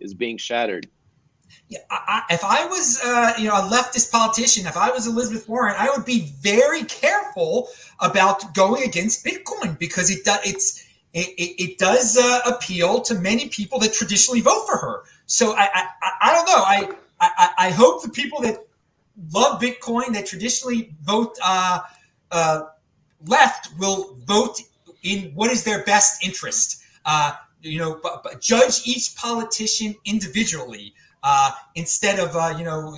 is 0.00 0.14
being 0.14 0.36
shattered. 0.36 0.88
Yeah, 1.68 1.78
I, 1.90 2.22
if 2.30 2.44
I 2.44 2.66
was, 2.66 3.00
uh, 3.04 3.32
you 3.38 3.48
know, 3.48 3.54
a 3.54 3.68
leftist 3.68 4.10
politician, 4.10 4.66
if 4.66 4.76
I 4.76 4.90
was 4.90 5.06
Elizabeth 5.06 5.48
Warren, 5.48 5.74
I 5.78 5.90
would 5.90 6.04
be 6.04 6.32
very 6.40 6.84
careful 6.84 7.68
about 8.00 8.54
going 8.54 8.82
against 8.84 9.24
Bitcoin 9.24 9.78
because 9.78 10.10
it 10.10 10.24
does 10.24 10.40
it's 10.44 10.87
it, 11.14 11.28
it, 11.38 11.62
it 11.62 11.78
does 11.78 12.16
uh, 12.16 12.40
appeal 12.46 13.00
to 13.02 13.14
many 13.14 13.48
people 13.48 13.78
that 13.80 13.92
traditionally 13.92 14.40
vote 14.40 14.66
for 14.66 14.76
her. 14.76 15.02
So 15.26 15.54
I 15.56 15.68
I, 15.74 16.10
I 16.22 16.32
don't 16.34 16.46
know. 16.46 16.62
I, 16.64 16.88
I 17.20 17.50
I 17.66 17.70
hope 17.70 18.02
the 18.02 18.10
people 18.10 18.40
that 18.42 18.64
love 19.32 19.60
Bitcoin 19.60 20.12
that 20.12 20.26
traditionally 20.26 20.94
vote 21.02 21.36
uh, 21.44 21.80
uh, 22.30 22.62
left 23.26 23.70
will 23.78 24.16
vote 24.26 24.60
in 25.02 25.32
what 25.34 25.50
is 25.50 25.64
their 25.64 25.84
best 25.84 26.24
interest. 26.24 26.82
Uh, 27.04 27.32
you 27.62 27.78
know, 27.78 28.00
judge 28.40 28.86
each 28.86 29.16
politician 29.16 29.94
individually 30.04 30.94
uh, 31.22 31.50
instead 31.74 32.18
of 32.18 32.36
uh, 32.36 32.54
you 32.56 32.64
know 32.64 32.96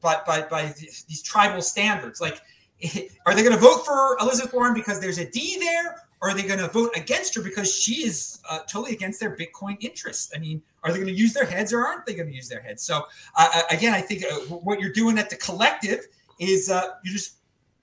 by, 0.00 0.20
by 0.26 0.42
by 0.42 0.74
these 1.08 1.22
tribal 1.22 1.62
standards. 1.62 2.20
Like, 2.20 2.40
are 3.26 3.34
they 3.34 3.42
going 3.42 3.54
to 3.54 3.60
vote 3.60 3.84
for 3.84 4.16
Elizabeth 4.20 4.52
Warren 4.52 4.74
because 4.74 5.00
there's 5.00 5.18
a 5.18 5.28
D 5.28 5.58
there, 5.58 6.02
are 6.22 6.34
they 6.34 6.42
going 6.42 6.58
to 6.58 6.68
vote 6.68 6.90
against 6.96 7.34
her 7.34 7.42
because 7.42 7.74
she 7.74 8.04
is 8.04 8.40
uh, 8.48 8.60
totally 8.70 8.92
against 8.92 9.20
their 9.20 9.36
Bitcoin 9.36 9.76
interest? 9.80 10.32
I 10.34 10.38
mean, 10.38 10.62
are 10.82 10.92
they 10.92 10.98
going 10.98 11.08
to 11.08 11.18
use 11.18 11.32
their 11.32 11.46
heads 11.46 11.72
or 11.72 11.80
aren't 11.80 12.04
they 12.06 12.14
going 12.14 12.28
to 12.28 12.34
use 12.34 12.48
their 12.48 12.60
heads? 12.60 12.82
So 12.82 13.04
uh, 13.36 13.62
again, 13.70 13.94
I 13.94 14.00
think 14.00 14.24
uh, 14.24 14.36
what 14.54 14.80
you're 14.80 14.92
doing 14.92 15.18
at 15.18 15.30
the 15.30 15.36
collective 15.36 16.06
is 16.38 16.70
uh, 16.70 16.94
you're 17.04 17.14
just 17.14 17.36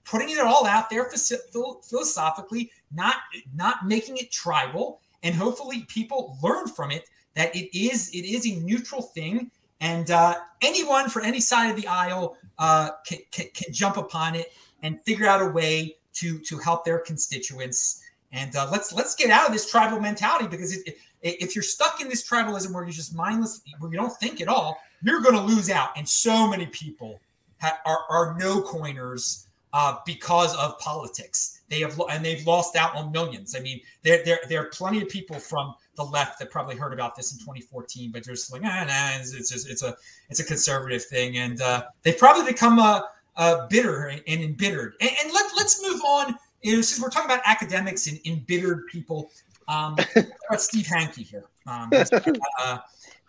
putting 0.04 0.30
it 0.30 0.38
all 0.38 0.66
out 0.66 0.88
there 0.88 1.04
philosophically, 1.04 2.70
not 2.92 3.16
not 3.54 3.86
making 3.86 4.16
it 4.16 4.30
tribal, 4.30 5.00
and 5.22 5.34
hopefully 5.34 5.84
people 5.88 6.38
learn 6.42 6.66
from 6.66 6.90
it 6.90 7.04
that 7.34 7.54
it 7.54 7.76
is 7.76 8.10
it 8.14 8.24
is 8.24 8.46
a 8.46 8.56
neutral 8.60 9.02
thing, 9.02 9.50
and 9.80 10.10
uh, 10.10 10.36
anyone 10.62 11.08
for 11.08 11.22
any 11.22 11.40
side 11.40 11.70
of 11.70 11.76
the 11.76 11.86
aisle 11.86 12.36
uh, 12.58 12.90
can, 13.06 13.18
can, 13.30 13.46
can 13.54 13.72
jump 13.72 13.96
upon 13.96 14.34
it 14.34 14.52
and 14.82 15.00
figure 15.02 15.26
out 15.26 15.42
a 15.42 15.46
way 15.46 15.96
to 16.14 16.38
to 16.40 16.58
help 16.58 16.84
their 16.84 16.98
constituents 16.98 18.02
and 18.32 18.54
uh, 18.56 18.68
let's 18.70 18.92
let's 18.92 19.14
get 19.14 19.30
out 19.30 19.46
of 19.46 19.52
this 19.52 19.70
tribal 19.70 20.00
mentality 20.00 20.46
because 20.46 20.76
it, 20.76 20.86
it, 20.86 20.96
if 21.22 21.54
you're 21.54 21.62
stuck 21.62 22.00
in 22.00 22.08
this 22.08 22.28
tribalism 22.28 22.72
where 22.72 22.84
you're 22.84 22.92
just 22.92 23.14
mindless, 23.14 23.62
where 23.78 23.90
you 23.90 23.96
don't 23.96 24.12
think 24.18 24.40
at 24.40 24.48
all, 24.48 24.78
you're 25.02 25.20
going 25.20 25.34
to 25.34 25.40
lose 25.40 25.70
out. 25.70 25.90
And 25.96 26.08
so 26.08 26.48
many 26.48 26.66
people 26.66 27.20
ha- 27.60 27.78
are, 27.86 28.00
are 28.10 28.36
no 28.38 28.60
coiners 28.62 29.46
uh, 29.72 29.96
because 30.06 30.56
of 30.56 30.78
politics. 30.78 31.60
They 31.68 31.80
have 31.80 32.00
and 32.10 32.24
they've 32.24 32.46
lost 32.46 32.76
out 32.76 32.94
on 32.96 33.12
millions. 33.12 33.54
I 33.54 33.60
mean, 33.60 33.80
there 34.02 34.24
there 34.24 34.40
there 34.48 34.62
are 34.62 34.70
plenty 34.70 35.02
of 35.02 35.08
people 35.08 35.38
from 35.38 35.74
the 35.96 36.04
left 36.04 36.38
that 36.38 36.50
probably 36.50 36.76
heard 36.76 36.92
about 36.92 37.16
this 37.16 37.32
in 37.32 37.38
2014, 37.38 38.10
but 38.10 38.24
they're 38.24 38.34
just 38.34 38.52
like, 38.52 38.62
ah, 38.64 38.84
nah, 38.86 39.20
it's, 39.20 39.34
it's 39.34 39.50
just 39.50 39.68
it's 39.68 39.82
a 39.82 39.94
it's 40.30 40.40
a 40.40 40.44
conservative 40.44 41.04
thing, 41.04 41.38
and 41.38 41.60
uh, 41.60 41.84
they've 42.02 42.16
probably 42.16 42.50
become 42.50 42.78
a, 42.78 43.08
a 43.36 43.66
bitter 43.68 44.06
and 44.06 44.22
embittered. 44.26 44.94
And, 45.00 45.10
and 45.22 45.32
let 45.32 45.50
let's 45.56 45.82
move 45.82 46.00
on 46.02 46.36
you 46.62 46.76
know, 46.76 46.82
since 46.82 47.00
we're 47.00 47.10
talking 47.10 47.30
about 47.30 47.42
academics 47.44 48.06
and 48.06 48.18
embittered 48.24 48.86
people, 48.86 49.30
um, 49.68 49.96
about 50.16 50.60
Steve 50.60 50.86
Hanke 50.86 51.18
here. 51.18 51.44
Um, 51.66 51.90
he's, 51.92 52.10
uh, 52.12 52.78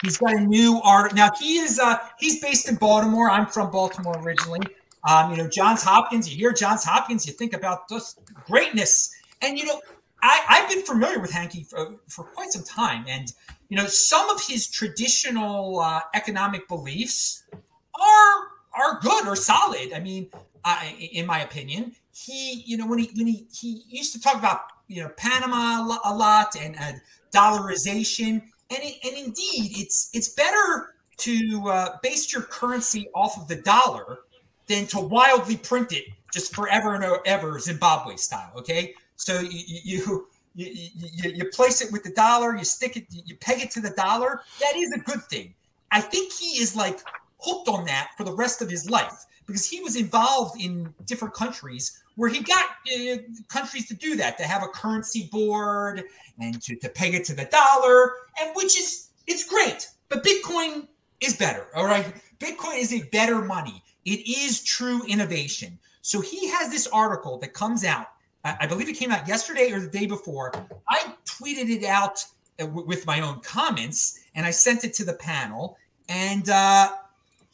he's 0.01 0.17
got 0.17 0.33
a 0.35 0.39
new 0.39 0.79
art. 0.83 1.13
Now 1.13 1.31
he 1.39 1.57
is 1.57 1.79
uh, 1.79 1.97
he's 2.17 2.41
based 2.41 2.69
in 2.69 2.75
Baltimore. 2.75 3.29
I'm 3.29 3.45
from 3.45 3.71
Baltimore 3.71 4.17
originally. 4.19 4.61
Um, 5.07 5.31
you 5.31 5.37
know, 5.37 5.47
Johns 5.47 5.83
Hopkins. 5.83 6.29
You 6.29 6.37
hear 6.37 6.53
Johns 6.53 6.83
Hopkins, 6.83 7.25
you 7.25 7.33
think 7.33 7.53
about 7.53 7.87
just 7.89 8.19
greatness. 8.45 9.13
And 9.41 9.57
you 9.57 9.65
know, 9.65 9.79
I, 10.21 10.43
I've 10.49 10.69
been 10.69 10.83
familiar 10.83 11.19
with 11.19 11.31
Hanke 11.31 11.65
for, 11.65 11.95
for 12.07 12.25
quite 12.25 12.51
some 12.51 12.63
time, 12.63 13.05
and 13.07 13.31
you 13.69 13.77
know, 13.77 13.85
some 13.85 14.29
of 14.29 14.41
his 14.45 14.67
traditional 14.67 15.79
uh, 15.79 16.01
economic 16.13 16.67
beliefs 16.67 17.43
are 17.53 18.35
are 18.73 18.99
good 19.01 19.27
or 19.27 19.35
solid. 19.35 19.93
I 19.93 19.99
mean, 19.99 20.29
I, 20.65 20.95
in 21.13 21.25
my 21.25 21.41
opinion, 21.41 21.95
he, 22.25 22.63
you 22.65 22.77
know, 22.77 22.85
when 22.85 22.99
he 22.99 23.09
when 23.15 23.27
he 23.27 23.47
he 23.51 23.83
used 23.87 24.13
to 24.13 24.19
talk 24.19 24.35
about 24.35 24.61
you 24.87 25.01
know 25.01 25.09
Panama 25.17 25.97
a 26.03 26.13
lot 26.13 26.55
and 26.59 26.75
uh, 26.75 26.91
dollarization, 27.33 28.41
and 28.69 28.79
it, 28.81 28.95
and 29.03 29.17
indeed, 29.17 29.77
it's 29.77 30.09
it's 30.13 30.29
better 30.29 30.95
to 31.17 31.63
uh, 31.69 31.97
base 32.03 32.31
your 32.33 32.43
currency 32.43 33.09
off 33.15 33.37
of 33.37 33.47
the 33.47 33.55
dollar 33.55 34.19
than 34.67 34.85
to 34.87 34.99
wildly 34.99 35.57
print 35.57 35.93
it 35.93 36.05
just 36.33 36.53
forever 36.53 36.95
and 36.95 37.05
ever 37.25 37.59
Zimbabwe 37.59 38.15
style. 38.17 38.51
Okay, 38.57 38.93
so 39.15 39.39
you 39.39 39.79
you 39.83 40.27
you, 40.55 40.89
you, 40.95 41.31
you 41.31 41.45
place 41.53 41.81
it 41.81 41.91
with 41.91 42.03
the 42.03 42.11
dollar, 42.11 42.57
you 42.57 42.65
stick 42.65 42.97
it, 42.97 43.05
you 43.09 43.35
peg 43.37 43.61
it 43.61 43.71
to 43.71 43.79
the 43.79 43.91
dollar. 43.91 44.41
That 44.59 44.75
is 44.75 44.91
a 44.91 44.99
good 44.99 45.23
thing. 45.23 45.53
I 45.91 46.01
think 46.01 46.33
he 46.33 46.61
is 46.61 46.75
like 46.75 46.99
hooked 47.37 47.69
on 47.69 47.85
that 47.85 48.11
for 48.17 48.25
the 48.25 48.33
rest 48.33 48.61
of 48.61 48.69
his 48.69 48.89
life 48.89 49.25
because 49.49 49.67
he 49.67 49.81
was 49.81 49.95
involved 49.95 50.61
in 50.61 50.93
different 51.05 51.33
countries 51.33 52.01
where 52.15 52.29
he 52.29 52.41
got 52.41 52.65
uh, 52.93 53.17
countries 53.47 53.87
to 53.87 53.95
do 53.95 54.15
that, 54.15 54.37
to 54.37 54.43
have 54.43 54.61
a 54.61 54.67
currency 54.67 55.27
board 55.31 56.03
and 56.39 56.61
to, 56.61 56.75
to 56.75 56.89
peg 56.89 57.15
it 57.15 57.25
to 57.25 57.33
the 57.33 57.45
dollar, 57.45 58.13
and 58.39 58.51
which 58.55 58.79
is 58.79 59.09
it's 59.25 59.43
great. 59.43 59.89
But 60.09 60.23
Bitcoin 60.23 60.87
is 61.21 61.35
better. 61.35 61.67
All 61.75 61.85
right. 61.85 62.13
Bitcoin 62.39 62.79
is 62.79 62.93
a 62.93 63.01
better 63.09 63.41
money. 63.41 63.83
It 64.05 64.27
is 64.27 64.63
true 64.63 65.01
innovation. 65.07 65.79
So 66.01 66.21
he 66.21 66.49
has 66.49 66.69
this 66.71 66.87
article 66.87 67.37
that 67.39 67.53
comes 67.53 67.83
out. 67.83 68.07
I 68.43 68.67
believe 68.67 68.87
it 68.87 68.93
came 68.93 69.11
out 69.11 69.27
yesterday 69.27 69.71
or 69.71 69.79
the 69.79 69.89
day 69.89 70.05
before. 70.05 70.53
I 70.89 71.13
tweeted 71.25 71.69
it 71.69 71.83
out 71.83 72.23
uh, 72.61 72.67
with 72.67 73.05
my 73.05 73.19
own 73.21 73.41
comments 73.41 74.19
and 74.33 74.45
I 74.45 74.51
sent 74.51 74.83
it 74.83 74.93
to 74.95 75.03
the 75.03 75.13
panel. 75.13 75.77
And 76.07 76.49
uh, 76.49 76.93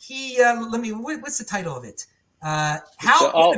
he 0.05 0.41
uh, 0.41 0.61
let 0.69 0.81
me 0.81 0.91
what's 0.91 1.37
the 1.37 1.43
title 1.43 1.75
of 1.75 1.83
it? 1.83 2.05
Uh, 2.41 2.77
how 2.97 3.31
oh, 3.33 3.53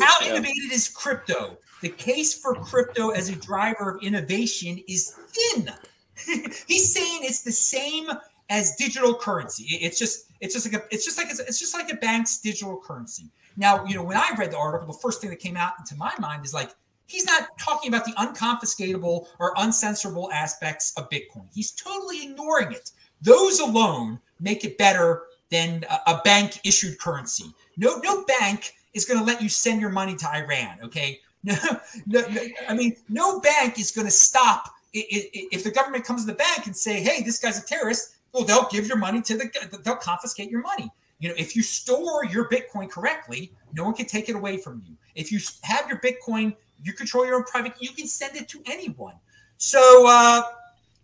how 0.00 0.18
yeah. 0.20 0.28
innovative 0.28 0.72
is 0.72 0.88
crypto? 0.88 1.56
The 1.82 1.90
case 1.90 2.34
for 2.34 2.54
crypto 2.54 3.10
as 3.10 3.28
a 3.28 3.36
driver 3.36 3.92
of 3.92 4.02
innovation 4.02 4.82
is 4.88 5.16
thin. 5.28 5.68
He's 6.66 6.92
saying 6.92 7.20
it's 7.22 7.42
the 7.42 7.52
same 7.52 8.08
as 8.50 8.74
digital 8.76 9.14
currency. 9.14 9.64
It's 9.70 9.98
just 9.98 10.32
it's 10.40 10.54
just 10.54 10.70
like 10.70 10.82
a 10.82 10.84
it's 10.90 11.04
just 11.04 11.16
like 11.16 11.28
it's 11.30 11.58
just 11.58 11.74
like 11.74 11.92
a 11.92 11.96
bank's 11.96 12.38
digital 12.38 12.80
currency. 12.84 13.30
Now, 13.56 13.84
you 13.84 13.94
know, 13.94 14.02
when 14.02 14.16
I 14.16 14.30
read 14.36 14.50
the 14.50 14.58
article, 14.58 14.88
the 14.88 14.98
first 14.98 15.20
thing 15.20 15.30
that 15.30 15.38
came 15.38 15.56
out 15.56 15.74
into 15.78 15.96
my 15.96 16.12
mind 16.18 16.44
is 16.44 16.52
like 16.52 16.70
he's 17.06 17.24
not 17.24 17.56
talking 17.58 17.88
about 17.88 18.04
the 18.04 18.12
unconfiscatable 18.12 19.26
or 19.38 19.54
uncensorable 19.54 20.32
aspects 20.32 20.92
of 20.96 21.08
Bitcoin. 21.08 21.46
He's 21.54 21.70
totally 21.70 22.24
ignoring 22.24 22.72
it. 22.72 22.90
Those 23.22 23.60
alone 23.60 24.18
make 24.40 24.64
it 24.64 24.76
better 24.76 25.22
than 25.54 25.84
a, 26.06 26.20
bank 26.24 26.58
issued 26.64 26.98
currency. 26.98 27.44
No, 27.76 27.98
no 27.98 28.24
bank 28.24 28.74
is 28.92 29.04
going 29.04 29.20
to 29.20 29.24
let 29.24 29.40
you 29.40 29.48
send 29.48 29.80
your 29.80 29.90
money 29.90 30.16
to 30.16 30.28
Iran. 30.28 30.78
Okay. 30.84 31.20
No, 31.46 31.58
no, 32.06 32.20
no 32.20 32.40
I 32.70 32.74
mean, 32.74 32.96
no 33.10 33.38
bank 33.38 33.78
is 33.78 33.90
going 33.90 34.06
to 34.06 34.10
stop 34.10 34.72
if 34.94 35.62
the 35.62 35.70
government 35.70 36.02
comes 36.02 36.22
to 36.22 36.26
the 36.26 36.38
bank 36.38 36.64
and 36.64 36.74
say, 36.74 37.02
"Hey, 37.02 37.22
this 37.22 37.38
guy's 37.38 37.62
a 37.62 37.66
terrorist." 37.66 38.16
Well, 38.32 38.44
they'll 38.44 38.66
give 38.70 38.86
your 38.86 38.96
money 38.96 39.20
to 39.20 39.36
the, 39.36 39.78
they'll 39.84 39.96
confiscate 39.96 40.50
your 40.50 40.62
money. 40.62 40.90
You 41.18 41.28
know, 41.28 41.34
if 41.36 41.54
you 41.54 41.62
store 41.62 42.24
your 42.24 42.48
Bitcoin 42.48 42.88
correctly, 42.90 43.52
no 43.74 43.84
one 43.84 43.92
can 43.92 44.06
take 44.06 44.30
it 44.30 44.36
away 44.36 44.56
from 44.56 44.82
you. 44.86 44.96
If 45.14 45.30
you 45.30 45.38
have 45.64 45.86
your 45.86 46.00
Bitcoin, 46.00 46.56
you 46.82 46.94
control 46.94 47.26
your 47.26 47.36
own 47.36 47.44
private, 47.44 47.74
you 47.78 47.90
can 47.90 48.06
send 48.06 48.36
it 48.36 48.48
to 48.48 48.62
anyone. 48.64 49.14
So, 49.58 50.06
uh, 50.08 50.42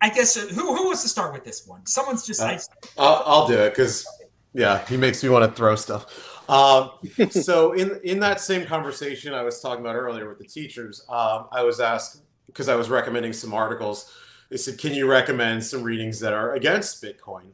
I 0.00 0.08
guess 0.08 0.36
uh, 0.36 0.46
who, 0.54 0.74
who 0.74 0.86
wants 0.86 1.02
to 1.02 1.08
start 1.08 1.34
with 1.34 1.44
this 1.44 1.66
one? 1.66 1.84
Someone's 1.84 2.26
just. 2.26 2.40
Uh, 2.40 2.58
I'll, 2.98 3.22
I'll 3.26 3.46
do 3.46 3.58
it 3.58 3.70
because, 3.70 4.06
yeah, 4.52 4.84
he 4.86 4.96
makes 4.96 5.22
me 5.22 5.28
want 5.28 5.48
to 5.48 5.56
throw 5.56 5.76
stuff. 5.76 6.48
Um, 6.50 6.90
so 7.30 7.72
in 7.72 8.00
in 8.02 8.18
that 8.20 8.40
same 8.40 8.66
conversation 8.66 9.32
I 9.34 9.42
was 9.42 9.60
talking 9.60 9.84
about 9.84 9.94
earlier 9.94 10.28
with 10.28 10.38
the 10.38 10.44
teachers, 10.44 11.04
um, 11.08 11.46
I 11.52 11.62
was 11.62 11.78
asked 11.78 12.22
because 12.46 12.68
I 12.68 12.74
was 12.74 12.90
recommending 12.90 13.32
some 13.32 13.54
articles. 13.54 14.12
They 14.48 14.56
said, 14.56 14.78
"Can 14.78 14.92
you 14.92 15.08
recommend 15.08 15.64
some 15.64 15.84
readings 15.84 16.18
that 16.20 16.32
are 16.32 16.54
against 16.54 17.02
Bitcoin?" 17.02 17.52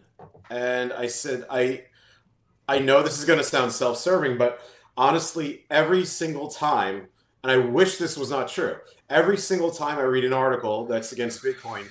And 0.49 0.92
I 0.94 1.09
said, 1.09 1.44
"I 1.51 1.84
I 2.68 2.78
know 2.78 3.03
this 3.03 3.18
is 3.18 3.26
going 3.26 3.38
to 3.38 3.44
sound 3.44 3.72
self-serving, 3.72 4.38
but 4.38 4.61
honestly, 4.97 5.66
every 5.70 6.07
single 6.07 6.49
time, 6.49 7.09
and 7.42 7.53
I 7.53 7.59
wish 7.59 7.99
this 7.99 8.16
was 8.16 8.30
not 8.30 8.49
true. 8.49 8.76
Every 9.11 9.36
single 9.36 9.70
time 9.70 9.99
I 9.99 10.03
read 10.03 10.24
an 10.24 10.32
article 10.32 10.86
that's 10.86 11.12
against 11.12 11.44
Bitcoin, 11.44 11.86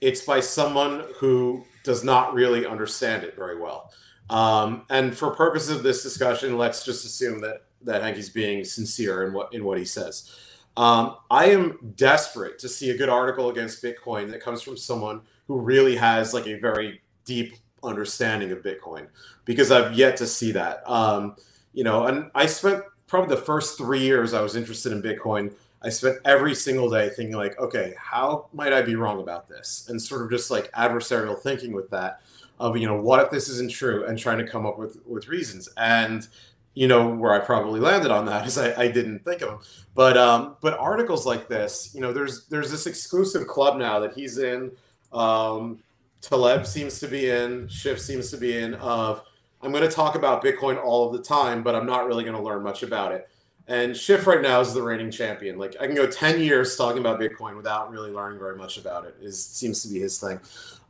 it's 0.00 0.22
by 0.22 0.40
someone 0.40 1.04
who 1.18 1.64
does 1.84 2.02
not 2.02 2.32
really 2.32 2.64
understand 2.64 3.24
it 3.24 3.36
very 3.36 3.60
well." 3.60 3.92
Um, 4.28 4.82
and 4.90 5.16
for 5.16 5.30
purposes 5.30 5.76
of 5.76 5.82
this 5.82 6.02
discussion, 6.02 6.58
let's 6.58 6.84
just 6.84 7.04
assume 7.04 7.40
that 7.42 7.62
that 7.82 8.02
Hanke's 8.02 8.28
being 8.28 8.64
sincere 8.64 9.26
in 9.26 9.32
what 9.32 9.52
in 9.54 9.64
what 9.64 9.78
he 9.78 9.84
says. 9.84 10.30
Um, 10.76 11.16
I 11.30 11.46
am 11.46 11.94
desperate 11.96 12.58
to 12.58 12.68
see 12.68 12.90
a 12.90 12.96
good 12.96 13.08
article 13.08 13.48
against 13.48 13.82
Bitcoin 13.82 14.30
that 14.30 14.42
comes 14.42 14.60
from 14.60 14.76
someone 14.76 15.22
who 15.46 15.58
really 15.58 15.96
has 15.96 16.34
like 16.34 16.46
a 16.46 16.58
very 16.58 17.00
deep 17.24 17.54
understanding 17.82 18.52
of 18.52 18.58
Bitcoin 18.58 19.06
because 19.44 19.70
I've 19.70 19.94
yet 19.94 20.16
to 20.18 20.26
see 20.26 20.52
that. 20.52 20.88
Um, 20.90 21.36
you 21.72 21.84
know, 21.84 22.06
and 22.06 22.30
I 22.34 22.46
spent 22.46 22.82
probably 23.06 23.34
the 23.34 23.42
first 23.42 23.78
three 23.78 24.00
years 24.00 24.34
I 24.34 24.42
was 24.42 24.56
interested 24.56 24.92
in 24.92 25.02
Bitcoin. 25.02 25.54
I 25.82 25.88
spent 25.88 26.18
every 26.24 26.54
single 26.54 26.90
day 26.90 27.08
thinking 27.10 27.36
like, 27.36 27.58
okay, 27.58 27.94
how 27.98 28.48
might 28.52 28.72
I 28.72 28.82
be 28.82 28.96
wrong 28.96 29.20
about 29.20 29.46
this? 29.48 29.86
And 29.88 30.00
sort 30.00 30.22
of 30.22 30.30
just 30.30 30.50
like 30.50 30.70
adversarial 30.72 31.38
thinking 31.38 31.72
with 31.72 31.88
that 31.90 32.20
of 32.58 32.76
you 32.76 32.86
know 32.86 33.00
what 33.00 33.20
if 33.20 33.30
this 33.30 33.48
isn't 33.48 33.70
true 33.70 34.04
and 34.06 34.18
trying 34.18 34.38
to 34.38 34.46
come 34.46 34.66
up 34.66 34.78
with 34.78 34.98
with 35.06 35.28
reasons 35.28 35.68
and 35.76 36.28
you 36.74 36.88
know 36.88 37.08
where 37.08 37.32
i 37.32 37.38
probably 37.38 37.80
landed 37.80 38.10
on 38.10 38.24
that 38.24 38.46
is 38.46 38.58
i, 38.58 38.72
I 38.80 38.88
didn't 38.88 39.24
think 39.24 39.42
of 39.42 39.48
them 39.48 39.58
but 39.94 40.16
um 40.16 40.56
but 40.60 40.78
articles 40.78 41.26
like 41.26 41.48
this 41.48 41.90
you 41.94 42.00
know 42.00 42.12
there's 42.12 42.46
there's 42.46 42.70
this 42.70 42.86
exclusive 42.86 43.46
club 43.46 43.78
now 43.78 43.98
that 44.00 44.14
he's 44.14 44.38
in 44.38 44.72
um 45.12 45.78
taleb 46.20 46.66
seems 46.66 46.98
to 47.00 47.08
be 47.08 47.30
in 47.30 47.68
schiff 47.68 48.00
seems 48.00 48.30
to 48.30 48.36
be 48.36 48.56
in 48.56 48.74
of 48.74 49.22
i'm 49.62 49.70
going 49.70 49.82
to 49.82 49.94
talk 49.94 50.14
about 50.14 50.42
bitcoin 50.42 50.82
all 50.82 51.06
of 51.06 51.12
the 51.12 51.22
time 51.22 51.62
but 51.62 51.74
i'm 51.74 51.86
not 51.86 52.06
really 52.06 52.24
going 52.24 52.36
to 52.36 52.42
learn 52.42 52.62
much 52.62 52.82
about 52.82 53.12
it 53.12 53.28
and 53.68 53.96
Schiff 53.96 54.26
right 54.26 54.40
now 54.40 54.60
is 54.60 54.72
the 54.74 54.82
reigning 54.82 55.10
champion. 55.10 55.58
Like 55.58 55.74
I 55.80 55.86
can 55.86 55.96
go 55.96 56.06
10 56.06 56.40
years 56.40 56.76
talking 56.76 57.00
about 57.00 57.18
Bitcoin 57.18 57.56
without 57.56 57.90
really 57.90 58.12
learning 58.12 58.38
very 58.38 58.56
much 58.56 58.78
about 58.78 59.06
it. 59.06 59.16
Is 59.20 59.44
seems 59.44 59.82
to 59.82 59.88
be 59.88 59.98
his 59.98 60.20
thing. 60.20 60.38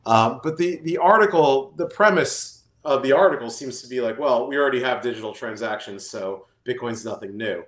Um, 0.07 0.41
but 0.43 0.57
the 0.57 0.77
the 0.85 0.99
article, 0.99 1.75
the 1.77 1.87
premise 1.87 2.63
of 2.85 3.03
the 3.03 3.13
article 3.13 3.51
seems 3.51 3.83
to 3.83 3.89
be 3.89 4.01
like, 4.01 4.19
well, 4.19 4.47
we 4.47 4.57
already 4.57 4.81
have 4.81 5.03
digital 5.03 5.33
transactions, 5.33 6.09
so 6.09 6.47
Bitcoin's 6.65 7.05
nothing 7.05 7.37
new. 7.37 7.65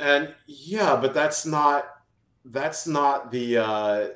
And 0.00 0.34
yeah, 0.46 0.96
but 1.00 1.14
that's 1.14 1.46
not 1.46 1.86
that's 2.44 2.86
not 2.86 3.30
the 3.30 3.58
uh, 3.58 4.08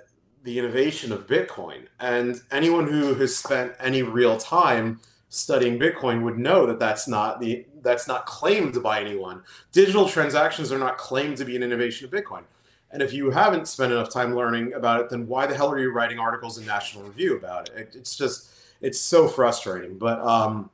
the 0.43 0.59
innovation 0.59 1.13
of 1.13 1.27
Bitcoin. 1.27 1.87
And 2.01 2.41
anyone 2.51 2.89
who 2.89 3.15
has 3.15 3.37
spent 3.37 3.73
any 3.81 4.03
real 4.03 4.37
time 4.37 5.01
studying 5.29 5.79
Bitcoin 5.79 6.23
would 6.23 6.39
know 6.39 6.67
that 6.67 6.79
that's 6.79 7.07
not 7.07 7.41
the 7.41 7.67
that's 7.83 8.09
not 8.09 8.27
claimed 8.27 8.83
by 8.83 9.01
anyone. 9.01 9.43
Digital 9.73 10.09
transactions 10.09 10.73
are 10.73 10.79
not 10.79 10.99
claimed 10.99 11.37
to 11.37 11.45
be 11.45 11.55
an 11.55 11.63
innovation 11.63 12.05
of 12.07 12.11
Bitcoin. 12.11 12.43
And 12.91 13.03
if 13.03 13.13
you 13.13 13.31
haven't 13.31 13.69
spent 13.69 13.93
enough 13.93 14.11
time 14.11 14.35
learning 14.35 14.73
about 14.73 15.01
it, 15.01 15.11
then 15.11 15.27
why 15.27 15.47
the 15.47 15.55
hell 15.55 15.71
are 15.71 15.79
you 15.79 15.93
writing 15.93 16.19
articles 16.19 16.59
in 16.59 16.67
National 16.67 17.05
Review 17.05 17.37
about 17.37 17.69
it? 17.69 17.77
it 17.77 17.95
it's 17.95 18.17
just, 18.17 18.51
it's 18.81 18.99
so 18.99 19.29
frustrating. 19.29 19.99
But, 19.99 20.21
um, 20.21 20.71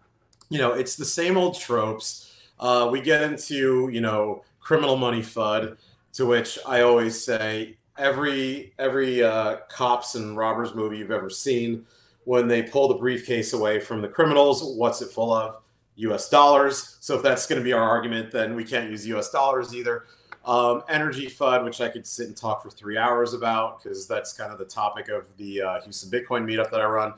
you 0.49 0.59
know, 0.59 0.73
it's 0.73 0.95
the 0.95 1.05
same 1.05 1.37
old 1.37 1.59
tropes. 1.59 2.33
Uh, 2.61 2.89
we 2.91 3.01
get 3.01 3.23
into, 3.23 3.89
you 3.93 4.01
know, 4.01 4.45
criminal 4.61 4.97
money 4.97 5.23
FUD, 5.23 5.77
to 6.15 6.27
which 6.27 6.59
I 6.67 6.83
always 6.83 7.23
say 7.23 7.77
every 7.99 8.73
every 8.79 9.23
uh, 9.23 9.57
cops 9.69 10.15
and 10.15 10.37
robbers 10.37 10.75
movie 10.75 10.99
you've 10.99 11.11
ever 11.11 11.31
seen, 11.31 11.85
when 12.25 12.49
they 12.49 12.63
pull 12.63 12.89
the 12.89 12.95
briefcase 12.95 13.53
away 13.53 13.81
from 13.81 14.01
the 14.01 14.09
criminals, 14.09 14.77
what's 14.77 15.03
it 15.03 15.11
full 15.11 15.33
of? 15.33 15.57
U.S. 15.97 16.29
dollars. 16.29 16.97
So 17.01 17.15
if 17.15 17.23
that's 17.23 17.47
going 17.47 17.61
to 17.61 17.65
be 17.65 17.73
our 17.73 17.89
argument, 17.89 18.33
then 18.33 18.57
we 18.57 18.65
can't 18.65 18.91
use 18.91 19.07
U.S. 19.09 19.31
dollars 19.31 19.75
either. 19.75 20.07
Um, 20.45 20.83
energy 20.89 21.27
FUD, 21.27 21.65
which 21.65 21.81
I 21.81 21.89
could 21.89 22.07
sit 22.07 22.27
and 22.27 22.37
talk 22.37 22.63
for 22.63 22.69
three 22.69 22.99
hours 22.99 23.33
about 23.33 23.83
because 23.83 24.07
that's 24.07 24.33
kind 24.35 24.53
of 24.53 24.59
the 24.59 24.67
topic 24.67 25.09
of 25.09 25.35
the 25.39 25.63
uh, 25.63 25.81
Houston 25.81 26.11
Bitcoin 26.11 26.45
meetup 26.45 26.71
that 26.71 26.81
I 26.81 26.85
run. 26.85 27.15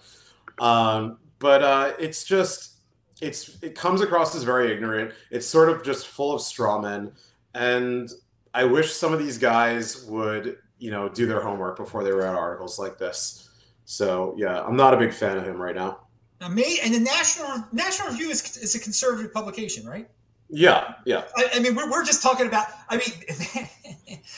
Um, 0.59 1.19
but 1.39 1.63
uh, 1.63 1.93
it's 1.99 2.25
just 2.25 2.77
it's 3.21 3.59
it 3.63 3.75
comes 3.75 4.01
across 4.01 4.35
as 4.35 4.43
very 4.43 4.73
ignorant. 4.73 5.13
It's 5.31 5.47
sort 5.47 5.69
of 5.69 5.85
just 5.85 6.07
full 6.07 6.35
of 6.35 6.41
straw 6.41 6.81
men, 6.81 7.13
and 7.55 8.11
I 8.55 8.65
wish 8.65 8.93
some 8.93 9.13
of 9.13 9.19
these 9.19 9.39
guys 9.39 10.05
would 10.07 10.59
you 10.79 10.91
know 10.91 11.09
do 11.09 11.27
their 11.27 11.41
homework 11.41 11.77
before 11.77 12.05
they 12.05 12.13
write 12.13 12.35
articles 12.35 12.79
like 12.79 12.99
this. 12.99 13.51
So 13.85 14.35
yeah, 14.37 14.63
I'm 14.63 14.77
not 14.77 14.95
a 14.95 14.97
big 14.97 15.13
fan 15.13 15.37
of 15.37 15.45
him 15.45 15.61
right 15.61 15.75
now. 15.75 15.99
Now, 16.41 16.49
me 16.49 16.81
and 16.85 16.93
the 16.93 17.01
National 17.01 17.65
National 17.73 18.09
Review 18.09 18.29
is, 18.29 18.57
is 18.59 18.75
a 18.75 18.81
conservative 18.81 19.33
publication, 19.33 19.87
right? 19.87 20.09
Yeah, 20.49 20.95
yeah. 21.05 21.25
I, 21.37 21.51
I, 21.55 21.59
mean, 21.59 21.75
we're, 21.75 21.91
we're 21.91 22.05
just 22.05 22.23
talking 22.23 22.47
about. 22.47 22.67
I 22.89 22.97
mean, 22.97 23.67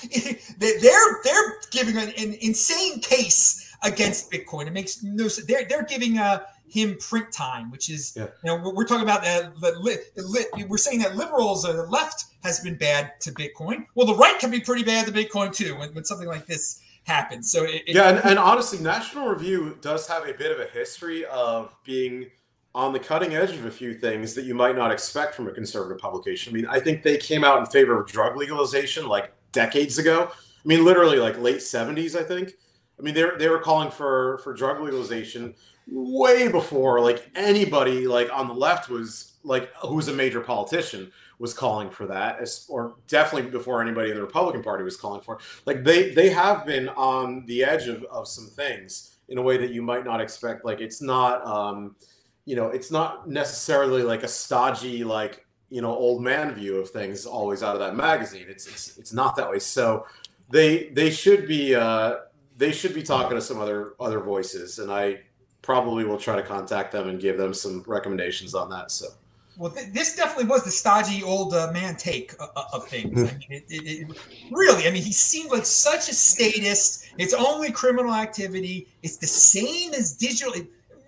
they're 0.59 1.21
they're 1.23 1.61
giving 1.71 1.97
an, 1.97 2.13
an, 2.17 2.35
insane 2.41 3.01
case 3.01 3.75
against 3.83 4.31
Bitcoin. 4.31 4.67
It 4.67 4.73
makes 4.73 5.03
no 5.03 5.29
sense. 5.29 5.47
They're 5.47 5.67
they're 5.69 5.85
giving 5.85 6.19
uh, 6.19 6.45
him 6.67 6.97
print 6.99 7.31
time, 7.33 7.71
which 7.71 7.91
is 7.91 8.15
yeah. 8.17 8.29
you 8.43 8.51
know 8.51 8.57
we're, 8.57 8.75
we're 8.75 8.87
talking 8.87 9.03
about 9.03 9.21
uh, 9.21 9.51
the, 9.61 10.01
the, 10.17 10.67
we're 10.67 10.79
saying 10.79 11.01
that 11.01 11.17
liberals, 11.17 11.65
uh, 11.65 11.73
the 11.73 11.87
left 11.87 12.25
has 12.43 12.61
been 12.61 12.77
bad 12.77 13.13
to 13.21 13.33
Bitcoin. 13.33 13.87
Well, 13.95 14.07
the 14.07 14.15
right 14.15 14.39
can 14.39 14.51
be 14.51 14.61
pretty 14.61 14.85
bad 14.85 15.07
to 15.07 15.13
Bitcoin 15.13 15.55
too 15.55 15.77
when, 15.77 15.95
when 15.95 16.05
something 16.05 16.29
like 16.29 16.47
this 16.47 16.81
happens. 17.05 17.51
So 17.51 17.65
it, 17.65 17.83
yeah, 17.87 18.09
and, 18.09 18.19
and 18.25 18.39
honestly, 18.39 18.79
National 18.79 19.29
Review 19.29 19.77
does 19.81 20.07
have 20.09 20.29
a 20.29 20.33
bit 20.33 20.53
of 20.53 20.61
a 20.61 20.67
history 20.67 21.25
of 21.27 21.77
being 21.85 22.31
on 22.79 22.93
the 22.93 22.99
cutting 23.01 23.35
edge 23.35 23.51
of 23.51 23.65
a 23.65 23.71
few 23.73 23.93
things 23.93 24.35
that 24.35 24.45
you 24.45 24.55
might 24.55 24.77
not 24.77 24.93
expect 24.93 25.35
from 25.35 25.49
a 25.49 25.51
conservative 25.51 25.99
publication. 25.99 26.53
I 26.53 26.55
mean, 26.55 26.67
I 26.67 26.79
think 26.79 27.03
they 27.03 27.17
came 27.17 27.43
out 27.43 27.59
in 27.59 27.67
favor 27.67 28.01
of 28.01 28.07
drug 28.07 28.37
legalization 28.37 29.09
like 29.09 29.33
decades 29.51 29.99
ago. 29.99 30.31
I 30.31 30.69
mean, 30.69 30.85
literally 30.85 31.19
like 31.19 31.37
late 31.41 31.57
70s, 31.57 32.15
I 32.15 32.23
think. 32.23 32.53
I 32.97 33.03
mean, 33.03 33.15
they 33.15 33.25
they 33.37 33.49
were 33.49 33.59
calling 33.59 33.91
for 33.91 34.39
for 34.45 34.55
drug 34.55 34.81
legalization 34.81 35.57
way 35.89 36.47
before 36.47 37.01
like 37.01 37.29
anybody 37.35 38.07
like 38.07 38.31
on 38.33 38.47
the 38.47 38.55
left 38.55 38.89
was 38.89 39.33
like 39.43 39.73
who 39.83 39.97
was 39.97 40.07
a 40.07 40.13
major 40.13 40.41
politician 40.41 41.11
was 41.39 41.55
calling 41.55 41.89
for 41.89 42.07
that 42.07 42.39
or 42.69 42.97
definitely 43.07 43.51
before 43.51 43.81
anybody 43.81 44.11
in 44.11 44.17
the 44.17 44.21
republican 44.21 44.63
party 44.63 44.85
was 44.85 44.99
calling 44.99 45.23
for 45.23 45.39
like 45.65 45.83
they 45.85 46.13
they 46.13 46.29
have 46.29 46.67
been 46.67 46.91
on 46.91 47.47
the 47.47 47.65
edge 47.65 47.89
of, 47.89 48.05
of 48.11 48.29
some 48.29 48.49
things 48.49 49.17
in 49.31 49.39
a 49.39 49.43
way 49.43 49.57
that 49.57 49.71
you 49.71 49.81
might 49.81 50.05
not 50.05 50.21
expect 50.21 50.63
like 50.63 50.81
it's 50.81 51.01
not 51.01 51.43
um 51.47 51.97
you 52.49 52.57
know, 52.57 52.69
it's 52.69 52.91
not 52.91 53.29
necessarily 53.29 54.03
like 54.03 54.23
a 54.23 54.29
stodgy, 54.29 55.05
like, 55.05 55.45
you 55.69 55.83
know, 55.83 55.95
old 55.95 56.23
man 56.23 56.55
view 56.55 56.77
of 56.77 56.89
things 56.89 57.27
always 57.27 57.63
out 57.63 57.75
of 57.75 57.81
that 57.81 57.95
magazine. 57.95 58.47
It's 58.49 58.67
it's 58.67 58.97
it's 58.97 59.13
not 59.13 59.37
that 59.37 59.51
way. 59.51 59.59
So 59.59 60.07
they 60.49 60.89
they 60.95 61.11
should 61.11 61.47
be 61.47 61.75
uh 61.75 62.21
they 62.57 62.73
should 62.73 62.95
be 62.95 63.03
talking 63.03 63.37
to 63.37 63.43
some 63.43 63.61
other 63.61 63.93
other 64.01 64.21
voices 64.21 64.79
and 64.79 64.91
I 64.91 65.21
probably 65.61 66.05
will 66.05 66.17
try 66.17 66.37
to 66.37 66.43
contact 66.43 66.91
them 66.91 67.11
and 67.11 67.21
give 67.21 67.37
them 67.37 67.53
some 67.53 67.85
recommendations 67.87 68.55
on 68.55 68.71
that. 68.71 68.91
So 68.91 69.09
well, 69.59 69.71
th- 69.71 69.93
this 69.93 70.17
definitely 70.17 70.47
was 70.47 70.65
the 70.65 70.71
stodgy 70.71 71.23
old 71.23 71.53
uh, 71.53 71.71
man 71.73 71.97
take 71.97 72.33
of, 72.41 72.49
of 72.73 72.89
things. 72.89 73.31
I 73.31 73.37
mean, 73.37 73.47
it, 73.51 73.65
it, 73.69 74.09
it, 74.09 74.19
really, 74.51 74.87
I 74.87 74.91
mean, 74.91 75.03
he 75.03 75.13
seemed 75.13 75.51
like 75.51 75.67
such 75.67 76.09
a 76.09 76.15
statist. 76.15 77.11
It's 77.19 77.35
only 77.35 77.73
criminal 77.73 78.15
activity. 78.15 78.87
It's 79.03 79.19
the 79.19 79.27
same 79.27 79.93
as 79.93 80.13
digital 80.13 80.55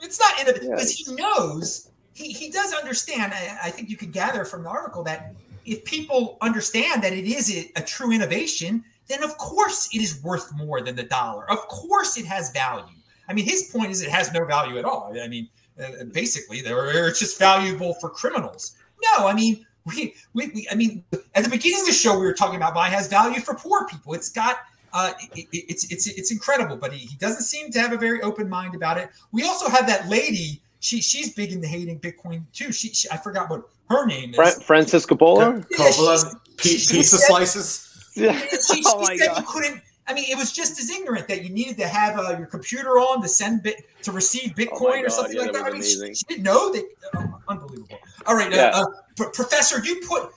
it's 0.00 0.18
not 0.18 0.38
innovative 0.40 0.70
because 0.70 0.92
he 0.92 1.14
knows 1.14 1.90
he, 2.14 2.32
he 2.32 2.50
does 2.50 2.72
understand. 2.74 3.32
I, 3.32 3.58
I, 3.64 3.70
think 3.70 3.88
you 3.88 3.96
could 3.96 4.12
gather 4.12 4.44
from 4.44 4.62
the 4.62 4.68
article 4.68 5.02
that 5.04 5.34
if 5.64 5.84
people 5.84 6.36
understand 6.40 7.02
that 7.02 7.12
it 7.12 7.24
is 7.24 7.54
a, 7.54 7.70
a 7.76 7.82
true 7.82 8.12
innovation, 8.12 8.84
then 9.08 9.22
of 9.22 9.36
course 9.38 9.88
it 9.92 10.00
is 10.00 10.22
worth 10.22 10.52
more 10.54 10.80
than 10.82 10.96
the 10.96 11.02
dollar. 11.04 11.50
Of 11.50 11.58
course 11.68 12.18
it 12.18 12.26
has 12.26 12.50
value. 12.50 12.94
I 13.28 13.32
mean, 13.32 13.44
his 13.44 13.70
point 13.72 13.90
is 13.90 14.02
it 14.02 14.10
has 14.10 14.32
no 14.32 14.44
value 14.44 14.78
at 14.78 14.84
all. 14.84 15.14
I 15.22 15.28
mean, 15.28 15.48
uh, 15.82 16.04
basically, 16.12 16.66
or 16.66 17.06
it's 17.06 17.18
just 17.18 17.38
valuable 17.38 17.94
for 17.94 18.10
criminals. 18.10 18.76
No, 19.02 19.26
I 19.26 19.34
mean, 19.34 19.64
we, 19.86 20.14
we, 20.34 20.48
we, 20.48 20.68
I 20.70 20.74
mean, 20.74 21.04
at 21.34 21.44
the 21.44 21.48
beginning 21.48 21.80
of 21.80 21.86
the 21.86 21.92
show, 21.92 22.18
we 22.18 22.26
were 22.26 22.34
talking 22.34 22.56
about 22.56 22.74
why 22.74 22.88
it 22.88 22.92
has 22.92 23.08
value 23.08 23.40
for 23.40 23.54
poor 23.54 23.86
people. 23.86 24.14
It's 24.14 24.28
got 24.28 24.58
Uh, 24.92 25.12
it, 25.36 25.46
it's 25.52 25.90
it's 25.90 26.06
it's 26.06 26.30
incredible, 26.32 26.76
but 26.76 26.92
he, 26.92 26.98
he 27.06 27.16
doesn't 27.16 27.42
seem 27.42 27.70
to 27.72 27.80
have 27.80 27.92
a 27.92 27.96
very 27.96 28.20
open 28.22 28.48
mind 28.48 28.74
about 28.74 28.98
it. 28.98 29.10
We 29.32 29.44
also 29.44 29.68
have 29.68 29.86
that 29.86 30.08
lady. 30.08 30.60
She 30.80 31.00
she's 31.00 31.34
big 31.34 31.52
into 31.52 31.66
hating 31.68 32.00
Bitcoin 32.00 32.42
too. 32.52 32.72
She, 32.72 32.88
she 32.92 33.08
I 33.10 33.16
forgot 33.18 33.50
what 33.50 33.68
her 33.88 34.06
name 34.06 34.30
is. 34.30 34.36
Fra- 34.36 34.64
Frances 34.64 35.04
Coppola. 35.06 35.64
Yeah, 35.70 35.76
Coppola, 35.78 36.36
she's- 36.60 36.90
pizza 36.90 37.16
said- 37.18 37.26
slices. 37.26 37.86
Yeah. 38.16 38.36
she, 38.38 38.56
she 38.76 38.82
oh 38.86 39.00
my 39.00 39.16
said 39.16 39.28
god. 39.28 39.38
you 39.38 39.46
couldn't. 39.46 39.82
I 40.08 40.12
mean, 40.14 40.24
it 40.28 40.36
was 40.36 40.50
just 40.52 40.80
as 40.80 40.90
ignorant 40.90 41.28
that 41.28 41.44
you 41.44 41.50
needed 41.50 41.76
to 41.76 41.86
have 41.86 42.18
uh, 42.18 42.36
your 42.36 42.46
computer 42.46 42.98
on 42.98 43.22
to 43.22 43.28
send 43.28 43.62
bit 43.62 43.76
to 44.02 44.10
receive 44.10 44.54
Bitcoin 44.56 44.72
Oh 44.80 44.88
my 44.88 45.00
or 45.02 45.08
something 45.10 45.36
yeah, 45.36 45.42
like 45.42 45.52
that 45.52 45.64
that. 45.64 45.70
I 45.70 45.72
mean, 45.72 45.82
she, 45.82 46.14
she 46.14 46.24
didn't 46.24 46.42
know 46.42 46.72
that. 46.72 46.84
oh, 47.14 47.40
unbelievable. 47.48 47.96
All 48.26 48.34
right, 48.34 48.50
Yeah. 48.52 48.70
uh, 48.74 48.80
uh, 48.82 48.84
P- 49.16 49.24
Professor, 49.32 49.84
you 49.84 50.00
put 50.08 50.30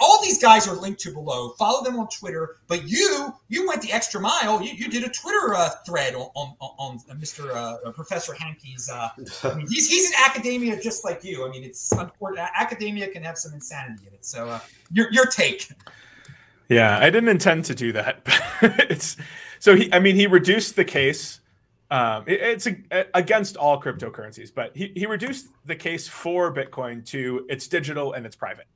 all 0.00 0.22
these 0.22 0.38
guys 0.40 0.66
are 0.68 0.74
linked 0.74 1.00
to 1.00 1.12
below. 1.12 1.50
Follow 1.58 1.82
them 1.82 1.98
on 1.98 2.08
Twitter. 2.08 2.56
But 2.66 2.88
you, 2.88 3.32
you 3.48 3.66
went 3.66 3.82
the 3.82 3.92
extra 3.92 4.20
mile. 4.20 4.62
You, 4.62 4.72
you 4.72 4.88
did 4.88 5.04
a 5.04 5.08
Twitter 5.08 5.54
uh, 5.54 5.70
thread 5.86 6.14
on 6.14 6.28
on, 6.34 6.54
on 6.60 6.98
uh, 7.10 7.14
Mr. 7.14 7.54
Uh, 7.54 7.90
Professor 7.92 8.34
Hanke's. 8.34 8.90
Uh, 8.90 9.08
I 9.44 9.54
mean, 9.54 9.66
he's 9.68 9.88
he's 9.88 10.10
in 10.10 10.16
academia 10.26 10.80
just 10.80 11.04
like 11.04 11.24
you. 11.24 11.46
I 11.46 11.50
mean, 11.50 11.64
it's 11.64 11.92
unfortunate. 11.92 12.48
Academia 12.56 13.08
can 13.08 13.22
have 13.22 13.38
some 13.38 13.52
insanity 13.54 14.06
in 14.06 14.14
it. 14.14 14.24
So, 14.24 14.48
uh, 14.48 14.60
your 14.92 15.10
your 15.12 15.26
take. 15.26 15.70
Yeah, 16.68 16.98
I 16.98 17.10
didn't 17.10 17.30
intend 17.30 17.64
to 17.66 17.74
do 17.74 17.92
that. 17.92 18.20
it's 18.62 19.16
so 19.58 19.74
he. 19.74 19.92
I 19.92 19.98
mean, 19.98 20.16
he 20.16 20.26
reduced 20.26 20.76
the 20.76 20.84
case. 20.84 21.40
Um, 21.90 22.24
it- 22.26 22.42
it's 22.42 22.66
a, 22.66 23.06
against 23.14 23.56
all 23.56 23.80
cryptocurrencies, 23.80 24.52
but 24.54 24.76
he, 24.76 24.92
he 24.94 25.06
reduced 25.06 25.46
the 25.64 25.74
case 25.74 26.06
for 26.06 26.52
Bitcoin 26.52 27.02
to 27.06 27.46
it's 27.48 27.66
digital 27.66 28.12
and 28.12 28.26
it's 28.26 28.36
private. 28.36 28.66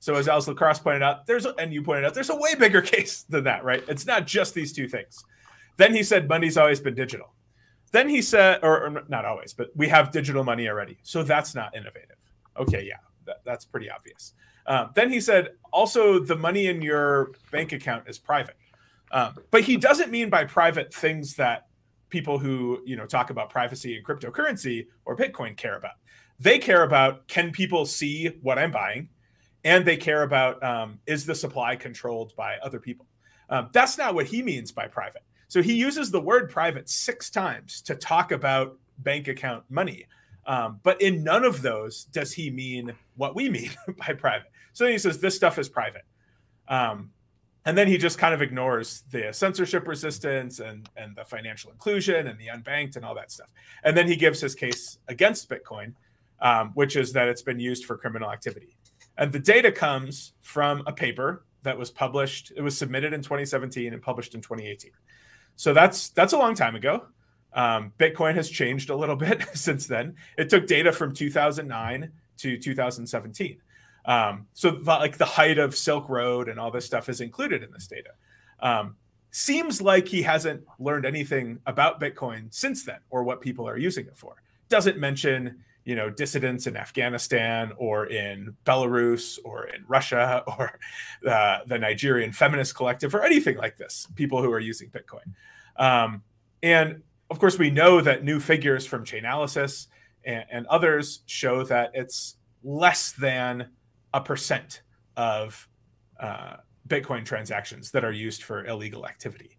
So 0.00 0.14
as 0.14 0.28
Alice 0.28 0.46
Lacrosse 0.46 0.78
pointed 0.78 1.02
out, 1.02 1.26
there's 1.26 1.44
a, 1.44 1.54
and 1.56 1.72
you 1.72 1.82
pointed 1.82 2.04
out, 2.04 2.14
there's 2.14 2.30
a 2.30 2.36
way 2.36 2.54
bigger 2.54 2.82
case 2.94 3.24
than 3.28 3.44
that, 3.44 3.64
right? 3.64 3.82
It's 3.88 4.06
not 4.06 4.26
just 4.26 4.54
these 4.54 4.72
two 4.72 4.88
things. 4.88 5.24
Then 5.76 5.94
he 5.94 6.02
said 6.02 6.28
money's 6.28 6.56
always 6.56 6.80
been 6.80 6.94
digital. 6.94 7.34
Then 7.92 8.08
he 8.08 8.20
said, 8.20 8.60
or, 8.62 8.86
or 8.86 9.04
not 9.08 9.24
always, 9.24 9.54
but 9.54 9.70
we 9.74 9.88
have 9.88 10.10
digital 10.10 10.44
money 10.44 10.68
already, 10.68 10.98
so 11.02 11.22
that's 11.22 11.54
not 11.54 11.74
innovative. 11.74 12.16
Okay, 12.58 12.84
yeah, 12.86 12.98
that, 13.26 13.38
that's 13.44 13.64
pretty 13.64 13.90
obvious. 13.90 14.34
Um, 14.66 14.90
then 14.94 15.10
he 15.10 15.20
said, 15.20 15.50
also 15.72 16.18
the 16.18 16.36
money 16.36 16.66
in 16.66 16.82
your 16.82 17.32
bank 17.50 17.72
account 17.72 18.04
is 18.06 18.18
private. 18.18 18.56
Um, 19.10 19.34
but 19.50 19.62
he 19.62 19.78
doesn't 19.78 20.10
mean 20.10 20.28
by 20.28 20.44
private 20.44 20.92
things 20.92 21.34
that 21.36 21.68
people 22.10 22.38
who 22.38 22.80
you 22.84 22.96
know 22.96 23.06
talk 23.06 23.30
about 23.30 23.50
privacy 23.50 23.96
and 23.96 24.04
cryptocurrency 24.04 24.86
or 25.04 25.16
Bitcoin 25.16 25.56
care 25.56 25.76
about. 25.76 25.94
They 26.38 26.58
care 26.58 26.82
about 26.82 27.26
can 27.28 27.50
people 27.50 27.86
see 27.86 28.28
what 28.42 28.58
I'm 28.58 28.70
buying, 28.70 29.08
and 29.68 29.84
they 29.84 29.98
care 29.98 30.22
about 30.22 30.62
um, 30.64 30.98
is 31.06 31.26
the 31.26 31.34
supply 31.34 31.76
controlled 31.76 32.34
by 32.36 32.56
other 32.62 32.80
people. 32.80 33.06
Um, 33.50 33.68
that's 33.74 33.98
not 33.98 34.14
what 34.14 34.24
he 34.24 34.42
means 34.42 34.72
by 34.72 34.88
private. 34.88 35.22
So 35.46 35.60
he 35.60 35.74
uses 35.74 36.10
the 36.10 36.20
word 36.20 36.50
private 36.50 36.88
six 36.88 37.28
times 37.28 37.82
to 37.82 37.94
talk 37.94 38.32
about 38.32 38.78
bank 39.00 39.28
account 39.28 39.64
money. 39.68 40.06
Um, 40.46 40.80
but 40.82 41.02
in 41.02 41.22
none 41.22 41.44
of 41.44 41.60
those 41.60 42.04
does 42.04 42.32
he 42.32 42.50
mean 42.50 42.94
what 43.16 43.34
we 43.34 43.50
mean 43.50 43.70
by 43.98 44.14
private. 44.14 44.50
So 44.72 44.86
he 44.86 44.96
says 44.96 45.18
this 45.18 45.36
stuff 45.36 45.58
is 45.58 45.68
private. 45.68 46.06
Um, 46.68 47.10
and 47.66 47.76
then 47.76 47.88
he 47.88 47.98
just 47.98 48.16
kind 48.16 48.32
of 48.32 48.40
ignores 48.40 49.02
the 49.10 49.32
censorship 49.32 49.86
resistance 49.86 50.60
and, 50.60 50.88
and 50.96 51.14
the 51.14 51.26
financial 51.26 51.70
inclusion 51.70 52.26
and 52.26 52.38
the 52.40 52.46
unbanked 52.46 52.96
and 52.96 53.04
all 53.04 53.14
that 53.16 53.30
stuff. 53.30 53.50
And 53.84 53.94
then 53.94 54.06
he 54.06 54.16
gives 54.16 54.40
his 54.40 54.54
case 54.54 54.96
against 55.08 55.50
Bitcoin, 55.50 55.92
um, 56.40 56.70
which 56.70 56.96
is 56.96 57.12
that 57.12 57.28
it's 57.28 57.42
been 57.42 57.60
used 57.60 57.84
for 57.84 57.98
criminal 57.98 58.32
activity. 58.32 58.77
And 59.18 59.32
the 59.32 59.38
data 59.40 59.72
comes 59.72 60.32
from 60.40 60.82
a 60.86 60.92
paper 60.92 61.44
that 61.64 61.76
was 61.76 61.90
published. 61.90 62.52
It 62.56 62.62
was 62.62 62.78
submitted 62.78 63.12
in 63.12 63.20
2017 63.20 63.92
and 63.92 64.00
published 64.00 64.34
in 64.34 64.40
2018. 64.40 64.92
So 65.56 65.74
that's 65.74 66.10
that's 66.10 66.32
a 66.32 66.38
long 66.38 66.54
time 66.54 66.76
ago. 66.76 67.06
Um, 67.52 67.92
Bitcoin 67.98 68.34
has 68.36 68.48
changed 68.48 68.90
a 68.90 68.96
little 68.96 69.16
bit 69.26 69.44
since 69.54 69.86
then. 69.86 70.14
It 70.38 70.48
took 70.48 70.66
data 70.66 70.92
from 70.92 71.12
2009 71.12 72.12
to 72.38 72.58
2017. 72.58 73.60
Um, 74.04 74.46
so 74.54 74.70
the, 74.70 74.82
like 74.84 75.18
the 75.18 75.24
height 75.24 75.58
of 75.58 75.76
Silk 75.76 76.08
Road 76.08 76.48
and 76.48 76.58
all 76.58 76.70
this 76.70 76.86
stuff 76.86 77.08
is 77.08 77.20
included 77.20 77.62
in 77.62 77.70
this 77.72 77.88
data. 77.88 78.10
Um, 78.60 78.96
seems 79.30 79.82
like 79.82 80.08
he 80.08 80.22
hasn't 80.22 80.62
learned 80.78 81.04
anything 81.04 81.58
about 81.66 82.00
Bitcoin 82.00 82.52
since 82.54 82.84
then 82.84 82.98
or 83.10 83.24
what 83.24 83.40
people 83.40 83.68
are 83.68 83.76
using 83.76 84.06
it 84.06 84.16
for. 84.16 84.36
Doesn't 84.68 84.98
mention 84.98 85.62
you 85.84 85.94
know 85.94 86.10
dissidents 86.10 86.66
in 86.66 86.76
Afghanistan 86.76 87.72
or 87.76 88.06
in 88.06 88.56
Belarus 88.64 89.38
or 89.44 89.66
in 89.66 89.84
Russia 89.88 90.42
or 90.58 90.78
uh, 91.26 91.58
the 91.66 91.78
Nigerian 91.78 92.32
feminist 92.32 92.74
collective 92.74 93.14
or 93.14 93.22
anything 93.22 93.56
like 93.56 93.76
this. 93.76 94.06
People 94.14 94.42
who 94.42 94.52
are 94.52 94.60
using 94.60 94.90
Bitcoin, 94.90 95.34
um, 95.76 96.22
and 96.62 97.02
of 97.30 97.38
course 97.38 97.58
we 97.58 97.70
know 97.70 98.00
that 98.00 98.24
new 98.24 98.40
figures 98.40 98.86
from 98.86 99.04
Chainalysis 99.04 99.86
and, 100.24 100.44
and 100.50 100.66
others 100.66 101.20
show 101.26 101.64
that 101.64 101.90
it's 101.94 102.36
less 102.62 103.12
than 103.12 103.68
a 104.14 104.20
percent 104.20 104.82
of 105.16 105.68
uh, 106.20 106.56
Bitcoin 106.86 107.24
transactions 107.24 107.90
that 107.90 108.04
are 108.04 108.12
used 108.12 108.42
for 108.42 108.64
illegal 108.66 109.06
activity. 109.06 109.58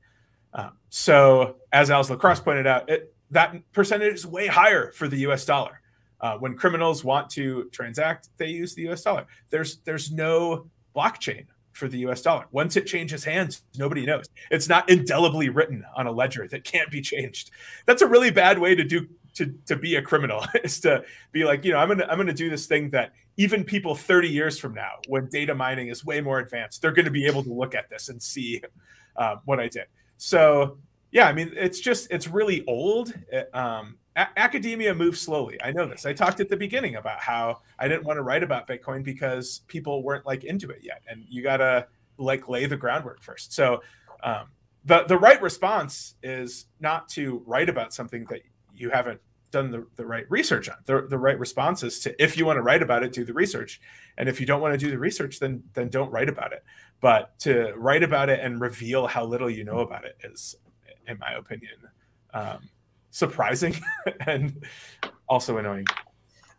Um, 0.54 0.78
so, 0.90 1.58
as 1.72 1.92
Alice 1.92 2.10
Lacrosse 2.10 2.40
pointed 2.40 2.66
out, 2.66 2.90
it, 2.90 3.14
that 3.32 3.56
percentage 3.72 4.14
is 4.16 4.26
way 4.26 4.48
higher 4.48 4.92
for 4.92 5.08
the 5.08 5.18
U.S. 5.18 5.46
dollar. 5.46 5.79
Uh, 6.22 6.38
when 6.38 6.56
criminals 6.56 7.04
want 7.04 7.30
to 7.32 7.70
transact, 7.72 8.30
they 8.38 8.48
use 8.48 8.76
the 8.76 8.84
U.S. 8.84 9.04
dollar. 9.04 9.26
There's 9.50 9.78
there's 9.86 10.12
no 10.12 10.68
blockchain 10.96 11.46
for 11.72 11.88
the 11.88 12.00
U.S. 12.00 12.22
dollar. 12.22 12.46
Once 12.52 12.76
it 12.76 12.86
changes 12.86 13.24
hands, 13.24 13.64
nobody 13.78 14.06
knows. 14.06 14.26
It's 14.52 14.68
not 14.68 14.90
indelibly 14.90 15.50
written 15.50 15.86
on 15.96 16.08
a 16.08 16.12
ledger 16.12 16.48
that 16.50 16.64
can't 16.64 16.92
be 16.92 17.02
changed. 17.02 17.52
That's 17.86 18.02
a 18.02 18.08
really 18.08 18.32
bad 18.32 18.60
way 18.60 18.76
to 18.76 18.84
do 18.84 19.08
to, 19.36 19.54
to 19.68 19.76
be 19.76 19.96
a 19.96 20.02
criminal 20.02 20.44
is 20.64 20.80
to 20.82 21.04
be 21.32 21.46
like 21.46 21.64
you 21.64 21.72
know 21.72 21.78
I'm 21.78 21.88
gonna 21.88 22.06
I'm 22.10 22.18
gonna 22.18 22.34
do 22.34 22.50
this 22.50 22.68
thing 22.68 22.90
that 22.92 23.14
even 23.38 23.64
people 23.64 23.96
30 23.96 24.28
years 24.28 24.60
from 24.60 24.74
now, 24.74 24.92
when 25.08 25.30
data 25.30 25.56
mining 25.56 25.88
is 25.88 26.04
way 26.04 26.20
more 26.20 26.40
advanced, 26.40 26.82
they're 26.82 26.92
going 26.92 27.06
to 27.06 27.12
be 27.12 27.26
able 27.26 27.42
to 27.42 27.54
look 27.54 27.74
at 27.74 27.90
this 27.90 28.10
and 28.10 28.22
see 28.22 28.62
uh, 29.16 29.38
what 29.46 29.62
I 29.62 29.70
did. 29.70 29.86
So 30.18 30.78
yeah, 31.12 31.28
I 31.28 31.34
mean, 31.34 31.54
it's 31.56 31.80
just 31.80 32.12
it's 32.12 32.28
really 32.28 32.66
old. 32.68 33.14
Um, 33.54 33.98
a- 34.20 34.40
academia 34.40 34.94
moves 34.94 35.22
slowly. 35.22 35.58
I 35.64 35.72
know 35.72 35.88
this. 35.88 36.06
I 36.06 36.14
talked 36.14 36.40
at 36.40 36.50
the 36.50 36.58
beginning 36.58 36.96
about 36.96 37.20
how 37.20 37.62
I 37.78 37.88
didn't 37.88 38.04
want 38.04 38.18
to 38.18 38.24
write 38.24 38.44
about 38.44 38.68
Bitcoin 38.68 39.04
because 39.04 39.62
people 39.68 40.04
weren't 40.04 40.26
like 40.26 40.44
into 40.44 40.70
it 40.70 40.80
yet, 40.82 41.02
and 41.08 41.24
you 41.30 41.42
gotta 41.42 41.88
like 42.18 42.50
lay 42.50 42.66
the 42.66 42.78
groundwork 42.78 43.22
first. 43.22 43.54
So 43.54 43.82
um, 44.24 44.50
the 44.86 45.06
the 45.06 45.18
right 45.18 45.42
response 45.42 46.16
is 46.22 46.66
not 46.80 47.08
to 47.10 47.42
write 47.46 47.70
about 47.70 47.94
something 47.94 48.26
that 48.30 48.42
you 48.76 48.90
haven't 48.90 49.22
done 49.52 49.72
the, 49.72 49.88
the 49.96 50.06
right 50.06 50.30
research 50.30 50.70
on. 50.70 50.76
The, 50.86 51.08
the 51.10 51.18
right 51.18 51.40
response 51.40 51.82
is 51.82 52.00
to 52.02 52.24
if 52.24 52.38
you 52.38 52.46
want 52.46 52.58
to 52.58 52.62
write 52.62 52.84
about 52.84 53.04
it, 53.04 53.14
do 53.14 53.26
the 53.26 53.34
research. 53.34 53.82
And 54.18 54.30
if 54.30 54.40
you 54.40 54.46
don't 54.46 54.62
want 54.62 54.74
to 54.74 54.78
do 54.78 54.92
the 54.92 55.00
research, 55.00 55.40
then 55.40 55.64
then 55.74 55.90
don't 55.90 56.12
write 56.12 56.30
about 56.30 56.54
it. 56.54 56.64
But 57.02 57.40
to 57.40 57.74
write 57.78 58.04
about 58.04 58.30
it 58.30 58.42
and 58.42 58.60
reveal 58.60 59.08
how 59.08 59.24
little 59.26 59.50
you 59.50 59.64
know 59.64 59.80
about 59.80 60.04
it 60.04 60.18
is, 60.24 60.56
in 61.08 61.18
my 61.18 61.32
opinion, 61.32 61.78
um, 62.34 62.70
surprising 63.12 63.76
and 64.28 64.66
also 65.28 65.58
annoying. 65.58 65.86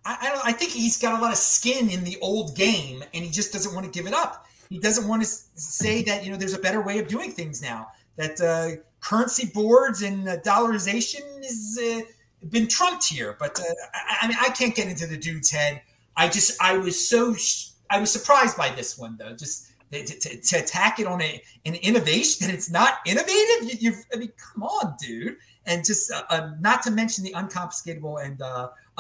I, 0.05 0.19
I, 0.21 0.31
don't, 0.31 0.47
I 0.47 0.53
think 0.53 0.73
he's 0.73 0.99
got 0.99 1.19
a 1.19 1.23
lot 1.23 1.33
of 1.33 1.39
skin 1.39 1.91
in 1.91 2.05
the 2.05 2.19
old 2.21 2.57
game, 2.57 3.05
and 3.15 3.25
he 3.25 3.31
just 3.31 3.53
doesn't 3.53 3.75
want 3.75 3.87
to 3.87 3.93
give 3.93 4.07
it 4.07 4.15
up. 4.15 4.47
He 4.69 4.79
doesn't 4.79 5.09
want 5.09 5.23
to 5.23 5.29
say 5.29 6.03
that 6.05 6.25
you 6.25 6.31
know 6.31 6.37
there's 6.37 6.55
a 6.55 6.59
better 6.59 6.81
way 6.81 6.99
of 7.01 7.09
doing 7.09 7.33
things 7.33 7.61
now. 7.61 7.89
That 8.17 8.41
uh, 8.41 8.81
currency 9.01 9.51
boards 9.53 10.03
and 10.03 10.29
uh, 10.29 10.37
dollarization 10.39 11.43
has 11.43 11.79
uh, 11.83 12.01
been 12.49 12.69
trumped 12.69 13.05
here. 13.09 13.37
But 13.39 13.59
uh, 13.59 13.65
I, 13.95 14.19
I, 14.23 14.29
mean, 14.29 14.37
I 14.41 14.51
can't 14.51 14.75
get 14.75 14.89
into 14.89 15.07
the 15.07 15.17
dude's 15.17 15.51
head. 15.51 15.83
I 16.17 16.29
just 16.29 16.63
I 16.63 16.79
was 16.79 17.09
so 17.09 17.35
sh- 17.35 17.71
I 17.91 17.99
was 17.99 18.13
surprised 18.13 18.57
by 18.57 18.71
this 18.71 18.97
one 18.97 19.17
though. 19.19 19.35
Just 19.35 19.73
to, 19.93 20.05
to, 20.05 20.41
to 20.41 20.57
attack 20.57 21.01
it 21.01 21.07
on 21.07 21.21
a, 21.23 21.43
an 21.67 21.75
innovation 21.77 22.47
and 22.47 22.55
it's 22.55 22.71
not 22.71 22.99
innovative. 23.07 23.81
You, 23.81 23.93
have 23.93 24.05
I 24.15 24.17
mean, 24.19 24.33
come 24.37 24.63
on, 24.63 24.95
dude. 25.01 25.37
And 25.67 25.85
just 25.85 26.11
uh, 26.13 26.51
not 26.61 26.83
to 26.85 26.91
mention 26.91 27.23
the 27.23 27.33
unconfiscatable 27.33 28.25
and 28.25 28.43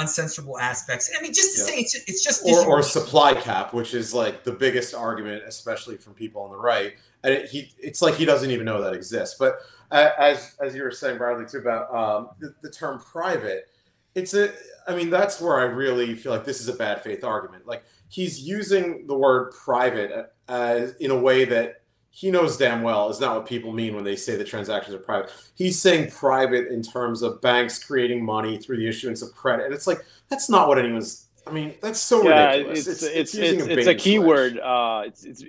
uncensorable 0.00 0.60
aspects. 0.60 1.10
I 1.16 1.22
mean, 1.22 1.32
just 1.32 1.56
to 1.56 1.60
yeah. 1.62 1.68
say 1.68 1.80
it's, 1.80 1.94
it's 2.06 2.24
just 2.24 2.44
or, 2.44 2.66
or, 2.66 2.82
supply 2.82 3.34
cap, 3.34 3.72
which 3.72 3.94
is 3.94 4.14
like 4.14 4.44
the 4.44 4.52
biggest 4.52 4.94
argument, 4.94 5.42
especially 5.46 5.96
from 5.96 6.14
people 6.14 6.42
on 6.42 6.50
the 6.50 6.56
right. 6.56 6.94
And 7.22 7.34
it, 7.34 7.48
he, 7.50 7.72
it's 7.78 8.02
like 8.02 8.14
he 8.14 8.24
doesn't 8.24 8.50
even 8.50 8.64
know 8.64 8.82
that 8.82 8.94
exists. 8.94 9.36
But 9.38 9.60
uh, 9.90 10.10
as 10.18 10.56
as 10.60 10.74
you 10.74 10.82
were 10.82 10.90
saying, 10.90 11.18
Bradley, 11.18 11.46
too 11.46 11.58
about 11.58 11.94
um, 11.94 12.30
the, 12.38 12.54
the 12.62 12.70
term 12.70 13.00
private, 13.00 13.68
it's 14.14 14.34
a. 14.34 14.52
I 14.88 14.96
mean, 14.96 15.10
that's 15.10 15.40
where 15.40 15.60
I 15.60 15.64
really 15.64 16.14
feel 16.14 16.32
like 16.32 16.44
this 16.44 16.60
is 16.60 16.68
a 16.68 16.74
bad 16.74 17.02
faith 17.02 17.22
argument. 17.22 17.66
Like 17.66 17.84
he's 18.08 18.40
using 18.40 19.06
the 19.06 19.16
word 19.16 19.52
private 19.52 20.32
as 20.48 20.94
in 20.96 21.10
a 21.10 21.18
way 21.18 21.44
that 21.44 21.82
he 22.10 22.30
knows 22.30 22.56
damn 22.56 22.82
well 22.82 23.08
is 23.08 23.20
not 23.20 23.36
what 23.36 23.46
people 23.46 23.72
mean 23.72 23.94
when 23.94 24.04
they 24.04 24.16
say 24.16 24.36
the 24.36 24.44
transactions 24.44 24.94
are 24.94 24.98
private. 24.98 25.30
He's 25.54 25.80
saying 25.80 26.10
private 26.10 26.68
in 26.68 26.82
terms 26.82 27.22
of 27.22 27.40
banks 27.40 27.82
creating 27.82 28.24
money 28.24 28.58
through 28.58 28.78
the 28.78 28.88
issuance 28.88 29.22
of 29.22 29.32
credit, 29.32 29.66
and 29.66 29.74
it's 29.74 29.86
like 29.86 30.04
that's 30.28 30.48
not 30.48 30.68
what 30.68 30.78
anyone's. 30.78 31.28
I 31.46 31.52
mean, 31.52 31.74
that's 31.80 32.00
so 32.00 32.22
yeah, 32.22 32.50
ridiculous. 32.50 32.86
It's 32.86 33.02
it's 33.02 33.34
it's, 33.34 33.34
it's, 33.34 33.66
a, 33.66 33.78
it's 33.78 33.86
a 33.86 33.94
keyword. 33.94 34.58
Uh, 34.58 35.02
it's 35.06 35.24
it's 35.24 35.44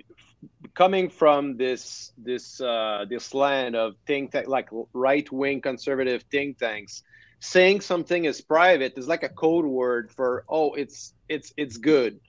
coming 0.74 1.10
from 1.10 1.56
this 1.56 2.12
this 2.16 2.60
uh, 2.60 3.04
this 3.08 3.34
land 3.34 3.74
of 3.74 3.96
think 4.06 4.32
tank 4.32 4.46
like 4.46 4.68
right 4.92 5.30
wing 5.32 5.60
conservative 5.60 6.22
think 6.30 6.58
tanks, 6.58 7.02
saying 7.42 7.80
something 7.80 8.24
is 8.24 8.40
private 8.40 8.92
is 8.96 9.08
like 9.08 9.24
a 9.24 9.28
code 9.28 9.64
word 9.64 10.12
for 10.12 10.44
oh 10.48 10.74
it's 10.74 11.12
it's 11.28 11.52
it's 11.56 11.76
good. 11.76 12.20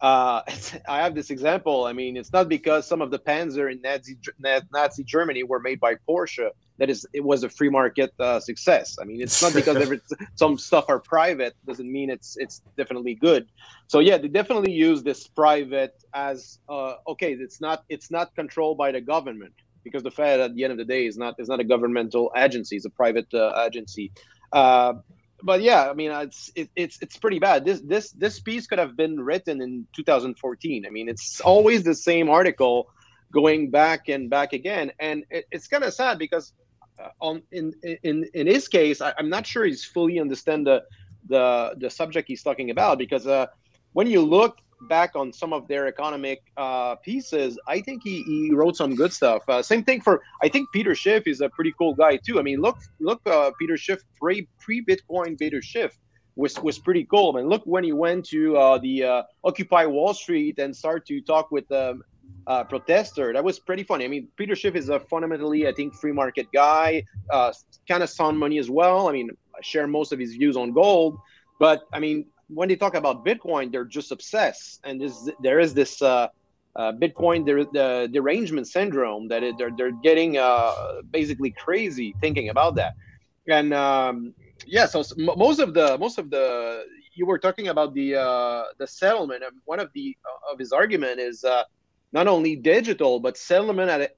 Uh, 0.00 0.42
I 0.88 0.98
have 1.02 1.14
this 1.14 1.30
example. 1.30 1.86
I 1.86 1.92
mean, 1.92 2.16
it's 2.16 2.32
not 2.32 2.48
because 2.48 2.86
some 2.86 3.00
of 3.00 3.10
the 3.10 3.18
Panzer 3.18 3.72
in 3.72 3.80
Nazi 3.80 4.18
Nazi 4.72 5.04
Germany 5.04 5.42
were 5.42 5.58
made 5.58 5.80
by 5.80 5.96
Porsche 6.08 6.50
that 6.78 6.90
is 6.90 7.06
it 7.12 7.24
was 7.24 7.42
a 7.44 7.48
free 7.48 7.70
market 7.70 8.12
uh, 8.20 8.40
success. 8.40 8.98
I 9.00 9.04
mean, 9.04 9.20
it's 9.20 9.40
not 9.42 9.54
because 9.60 9.78
some 10.36 10.58
stuff 10.58 10.84
are 10.88 11.00
private 11.00 11.54
doesn't 11.66 11.90
mean 11.90 12.10
it's 12.10 12.36
it's 12.36 12.62
definitely 12.76 13.14
good. 13.14 13.48
So 13.88 13.98
yeah, 14.00 14.18
they 14.18 14.28
definitely 14.28 14.72
use 14.72 15.02
this 15.02 15.26
private 15.26 15.94
as 16.14 16.58
uh, 16.68 16.94
okay. 17.08 17.32
It's 17.32 17.60
not 17.60 17.84
it's 17.88 18.10
not 18.10 18.34
controlled 18.34 18.76
by 18.76 18.92
the 18.92 19.00
government 19.00 19.54
because 19.82 20.02
the 20.02 20.10
Fed 20.10 20.40
at 20.40 20.54
the 20.54 20.64
end 20.64 20.72
of 20.72 20.78
the 20.78 20.84
day 20.84 21.06
is 21.06 21.16
not 21.16 21.34
is 21.38 21.48
not 21.48 21.58
a 21.58 21.64
governmental 21.64 22.30
agency; 22.36 22.76
it's 22.76 22.84
a 22.84 22.90
private 22.90 23.32
uh, 23.34 23.64
agency. 23.66 24.12
Uh, 24.52 24.94
but 25.42 25.62
yeah, 25.62 25.88
I 25.88 25.94
mean, 25.94 26.10
it's 26.10 26.50
it, 26.54 26.70
it's 26.74 27.00
it's 27.00 27.16
pretty 27.16 27.38
bad. 27.38 27.64
This 27.64 27.80
this 27.80 28.10
this 28.10 28.40
piece 28.40 28.66
could 28.66 28.78
have 28.78 28.96
been 28.96 29.20
written 29.20 29.60
in 29.60 29.86
2014. 29.94 30.86
I 30.86 30.90
mean, 30.90 31.08
it's 31.08 31.40
always 31.40 31.84
the 31.84 31.94
same 31.94 32.28
article 32.28 32.88
going 33.32 33.70
back 33.70 34.08
and 34.08 34.28
back 34.28 34.52
again, 34.52 34.90
and 34.98 35.24
it, 35.30 35.46
it's 35.50 35.68
kind 35.68 35.84
of 35.84 35.94
sad 35.94 36.18
because 36.18 36.52
uh, 36.98 37.10
on 37.20 37.42
in 37.52 37.72
in 38.02 38.28
in 38.34 38.46
his 38.46 38.68
case, 38.68 39.00
I, 39.00 39.12
am 39.18 39.28
not 39.28 39.46
sure 39.46 39.64
he's 39.64 39.84
fully 39.84 40.18
understand 40.18 40.66
the 40.66 40.82
the 41.28 41.74
the 41.78 41.90
subject 41.90 42.26
he's 42.28 42.42
talking 42.42 42.70
about 42.70 42.98
because 42.98 43.26
uh, 43.26 43.46
when 43.92 44.08
you 44.08 44.22
look 44.22 44.58
back 44.88 45.16
on 45.16 45.32
some 45.32 45.52
of 45.52 45.66
their 45.68 45.86
economic 45.86 46.42
uh, 46.56 46.96
pieces, 46.96 47.58
I 47.66 47.80
think 47.80 48.02
he, 48.04 48.22
he 48.22 48.54
wrote 48.54 48.76
some 48.76 48.94
good 48.94 49.12
stuff. 49.12 49.42
Uh, 49.48 49.62
same 49.62 49.84
thing 49.84 50.00
for 50.00 50.22
I 50.42 50.48
think 50.48 50.70
Peter 50.72 50.94
Schiff 50.94 51.26
is 51.26 51.40
a 51.40 51.48
pretty 51.48 51.74
cool 51.78 51.94
guy 51.94 52.16
too. 52.16 52.38
I 52.38 52.42
mean, 52.42 52.60
look 52.60 52.78
look 53.00 53.20
uh, 53.26 53.50
Peter 53.58 53.76
Schiff 53.76 54.00
pre 54.20 54.48
pre 54.60 54.84
Bitcoin 54.84 55.38
Peter 55.38 55.62
Schiff 55.62 55.98
was 56.36 56.60
was 56.62 56.78
pretty 56.78 57.04
cool. 57.04 57.34
I 57.34 57.40
mean, 57.40 57.48
look 57.48 57.62
when 57.64 57.84
he 57.84 57.92
went 57.92 58.26
to 58.26 58.56
uh, 58.56 58.78
the 58.78 59.04
uh, 59.04 59.22
Occupy 59.44 59.86
Wall 59.86 60.14
Street 60.14 60.58
and 60.58 60.74
start 60.74 61.06
to 61.06 61.20
talk 61.20 61.50
with 61.50 61.70
um, 61.72 62.02
uh, 62.46 62.64
protester. 62.64 63.32
That 63.32 63.44
was 63.44 63.58
pretty 63.58 63.82
funny. 63.82 64.04
I 64.04 64.08
mean, 64.08 64.28
Peter 64.36 64.54
Schiff 64.54 64.74
is 64.74 64.88
a 64.88 65.00
fundamentally, 65.00 65.66
I 65.66 65.72
think, 65.72 65.94
free 65.94 66.12
market 66.12 66.46
guy, 66.52 67.04
uh, 67.30 67.52
kind 67.86 68.02
of 68.02 68.08
sound 68.08 68.38
money 68.38 68.58
as 68.58 68.70
well. 68.70 69.08
I 69.08 69.12
mean, 69.12 69.30
I 69.54 69.60
share 69.62 69.86
most 69.86 70.12
of 70.12 70.18
his 70.18 70.34
views 70.34 70.56
on 70.56 70.72
gold, 70.72 71.18
but 71.58 71.82
I 71.92 71.98
mean, 71.98 72.26
when 72.48 72.68
they 72.68 72.76
talk 72.76 72.94
about 72.94 73.24
Bitcoin, 73.24 73.70
they're 73.70 73.84
just 73.84 74.12
obsessed, 74.12 74.80
and 74.84 75.02
there 75.40 75.60
is 75.60 75.74
this 75.74 76.00
uh, 76.02 76.28
uh, 76.76 76.92
Bitcoin 76.92 77.44
der- 77.46 78.08
derangement 78.08 78.66
syndrome 78.68 79.28
that 79.28 79.42
it, 79.42 79.56
they're 79.58 79.70
they're 79.76 79.92
getting 80.02 80.38
uh, 80.38 80.72
basically 81.10 81.50
crazy 81.50 82.14
thinking 82.20 82.48
about 82.48 82.74
that, 82.76 82.94
and 83.48 83.74
um, 83.74 84.34
yeah, 84.66 84.86
so 84.86 85.04
most 85.16 85.58
of 85.60 85.74
the 85.74 85.98
most 85.98 86.18
of 86.18 86.30
the 86.30 86.84
you 87.14 87.26
were 87.26 87.38
talking 87.38 87.68
about 87.68 87.94
the 87.94 88.16
uh, 88.16 88.64
the 88.78 88.86
settlement. 88.86 89.42
One 89.64 89.80
of 89.80 89.90
the 89.94 90.16
of 90.50 90.58
his 90.58 90.72
argument 90.72 91.20
is 91.20 91.44
uh, 91.44 91.64
not 92.12 92.26
only 92.26 92.56
digital, 92.56 93.20
but 93.20 93.36
settlement 93.36 94.10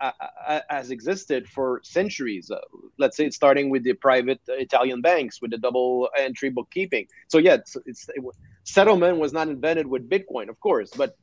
has 0.69 0.91
existed 0.91 1.49
for 1.49 1.81
centuries. 1.83 2.51
Uh, 2.51 2.59
let's 2.99 3.17
say 3.17 3.27
it's 3.27 3.37
starting 3.37 3.69
with 3.69 3.83
the 3.83 3.95
private 3.95 4.41
Italian 4.49 5.01
banks 5.01 5.43
with 5.43 5.51
the 5.51 5.59
double 5.59 6.09
entry 6.17 6.51
bookkeeping. 6.51 7.07
So 7.29 7.39
yeah, 7.39 7.55
it's, 7.55 7.77
it's 7.87 8.09
it, 8.15 8.23
settlement 8.65 9.19
was 9.19 9.33
not 9.33 9.49
invented 9.49 9.87
with 9.87 10.09
Bitcoin, 10.09 10.49
of 10.49 10.61
course, 10.61 10.91
but 10.97 11.17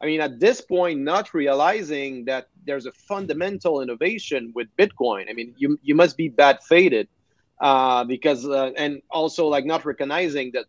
I 0.00 0.06
mean 0.06 0.20
at 0.20 0.40
this 0.40 0.60
point, 0.62 1.00
not 1.00 1.34
realizing 1.34 2.24
that 2.24 2.48
there's 2.64 2.86
a 2.86 2.92
fundamental 2.92 3.82
innovation 3.82 4.52
with 4.54 4.68
Bitcoin. 4.78 5.28
I 5.28 5.34
mean, 5.34 5.54
you 5.58 5.78
you 5.82 5.94
must 5.94 6.16
be 6.16 6.28
bad 6.28 6.62
fated 6.62 7.08
uh, 7.60 8.04
because 8.04 8.48
uh, 8.48 8.70
and 8.76 9.02
also 9.10 9.46
like 9.46 9.66
not 9.66 9.84
recognizing 9.84 10.52
that. 10.52 10.66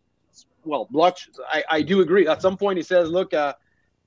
Well, 0.66 0.90
blockchain. 0.94 1.30
I, 1.50 1.64
I 1.70 1.82
do 1.82 2.02
agree. 2.02 2.28
At 2.28 2.42
some 2.42 2.58
point, 2.58 2.76
he 2.76 2.84
says, 2.84 3.10
"Look, 3.10 3.34
uh, 3.34 3.54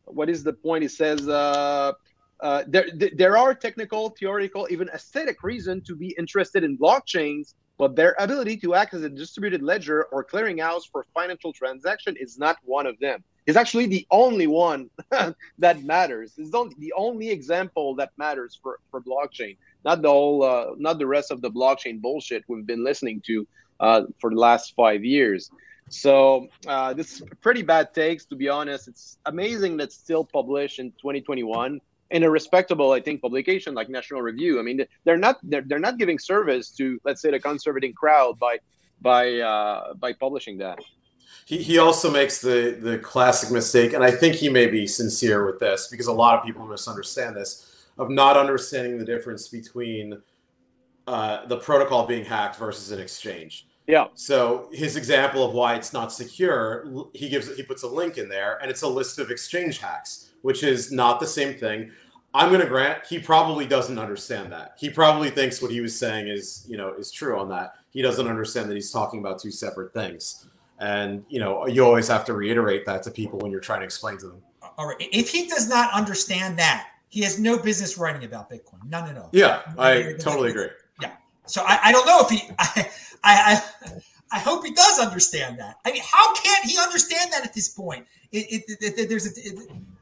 what 0.05 0.28
is 0.28 0.42
the 0.42 0.53
point? 0.53 0.84
It 0.84 0.90
says 0.90 1.28
uh, 1.28 1.92
uh, 2.40 2.64
there 2.66 2.86
there 3.14 3.36
are 3.36 3.55
technical, 3.55 4.11
theoretical, 4.11 4.66
even 4.70 4.88
aesthetic 4.88 5.42
reason 5.42 5.80
to 5.82 5.94
be 5.94 6.14
interested 6.18 6.64
in 6.64 6.76
blockchains, 6.76 7.55
but 7.78 7.96
their 7.96 8.14
ability 8.18 8.57
to 8.59 8.74
act 8.74 8.94
as 8.94 9.03
a 9.03 9.09
distributed 9.09 9.62
ledger 9.62 10.05
or 10.12 10.24
clearinghouse 10.24 10.82
for 10.90 11.07
financial 11.14 11.53
transaction 11.53 12.16
is 12.18 12.38
not 12.38 12.57
one 12.64 12.86
of 12.86 12.98
them. 12.98 13.22
It's 13.46 13.57
actually 13.57 13.86
the 13.86 14.07
only 14.11 14.46
one 14.46 14.88
that 15.59 15.82
matters. 15.82 16.34
It's 16.38 16.50
the 16.50 16.92
only 16.96 17.30
example 17.30 17.94
that 17.96 18.11
matters 18.16 18.59
for, 18.62 18.78
for 18.90 19.00
blockchain, 19.03 19.57
not 19.84 20.00
the 20.00 20.09
whole, 20.11 20.44
uh, 20.44 20.74
not 20.78 20.98
the 20.98 21.07
rest 21.07 21.32
of 21.32 21.42
the 21.42 21.50
blockchain 21.50 22.00
bullshit 22.00 22.44
we've 22.46 22.66
been 22.66 22.84
listening 22.84 23.20
to 23.26 23.46
uh, 23.80 24.03
for 24.20 24.30
the 24.30 24.36
last 24.36 24.74
five 24.76 25.05
years. 25.05 25.50
So 25.93 26.49
uh, 26.66 26.95
this 26.95 27.12
is 27.12 27.22
pretty 27.43 27.62
bad 27.62 27.93
takes, 27.93 28.24
to 28.26 28.36
be 28.36 28.49
honest. 28.49 28.88
It's 28.88 29.18
amazing 29.26 29.76
that's 29.76 29.95
still 29.95 30.24
published 30.24 30.78
in 30.78 30.90
2021 30.93 31.80
in 32.11 32.22
a 32.22 32.30
respectable, 32.30 32.93
I 32.93 33.01
think, 33.01 33.20
publication 33.20 33.74
like 33.74 33.90
National 33.90 34.22
Review. 34.22 34.59
I 34.59 34.62
mean, 34.62 34.86
they're 35.05 35.18
not 35.18 35.38
they're, 35.43 35.61
they're 35.61 35.78
not 35.78 35.99
giving 35.99 36.18
service 36.18 36.70
to 36.78 36.99
let's 37.05 37.20
say 37.20 37.30
the 37.30 37.38
conservative 37.38 37.95
crowd 37.95 38.38
by 38.38 38.59
by 39.03 39.34
uh, 39.34 39.93
by 39.95 40.14
publishing 40.14 40.57
that. 40.59 40.78
He, 41.45 41.62
he 41.62 41.76
also 41.76 42.11
makes 42.11 42.40
the 42.40 42.78
the 42.80 42.99
classic 42.99 43.51
mistake, 43.51 43.93
and 43.93 44.03
I 44.03 44.12
think 44.12 44.36
he 44.36 44.49
may 44.49 44.68
be 44.68 44.86
sincere 44.86 45.45
with 45.45 45.59
this 45.59 45.88
because 45.88 46.07
a 46.07 46.12
lot 46.12 46.38
of 46.38 46.45
people 46.45 46.66
misunderstand 46.66 47.36
this 47.36 47.86
of 47.99 48.09
not 48.09 48.38
understanding 48.38 48.97
the 48.97 49.05
difference 49.05 49.49
between 49.49 50.22
uh, 51.07 51.45
the 51.47 51.59
protocol 51.59 52.07
being 52.07 52.24
hacked 52.24 52.57
versus 52.57 52.93
an 52.93 52.99
exchange. 52.99 53.66
Yeah. 53.87 54.07
So 54.14 54.68
his 54.72 54.97
example 54.97 55.45
of 55.45 55.55
why 55.55 55.74
it's 55.74 55.93
not 55.93 56.12
secure, 56.12 56.87
he 57.14 57.28
gives 57.28 57.55
he 57.57 57.62
puts 57.62 57.83
a 57.83 57.89
link 57.89 58.18
in 58.18 58.28
there, 58.28 58.59
and 58.62 58.70
it's 58.70 58.83
a 58.83 58.89
list 58.89 59.18
of 59.18 59.30
exchange 59.30 59.78
hacks, 59.78 60.30
which 60.43 60.62
is 60.62 60.93
not 60.93 61.20
the 61.20 61.26
same 61.26 61.55
thing. 61.59 61.91
I'm 62.35 62.49
going 62.49 62.62
to 62.62 62.66
grant 62.66 63.05
he 63.07 63.18
probably 63.18 63.66
doesn't 63.66 63.99
understand 63.99 64.53
that. 64.53 64.76
He 64.78 64.89
probably 64.89 65.30
thinks 65.30 65.61
what 65.61 65.70
he 65.70 65.80
was 65.80 65.99
saying 65.99 66.28
is 66.28 66.64
you 66.68 66.76
know 66.76 66.95
is 66.95 67.11
true 67.11 67.39
on 67.39 67.49
that. 67.51 67.74
He 67.91 68.03
doesn't 68.03 68.26
understand 68.26 68.70
that 68.70 68.74
he's 68.74 68.91
talking 68.91 69.20
about 69.20 69.41
two 69.41 69.51
separate 69.51 69.93
things, 69.93 70.49
and 70.78 71.24
you 71.28 71.41
know 71.41 71.66
you 71.66 71.85
always 71.85 72.09
have 72.09 72.24
to 72.26 72.35
reiterate 72.35 72.87
that 72.87 73.03
to 73.05 73.11
people 73.11 73.39
when 73.41 73.51
you're 73.51 73.61
trying 73.61 73.80
to 73.80 73.85
explain 73.85 74.16
to 74.18 74.28
them. 74.28 74.43
All 74.78 74.87
right. 74.87 74.97
If 75.01 75.28
he 75.28 75.47
does 75.47 75.68
not 75.68 75.93
understand 75.93 76.59
that, 76.59 76.89
he 77.09 77.20
has 77.22 77.39
no 77.39 77.59
business 77.59 77.99
writing 77.99 78.24
about 78.24 78.49
Bitcoin. 78.49 78.89
None 78.89 79.11
at 79.11 79.18
all. 79.18 79.28
Yeah, 79.33 79.61
I 79.76 80.14
totally 80.18 80.51
agree. 80.51 80.68
So 81.47 81.62
I, 81.66 81.78
I 81.84 81.93
don't 81.93 82.07
know 82.07 82.20
if 82.20 82.30
he. 82.30 82.49
I, 82.59 82.90
I, 83.24 83.62
I, 83.84 83.93
I 84.32 84.38
hope 84.38 84.64
he 84.64 84.72
does 84.72 84.99
understand 84.99 85.59
that. 85.59 85.76
I 85.84 85.93
mean, 85.93 86.03
how 86.05 86.32
can't 86.34 86.64
he 86.64 86.78
understand 86.78 87.32
that 87.32 87.45
at 87.45 87.53
this 87.53 87.68
point? 87.68 88.07
It, 88.32 88.64
it, 88.68 88.99
it, 88.99 89.09
there's 89.09 89.26
a, 89.26 89.30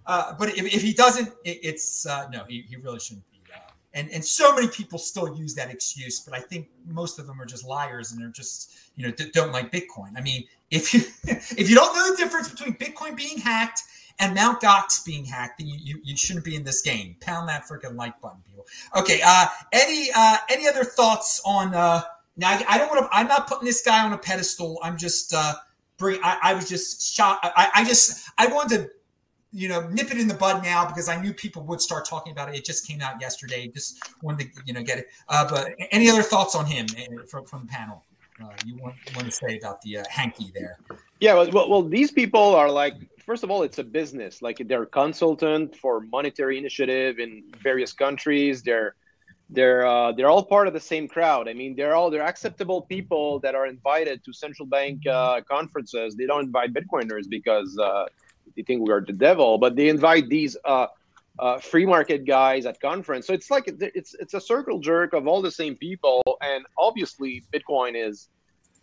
uh, 0.07 0.35
but 0.39 0.51
if, 0.51 0.73
if, 0.73 0.83
he 0.83 0.93
doesn't, 0.93 1.33
it's 1.45 2.07
uh, 2.07 2.29
no, 2.33 2.45
he, 2.49 2.63
he 2.69 2.77
really 2.77 3.01
shouldn't 3.01 3.29
be. 3.33 3.39
Uh, 3.53 3.59
and 3.93 4.09
and 4.11 4.25
so 4.25 4.55
many 4.55 4.69
people 4.69 4.99
still 4.99 5.37
use 5.37 5.55
that 5.57 5.69
excuse, 5.69 6.21
but 6.21 6.33
I 6.33 6.41
think 6.41 6.69
most 6.87 7.19
of 7.19 7.27
them 7.27 7.41
are 7.41 7.47
just 7.47 7.67
liars 7.67 8.13
and 8.13 8.21
they're 8.21 8.29
just 8.29 8.73
you 8.95 9.05
know 9.05 9.13
don't 9.33 9.51
like 9.51 9.73
Bitcoin. 9.73 10.13
I 10.17 10.21
mean, 10.21 10.45
if 10.71 10.95
you 10.95 11.01
if 11.25 11.69
you 11.69 11.75
don't 11.75 11.93
know 11.95 12.11
the 12.11 12.17
difference 12.17 12.49
between 12.49 12.75
Bitcoin 12.75 13.17
being 13.17 13.39
hacked 13.39 13.83
and 14.21 14.35
Mount 14.35 14.61
Gox 14.61 15.05
being 15.05 15.25
hacked, 15.25 15.59
then 15.59 15.67
you, 15.67 15.79
you, 15.83 16.01
you 16.05 16.17
shouldn't 16.17 16.45
be 16.45 16.55
in 16.55 16.63
this 16.63 16.83
game. 16.83 17.17
Pound 17.21 17.49
that 17.49 17.65
freaking 17.67 17.97
like 17.97 18.21
button, 18.21 18.39
people. 18.47 18.67
Okay. 18.97 19.21
Uh, 19.25 19.47
any 19.73 20.11
uh, 20.15 20.37
any 20.49 20.69
other 20.69 20.85
thoughts 20.85 21.41
on? 21.45 21.75
Uh, 21.75 22.03
now, 22.37 22.51
I, 22.51 22.65
I 22.69 22.79
don't 22.79 22.89
want 22.89 23.01
to. 23.01 23.09
I'm 23.17 23.27
not 23.27 23.49
putting 23.49 23.65
this 23.65 23.83
guy 23.83 24.05
on 24.05 24.13
a 24.13 24.19
pedestal. 24.19 24.79
I'm 24.83 24.97
just 24.97 25.35
uh, 25.35 25.55
bring. 25.97 26.21
I, 26.23 26.39
I 26.43 26.55
was 26.55 26.69
just 26.69 27.15
shocked. 27.15 27.45
I, 27.45 27.71
I 27.75 27.85
just 27.85 28.29
I 28.39 28.47
wanted 28.47 28.77
to, 28.77 28.91
you 29.53 29.69
know, 29.69 29.89
nip 29.89 30.11
it 30.11 30.19
in 30.19 30.29
the 30.29 30.35
bud 30.35 30.63
now 30.63 30.87
because 30.87 31.09
I 31.09 31.21
knew 31.21 31.33
people 31.33 31.63
would 31.65 31.81
start 31.81 32.05
talking 32.05 32.33
about 32.33 32.51
it. 32.51 32.57
It 32.57 32.65
just 32.65 32.87
came 32.87 33.01
out 33.01 33.21
yesterday. 33.21 33.69
Just 33.69 34.03
wanted 34.23 34.53
to, 34.55 34.63
you 34.67 34.75
know, 34.75 34.83
get 34.83 34.99
it. 34.99 35.07
Uh, 35.29 35.49
but 35.49 35.75
any 35.93 36.11
other 36.11 36.23
thoughts 36.23 36.55
on 36.55 36.67
him 36.67 36.87
eh, 36.97 37.07
from 37.27 37.47
from 37.47 37.63
the 37.63 37.69
panel? 37.69 38.05
Uh, 38.43 38.49
you 38.67 38.77
want 38.77 38.95
want 39.15 39.27
to 39.27 39.33
say 39.33 39.59
about 39.59 39.81
the 39.83 39.99
uh, 39.99 40.05
Hanke 40.13 40.53
there? 40.53 40.79
Yeah, 41.21 41.35
well, 41.35 41.69
well, 41.69 41.83
these 41.83 42.11
people 42.11 42.55
are 42.55 42.71
like 42.71 42.95
first 43.25 43.45
of 43.45 43.51
all, 43.51 43.63
it's 43.63 43.79
a 43.79 43.85
business. 43.85 44.43
Like 44.43 44.59
they're 44.67 44.87
consultant 44.87 45.77
for 45.77 46.01
monetary 46.01 46.59
initiative 46.59 47.19
in 47.19 47.45
various 47.63 47.93
countries. 47.93 48.63
They're 48.63 48.95
they're 49.49 49.87
uh, 49.87 50.13
they're 50.13 50.29
all 50.29 50.45
part 50.45 50.69
of 50.69 50.75
the 50.75 50.81
same 50.81 51.09
crowd. 51.09 51.49
I 51.49 51.55
mean, 51.55 51.75
they're 51.77 51.95
all 51.95 52.11
they're 52.11 52.23
acceptable 52.23 52.83
people 52.83 53.41
that 53.41 53.55
are 53.55 53.67
invited 53.67 54.25
to 54.25 54.33
central 54.33 54.67
bank 54.67 55.07
uh, 55.07 55.41
conferences. 55.43 56.15
They 56.15 56.27
don't 56.27 56.45
invite 56.45 56.73
Bitcoiners 56.73 57.29
because 57.29 57.77
uh, 57.79 58.07
they 58.57 58.63
think 58.63 58.87
we 58.87 58.93
are 58.93 59.01
the 59.01 59.13
devil, 59.13 59.59
but 59.59 59.77
they 59.77 59.89
invite 59.89 60.29
these 60.29 60.57
uh, 60.65 60.87
uh, 61.39 61.59
free 61.59 61.87
market 61.87 62.27
guys 62.27 62.67
at 62.67 62.81
conference. 62.81 63.27
So 63.27 63.33
it's 63.33 63.51
like 63.51 63.65
it's 63.67 64.15
it's 64.15 64.35
a 64.35 64.41
circle 64.41 64.79
jerk 64.79 65.13
of 65.13 65.27
all 65.27 65.43
the 65.43 65.51
same 65.51 65.75
people, 65.77 66.23
and 66.41 66.65
obviously 66.79 67.43
Bitcoin 67.53 67.93
is 67.97 68.29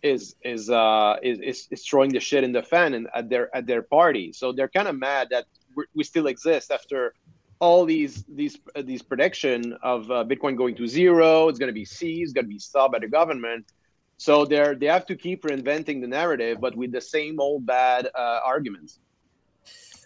is 0.02 0.36
is 0.44 0.70
uh 0.70 1.16
is, 1.22 1.66
is, 1.70 1.82
throwing 1.84 2.12
the 2.12 2.20
shit 2.20 2.44
in 2.44 2.52
the 2.52 2.62
fan 2.62 2.94
and 2.94 3.08
at 3.14 3.28
their 3.28 3.54
at 3.54 3.66
their 3.66 3.82
party. 3.82 4.32
So 4.32 4.52
they're 4.52 4.68
kind 4.68 4.88
of 4.88 4.98
mad 4.98 5.28
that 5.30 5.46
we 5.94 6.04
still 6.04 6.26
exist 6.26 6.70
after 6.70 7.14
all 7.60 7.84
these 7.84 8.24
these 8.28 8.58
uh, 8.76 8.82
these 8.82 9.02
prediction 9.02 9.76
of 9.82 10.10
uh, 10.10 10.24
Bitcoin 10.24 10.56
going 10.56 10.76
to 10.76 10.86
zero. 10.86 11.48
It's 11.48 11.58
going 11.58 11.68
to 11.68 11.80
be 11.84 11.84
seized. 11.84 12.30
It's 12.30 12.32
going 12.32 12.44
to 12.44 12.48
be 12.48 12.58
stopped 12.58 12.92
by 12.92 13.00
the 13.00 13.08
government. 13.08 13.66
So 14.16 14.44
they're 14.44 14.74
they 14.74 14.86
have 14.86 15.06
to 15.06 15.16
keep 15.16 15.42
reinventing 15.42 16.00
the 16.00 16.08
narrative, 16.08 16.60
but 16.60 16.76
with 16.76 16.92
the 16.92 17.00
same 17.00 17.40
old 17.40 17.66
bad 17.66 18.08
uh, 18.14 18.40
arguments. 18.44 18.98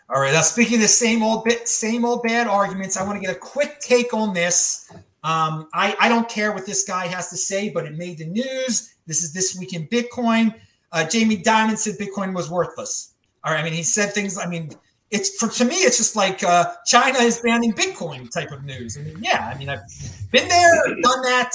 All 0.09 0.21
right. 0.21 0.33
Now, 0.33 0.43
speaking 0.43 0.77
of 0.77 0.83
the 0.83 0.89
same 0.89 1.23
old 1.23 1.45
bit, 1.45 1.69
same 1.69 2.05
old 2.05 2.23
bad 2.23 2.47
arguments, 2.47 2.97
I 2.97 3.05
want 3.05 3.21
to 3.21 3.27
get 3.27 3.35
a 3.35 3.39
quick 3.39 3.81
take 3.81 4.13
on 4.13 4.35
this. 4.35 4.91
Um, 5.25 5.69
I, 5.73 5.97
I 6.01 6.09
don't 6.09 6.29
care 6.29 6.53
what 6.53 6.67
this 6.67 6.85
guy 6.85 7.07
has 7.07 7.31
to 7.31 7.37
say, 7.37 7.71
but 7.71 7.87
it 7.87 7.97
made 7.97 8.19
the 8.19 8.27
news. 8.27 8.92
This 9.07 9.23
is 9.23 9.33
this 9.33 9.57
week 9.59 9.75
in 9.75 9.87
Bitcoin. 9.89 10.55
Uh, 10.93 11.05
Jamie 11.05 11.39
Dimon 11.39 11.77
said 11.77 11.97
Bitcoin 11.99 12.35
was 12.35 12.51
worthless. 12.51 13.15
All 13.45 13.53
right. 13.53 13.61
I 13.61 13.65
mean, 13.65 13.73
he 13.73 13.83
said 13.83 14.13
things. 14.13 14.39
I 14.39 14.47
mean, 14.47 14.71
it's 15.11 15.37
for 15.39 15.49
to 15.49 15.65
me, 15.65 15.77
it's 15.77 15.99
just 15.99 16.17
like 16.17 16.43
uh, 16.43 16.73
China 16.87 17.19
is 17.19 17.41
banning 17.41 17.73
Bitcoin 17.73 18.31
type 18.31 18.51
of 18.53 18.65
news. 18.65 18.97
I 18.97 19.03
mean, 19.03 19.19
yeah. 19.21 19.51
I 19.53 19.59
mean, 19.59 19.69
I've 19.69 19.83
been 20.31 20.49
there, 20.49 20.85
done 21.03 21.23
that. 21.23 21.53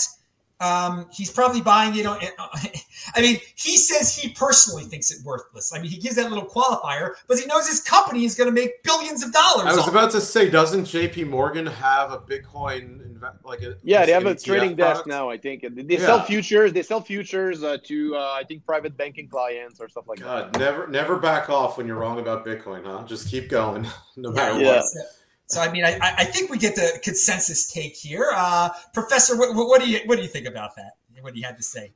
Um, 0.59 1.07
he's 1.11 1.31
probably 1.31 1.61
buying 1.61 1.95
it. 1.95 2.05
On, 2.05 2.19
I 3.15 3.21
mean, 3.21 3.39
he 3.55 3.77
says 3.77 4.15
he 4.15 4.29
personally 4.29 4.83
thinks 4.83 5.11
it 5.11 5.23
worthless. 5.23 5.73
I 5.73 5.79
mean, 5.79 5.91
he 5.91 5.97
gives 5.97 6.15
that 6.15 6.29
little 6.29 6.47
qualifier, 6.47 7.13
but 7.27 7.37
he 7.37 7.45
knows 7.45 7.67
his 7.67 7.81
company 7.81 8.25
is 8.25 8.35
going 8.35 8.49
to 8.49 8.53
make 8.53 8.81
billions 8.83 9.23
of 9.23 9.31
dollars. 9.31 9.67
I 9.67 9.75
was 9.75 9.87
about 9.87 10.11
to 10.11 10.21
say, 10.21 10.49
doesn't 10.49 10.85
J.P. 10.85 11.25
Morgan 11.25 11.67
have 11.67 12.11
a 12.11 12.17
Bitcoin 12.17 13.07
like 13.43 13.61
a 13.61 13.75
yeah? 13.83 14.05
They 14.05 14.11
have 14.11 14.25
a 14.25 14.35
trading 14.35 14.75
product? 14.75 15.05
desk 15.05 15.07
now. 15.07 15.29
I 15.29 15.37
think 15.37 15.61
they 15.61 15.95
yeah. 15.95 15.99
sell 15.99 16.23
futures. 16.23 16.73
They 16.73 16.83
sell 16.83 17.01
futures 17.01 17.63
uh, 17.63 17.77
to 17.83 18.15
uh, 18.15 18.19
I 18.19 18.43
think 18.43 18.65
private 18.65 18.97
banking 18.97 19.27
clients 19.27 19.79
or 19.79 19.89
stuff 19.89 20.07
like 20.07 20.19
God, 20.19 20.53
that. 20.53 20.59
Never, 20.59 20.87
never 20.87 21.17
back 21.17 21.49
off 21.49 21.77
when 21.77 21.87
you're 21.87 21.97
wrong 21.97 22.19
about 22.19 22.45
Bitcoin, 22.45 22.85
huh? 22.85 23.03
Just 23.05 23.29
keep 23.29 23.49
going, 23.49 23.87
no 24.15 24.31
matter 24.31 24.59
yeah. 24.59 24.77
what. 24.77 24.83
So 25.47 25.61
I 25.61 25.71
mean, 25.71 25.85
I, 25.85 25.97
I 26.01 26.25
think 26.25 26.51
we 26.51 26.57
get 26.57 26.75
the 26.75 26.99
consensus 27.03 27.71
take 27.71 27.95
here. 27.95 28.31
Uh, 28.35 28.69
Professor, 28.93 29.37
what, 29.37 29.55
what 29.55 29.81
do 29.81 29.89
you 29.89 29.99
what 30.05 30.17
do 30.17 30.21
you 30.21 30.27
think 30.27 30.45
about 30.45 30.75
that? 30.75 30.91
What 31.21 31.33
do 31.33 31.39
you 31.39 31.45
have 31.45 31.57
to 31.57 31.63
say? 31.63 31.93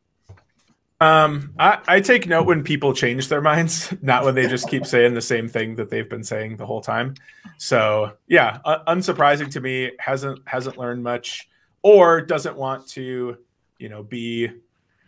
Um, 1.02 1.54
I, 1.58 1.80
I 1.88 2.00
take 2.00 2.28
note 2.28 2.46
when 2.46 2.64
people 2.64 2.94
change 2.94 3.28
their 3.28 3.42
minds, 3.42 3.92
not 4.02 4.24
when 4.24 4.36
they 4.36 4.48
just 4.48 4.70
keep 4.70 4.86
saying 4.86 5.16
the 5.16 5.22
same 5.22 5.50
thing 5.50 5.76
that 5.76 5.90
they've 5.90 6.08
been 6.08 6.24
saying 6.24 6.58
the 6.58 6.66
whole 6.66 6.82
time. 6.82 7.16
So 7.58 8.14
yeah, 8.28 8.60
uh, 8.64 8.84
unsurprising 8.88 9.52
to 9.52 9.60
me. 9.60 9.92
hasn't 10.00 10.40
hasn't 10.48 10.78
learned 10.78 11.04
much, 11.04 11.50
or 11.82 12.22
doesn't 12.22 12.56
want 12.56 12.88
to, 12.90 13.38
you 13.80 13.90
know, 13.90 14.04
be 14.04 14.50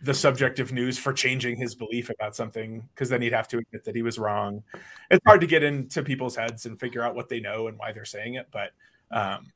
the 0.04 0.14
subject 0.14 0.60
of 0.60 0.72
news 0.72 0.98
for 0.98 1.12
changing 1.12 1.56
his 1.56 1.74
belief 1.74 2.10
about 2.10 2.36
something 2.36 2.88
because 2.94 3.08
then 3.08 3.22
he'd 3.22 3.32
have 3.32 3.48
to 3.48 3.58
admit 3.58 3.84
that 3.84 3.94
he 3.94 4.02
was 4.02 4.18
wrong. 4.18 4.62
It's 5.10 5.24
hard 5.26 5.40
to 5.40 5.46
get 5.46 5.62
into 5.62 6.02
people's 6.02 6.36
heads 6.36 6.66
and 6.66 6.78
figure 6.78 7.02
out 7.02 7.14
what 7.14 7.28
they 7.28 7.40
know 7.40 7.68
and 7.68 7.78
why 7.78 7.92
they're 7.92 8.04
saying 8.04 8.34
it, 8.34 8.48
but 8.52 8.70
um, 9.10 9.52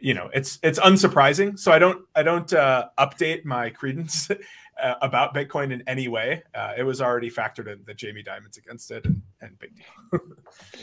you 0.00 0.12
know, 0.12 0.28
it's 0.34 0.58
it's 0.62 0.78
unsurprising. 0.78 1.58
So 1.58 1.72
I 1.72 1.78
don't 1.78 2.04
I 2.14 2.22
don't 2.22 2.52
uh, 2.52 2.88
update 2.98 3.44
my 3.44 3.70
credence 3.70 4.30
uh, 4.82 4.94
about 5.00 5.34
Bitcoin 5.34 5.72
in 5.72 5.82
any 5.86 6.08
way. 6.08 6.42
Uh, 6.54 6.74
it 6.76 6.82
was 6.82 7.00
already 7.00 7.30
factored 7.30 7.72
in 7.72 7.82
that 7.86 7.96
Jamie 7.96 8.22
Dimon's 8.22 8.56
against 8.56 8.90
it, 8.90 9.04
and, 9.06 9.22
and 9.40 9.58
big 9.58 9.70
deal. 9.76 10.20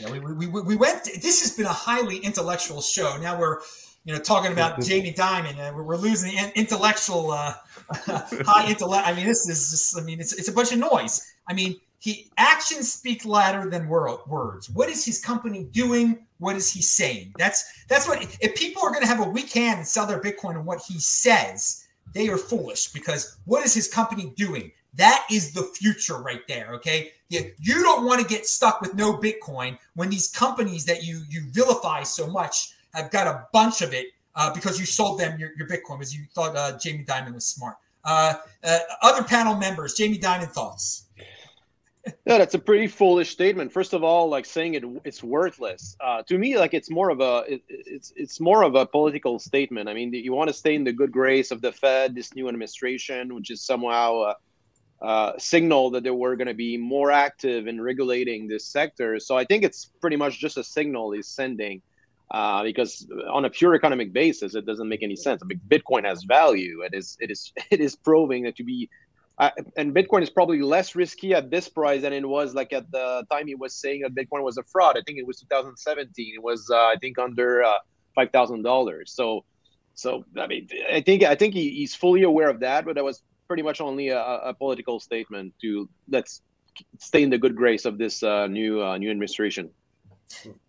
yeah, 0.00 0.10
we, 0.10 0.46
we, 0.48 0.62
we 0.62 0.76
went. 0.76 1.04
This 1.04 1.40
has 1.42 1.56
been 1.56 1.66
a 1.66 1.72
highly 1.72 2.16
intellectual 2.18 2.80
show. 2.80 3.16
Now 3.20 3.38
we're 3.38 3.60
you 4.04 4.12
know, 4.12 4.20
talking 4.20 4.52
about 4.52 4.80
Jamie 4.82 5.12
Dimon, 5.12 5.56
and 5.58 5.76
we're, 5.76 5.96
losing 5.96 6.32
intellectual, 6.54 7.30
uh, 7.30 7.54
high 8.46 8.68
intellect. 8.68 9.06
I 9.06 9.14
mean, 9.14 9.26
this 9.26 9.48
is 9.48 9.70
just, 9.70 9.98
I 9.98 10.02
mean, 10.02 10.20
it's, 10.20 10.32
it's 10.32 10.48
a 10.48 10.52
bunch 10.52 10.72
of 10.72 10.78
noise. 10.78 11.34
I 11.48 11.54
mean, 11.54 11.80
he 12.02 12.32
actions 12.36 12.92
speak 12.92 13.24
louder 13.24 13.70
than 13.70 13.88
words. 13.88 14.68
What 14.68 14.88
is 14.88 15.04
his 15.04 15.20
company 15.20 15.68
doing? 15.70 16.26
What 16.38 16.56
is 16.56 16.68
he 16.68 16.82
saying? 16.82 17.32
That's 17.38 17.84
that's 17.86 18.08
what. 18.08 18.20
If 18.40 18.56
people 18.56 18.82
are 18.82 18.90
going 18.90 19.02
to 19.02 19.06
have 19.06 19.24
a 19.24 19.30
weak 19.30 19.52
hand 19.52 19.78
and 19.78 19.86
sell 19.86 20.04
their 20.04 20.20
Bitcoin 20.20 20.56
on 20.56 20.64
what 20.64 20.82
he 20.82 20.98
says, 20.98 21.86
they 22.12 22.28
are 22.28 22.36
foolish 22.36 22.88
because 22.88 23.38
what 23.44 23.64
is 23.64 23.72
his 23.72 23.86
company 23.86 24.32
doing? 24.36 24.72
That 24.94 25.24
is 25.30 25.52
the 25.52 25.62
future 25.62 26.18
right 26.18 26.40
there. 26.48 26.72
Okay, 26.74 27.12
you, 27.28 27.52
you 27.60 27.82
don't 27.84 28.04
want 28.04 28.20
to 28.20 28.26
get 28.26 28.46
stuck 28.46 28.80
with 28.80 28.94
no 28.94 29.16
Bitcoin 29.16 29.78
when 29.94 30.10
these 30.10 30.26
companies 30.26 30.84
that 30.86 31.04
you 31.04 31.22
you 31.30 31.42
vilify 31.52 32.02
so 32.02 32.26
much 32.26 32.74
have 32.94 33.12
got 33.12 33.28
a 33.28 33.46
bunch 33.52 33.80
of 33.80 33.94
it 33.94 34.06
uh, 34.34 34.52
because 34.52 34.78
you 34.78 34.86
sold 34.86 35.20
them 35.20 35.38
your, 35.38 35.50
your 35.56 35.68
Bitcoin 35.68 35.98
because 35.98 36.14
you 36.14 36.24
thought 36.34 36.56
uh, 36.56 36.78
Jamie 36.78 37.04
Dimon 37.04 37.34
was 37.34 37.46
smart. 37.46 37.76
Uh, 38.04 38.34
uh, 38.64 38.78
other 39.02 39.22
panel 39.22 39.56
members, 39.56 39.94
Jamie 39.94 40.18
Dimon 40.18 40.48
thoughts. 40.48 41.06
Yeah, 42.26 42.38
that's 42.38 42.54
a 42.54 42.58
pretty 42.58 42.88
foolish 42.88 43.30
statement. 43.30 43.72
First 43.72 43.92
of 43.92 44.02
all, 44.02 44.28
like 44.28 44.44
saying 44.44 44.74
it, 44.74 44.82
it's 45.04 45.22
worthless. 45.22 45.96
Uh, 46.00 46.20
to 46.24 46.36
me, 46.36 46.58
like 46.58 46.74
it's 46.74 46.90
more 46.90 47.10
of 47.10 47.20
a, 47.20 47.44
it, 47.46 47.62
it's 47.68 48.12
it's 48.16 48.40
more 48.40 48.64
of 48.64 48.74
a 48.74 48.84
political 48.84 49.38
statement. 49.38 49.88
I 49.88 49.94
mean, 49.94 50.12
you 50.12 50.32
want 50.32 50.48
to 50.48 50.52
stay 50.52 50.74
in 50.74 50.82
the 50.82 50.92
good 50.92 51.12
grace 51.12 51.52
of 51.52 51.60
the 51.60 51.70
Fed, 51.70 52.16
this 52.16 52.34
new 52.34 52.48
administration, 52.48 53.32
which 53.32 53.52
is 53.52 53.62
somehow 53.62 54.34
uh, 55.02 55.32
signal 55.38 55.90
that 55.90 56.04
they 56.04 56.10
were 56.10 56.36
going 56.36 56.46
to 56.46 56.54
be 56.54 56.76
more 56.76 57.10
active 57.10 57.66
in 57.66 57.80
regulating 57.80 58.46
this 58.46 58.66
sector. 58.66 59.18
So 59.18 59.36
I 59.36 59.44
think 59.44 59.64
it's 59.64 59.90
pretty 60.00 60.16
much 60.16 60.38
just 60.38 60.56
a 60.56 60.64
signal 60.64 61.10
he's 61.10 61.28
sending 61.28 61.82
uh, 62.32 62.62
because 62.62 63.06
on 63.30 63.44
a 63.44 63.50
pure 63.50 63.74
economic 63.74 64.12
basis, 64.12 64.54
it 64.54 64.64
doesn't 64.64 64.88
make 64.88 65.02
any 65.02 65.16
sense. 65.16 65.42
I 65.42 65.46
mean, 65.46 65.60
Bitcoin 65.68 66.04
has 66.06 66.24
value. 66.24 66.80
It 66.82 66.94
is 66.94 67.16
it 67.20 67.30
is 67.30 67.52
it 67.70 67.80
is 67.80 67.94
proving 67.94 68.44
that 68.44 68.56
to 68.56 68.64
be, 68.64 68.88
uh, 69.38 69.50
and 69.76 69.94
Bitcoin 69.94 70.22
is 70.22 70.30
probably 70.30 70.62
less 70.62 70.96
risky 70.96 71.34
at 71.34 71.50
this 71.50 71.68
price 71.68 72.00
than 72.00 72.14
it 72.14 72.26
was 72.26 72.54
like 72.54 72.72
at 72.72 72.90
the 72.90 73.26
time 73.30 73.46
he 73.46 73.54
was 73.54 73.74
saying 73.74 74.00
that 74.00 74.14
Bitcoin 74.14 74.42
was 74.42 74.56
a 74.56 74.62
fraud. 74.64 74.96
I 74.96 75.02
think 75.06 75.18
it 75.18 75.26
was 75.26 75.40
2017. 75.40 76.32
It 76.34 76.42
was 76.42 76.68
uh, 76.72 76.76
I 76.76 76.96
think 77.00 77.18
under 77.18 77.62
uh, 77.62 77.74
five 78.14 78.30
thousand 78.32 78.62
dollars. 78.62 79.12
So 79.14 79.44
so 79.94 80.24
I 80.38 80.46
mean 80.46 80.68
I 80.90 81.02
think 81.02 81.24
I 81.24 81.34
think 81.34 81.52
he, 81.52 81.68
he's 81.68 81.94
fully 81.94 82.22
aware 82.22 82.48
of 82.48 82.60
that, 82.60 82.86
but 82.86 82.94
that 82.94 83.04
was 83.04 83.22
pretty 83.46 83.62
much 83.62 83.82
only 83.82 84.08
a, 84.08 84.18
a 84.18 84.54
political 84.54 85.00
statement 85.00 85.52
to 85.60 85.86
let's 86.08 86.40
stay 86.98 87.22
in 87.22 87.28
the 87.28 87.36
good 87.36 87.54
grace 87.54 87.84
of 87.84 87.98
this 87.98 88.22
uh, 88.22 88.46
new 88.46 88.98
new 88.98 89.10
administration. 89.10 89.68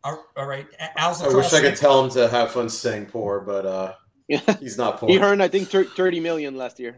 All, 0.03 0.25
all 0.35 0.45
right. 0.45 0.67
Al's 0.97 1.21
I 1.21 1.27
wish 1.33 1.53
I 1.53 1.61
could 1.61 1.75
tell 1.75 2.03
him 2.03 2.09
to 2.11 2.27
have 2.27 2.51
fun 2.51 2.69
staying 2.69 3.07
poor, 3.07 3.39
but 3.39 3.65
uh, 3.65 3.93
he's 4.59 4.77
not 4.77 4.99
poor. 4.99 5.09
he 5.09 5.19
earned, 5.19 5.41
I 5.43 5.47
think, 5.47 5.69
30 5.69 6.19
million 6.19 6.55
last 6.55 6.79
year. 6.79 6.97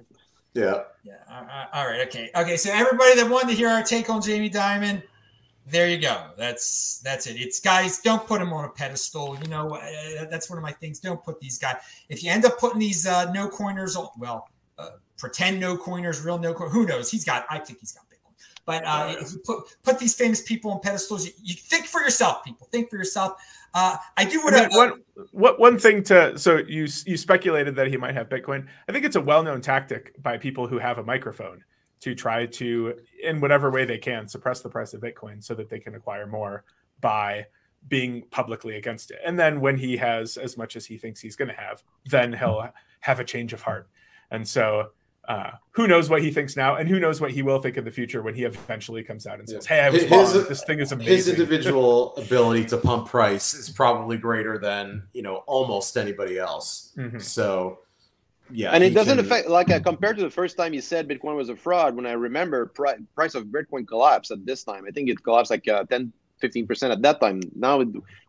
Yeah. 0.53 0.83
Yeah. 1.03 1.67
All 1.73 1.85
right. 1.85 2.07
Okay. 2.07 2.29
Okay. 2.35 2.57
So 2.57 2.71
everybody 2.71 3.15
that 3.15 3.29
wanted 3.29 3.49
to 3.49 3.55
hear 3.55 3.69
our 3.69 3.83
take 3.83 4.09
on 4.09 4.21
Jamie 4.21 4.49
Dimon, 4.49 5.03
there 5.67 5.89
you 5.89 5.97
go. 5.97 6.29
That's 6.37 7.01
that's 7.03 7.27
it. 7.27 7.35
It's 7.37 7.59
guys. 7.59 7.99
Don't 7.99 8.25
put 8.25 8.41
him 8.41 8.53
on 8.53 8.65
a 8.65 8.69
pedestal. 8.69 9.37
You 9.41 9.49
know, 9.49 9.75
uh, 9.75 10.25
that's 10.29 10.49
one 10.49 10.57
of 10.57 10.63
my 10.63 10.71
things. 10.71 10.99
Don't 10.99 11.21
put 11.23 11.39
these 11.39 11.57
guys. 11.57 11.75
If 12.07 12.23
you 12.23 12.31
end 12.31 12.45
up 12.45 12.57
putting 12.57 12.79
these 12.79 13.05
uh, 13.05 13.31
no 13.33 13.49
coiners 13.49 13.95
on, 13.95 14.07
well, 14.17 14.47
uh, 14.77 14.91
pretend 15.17 15.59
no 15.59 15.75
coiners, 15.75 16.21
real 16.21 16.37
no 16.37 16.53
coiners. 16.53 16.73
Who 16.73 16.85
knows? 16.85 17.11
He's 17.11 17.25
got. 17.25 17.45
I 17.49 17.57
think 17.59 17.79
he's 17.79 17.91
got 17.91 18.05
but 18.65 18.83
uh, 18.85 19.15
if 19.19 19.31
you 19.31 19.39
put 19.39 19.63
put 19.83 19.99
these 19.99 20.15
famous 20.15 20.41
people 20.41 20.71
on 20.71 20.79
pedestals, 20.79 21.25
you, 21.25 21.31
you 21.43 21.53
think 21.55 21.85
for 21.85 22.01
yourself, 22.01 22.43
people. 22.43 22.67
Think 22.71 22.89
for 22.89 22.97
yourself. 22.97 23.33
Uh, 23.73 23.97
I 24.17 24.25
do 24.25 24.41
want 24.41 24.55
to. 24.71 24.77
One, 24.77 25.01
what 25.31 25.59
one 25.59 25.77
thing 25.77 26.03
to 26.03 26.37
so 26.37 26.57
you 26.57 26.87
you 27.05 27.17
speculated 27.17 27.75
that 27.75 27.87
he 27.87 27.97
might 27.97 28.15
have 28.15 28.29
Bitcoin. 28.29 28.67
I 28.87 28.91
think 28.91 29.05
it's 29.05 29.15
a 29.15 29.21
well 29.21 29.43
known 29.43 29.61
tactic 29.61 30.21
by 30.21 30.37
people 30.37 30.67
who 30.67 30.79
have 30.79 30.97
a 30.97 31.03
microphone 31.03 31.63
to 32.01 32.13
try 32.13 32.45
to, 32.45 32.93
in 33.23 33.39
whatever 33.39 33.71
way 33.71 33.85
they 33.85 33.97
can, 33.97 34.27
suppress 34.27 34.61
the 34.61 34.69
price 34.69 34.93
of 34.93 35.01
Bitcoin 35.01 35.43
so 35.43 35.55
that 35.55 35.69
they 35.69 35.79
can 35.79 35.95
acquire 35.95 36.27
more 36.27 36.63
by 37.01 37.45
being 37.87 38.23
publicly 38.31 38.75
against 38.75 39.11
it. 39.11 39.19
And 39.25 39.39
then 39.39 39.61
when 39.61 39.77
he 39.77 39.97
has 39.97 40.37
as 40.37 40.57
much 40.57 40.75
as 40.75 40.85
he 40.85 40.97
thinks 40.97 41.21
he's 41.21 41.35
going 41.35 41.47
to 41.49 41.55
have, 41.55 41.83
then 42.05 42.33
he'll 42.33 42.69
have 43.01 43.19
a 43.19 43.23
change 43.23 43.53
of 43.53 43.61
heart. 43.61 43.89
And 44.31 44.47
so 44.47 44.91
uh, 45.27 45.51
who 45.71 45.87
knows 45.87 46.09
what 46.09 46.21
he 46.21 46.31
thinks 46.31 46.55
now, 46.55 46.75
and 46.75 46.87
who 46.87 46.99
knows 46.99 47.19
what 47.19 47.31
he 47.31 47.41
will 47.41 47.61
think 47.61 47.77
in 47.77 47.83
the 47.83 47.91
future 47.91 48.21
when 48.21 48.35
he 48.35 48.43
eventually 48.43 49.03
comes 49.03 49.25
out 49.25 49.39
and 49.39 49.49
says, 49.49 49.65
"Hey, 49.65 49.81
I 49.81 49.89
was 49.89 50.03
his, 50.03 50.11
wrong. 50.11 50.45
This 50.47 50.63
thing 50.63 50.79
is 50.79 50.91
amazing." 50.91 51.13
His 51.13 51.27
individual 51.29 52.15
ability 52.17 52.65
to 52.65 52.77
pump 52.77 53.07
price 53.07 53.53
is 53.53 53.69
probably 53.69 54.17
greater 54.17 54.57
than 54.57 55.03
you 55.13 55.21
know 55.21 55.37
almost 55.47 55.97
anybody 55.97 56.37
else. 56.37 56.93
Mm-hmm. 56.97 57.19
So, 57.19 57.79
yeah, 58.51 58.71
and 58.71 58.83
it 58.83 58.91
doesn't 58.91 59.17
can... 59.17 59.25
affect 59.25 59.49
like 59.49 59.71
uh, 59.71 59.79
compared 59.79 60.17
to 60.17 60.23
the 60.23 60.29
first 60.29 60.57
time 60.57 60.73
he 60.73 60.81
said 60.81 61.07
Bitcoin 61.07 61.35
was 61.35 61.49
a 61.49 61.55
fraud. 61.55 61.95
When 61.95 62.05
I 62.05 62.13
remember, 62.13 62.67
pri- 62.67 62.97
price 63.15 63.35
of 63.35 63.45
Bitcoin 63.45 63.87
collapsed 63.87 64.31
at 64.31 64.45
this 64.45 64.63
time. 64.63 64.85
I 64.87 64.91
think 64.91 65.09
it 65.09 65.23
collapsed 65.23 65.51
like 65.51 65.67
uh, 65.67 65.85
10 65.85 66.13
15 66.39 66.67
percent 66.67 66.91
at 66.91 67.01
that 67.01 67.19
time. 67.19 67.41
Now 67.55 67.83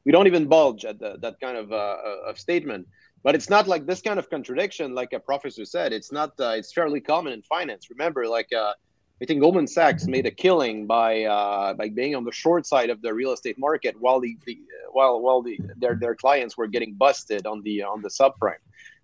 we 0.05 0.13
don't 0.13 0.27
even 0.27 0.47
budge 0.47 0.85
at 0.85 0.99
the, 0.99 1.17
that 1.21 1.41
kind 1.41 1.57
of 1.57 1.73
uh, 1.73 1.97
of 2.27 2.39
statement 2.39 2.87
but 3.27 3.35
it's 3.35 3.51
not 3.51 3.67
like 3.67 3.87
this 3.87 4.01
kind 4.01 4.21
of 4.21 4.31
contradiction 4.31 4.95
like 4.95 5.13
a 5.13 5.19
professor 5.19 5.65
said 5.65 5.93
it's 5.93 6.13
not 6.13 6.31
uh, 6.39 6.55
it's 6.61 6.73
fairly 6.73 7.01
common 7.01 7.33
in 7.33 7.43
finance 7.43 7.91
remember 7.91 8.29
like 8.29 8.51
uh, 8.53 8.73
i 9.21 9.25
think 9.27 9.41
goldman 9.41 9.67
sachs 9.67 10.07
made 10.07 10.27
a 10.27 10.31
killing 10.31 10.87
by 10.87 11.25
uh, 11.25 11.75
by 11.75 11.89
being 11.89 12.15
on 12.15 12.25
the 12.25 12.33
short 12.33 12.65
side 12.65 12.89
of 12.89 13.03
the 13.03 13.13
real 13.13 13.33
estate 13.33 13.59
market 13.59 13.95
while 13.99 14.21
the, 14.21 14.39
the 14.47 14.57
while 14.93 15.21
while 15.21 15.43
the 15.43 15.59
their, 15.77 15.97
their 15.97 16.15
clients 16.15 16.57
were 16.57 16.69
getting 16.69 16.95
busted 16.95 17.47
on 17.47 17.61
the 17.63 17.83
on 17.83 18.01
the 18.01 18.09
subprime 18.09 18.63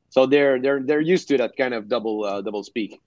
so 0.08 0.24
they're 0.24 0.60
they're 0.62 0.80
they're 0.88 1.06
used 1.14 1.26
to 1.26 1.36
that 1.36 1.56
kind 1.56 1.74
of 1.74 1.88
double 1.88 2.24
uh, 2.24 2.40
double 2.40 2.62
speak 2.62 3.00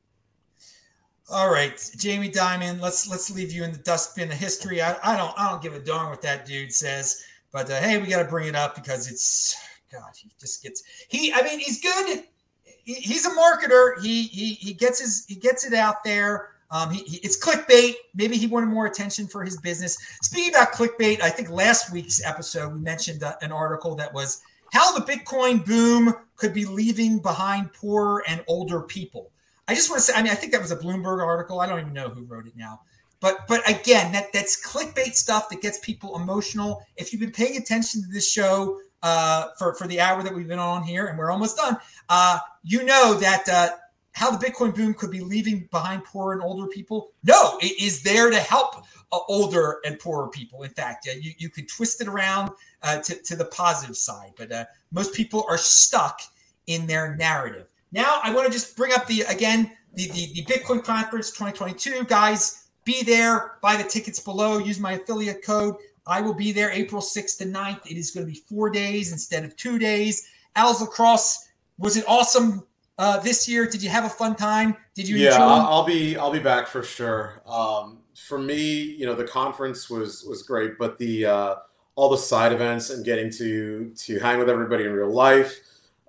all 1.28 1.50
right, 1.50 1.76
Jamie 1.98 2.30
Dimon. 2.30 2.80
Let's 2.80 3.10
let's 3.10 3.32
leave 3.32 3.52
you 3.52 3.64
in 3.64 3.72
the 3.72 3.80
dustbin 3.80 4.32
of 4.32 4.38
history. 4.38 4.80
I, 4.80 4.96
I 5.04 5.18
don't 5.18 5.34
I 5.40 5.50
don't 5.50 5.60
give 5.60 5.74
a 5.74 5.80
darn 5.80 6.12
what 6.12 6.22
that 6.22 6.46
dude 6.46 6.72
says, 6.72 7.26
but 7.52 7.68
uh, 7.68 7.82
hey, 7.82 7.98
we 7.98 8.06
got 8.06 8.22
to 8.22 8.30
bring 8.30 8.48
it 8.48 8.56
up 8.56 8.76
because 8.76 9.10
it's 9.10 9.58
God, 9.96 10.12
he 10.16 10.30
just 10.40 10.62
gets 10.64 10.84
he. 11.08 11.32
I 11.34 11.42
mean, 11.44 11.60
he's 11.60 11.82
good. 11.82 12.24
He, 12.64 12.96
he's 12.96 13.26
a 13.26 13.32
marketer. 13.32 14.02
He 14.02 14.24
he 14.24 14.54
he 14.54 14.74
gets 14.74 15.00
his 15.00 15.26
he 15.28 15.36
gets 15.36 15.66
it 15.66 15.74
out 15.74 16.04
there. 16.04 16.50
Um, 16.72 16.92
he, 16.92 17.04
he, 17.04 17.18
it's 17.18 17.38
clickbait. 17.38 17.94
Maybe 18.16 18.38
he 18.38 18.48
wanted 18.48 18.68
more 18.68 18.86
attention 18.88 19.28
for 19.28 19.44
his 19.44 19.58
business. 19.58 19.98
Speaking 20.24 20.50
about 20.50 20.74
clickbait, 20.74 21.22
I 21.22 21.30
think 21.30 21.50
last 21.50 21.92
week's 21.92 22.26
episode 22.26 22.74
we 22.74 22.80
mentioned 22.80 23.24
uh, 23.24 23.36
an 23.42 23.52
article 23.52 23.96
that 23.96 24.14
was 24.14 24.42
how 24.74 24.98
the 24.98 25.06
Bitcoin 25.06 25.66
boom 25.66 26.14
could 26.36 26.54
be 26.54 26.66
leaving 26.66 27.20
behind 27.20 27.72
poorer 27.74 28.24
and 28.28 28.44
older 28.48 28.82
people. 28.82 29.32
I 29.68 29.76
just 29.76 29.90
want 29.90 30.00
to 30.00 30.12
say, 30.12 30.14
I 30.16 30.22
mean, 30.22 30.32
I 30.32 30.36
think 30.36 30.52
that 30.52 30.62
was 30.62 30.72
a 30.72 30.78
Bloomberg 30.78 31.24
article. 31.24 31.62
I 31.62 31.68
don't 31.68 31.80
even 31.80 31.94
know 31.94 32.10
who 32.10 32.24
wrote 32.24 32.46
it 32.46 32.58
now. 32.58 32.82
But 33.22 33.48
but 33.48 33.68
again, 33.70 34.12
that 34.12 34.34
that's 34.34 34.62
clickbait 34.64 35.16
stuff 35.16 35.50
that 35.50 35.62
gets 35.62 35.80
people 35.80 36.16
emotional. 36.16 36.86
If 36.98 37.12
you've 37.12 37.22
been 37.22 37.32
paying 37.32 37.58
attention 37.58 38.04
to 38.04 38.08
this 38.10 38.30
show 38.30 38.80
uh, 39.06 39.50
for 39.58 39.76
for 39.76 39.88
the 39.88 40.02
hour 40.02 40.24
that 40.24 40.34
we've 40.34 40.48
been 40.48 40.60
on 40.60 40.82
here, 40.82 41.06
and 41.06 41.18
we're 41.18 41.30
almost 41.30 41.58
done, 41.58 41.78
uh, 42.10 42.40
you 42.64 42.84
know 42.84 43.14
that 43.14 43.48
uh, 43.48 43.70
how 44.14 44.36
the 44.36 44.44
Bitcoin 44.44 44.76
boom 44.76 44.96
could 44.96 45.12
be 45.12 45.20
leaving 45.20 45.70
behind 45.72 46.04
poor 46.04 46.34
and 46.34 46.42
older 46.42 46.68
people. 46.68 47.12
No, 47.24 47.60
it 47.62 47.80
is 47.80 48.02
there 48.02 48.32
to 48.32 48.40
help 48.40 48.84
uh, 49.12 49.20
older 49.28 49.80
and 49.86 50.00
poorer 50.00 50.28
people. 50.30 50.64
In 50.64 50.72
fact, 50.72 51.06
you 51.06 51.34
you 51.38 51.50
could 51.50 51.70
twist 51.70 52.02
it 52.02 52.08
around 52.08 52.50
uh, 52.82 52.98
to 52.98 53.16
to 53.22 53.36
the 53.36 53.46
positive 53.46 53.96
side, 53.96 54.32
but 54.38 54.52
uh, 54.52 54.66
most 54.92 55.14
people 55.14 55.46
are 55.48 55.58
stuck 55.58 56.20
in 56.66 56.88
their 56.88 57.16
narrative. 57.16 57.68
Now, 57.92 58.20
I 58.24 58.34
want 58.34 58.48
to 58.48 58.52
just 58.52 58.76
bring 58.76 58.92
up 58.92 59.06
the 59.06 59.22
again 59.22 59.72
the, 59.94 60.08
the, 60.08 60.34
the 60.34 60.46
Bitcoin 60.46 60.84
conference 60.84 61.30
2022, 61.30 62.06
guys 62.06 62.70
be 62.86 63.04
there, 63.04 63.58
buy 63.62 63.76
the 63.76 63.84
tickets 63.84 64.20
below, 64.20 64.58
use 64.58 64.80
my 64.80 64.94
affiliate 64.94 65.44
code. 65.44 65.76
I 66.08 66.22
will 66.22 66.34
be 66.34 66.52
there 66.52 66.72
April 66.72 67.02
6th 67.02 67.38
to 67.40 67.46
9th. 67.46 67.90
It 67.90 67.98
is 67.98 68.12
going 68.12 68.26
to 68.26 68.32
be 68.32 68.40
four 68.40 68.70
days 68.70 69.12
instead 69.12 69.44
of 69.44 69.56
two 69.56 69.80
days. 69.80 70.28
Al's 70.56 70.82
lacrosse, 70.82 71.50
was 71.78 71.98
it 71.98 72.06
awesome 72.08 72.64
uh, 72.98 73.20
this 73.20 73.48
year? 73.48 73.68
Did 73.68 73.82
you 73.84 73.90
have 73.90 74.06
a 74.06 74.10
fun 74.10 74.36
time? 74.36 74.76
Did 74.94 75.08
you? 75.08 75.18
Yeah, 75.18 75.34
enjoy? 75.34 75.44
I'll 75.44 75.84
be 75.84 76.18
I'll 76.18 76.32
be 76.32 76.40
back 76.40 76.68
for 76.68 76.84
sure. 76.84 77.42
Um, 77.46 78.00
for 78.16 78.40
me, 78.40 78.82
you 78.82 79.06
know, 79.06 79.16
the 79.16 79.26
conference 79.26 79.90
was 79.90 80.24
was 80.24 80.44
great, 80.44 80.78
but 80.78 80.98
the 80.98 81.26
uh, 81.26 81.56
all 81.96 82.10
the 82.10 82.18
side 82.18 82.54
events 82.54 82.90
and 82.90 83.04
getting 83.04 83.30
to 83.32 83.92
to 83.96 84.20
hang 84.20 84.40
with 84.40 84.50
everybody 84.50 84.86
in 84.86 84.94
real 84.94 85.12
life, 85.12 85.60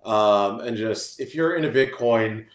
um, 0.04 0.60
and 0.60 0.76
just 0.76 1.20
if 1.20 1.34
you're 1.34 1.56
into 1.56 1.68
Bitcoin, 1.68 2.46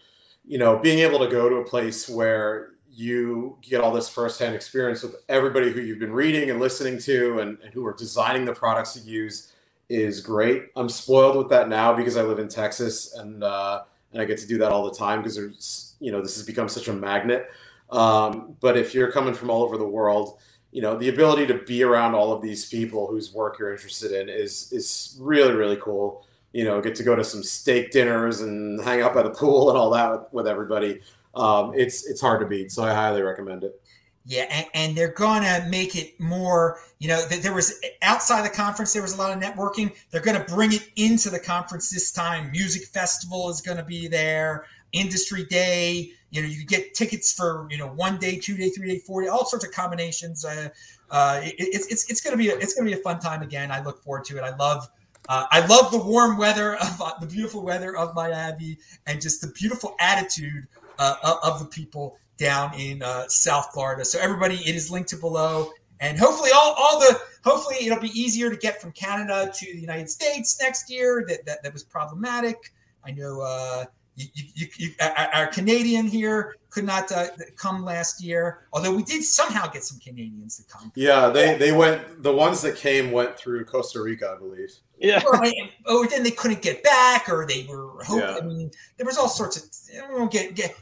you 0.45 0.57
know, 0.57 0.77
being 0.77 0.99
able 0.99 1.19
to 1.19 1.27
go 1.27 1.49
to 1.49 1.55
a 1.55 1.65
place 1.65 2.07
where 2.07 2.70
you 2.93 3.57
get 3.61 3.81
all 3.81 3.93
this 3.93 4.09
firsthand 4.09 4.53
experience 4.53 5.01
with 5.01 5.15
everybody 5.29 5.71
who 5.71 5.79
you've 5.79 5.99
been 5.99 6.11
reading 6.11 6.49
and 6.49 6.59
listening 6.59 6.99
to 6.99 7.39
and, 7.39 7.57
and, 7.63 7.73
who 7.73 7.85
are 7.85 7.93
designing 7.93 8.43
the 8.43 8.53
products 8.53 9.01
you 9.01 9.11
use 9.11 9.53
is 9.87 10.19
great. 10.19 10.65
I'm 10.75 10.89
spoiled 10.89 11.37
with 11.37 11.49
that 11.49 11.69
now 11.69 11.93
because 11.93 12.17
I 12.17 12.23
live 12.23 12.39
in 12.39 12.49
Texas 12.49 13.13
and 13.13 13.43
uh, 13.43 13.83
and 14.11 14.21
I 14.21 14.25
get 14.25 14.37
to 14.39 14.47
do 14.47 14.57
that 14.57 14.71
all 14.71 14.83
the 14.83 14.95
time 14.95 15.19
because 15.19 15.35
there's 15.35 15.95
you 15.99 16.11
know 16.11 16.21
this 16.21 16.35
has 16.35 16.45
become 16.45 16.67
such 16.67 16.89
a 16.89 16.93
magnet. 16.93 17.49
Um, 17.89 18.55
but 18.59 18.77
if 18.77 18.93
you're 18.93 19.11
coming 19.11 19.33
from 19.33 19.49
all 19.49 19.63
over 19.63 19.77
the 19.77 19.87
world, 19.87 20.39
you 20.71 20.81
know 20.81 20.97
the 20.97 21.09
ability 21.09 21.47
to 21.47 21.55
be 21.59 21.83
around 21.83 22.15
all 22.15 22.33
of 22.33 22.41
these 22.41 22.65
people 22.65 23.07
whose 23.07 23.33
work 23.33 23.57
you're 23.57 23.71
interested 23.71 24.11
in 24.11 24.27
is 24.27 24.71
is 24.73 25.17
really 25.19 25.53
really 25.53 25.77
cool. 25.77 26.25
You 26.51 26.65
know, 26.65 26.81
get 26.81 26.95
to 26.95 27.03
go 27.03 27.15
to 27.15 27.23
some 27.23 27.43
steak 27.43 27.91
dinners 27.91 28.41
and 28.41 28.81
hang 28.81 29.01
out 29.01 29.13
by 29.13 29.23
the 29.23 29.29
pool 29.29 29.69
and 29.69 29.77
all 29.77 29.89
that 29.91 30.11
with, 30.11 30.33
with 30.33 30.47
everybody 30.47 31.01
um, 31.36 31.73
it's 31.75 32.05
it's 32.07 32.21
hard 32.21 32.39
to 32.41 32.45
beat. 32.45 32.71
So 32.71 32.84
I 32.84 32.93
highly 32.93 33.21
recommend 33.21 33.63
it. 33.63 33.82
Yeah, 34.25 34.45
and, 34.51 34.65
and, 34.75 34.97
they're 34.97 35.13
gonna 35.13 35.65
make 35.67 35.95
it 35.95 36.19
more. 36.19 36.77
You 36.99 37.07
know, 37.07 37.25
there 37.25 37.53
was 37.53 37.82
outside 38.03 38.45
the 38.45 38.53
conference, 38.53 38.93
there 38.93 39.01
was 39.01 39.13
a 39.13 39.17
lot 39.17 39.36
of 39.36 39.41
networking. 39.41 39.95
They're 40.11 40.21
gonna 40.21 40.45
bring 40.47 40.73
it 40.73 40.88
into 40.95 41.32
the 41.32 41.39
conference 41.39 41.89
this 41.89 42.11
time. 42.11 42.51
Music 42.51 42.86
festival 42.86 43.49
is 43.49 43.61
gonna 43.61 43.84
be 43.84 44.07
there. 44.07 44.65
Industry 44.91 45.45
day. 45.45 46.11
You 46.29 46.43
know, 46.43 46.47
you 46.47 46.65
get 46.65 46.93
tickets 46.93 47.34
for 47.34 47.67
you 47.71 47.77
know 47.77 47.88
one 47.88 48.19
day, 48.19 48.38
two 48.38 48.55
day, 48.55 48.69
three 48.69 48.89
day, 48.89 48.99
four 48.99 49.23
day, 49.23 49.27
all 49.27 49.45
sorts 49.45 49.65
of 49.65 49.71
combinations. 49.71 50.45
Uh, 50.45 50.69
uh, 51.09 51.41
it, 51.43 51.55
it's 51.57 51.88
it's 51.88 52.09
it's 52.09 52.21
gonna 52.21 52.38
be 52.38 52.49
a, 52.49 52.57
it's 52.57 52.75
gonna 52.75 52.89
be 52.89 52.93
a 52.93 53.01
fun 53.01 53.19
time 53.19 53.41
again. 53.41 53.71
I 53.71 53.84
look 53.84 54.03
forward 54.03 54.25
to 54.25 54.38
it. 54.38 54.41
I 54.41 54.55
love. 54.55 54.88
Uh, 55.29 55.45
I 55.51 55.65
love 55.67 55.91
the 55.91 55.99
warm 55.99 56.38
weather 56.38 56.75
of 56.75 57.01
uh, 57.01 57.13
the 57.19 57.27
beautiful 57.27 57.63
weather 57.63 57.95
of 57.95 58.15
Miami 58.15 58.77
and 59.05 59.21
just 59.21 59.41
the 59.41 59.47
beautiful 59.47 59.95
attitude 59.99 60.67
uh, 61.01 61.35
of 61.43 61.59
the 61.59 61.65
people 61.65 62.17
down 62.37 62.73
in 62.79 63.01
uh, 63.03 63.27
South 63.27 63.69
Florida. 63.73 64.03
So 64.05 64.19
everybody, 64.19 64.55
it 64.55 64.75
is 64.75 64.89
linked 64.89 65.09
to 65.09 65.17
below, 65.17 65.71
and 65.99 66.17
hopefully 66.17 66.51
all, 66.55 66.73
all 66.77 66.99
the 66.99 67.19
hopefully 67.43 67.77
it'll 67.85 67.99
be 67.99 68.19
easier 68.19 68.49
to 68.49 68.57
get 68.57 68.81
from 68.81 68.91
Canada 68.91 69.51
to 69.53 69.65
the 69.73 69.79
United 69.79 70.09
States 70.09 70.59
next 70.61 70.89
year. 70.89 71.25
That 71.27 71.45
that, 71.45 71.63
that 71.63 71.73
was 71.73 71.83
problematic. 71.83 72.57
I 73.03 73.11
know 73.11 73.41
uh, 73.41 73.85
you, 74.15 74.27
you, 74.33 74.67
you, 74.77 74.89
our 75.33 75.47
Canadian 75.47 76.05
here 76.05 76.55
could 76.69 76.83
not 76.83 77.11
uh, 77.11 77.27
come 77.57 77.83
last 77.83 78.23
year, 78.23 78.67
although 78.73 78.93
we 78.95 79.03
did 79.03 79.23
somehow 79.23 79.67
get 79.67 79.83
some 79.83 79.99
Canadians 79.99 80.57
to 80.57 80.63
come. 80.71 80.91
Yeah, 80.95 81.29
they 81.29 81.57
they 81.57 81.71
went. 81.71 82.23
The 82.23 82.33
ones 82.33 82.61
that 82.61 82.75
came 82.75 83.11
went 83.11 83.37
through 83.37 83.65
Costa 83.65 84.01
Rica, 84.01 84.33
I 84.35 84.39
believe. 84.39 84.71
Yeah. 84.99 85.21
Or, 85.25 85.43
or 85.87 86.07
then 86.07 86.21
they 86.23 86.31
couldn't 86.31 86.61
get 86.61 86.83
back, 86.83 87.27
or 87.27 87.45
they 87.47 87.65
were 87.67 88.03
hoping. 88.03 88.29
Yeah. 88.29 88.37
I 88.37 88.41
mean, 88.41 88.71
there 88.97 89.05
was 89.05 89.17
all 89.17 89.29
sorts 89.29 89.57
of. 89.57 89.63
We 90.09 90.15
won't 90.15 90.31
get 90.31 90.55
get 90.55 90.75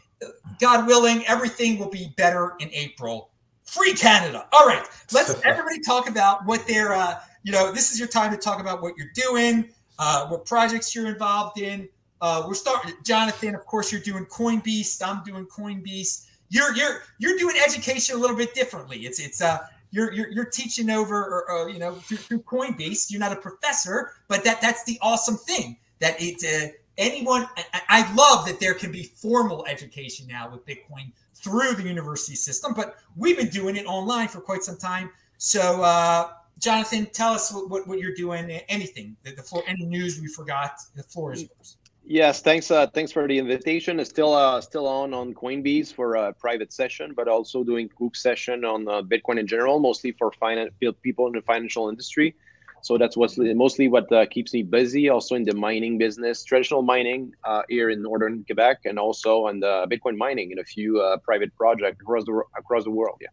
God 0.60 0.88
willing, 0.88 1.26
everything 1.28 1.78
will 1.78 1.90
be 1.90 2.14
better 2.18 2.54
in 2.60 2.70
April. 2.74 3.30
Free 3.64 3.94
Canada. 3.94 4.48
All 4.52 4.66
right, 4.66 4.86
let's 5.12 5.40
everybody 5.46 5.80
talk 5.80 6.10
about 6.10 6.46
what 6.46 6.66
they're. 6.68 6.94
Uh, 6.94 7.20
you 7.44 7.52
know, 7.52 7.72
this 7.72 7.92
is 7.92 8.00
your 8.00 8.08
time 8.08 8.32
to 8.32 8.38
talk 8.38 8.60
about 8.60 8.82
what 8.82 8.96
you're 8.98 9.12
doing, 9.14 9.70
uh, 9.98 10.28
what 10.28 10.46
projects 10.46 10.94
you're 10.94 11.08
involved 11.08 11.60
in. 11.60 11.88
Uh, 12.22 12.44
we're 12.48 12.54
starting, 12.54 12.94
Jonathan. 13.06 13.56
Of 13.56 13.66
course, 13.66 13.92
you're 13.92 14.02
doing 14.02 14.26
CoinBeast. 14.26 15.02
I'm 15.06 15.24
doing 15.24 15.46
CoinBeast. 15.46 16.26
You're 16.50 16.76
you're 16.76 17.04
you're 17.20 17.38
doing 17.38 17.56
education 17.64 18.16
a 18.16 18.18
little 18.18 18.36
bit 18.36 18.54
differently. 18.54 19.06
It's 19.06 19.20
it's 19.20 19.42
uh 19.42 19.60
you're 19.92 20.12
you're, 20.14 20.30
you're 20.32 20.46
teaching 20.46 20.90
over 20.90 21.16
or, 21.16 21.50
or 21.52 21.70
you 21.70 21.80
know 21.80 21.94
through, 21.94 22.18
through 22.18 22.42
CoinBeast. 22.42 23.12
You're 23.12 23.20
not 23.20 23.32
a 23.32 23.38
professor, 23.38 24.12
but 24.28 24.44
that 24.44 24.62
that's 24.62 24.84
the 24.84 24.98
awesome 25.02 25.38
thing 25.38 25.78
that 26.00 26.16
it 26.20 26.44
uh, 26.44 26.72
anyone 27.00 27.48
I, 27.74 27.82
I 27.90 28.14
love 28.14 28.46
that 28.46 28.60
there 28.60 28.76
can 28.76 28.92
be 28.92 29.04
formal 29.04 29.66
education 29.66 30.28
now 30.28 30.52
with 30.52 30.66
bitcoin 30.66 31.12
through 31.34 31.74
the 31.74 31.84
university 31.84 32.36
system 32.36 32.74
but 32.76 32.98
we've 33.16 33.38
been 33.38 33.50
doing 33.50 33.76
it 33.76 33.86
online 33.86 34.28
for 34.28 34.42
quite 34.42 34.64
some 34.64 34.78
time 34.78 35.10
so 35.38 35.82
uh, 35.82 36.32
jonathan 36.60 37.08
tell 37.08 37.34
us 37.34 37.52
what, 37.52 37.88
what, 37.88 37.98
you're 38.00 38.16
doing 38.16 38.52
anything 38.70 39.16
the, 39.24 39.32
the 39.32 39.42
floor 39.42 39.64
any 39.66 39.86
news 39.86 40.22
we 40.22 40.28
forgot 40.28 40.80
the 40.96 41.04
floor 41.04 41.34
is 41.34 41.42
yours 41.42 41.78
Yes, 42.12 42.42
thanks. 42.42 42.72
Uh, 42.72 42.88
thanks 42.88 43.12
for 43.12 43.28
the 43.28 43.38
invitation. 43.38 44.00
It's 44.00 44.10
still 44.10 44.34
uh, 44.34 44.60
still 44.62 44.88
on 44.88 45.14
on 45.14 45.32
CoinBeast 45.36 45.94
for 45.94 46.16
a 46.16 46.34
private 46.34 46.74
session, 46.74 47.14
but 47.16 47.28
also 47.28 47.64
doing 47.64 47.88
group 47.96 48.16
session 48.16 48.66
on 48.66 48.88
uh, 48.88 49.04
Bitcoin 49.04 49.38
in 49.40 49.46
general, 49.46 49.78
mostly 49.80 50.14
for 50.14 50.32
finance 50.32 50.72
people 51.04 51.28
in 51.28 51.34
the 51.34 51.42
financial 51.44 51.88
industry. 51.88 52.36
So 52.82 52.98
that's 52.98 53.18
what's 53.18 53.38
mostly 53.38 53.88
what 53.88 54.12
uh, 54.12 54.26
keeps 54.26 54.54
me 54.54 54.64
busy. 54.64 55.10
Also 55.10 55.36
in 55.36 55.44
the 55.44 55.56
mining 55.56 55.98
business, 55.98 56.44
traditional 56.44 56.82
mining 56.82 57.34
uh, 57.44 57.64
here 57.70 57.90
in 57.90 58.02
northern 58.02 58.44
Quebec, 58.46 58.80
and 58.86 58.98
also 58.98 59.48
on 59.48 59.60
the 59.60 59.88
Bitcoin 59.90 60.18
mining 60.18 60.52
in 60.52 60.60
a 60.60 60.64
few 60.64 61.02
uh, 61.02 61.18
private 61.18 61.56
projects 61.56 62.02
across 62.02 62.26
the 62.26 62.42
across 62.58 62.84
the 62.84 62.92
world. 62.92 63.18
Yeah. 63.22 63.28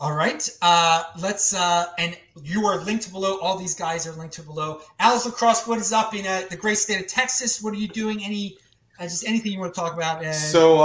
All 0.00 0.14
right. 0.14 0.48
Uh, 0.60 1.04
let's 1.20 1.54
uh, 1.54 1.86
and 1.98 2.16
you 2.42 2.66
are 2.66 2.82
linked 2.84 3.12
below. 3.12 3.38
All 3.40 3.56
these 3.56 3.74
guys 3.74 4.06
are 4.06 4.12
linked 4.12 4.34
to 4.34 4.42
below. 4.42 4.80
Alice 4.98 5.26
Lacrosse, 5.26 5.66
what 5.66 5.78
is 5.78 5.92
up 5.92 6.14
in 6.14 6.26
uh, 6.26 6.42
the 6.50 6.56
great 6.56 6.78
state 6.78 7.00
of 7.00 7.06
Texas? 7.06 7.62
What 7.62 7.74
are 7.74 7.78
you 7.78 7.88
doing? 7.88 8.24
Any 8.24 8.58
just 9.00 9.26
anything 9.26 9.52
you 9.52 9.58
want 9.58 9.74
to 9.74 9.80
talk 9.80 9.94
about? 9.94 10.24
so 10.32 10.80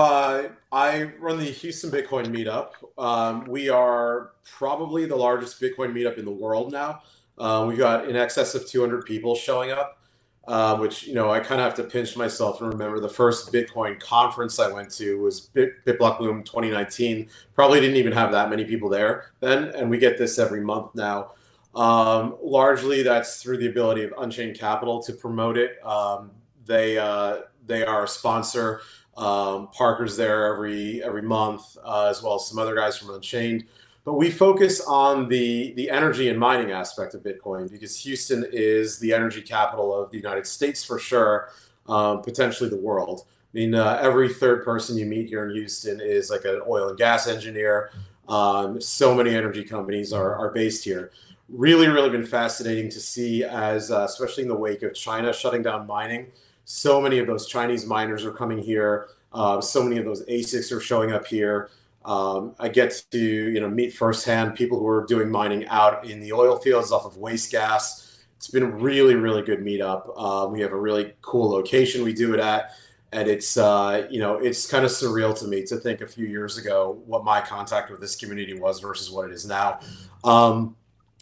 I 0.72 1.03
run 1.19 1.38
the 1.38 1.45
Houston 1.45 1.91
Bitcoin 1.91 2.27
Meetup. 2.27 2.72
Um, 2.97 3.45
we 3.45 3.69
are 3.69 4.31
probably 4.43 5.05
the 5.05 5.15
largest 5.15 5.61
Bitcoin 5.61 5.93
meetup 5.93 6.18
in 6.18 6.26
the 6.26 6.31
world 6.31 6.72
now. 6.72 7.01
Uh, 7.38 7.65
we 7.68 7.76
got 7.76 8.09
in 8.09 8.15
excess 8.15 8.55
of 8.55 8.68
200 8.68 9.05
people 9.05 9.35
showing 9.35 9.72
up, 9.72 9.99
uh, 10.47 10.77
which 10.77 11.05
you 11.05 11.14
know 11.14 11.30
I 11.30 11.39
kind 11.39 11.61
of 11.61 11.65
have 11.65 11.76
to 11.76 11.84
pinch 11.84 12.18
myself 12.18 12.61
and 12.61 12.72
remember 12.72 12.99
the 12.99 13.09
first 13.09 13.51
Bitcoin 13.53 13.99
conference 13.99 14.59
I 14.59 14.72
went 14.72 14.89
to 14.95 15.19
was 15.19 15.41
Bit, 15.41 15.85
BitBlockBoom 15.85 16.45
2019. 16.45 17.30
Probably 17.53 17.80
didn't 17.80 17.97
even 17.97 18.14
have 18.14 18.31
that 18.31 18.49
many 18.49 18.65
people 18.65 18.89
there 18.89 19.31
then, 19.39 19.65
and 19.76 19.89
we 19.89 19.97
get 19.97 20.18
this 20.18 20.39
every 20.39 20.61
month 20.61 20.95
now. 20.95 21.31
Um, 21.76 22.38
largely, 22.41 23.03
that's 23.03 23.41
through 23.41 23.57
the 23.57 23.68
ability 23.68 24.03
of 24.03 24.14
Unchained 24.18 24.57
Capital 24.57 25.01
to 25.03 25.14
promote 25.14 25.57
it. 25.57 25.77
Um, 25.85 26.31
they 26.65 26.97
uh, 26.97 27.41
they 27.65 27.85
are 27.85 28.05
a 28.05 28.07
sponsor. 28.07 28.81
Um, 29.15 29.69
Parker's 29.69 30.18
there 30.18 30.51
every 30.53 31.03
every 31.03 31.22
month, 31.22 31.77
uh, 31.84 32.07
as 32.09 32.23
well 32.23 32.35
as 32.35 32.47
some 32.47 32.57
other 32.57 32.76
guys 32.76 32.97
from 32.97 33.14
Unchained 33.14 33.65
but 34.07 34.13
we 34.13 34.31
focus 34.31 34.79
on 34.88 35.27
the 35.27 35.73
the 35.73 35.89
energy 35.89 36.29
and 36.29 36.39
mining 36.39 36.71
aspect 36.71 37.13
of 37.13 37.21
Bitcoin 37.23 37.69
because 37.69 37.99
Houston 37.99 38.45
is 38.53 38.99
the 38.99 39.11
energy 39.11 39.41
capital 39.41 39.93
of 39.93 40.09
the 40.11 40.17
United 40.17 40.47
States 40.47 40.81
for 40.81 40.97
sure, 40.97 41.49
um, 41.89 42.21
potentially 42.21 42.69
the 42.69 42.77
world. 42.77 43.25
I 43.27 43.57
mean, 43.57 43.75
uh, 43.75 43.99
every 44.01 44.34
third 44.34 44.63
person 44.63 44.97
you 44.97 45.05
meet 45.05 45.27
here 45.27 45.45
in 45.45 45.53
Houston 45.53 45.99
is 45.99 46.29
like 46.29 46.45
an 46.45 46.61
oil 46.69 46.88
and 46.88 46.97
gas 46.97 47.27
engineer. 47.27 47.91
Um, 48.29 48.79
so 48.79 49.13
many 49.13 49.35
energy 49.35 49.65
companies 49.65 50.13
are, 50.13 50.35
are 50.35 50.51
based 50.51 50.85
here. 50.85 51.11
really, 51.49 51.89
really 51.89 52.09
been 52.09 52.25
fascinating 52.25 52.89
to 52.91 53.01
see 53.01 53.43
as, 53.43 53.91
uh, 53.91 54.03
especially 54.03 54.43
in 54.43 54.49
the 54.49 54.55
wake 54.55 54.84
of 54.84 54.93
China 54.93 55.34
shutting 55.34 55.63
down 55.63 55.85
mining. 55.85 56.27
So 56.63 57.01
many 57.01 57.19
of 57.19 57.27
those 57.27 57.45
Chinese 57.45 57.85
miners 57.85 58.23
are 58.23 58.31
coming 58.31 58.57
here. 58.57 59.09
Uh, 59.34 59.59
so 59.59 59.84
many 59.84 59.97
of 59.97 60.05
those 60.05 60.25
ASICs 60.27 60.71
are 60.71 60.79
showing 60.79 61.11
up 61.11 61.27
here. 61.27 61.69
Um, 62.07 62.55
I 62.59 62.69
get 62.69 63.03
to 63.11 63.19
you 63.19 63.59
know 63.59 63.69
meet 63.69 63.93
firsthand 63.93 64.55
people 64.55 64.79
who 64.79 64.88
are 64.88 65.05
doing 65.05 65.29
mining 65.29 65.67
out 65.67 66.09
in 66.09 66.19
the 66.19 66.34
oil 66.34 66.57
fields 66.57 66.91
off 66.91 67.05
of 67.05 67.17
waste 67.17 67.51
gas. 67.51 68.03
It's 68.38 68.47
been 68.47 68.63
a 68.63 68.71
really, 68.71 69.15
really 69.15 69.41
good 69.41 69.59
meetup. 69.59 70.11
Uh, 70.15 70.47
we 70.47 70.61
have 70.61 70.71
a 70.71 70.79
really 70.79 71.13
cool 71.21 71.49
location 71.49 72.03
we 72.03 72.13
do 72.13 72.34
it 72.34 72.39
at 72.39 72.71
and 73.11 73.27
it's 73.27 73.57
uh, 73.57 74.07
you 74.09 74.19
know 74.19 74.38
it's 74.38 74.69
kind 74.69 74.85
of 74.85 74.91
surreal 74.91 75.38
to 75.39 75.47
me 75.47 75.63
to 75.63 75.77
think 75.77 76.01
a 76.01 76.07
few 76.07 76.25
years 76.25 76.57
ago 76.57 77.01
what 77.05 77.23
my 77.23 77.41
contact 77.41 77.89
with 77.89 77.99
this 77.99 78.15
community 78.15 78.53
was 78.53 78.79
versus 78.79 79.09
what 79.09 79.29
it 79.29 79.34
is 79.34 79.45
now. 79.45 79.79
Um, 80.23 80.75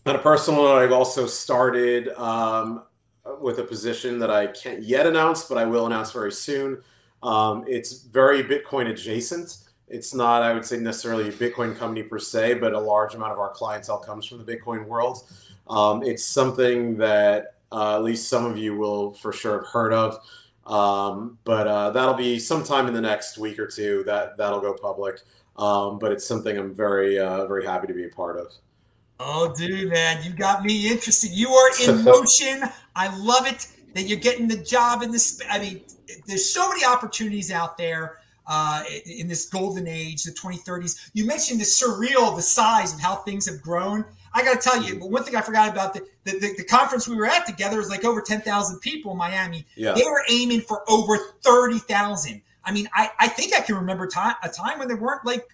on 0.06 0.16
a 0.16 0.20
personal 0.20 0.64
note, 0.64 0.80
I've 0.80 0.91
also 0.91 1.26
started 1.26 2.10
um, 2.10 2.84
with 3.40 3.60
a 3.60 3.64
position 3.64 4.20
that 4.20 4.30
I 4.30 4.48
can't 4.48 4.84
yet 4.84 5.07
announce, 5.07 5.45
but 5.45 5.57
I 5.57 5.66
will 5.66 5.88
announce 5.88 6.12
very 6.12 6.32
soon. 6.32 6.82
Um, 7.24 7.64
it's 7.68 8.03
very 8.03 8.44
Bitcoin 8.44 8.90
adjacent. 8.90 9.57
It's 9.88 10.14
not, 10.14 10.41
I 10.41 10.53
would 10.53 10.66
say, 10.66 10.78
necessarily 10.78 11.30
a 11.30 11.32
Bitcoin 11.32 11.78
company 11.78 12.03
per 12.03 12.18
se, 12.18 12.56
but 12.56 12.74
a 12.74 12.80
large 12.80 13.14
amount 13.14 13.34
of 13.34 13.40
our 13.40 13.49
clientele 13.49 13.99
comes 13.99 14.26
from 14.26 14.44
the 14.44 14.56
Bitcoin 14.56 14.86
world. 14.86 15.24
Um, 15.68 16.03
it's 16.03 16.24
something 16.24 16.98
that 16.98 17.56
uh, 17.72 17.95
at 17.95 18.03
least 18.03 18.30
some 18.30 18.45
of 18.45 18.57
you 18.57 18.76
will 18.76 19.14
for 19.14 19.32
sure 19.32 19.60
have 19.60 19.68
heard 19.68 19.94
of. 19.94 20.20
Um, 20.66 21.38
but 21.44 21.68
uh, 21.68 21.91
that'll 21.91 22.16
be 22.16 22.40
sometime 22.40 22.88
in 22.88 22.94
the 22.94 23.02
next 23.02 23.38
week 23.38 23.60
or 23.60 23.68
two 23.68 24.03
that 24.06 24.38
that'll 24.38 24.62
go 24.62 24.74
public. 24.74 25.22
Um, 25.57 25.99
but 25.99 26.12
it's 26.12 26.26
something 26.26 26.57
I'm 26.57 26.74
very 26.74 27.20
uh, 27.20 27.45
very 27.45 27.66
happy 27.66 27.88
to 27.88 27.94
be 27.94 28.06
a 28.06 28.10
part 28.10 28.38
of. 28.38 28.52
Oh, 29.20 29.53
dude, 29.56 29.90
man, 29.91 30.24
you 30.24 30.32
got 30.32 30.66
me 30.66 30.90
interested. 30.90 31.32
You 31.32 31.49
are 31.49 31.70
in 31.84 32.03
motion. 32.03 32.64
I 32.95 33.16
love 33.18 33.48
it 33.48 33.68
that 33.94 34.03
you're 34.03 34.20
getting 34.20 34.48
the 34.48 34.57
job 34.57 35.03
in 35.03 35.12
this. 35.12 35.41
I 35.49 35.60
mean, 35.60 35.82
there's 36.26 36.49
so 36.49 36.68
many 36.68 36.84
opportunities 36.84 37.52
out 37.52 37.78
there 37.78 38.20
uh, 38.48 38.84
in 39.06 39.28
this 39.28 39.48
golden 39.48 39.88
age, 39.88 40.24
the 40.24 40.32
2030s. 40.32 41.10
You 41.14 41.26
mentioned 41.26 41.60
the 41.60 41.66
surreal, 41.66 42.36
the 42.36 42.42
size 42.42 42.94
of 42.94 43.00
how 43.00 43.16
things 43.16 43.46
have 43.48 43.62
grown. 43.62 44.06
I 44.34 44.44
got 44.44 44.62
to 44.62 44.70
tell 44.70 44.84
you, 44.84 45.00
but 45.00 45.10
one 45.10 45.24
thing 45.24 45.36
I 45.36 45.42
forgot 45.42 45.70
about 45.70 45.94
the, 45.94 46.02
the, 46.26 46.32
the, 46.40 46.54
the, 46.58 46.64
conference 46.66 47.08
we 47.08 47.16
were 47.16 47.26
at 47.26 47.46
together 47.46 47.78
was 47.78 47.90
like 47.90 48.04
over 48.04 48.22
10,000 48.22 48.80
people 48.80 49.14
in 49.14 49.18
Miami. 49.18 49.66
Yeah. 49.76 49.94
They 49.94 50.04
were 50.04 50.24
aiming 50.30 50.62
for 50.62 50.84
over 50.90 51.18
30,000. 51.42 52.42
I 52.66 52.72
mean, 52.74 52.90
I, 52.94 53.12
I 53.18 53.28
think 53.30 53.54
I 53.54 53.62
can 53.62 53.76
remember 53.76 54.08
time, 54.08 54.36
a 54.44 54.50
time 54.50 54.80
when 54.80 54.90
there 54.90 54.98
weren't 54.98 55.26
like 55.26 55.48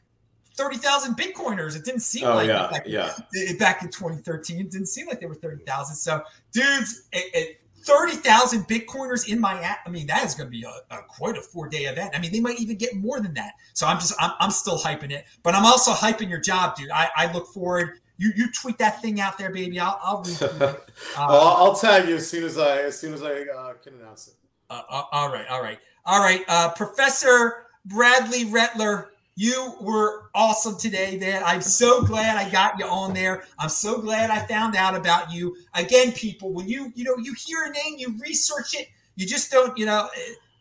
30,000 0.56 1.16
Bitcoiners. 1.16 1.76
It 1.76 1.86
didn't 1.86 2.02
seem 2.02 2.26
oh, 2.26 2.36
like 2.36 2.48
yeah, 2.48 2.70
back, 2.72 2.84
yeah. 2.88 3.14
back 3.60 3.84
in 3.84 3.90
2013. 3.92 4.60
It 4.60 4.72
didn't 4.72 4.88
seem 4.88 5.08
like 5.08 5.20
there 5.20 5.30
were 5.30 5.36
30,000. 5.36 5.96
So, 5.96 6.24
dudes, 6.52 7.08
it, 7.12 7.36
it, 7.36 7.61
30,000 7.84 8.64
Bitcoiners 8.68 9.28
in 9.28 9.40
Miami. 9.40 9.66
I 9.86 9.90
mean, 9.90 10.08
that 10.08 10.26
is 10.26 10.36
going 10.36 10.48
to 10.48 10.52
be 10.52 10.64
a, 10.64 10.95
a, 10.95 11.02
quite 11.03 11.38
a 11.38 11.41
four 11.41 11.68
day 11.68 11.86
event. 11.86 12.12
I 12.16 12.20
mean, 12.20 12.32
they 12.32 12.40
might 12.40 12.60
even 12.60 12.78
get 12.78 12.95
more 12.95 13.20
than 13.20 13.34
that. 13.36 13.53
So 13.74 13.88
I'm 13.88 13.99
just, 13.99 14.14
I'm, 14.20 14.32
I'm 14.40 14.52
still 14.52 14.78
hyping 14.78 15.12
it, 15.12 15.26
but 15.44 15.56
I'm 15.56 15.66
also 15.66 15.91
hyping 15.91 16.30
your 16.30 16.40
job, 16.40 16.76
dude. 16.76 16.91
I, 16.91 17.10
I 17.16 17.34
look 17.34 17.48
forward 17.48 17.99
you 18.22 18.32
you 18.36 18.52
tweet 18.52 18.78
that 18.78 19.02
thing 19.02 19.20
out 19.20 19.38
there, 19.40 19.49
baby. 19.49 19.80
I'll 19.80 19.99
I'll 20.03 20.22
read 20.41 20.41
uh, 20.62 20.76
well, 21.18 21.48
I'll 21.58 21.76
tag 21.76 22.08
you 22.08 22.16
as 22.18 22.30
soon 22.30 22.44
as 22.44 22.58
I 22.58 22.82
as 22.84 22.99
soon 22.99 23.14
as 23.14 23.24
I 23.24 23.41
uh, 23.41 23.74
can 23.74 23.95
announce 23.95 24.28
it. 24.28 24.36
Uh, 24.70 24.82
uh 24.88 25.03
all 25.12 25.32
right, 25.32 25.48
all 25.48 25.62
right, 25.62 25.80
all 26.06 26.22
right. 26.22 26.44
Uh, 26.48 26.70
Professor 26.72 27.66
Bradley 27.86 28.45
Rettler, 28.45 29.08
you 29.36 29.74
were 29.82 30.30
awesome 30.36 30.78
today, 30.78 31.18
man. 31.18 31.41
I'm 31.45 31.62
so 31.62 32.03
glad 32.03 32.38
I 32.38 32.49
got 32.49 32.78
you 32.78 32.86
on 32.86 33.14
there. 33.14 33.44
I'm 33.58 33.70
so 33.70 34.02
glad 34.02 34.30
I 34.30 34.45
found 34.45 34.76
out 34.76 34.95
about 34.95 35.32
you. 35.32 35.56
Again, 35.74 36.12
people, 36.12 36.52
when 36.52 36.68
you 36.68 36.91
you 36.95 37.03
know 37.03 37.18
you 37.18 37.34
hear 37.34 37.64
a 37.64 37.72
name, 37.72 37.95
you 37.98 38.16
research 38.20 38.76
it. 38.76 38.90
You 39.16 39.26
just 39.26 39.52
don't, 39.52 39.78
you 39.78 39.86
know. 39.86 40.10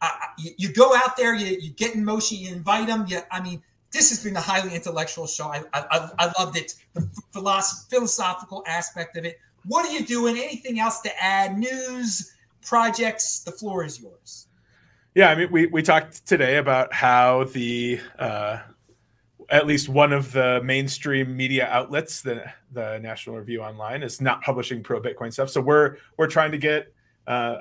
Uh, 0.03 0.09
you, 0.39 0.73
go 0.73 0.95
out 0.97 1.15
there, 1.19 1.35
you, 1.35 1.59
you 1.61 1.71
get 1.73 1.95
in 1.95 2.03
motion, 2.03 2.39
you 2.39 2.51
invite 2.51 2.87
them. 2.87 3.05
You, 3.07 3.21
I 3.31 3.43
mean, 3.43 3.63
this 3.93 4.09
has 4.09 4.25
been 4.25 4.35
a 4.35 4.41
highly 4.41 4.75
intellectual 4.75 5.27
show. 5.27 5.49
I, 5.49 5.63
I, 5.75 6.11
I 6.19 6.33
loved 6.39 6.57
it. 6.57 6.75
The 6.95 7.07
philosophical 7.33 8.65
aspect 8.67 9.19
of 9.19 9.27
it. 9.27 9.39
What 9.67 9.87
are 9.87 9.93
you 9.93 10.07
doing? 10.07 10.39
Anything 10.39 10.81
else 10.81 11.01
to 11.03 11.23
add? 11.23 11.59
News, 11.59 12.33
projects? 12.63 13.41
The 13.41 13.53
floor 13.53 13.85
is 13.85 14.01
yours. 14.01 14.47
Yeah, 15.15 15.31
I 15.31 15.35
mean, 15.35 15.51
we, 15.51 15.67
we 15.67 15.83
talked 15.83 16.27
today 16.27 16.59
about 16.59 16.93
how 16.93 17.45
the 17.45 18.01
uh, 18.19 18.61
at 19.49 19.67
least 19.67 19.89
one 19.89 20.13
of 20.13 20.31
the 20.31 20.61
mainstream 20.63 21.37
media 21.37 21.67
outlets, 21.67 22.23
the 22.23 22.45
the 22.73 22.99
National 22.99 23.37
Review 23.37 23.63
Online, 23.63 24.03
is 24.03 24.21
not 24.21 24.43
publishing 24.43 24.83
pro 24.83 25.01
Bitcoin 25.01 25.33
stuff. 25.33 25.51
So 25.51 25.61
we're 25.61 25.97
we're 26.17 26.29
trying 26.29 26.53
to 26.53 26.59
get 26.59 26.93
uh, 27.27 27.57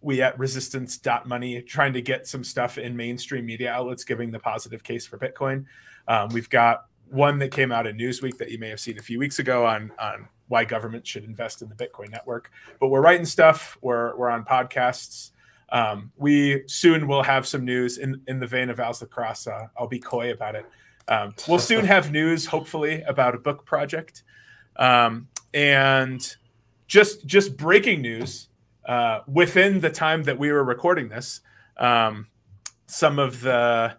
we 0.00 0.22
at 0.22 0.38
resistance.money 0.38 1.62
trying 1.62 1.92
to 1.92 2.02
get 2.02 2.26
some 2.26 2.42
stuff 2.42 2.78
in 2.78 2.96
mainstream 2.96 3.46
media 3.46 3.70
outlets 3.70 4.04
giving 4.04 4.30
the 4.30 4.38
positive 4.40 4.82
case 4.82 5.06
for 5.06 5.18
Bitcoin. 5.18 5.66
Um, 6.08 6.28
we've 6.30 6.50
got 6.50 6.86
one 7.10 7.38
that 7.38 7.50
came 7.50 7.72
out 7.72 7.86
in 7.86 7.96
Newsweek 7.96 8.38
that 8.38 8.50
you 8.50 8.58
may 8.58 8.68
have 8.68 8.80
seen 8.80 8.98
a 8.98 9.02
few 9.02 9.18
weeks 9.18 9.38
ago 9.38 9.66
on, 9.66 9.92
on 9.98 10.28
why 10.48 10.64
government 10.64 11.06
should 11.06 11.24
invest 11.24 11.62
in 11.62 11.68
the 11.68 11.74
Bitcoin 11.74 12.10
network. 12.10 12.50
But 12.80 12.88
we're 12.88 13.00
writing 13.00 13.26
stuff, 13.26 13.78
we're, 13.80 14.16
we're 14.16 14.30
on 14.30 14.44
podcasts. 14.44 15.30
Um, 15.70 16.12
we 16.16 16.62
soon 16.66 17.06
will 17.06 17.22
have 17.22 17.46
some 17.46 17.64
news 17.64 17.98
in, 17.98 18.20
in 18.26 18.40
the 18.40 18.46
vein 18.46 18.70
of 18.70 18.80
Al's 18.80 19.02
Lacrosse. 19.02 19.46
Uh, 19.46 19.66
I'll 19.76 19.88
be 19.88 19.98
coy 19.98 20.32
about 20.32 20.54
it. 20.54 20.66
Um, 21.08 21.34
we'll 21.46 21.58
soon 21.58 21.84
have 21.94 22.10
news, 22.10 22.46
hopefully, 22.46 23.02
about 23.02 23.34
a 23.34 23.38
book 23.38 23.64
project. 23.64 24.22
Um, 24.76 25.28
and 25.52 26.36
just 26.86 27.26
just 27.26 27.56
breaking 27.56 28.02
news 28.02 28.48
uh, 28.86 29.20
within 29.26 29.80
the 29.80 29.90
time 29.90 30.22
that 30.24 30.38
we 30.38 30.50
were 30.50 30.64
recording 30.64 31.08
this, 31.08 31.40
um, 31.76 32.26
some 32.86 33.18
of 33.18 33.40
the 33.40 33.94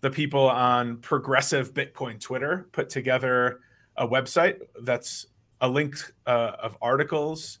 the 0.00 0.10
people 0.10 0.48
on 0.48 0.96
progressive 0.98 1.74
Bitcoin 1.74 2.20
Twitter 2.20 2.68
put 2.72 2.88
together 2.88 3.60
a 3.96 4.06
website 4.06 4.60
that's 4.82 5.26
a 5.60 5.68
link 5.68 5.94
uh, 6.26 6.52
of 6.62 6.76
articles 6.80 7.58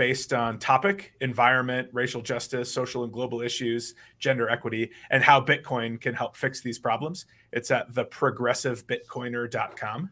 based 0.00 0.32
on 0.32 0.58
topic, 0.58 1.12
environment, 1.20 1.86
racial 1.92 2.22
justice, 2.22 2.72
social 2.72 3.04
and 3.04 3.12
global 3.12 3.42
issues, 3.42 3.94
gender 4.18 4.48
equity, 4.48 4.90
and 5.10 5.22
how 5.22 5.38
Bitcoin 5.38 6.00
can 6.00 6.14
help 6.14 6.34
fix 6.34 6.62
these 6.62 6.78
problems. 6.78 7.26
It's 7.52 7.70
at 7.70 7.92
theprogressivebitcoiner.com 7.92 10.10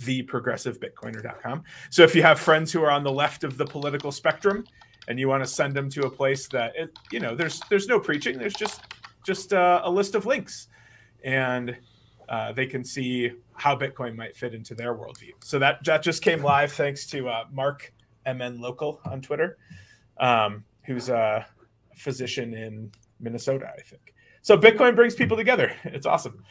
theprogressivebitcoiner.com. 0.00 1.64
So 1.90 2.02
if 2.02 2.14
you 2.14 2.22
have 2.22 2.40
friends 2.40 2.72
who 2.72 2.82
are 2.82 2.90
on 2.90 3.04
the 3.04 3.12
left 3.12 3.44
of 3.44 3.58
the 3.58 3.66
political 3.66 4.10
spectrum 4.10 4.64
and 5.06 5.20
you 5.20 5.28
want 5.28 5.42
to 5.42 5.46
send 5.46 5.74
them 5.74 5.90
to 5.90 6.06
a 6.06 6.10
place 6.10 6.48
that 6.48 6.74
it, 6.74 6.98
you 7.12 7.20
know 7.20 7.34
there's 7.34 7.60
there's 7.70 7.88
no 7.88 7.98
preaching 7.98 8.38
there's 8.38 8.52
just 8.52 8.82
just 9.24 9.54
uh, 9.54 9.80
a 9.84 9.90
list 9.90 10.14
of 10.14 10.26
links 10.26 10.68
and 11.24 11.78
uh, 12.28 12.52
they 12.52 12.66
can 12.66 12.84
see 12.84 13.32
how 13.54 13.74
bitcoin 13.74 14.14
might 14.14 14.36
fit 14.36 14.52
into 14.52 14.74
their 14.74 14.94
worldview 14.94 15.32
so 15.42 15.58
that 15.58 15.82
that 15.84 16.02
just 16.02 16.20
came 16.20 16.42
live 16.42 16.70
thanks 16.72 17.06
to 17.06 17.26
uh, 17.26 17.44
mark 17.50 17.94
mn 18.26 18.60
local 18.60 19.00
on 19.04 19.20
twitter 19.20 19.58
um, 20.18 20.64
who's 20.84 21.08
a 21.08 21.46
physician 21.94 22.54
in 22.54 22.90
minnesota 23.20 23.70
i 23.76 23.80
think. 23.82 24.14
So 24.42 24.56
bitcoin 24.56 24.94
brings 24.94 25.16
people 25.16 25.36
together. 25.36 25.74
It's 25.84 26.06
awesome. 26.06 26.44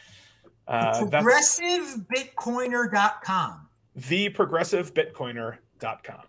Uh, 0.68 1.00
progressivebitcoiner.com 1.00 3.68
theprogressivebitcoiner.com 3.98 6.22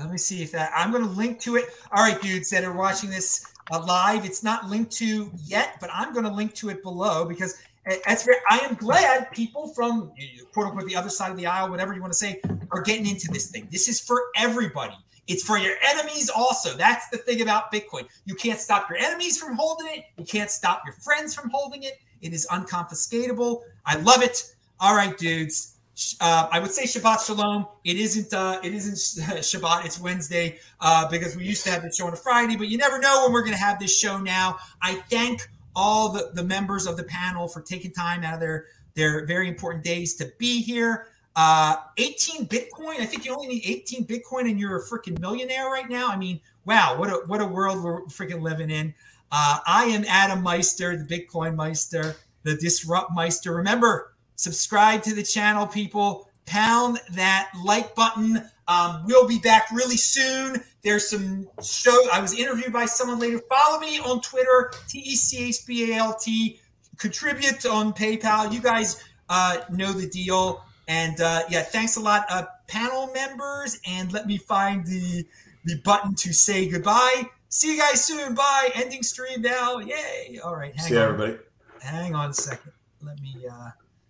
let 0.00 0.10
me 0.10 0.18
see 0.18 0.42
if 0.42 0.52
that 0.52 0.72
I'm 0.74 0.90
going 0.90 1.04
to 1.04 1.10
link 1.10 1.38
to 1.40 1.56
it. 1.56 1.66
All 1.92 2.02
right, 2.02 2.20
dudes 2.20 2.50
that 2.50 2.64
are 2.64 2.72
watching 2.72 3.10
this 3.10 3.44
uh, 3.70 3.84
live, 3.86 4.24
it's 4.24 4.42
not 4.42 4.68
linked 4.68 4.90
to 4.92 5.30
yet, 5.44 5.76
but 5.80 5.90
I'm 5.92 6.12
going 6.12 6.24
to 6.24 6.32
link 6.32 6.54
to 6.54 6.70
it 6.70 6.82
below 6.82 7.24
because 7.24 7.60
that's 7.84 8.24
very, 8.24 8.38
I 8.48 8.58
am 8.58 8.74
glad 8.74 9.30
people 9.32 9.68
from 9.68 10.12
quote 10.52 10.66
unquote 10.66 10.88
the 10.88 10.96
other 10.96 11.08
side 11.08 11.30
of 11.30 11.36
the 11.36 11.46
aisle, 11.46 11.70
whatever 11.70 11.94
you 11.94 12.00
want 12.00 12.12
to 12.12 12.18
say, 12.18 12.40
are 12.70 12.82
getting 12.82 13.06
into 13.06 13.28
this 13.28 13.50
thing. 13.50 13.68
This 13.70 13.88
is 13.88 14.00
for 14.00 14.22
everybody. 14.36 14.96
It's 15.28 15.42
for 15.42 15.56
your 15.56 15.74
enemies 15.88 16.30
also. 16.30 16.76
That's 16.76 17.08
the 17.10 17.18
thing 17.18 17.42
about 17.42 17.72
Bitcoin. 17.72 18.08
You 18.24 18.34
can't 18.34 18.58
stop 18.58 18.88
your 18.90 18.98
enemies 18.98 19.38
from 19.38 19.56
holding 19.56 19.86
it. 19.88 20.04
You 20.16 20.24
can't 20.24 20.50
stop 20.50 20.82
your 20.84 20.94
friends 20.94 21.34
from 21.34 21.50
holding 21.50 21.84
it. 21.84 21.98
It 22.22 22.32
is 22.32 22.46
unconfiscatable. 22.50 23.62
I 23.86 23.96
love 23.96 24.22
it. 24.22 24.54
All 24.80 24.96
right, 24.96 25.16
dudes 25.16 25.72
uh, 26.20 26.48
I 26.50 26.58
would 26.58 26.70
say 26.70 26.84
Shabbat 26.84 27.26
Shalom. 27.26 27.66
It 27.84 27.96
isn't. 27.98 28.32
Uh, 28.32 28.58
it 28.62 28.72
isn't 28.72 28.94
Shabbat. 29.40 29.84
It's 29.84 30.00
Wednesday 30.00 30.58
uh, 30.80 31.08
because 31.08 31.36
we 31.36 31.44
used 31.44 31.64
to 31.64 31.70
have 31.70 31.82
the 31.82 31.92
show 31.92 32.06
on 32.06 32.12
a 32.12 32.16
Friday, 32.16 32.56
but 32.56 32.68
you 32.68 32.78
never 32.78 32.98
know 32.98 33.24
when 33.24 33.32
we're 33.32 33.42
going 33.42 33.52
to 33.52 33.62
have 33.62 33.78
this 33.78 33.96
show 33.96 34.18
now. 34.18 34.56
I 34.80 34.94
thank 35.10 35.48
all 35.74 36.10
the, 36.10 36.30
the 36.34 36.42
members 36.42 36.86
of 36.86 36.96
the 36.96 37.04
panel 37.04 37.48
for 37.48 37.60
taking 37.60 37.92
time 37.92 38.24
out 38.24 38.34
of 38.34 38.40
their 38.40 38.66
their 38.94 39.26
very 39.26 39.48
important 39.48 39.84
days 39.84 40.14
to 40.16 40.30
be 40.38 40.60
here. 40.60 41.06
Uh, 41.34 41.76
18 41.96 42.46
Bitcoin. 42.46 43.00
I 43.00 43.06
think 43.06 43.24
you 43.24 43.32
only 43.32 43.48
need 43.48 43.62
18 43.64 44.06
Bitcoin, 44.06 44.50
and 44.50 44.60
you're 44.60 44.76
a 44.76 44.84
freaking 44.84 45.18
millionaire 45.18 45.70
right 45.70 45.88
now. 45.88 46.08
I 46.08 46.16
mean, 46.16 46.40
wow, 46.66 46.98
what 46.98 47.08
a 47.08 47.22
what 47.26 47.40
a 47.40 47.46
world 47.46 47.82
we're 47.82 48.02
freaking 48.04 48.42
living 48.42 48.70
in. 48.70 48.94
Uh, 49.30 49.58
I 49.66 49.84
am 49.86 50.04
Adam 50.06 50.42
Meister, 50.42 50.96
the 50.96 51.04
Bitcoin 51.04 51.54
Meister, 51.54 52.16
the 52.42 52.54
Disrupt 52.56 53.12
Meister. 53.12 53.54
Remember 53.54 54.12
Subscribe 54.42 55.04
to 55.04 55.14
the 55.14 55.22
channel, 55.22 55.68
people. 55.68 56.28
Pound 56.46 56.98
that 57.12 57.52
like 57.64 57.94
button. 57.94 58.44
Um, 58.68 59.04
we'll 59.06 59.26
be 59.26 59.38
back 59.38 59.70
really 59.72 59.96
soon. 59.96 60.62
There's 60.82 61.08
some 61.08 61.48
show. 61.62 62.08
I 62.12 62.20
was 62.20 62.38
interviewed 62.38 62.72
by 62.72 62.86
someone 62.86 63.18
later. 63.18 63.40
Follow 63.48 63.80
me 63.80 63.98
on 63.98 64.20
Twitter, 64.20 64.72
T 64.88 64.98
E 64.98 65.16
C 65.16 65.48
H 65.48 65.66
B 65.66 65.92
A 65.92 65.96
L 65.96 66.14
T. 66.14 66.60
Contribute 66.98 67.66
on 67.66 67.92
PayPal. 67.92 68.52
You 68.52 68.60
guys 68.60 69.02
uh, 69.28 69.58
know 69.70 69.92
the 69.92 70.08
deal. 70.08 70.64
And 70.88 71.20
uh, 71.20 71.42
yeah, 71.48 71.62
thanks 71.62 71.96
a 71.96 72.00
lot, 72.00 72.26
uh, 72.28 72.44
panel 72.68 73.10
members. 73.12 73.80
And 73.86 74.12
let 74.12 74.26
me 74.26 74.38
find 74.38 74.84
the 74.86 75.24
the 75.64 75.76
button 75.84 76.14
to 76.16 76.32
say 76.32 76.68
goodbye. 76.68 77.24
See 77.48 77.74
you 77.74 77.80
guys 77.80 78.04
soon. 78.04 78.34
Bye. 78.34 78.70
Ending 78.74 79.02
stream 79.02 79.42
now. 79.42 79.78
Yay. 79.78 80.40
All 80.42 80.56
right. 80.56 80.78
See 80.80 80.94
you, 80.94 81.00
everybody. 81.00 81.38
Hang 81.80 82.14
on 82.14 82.30
a 82.30 82.34
second. 82.34 82.72
Let 83.02 83.20
me. 83.20 83.46
Uh, 83.50 83.70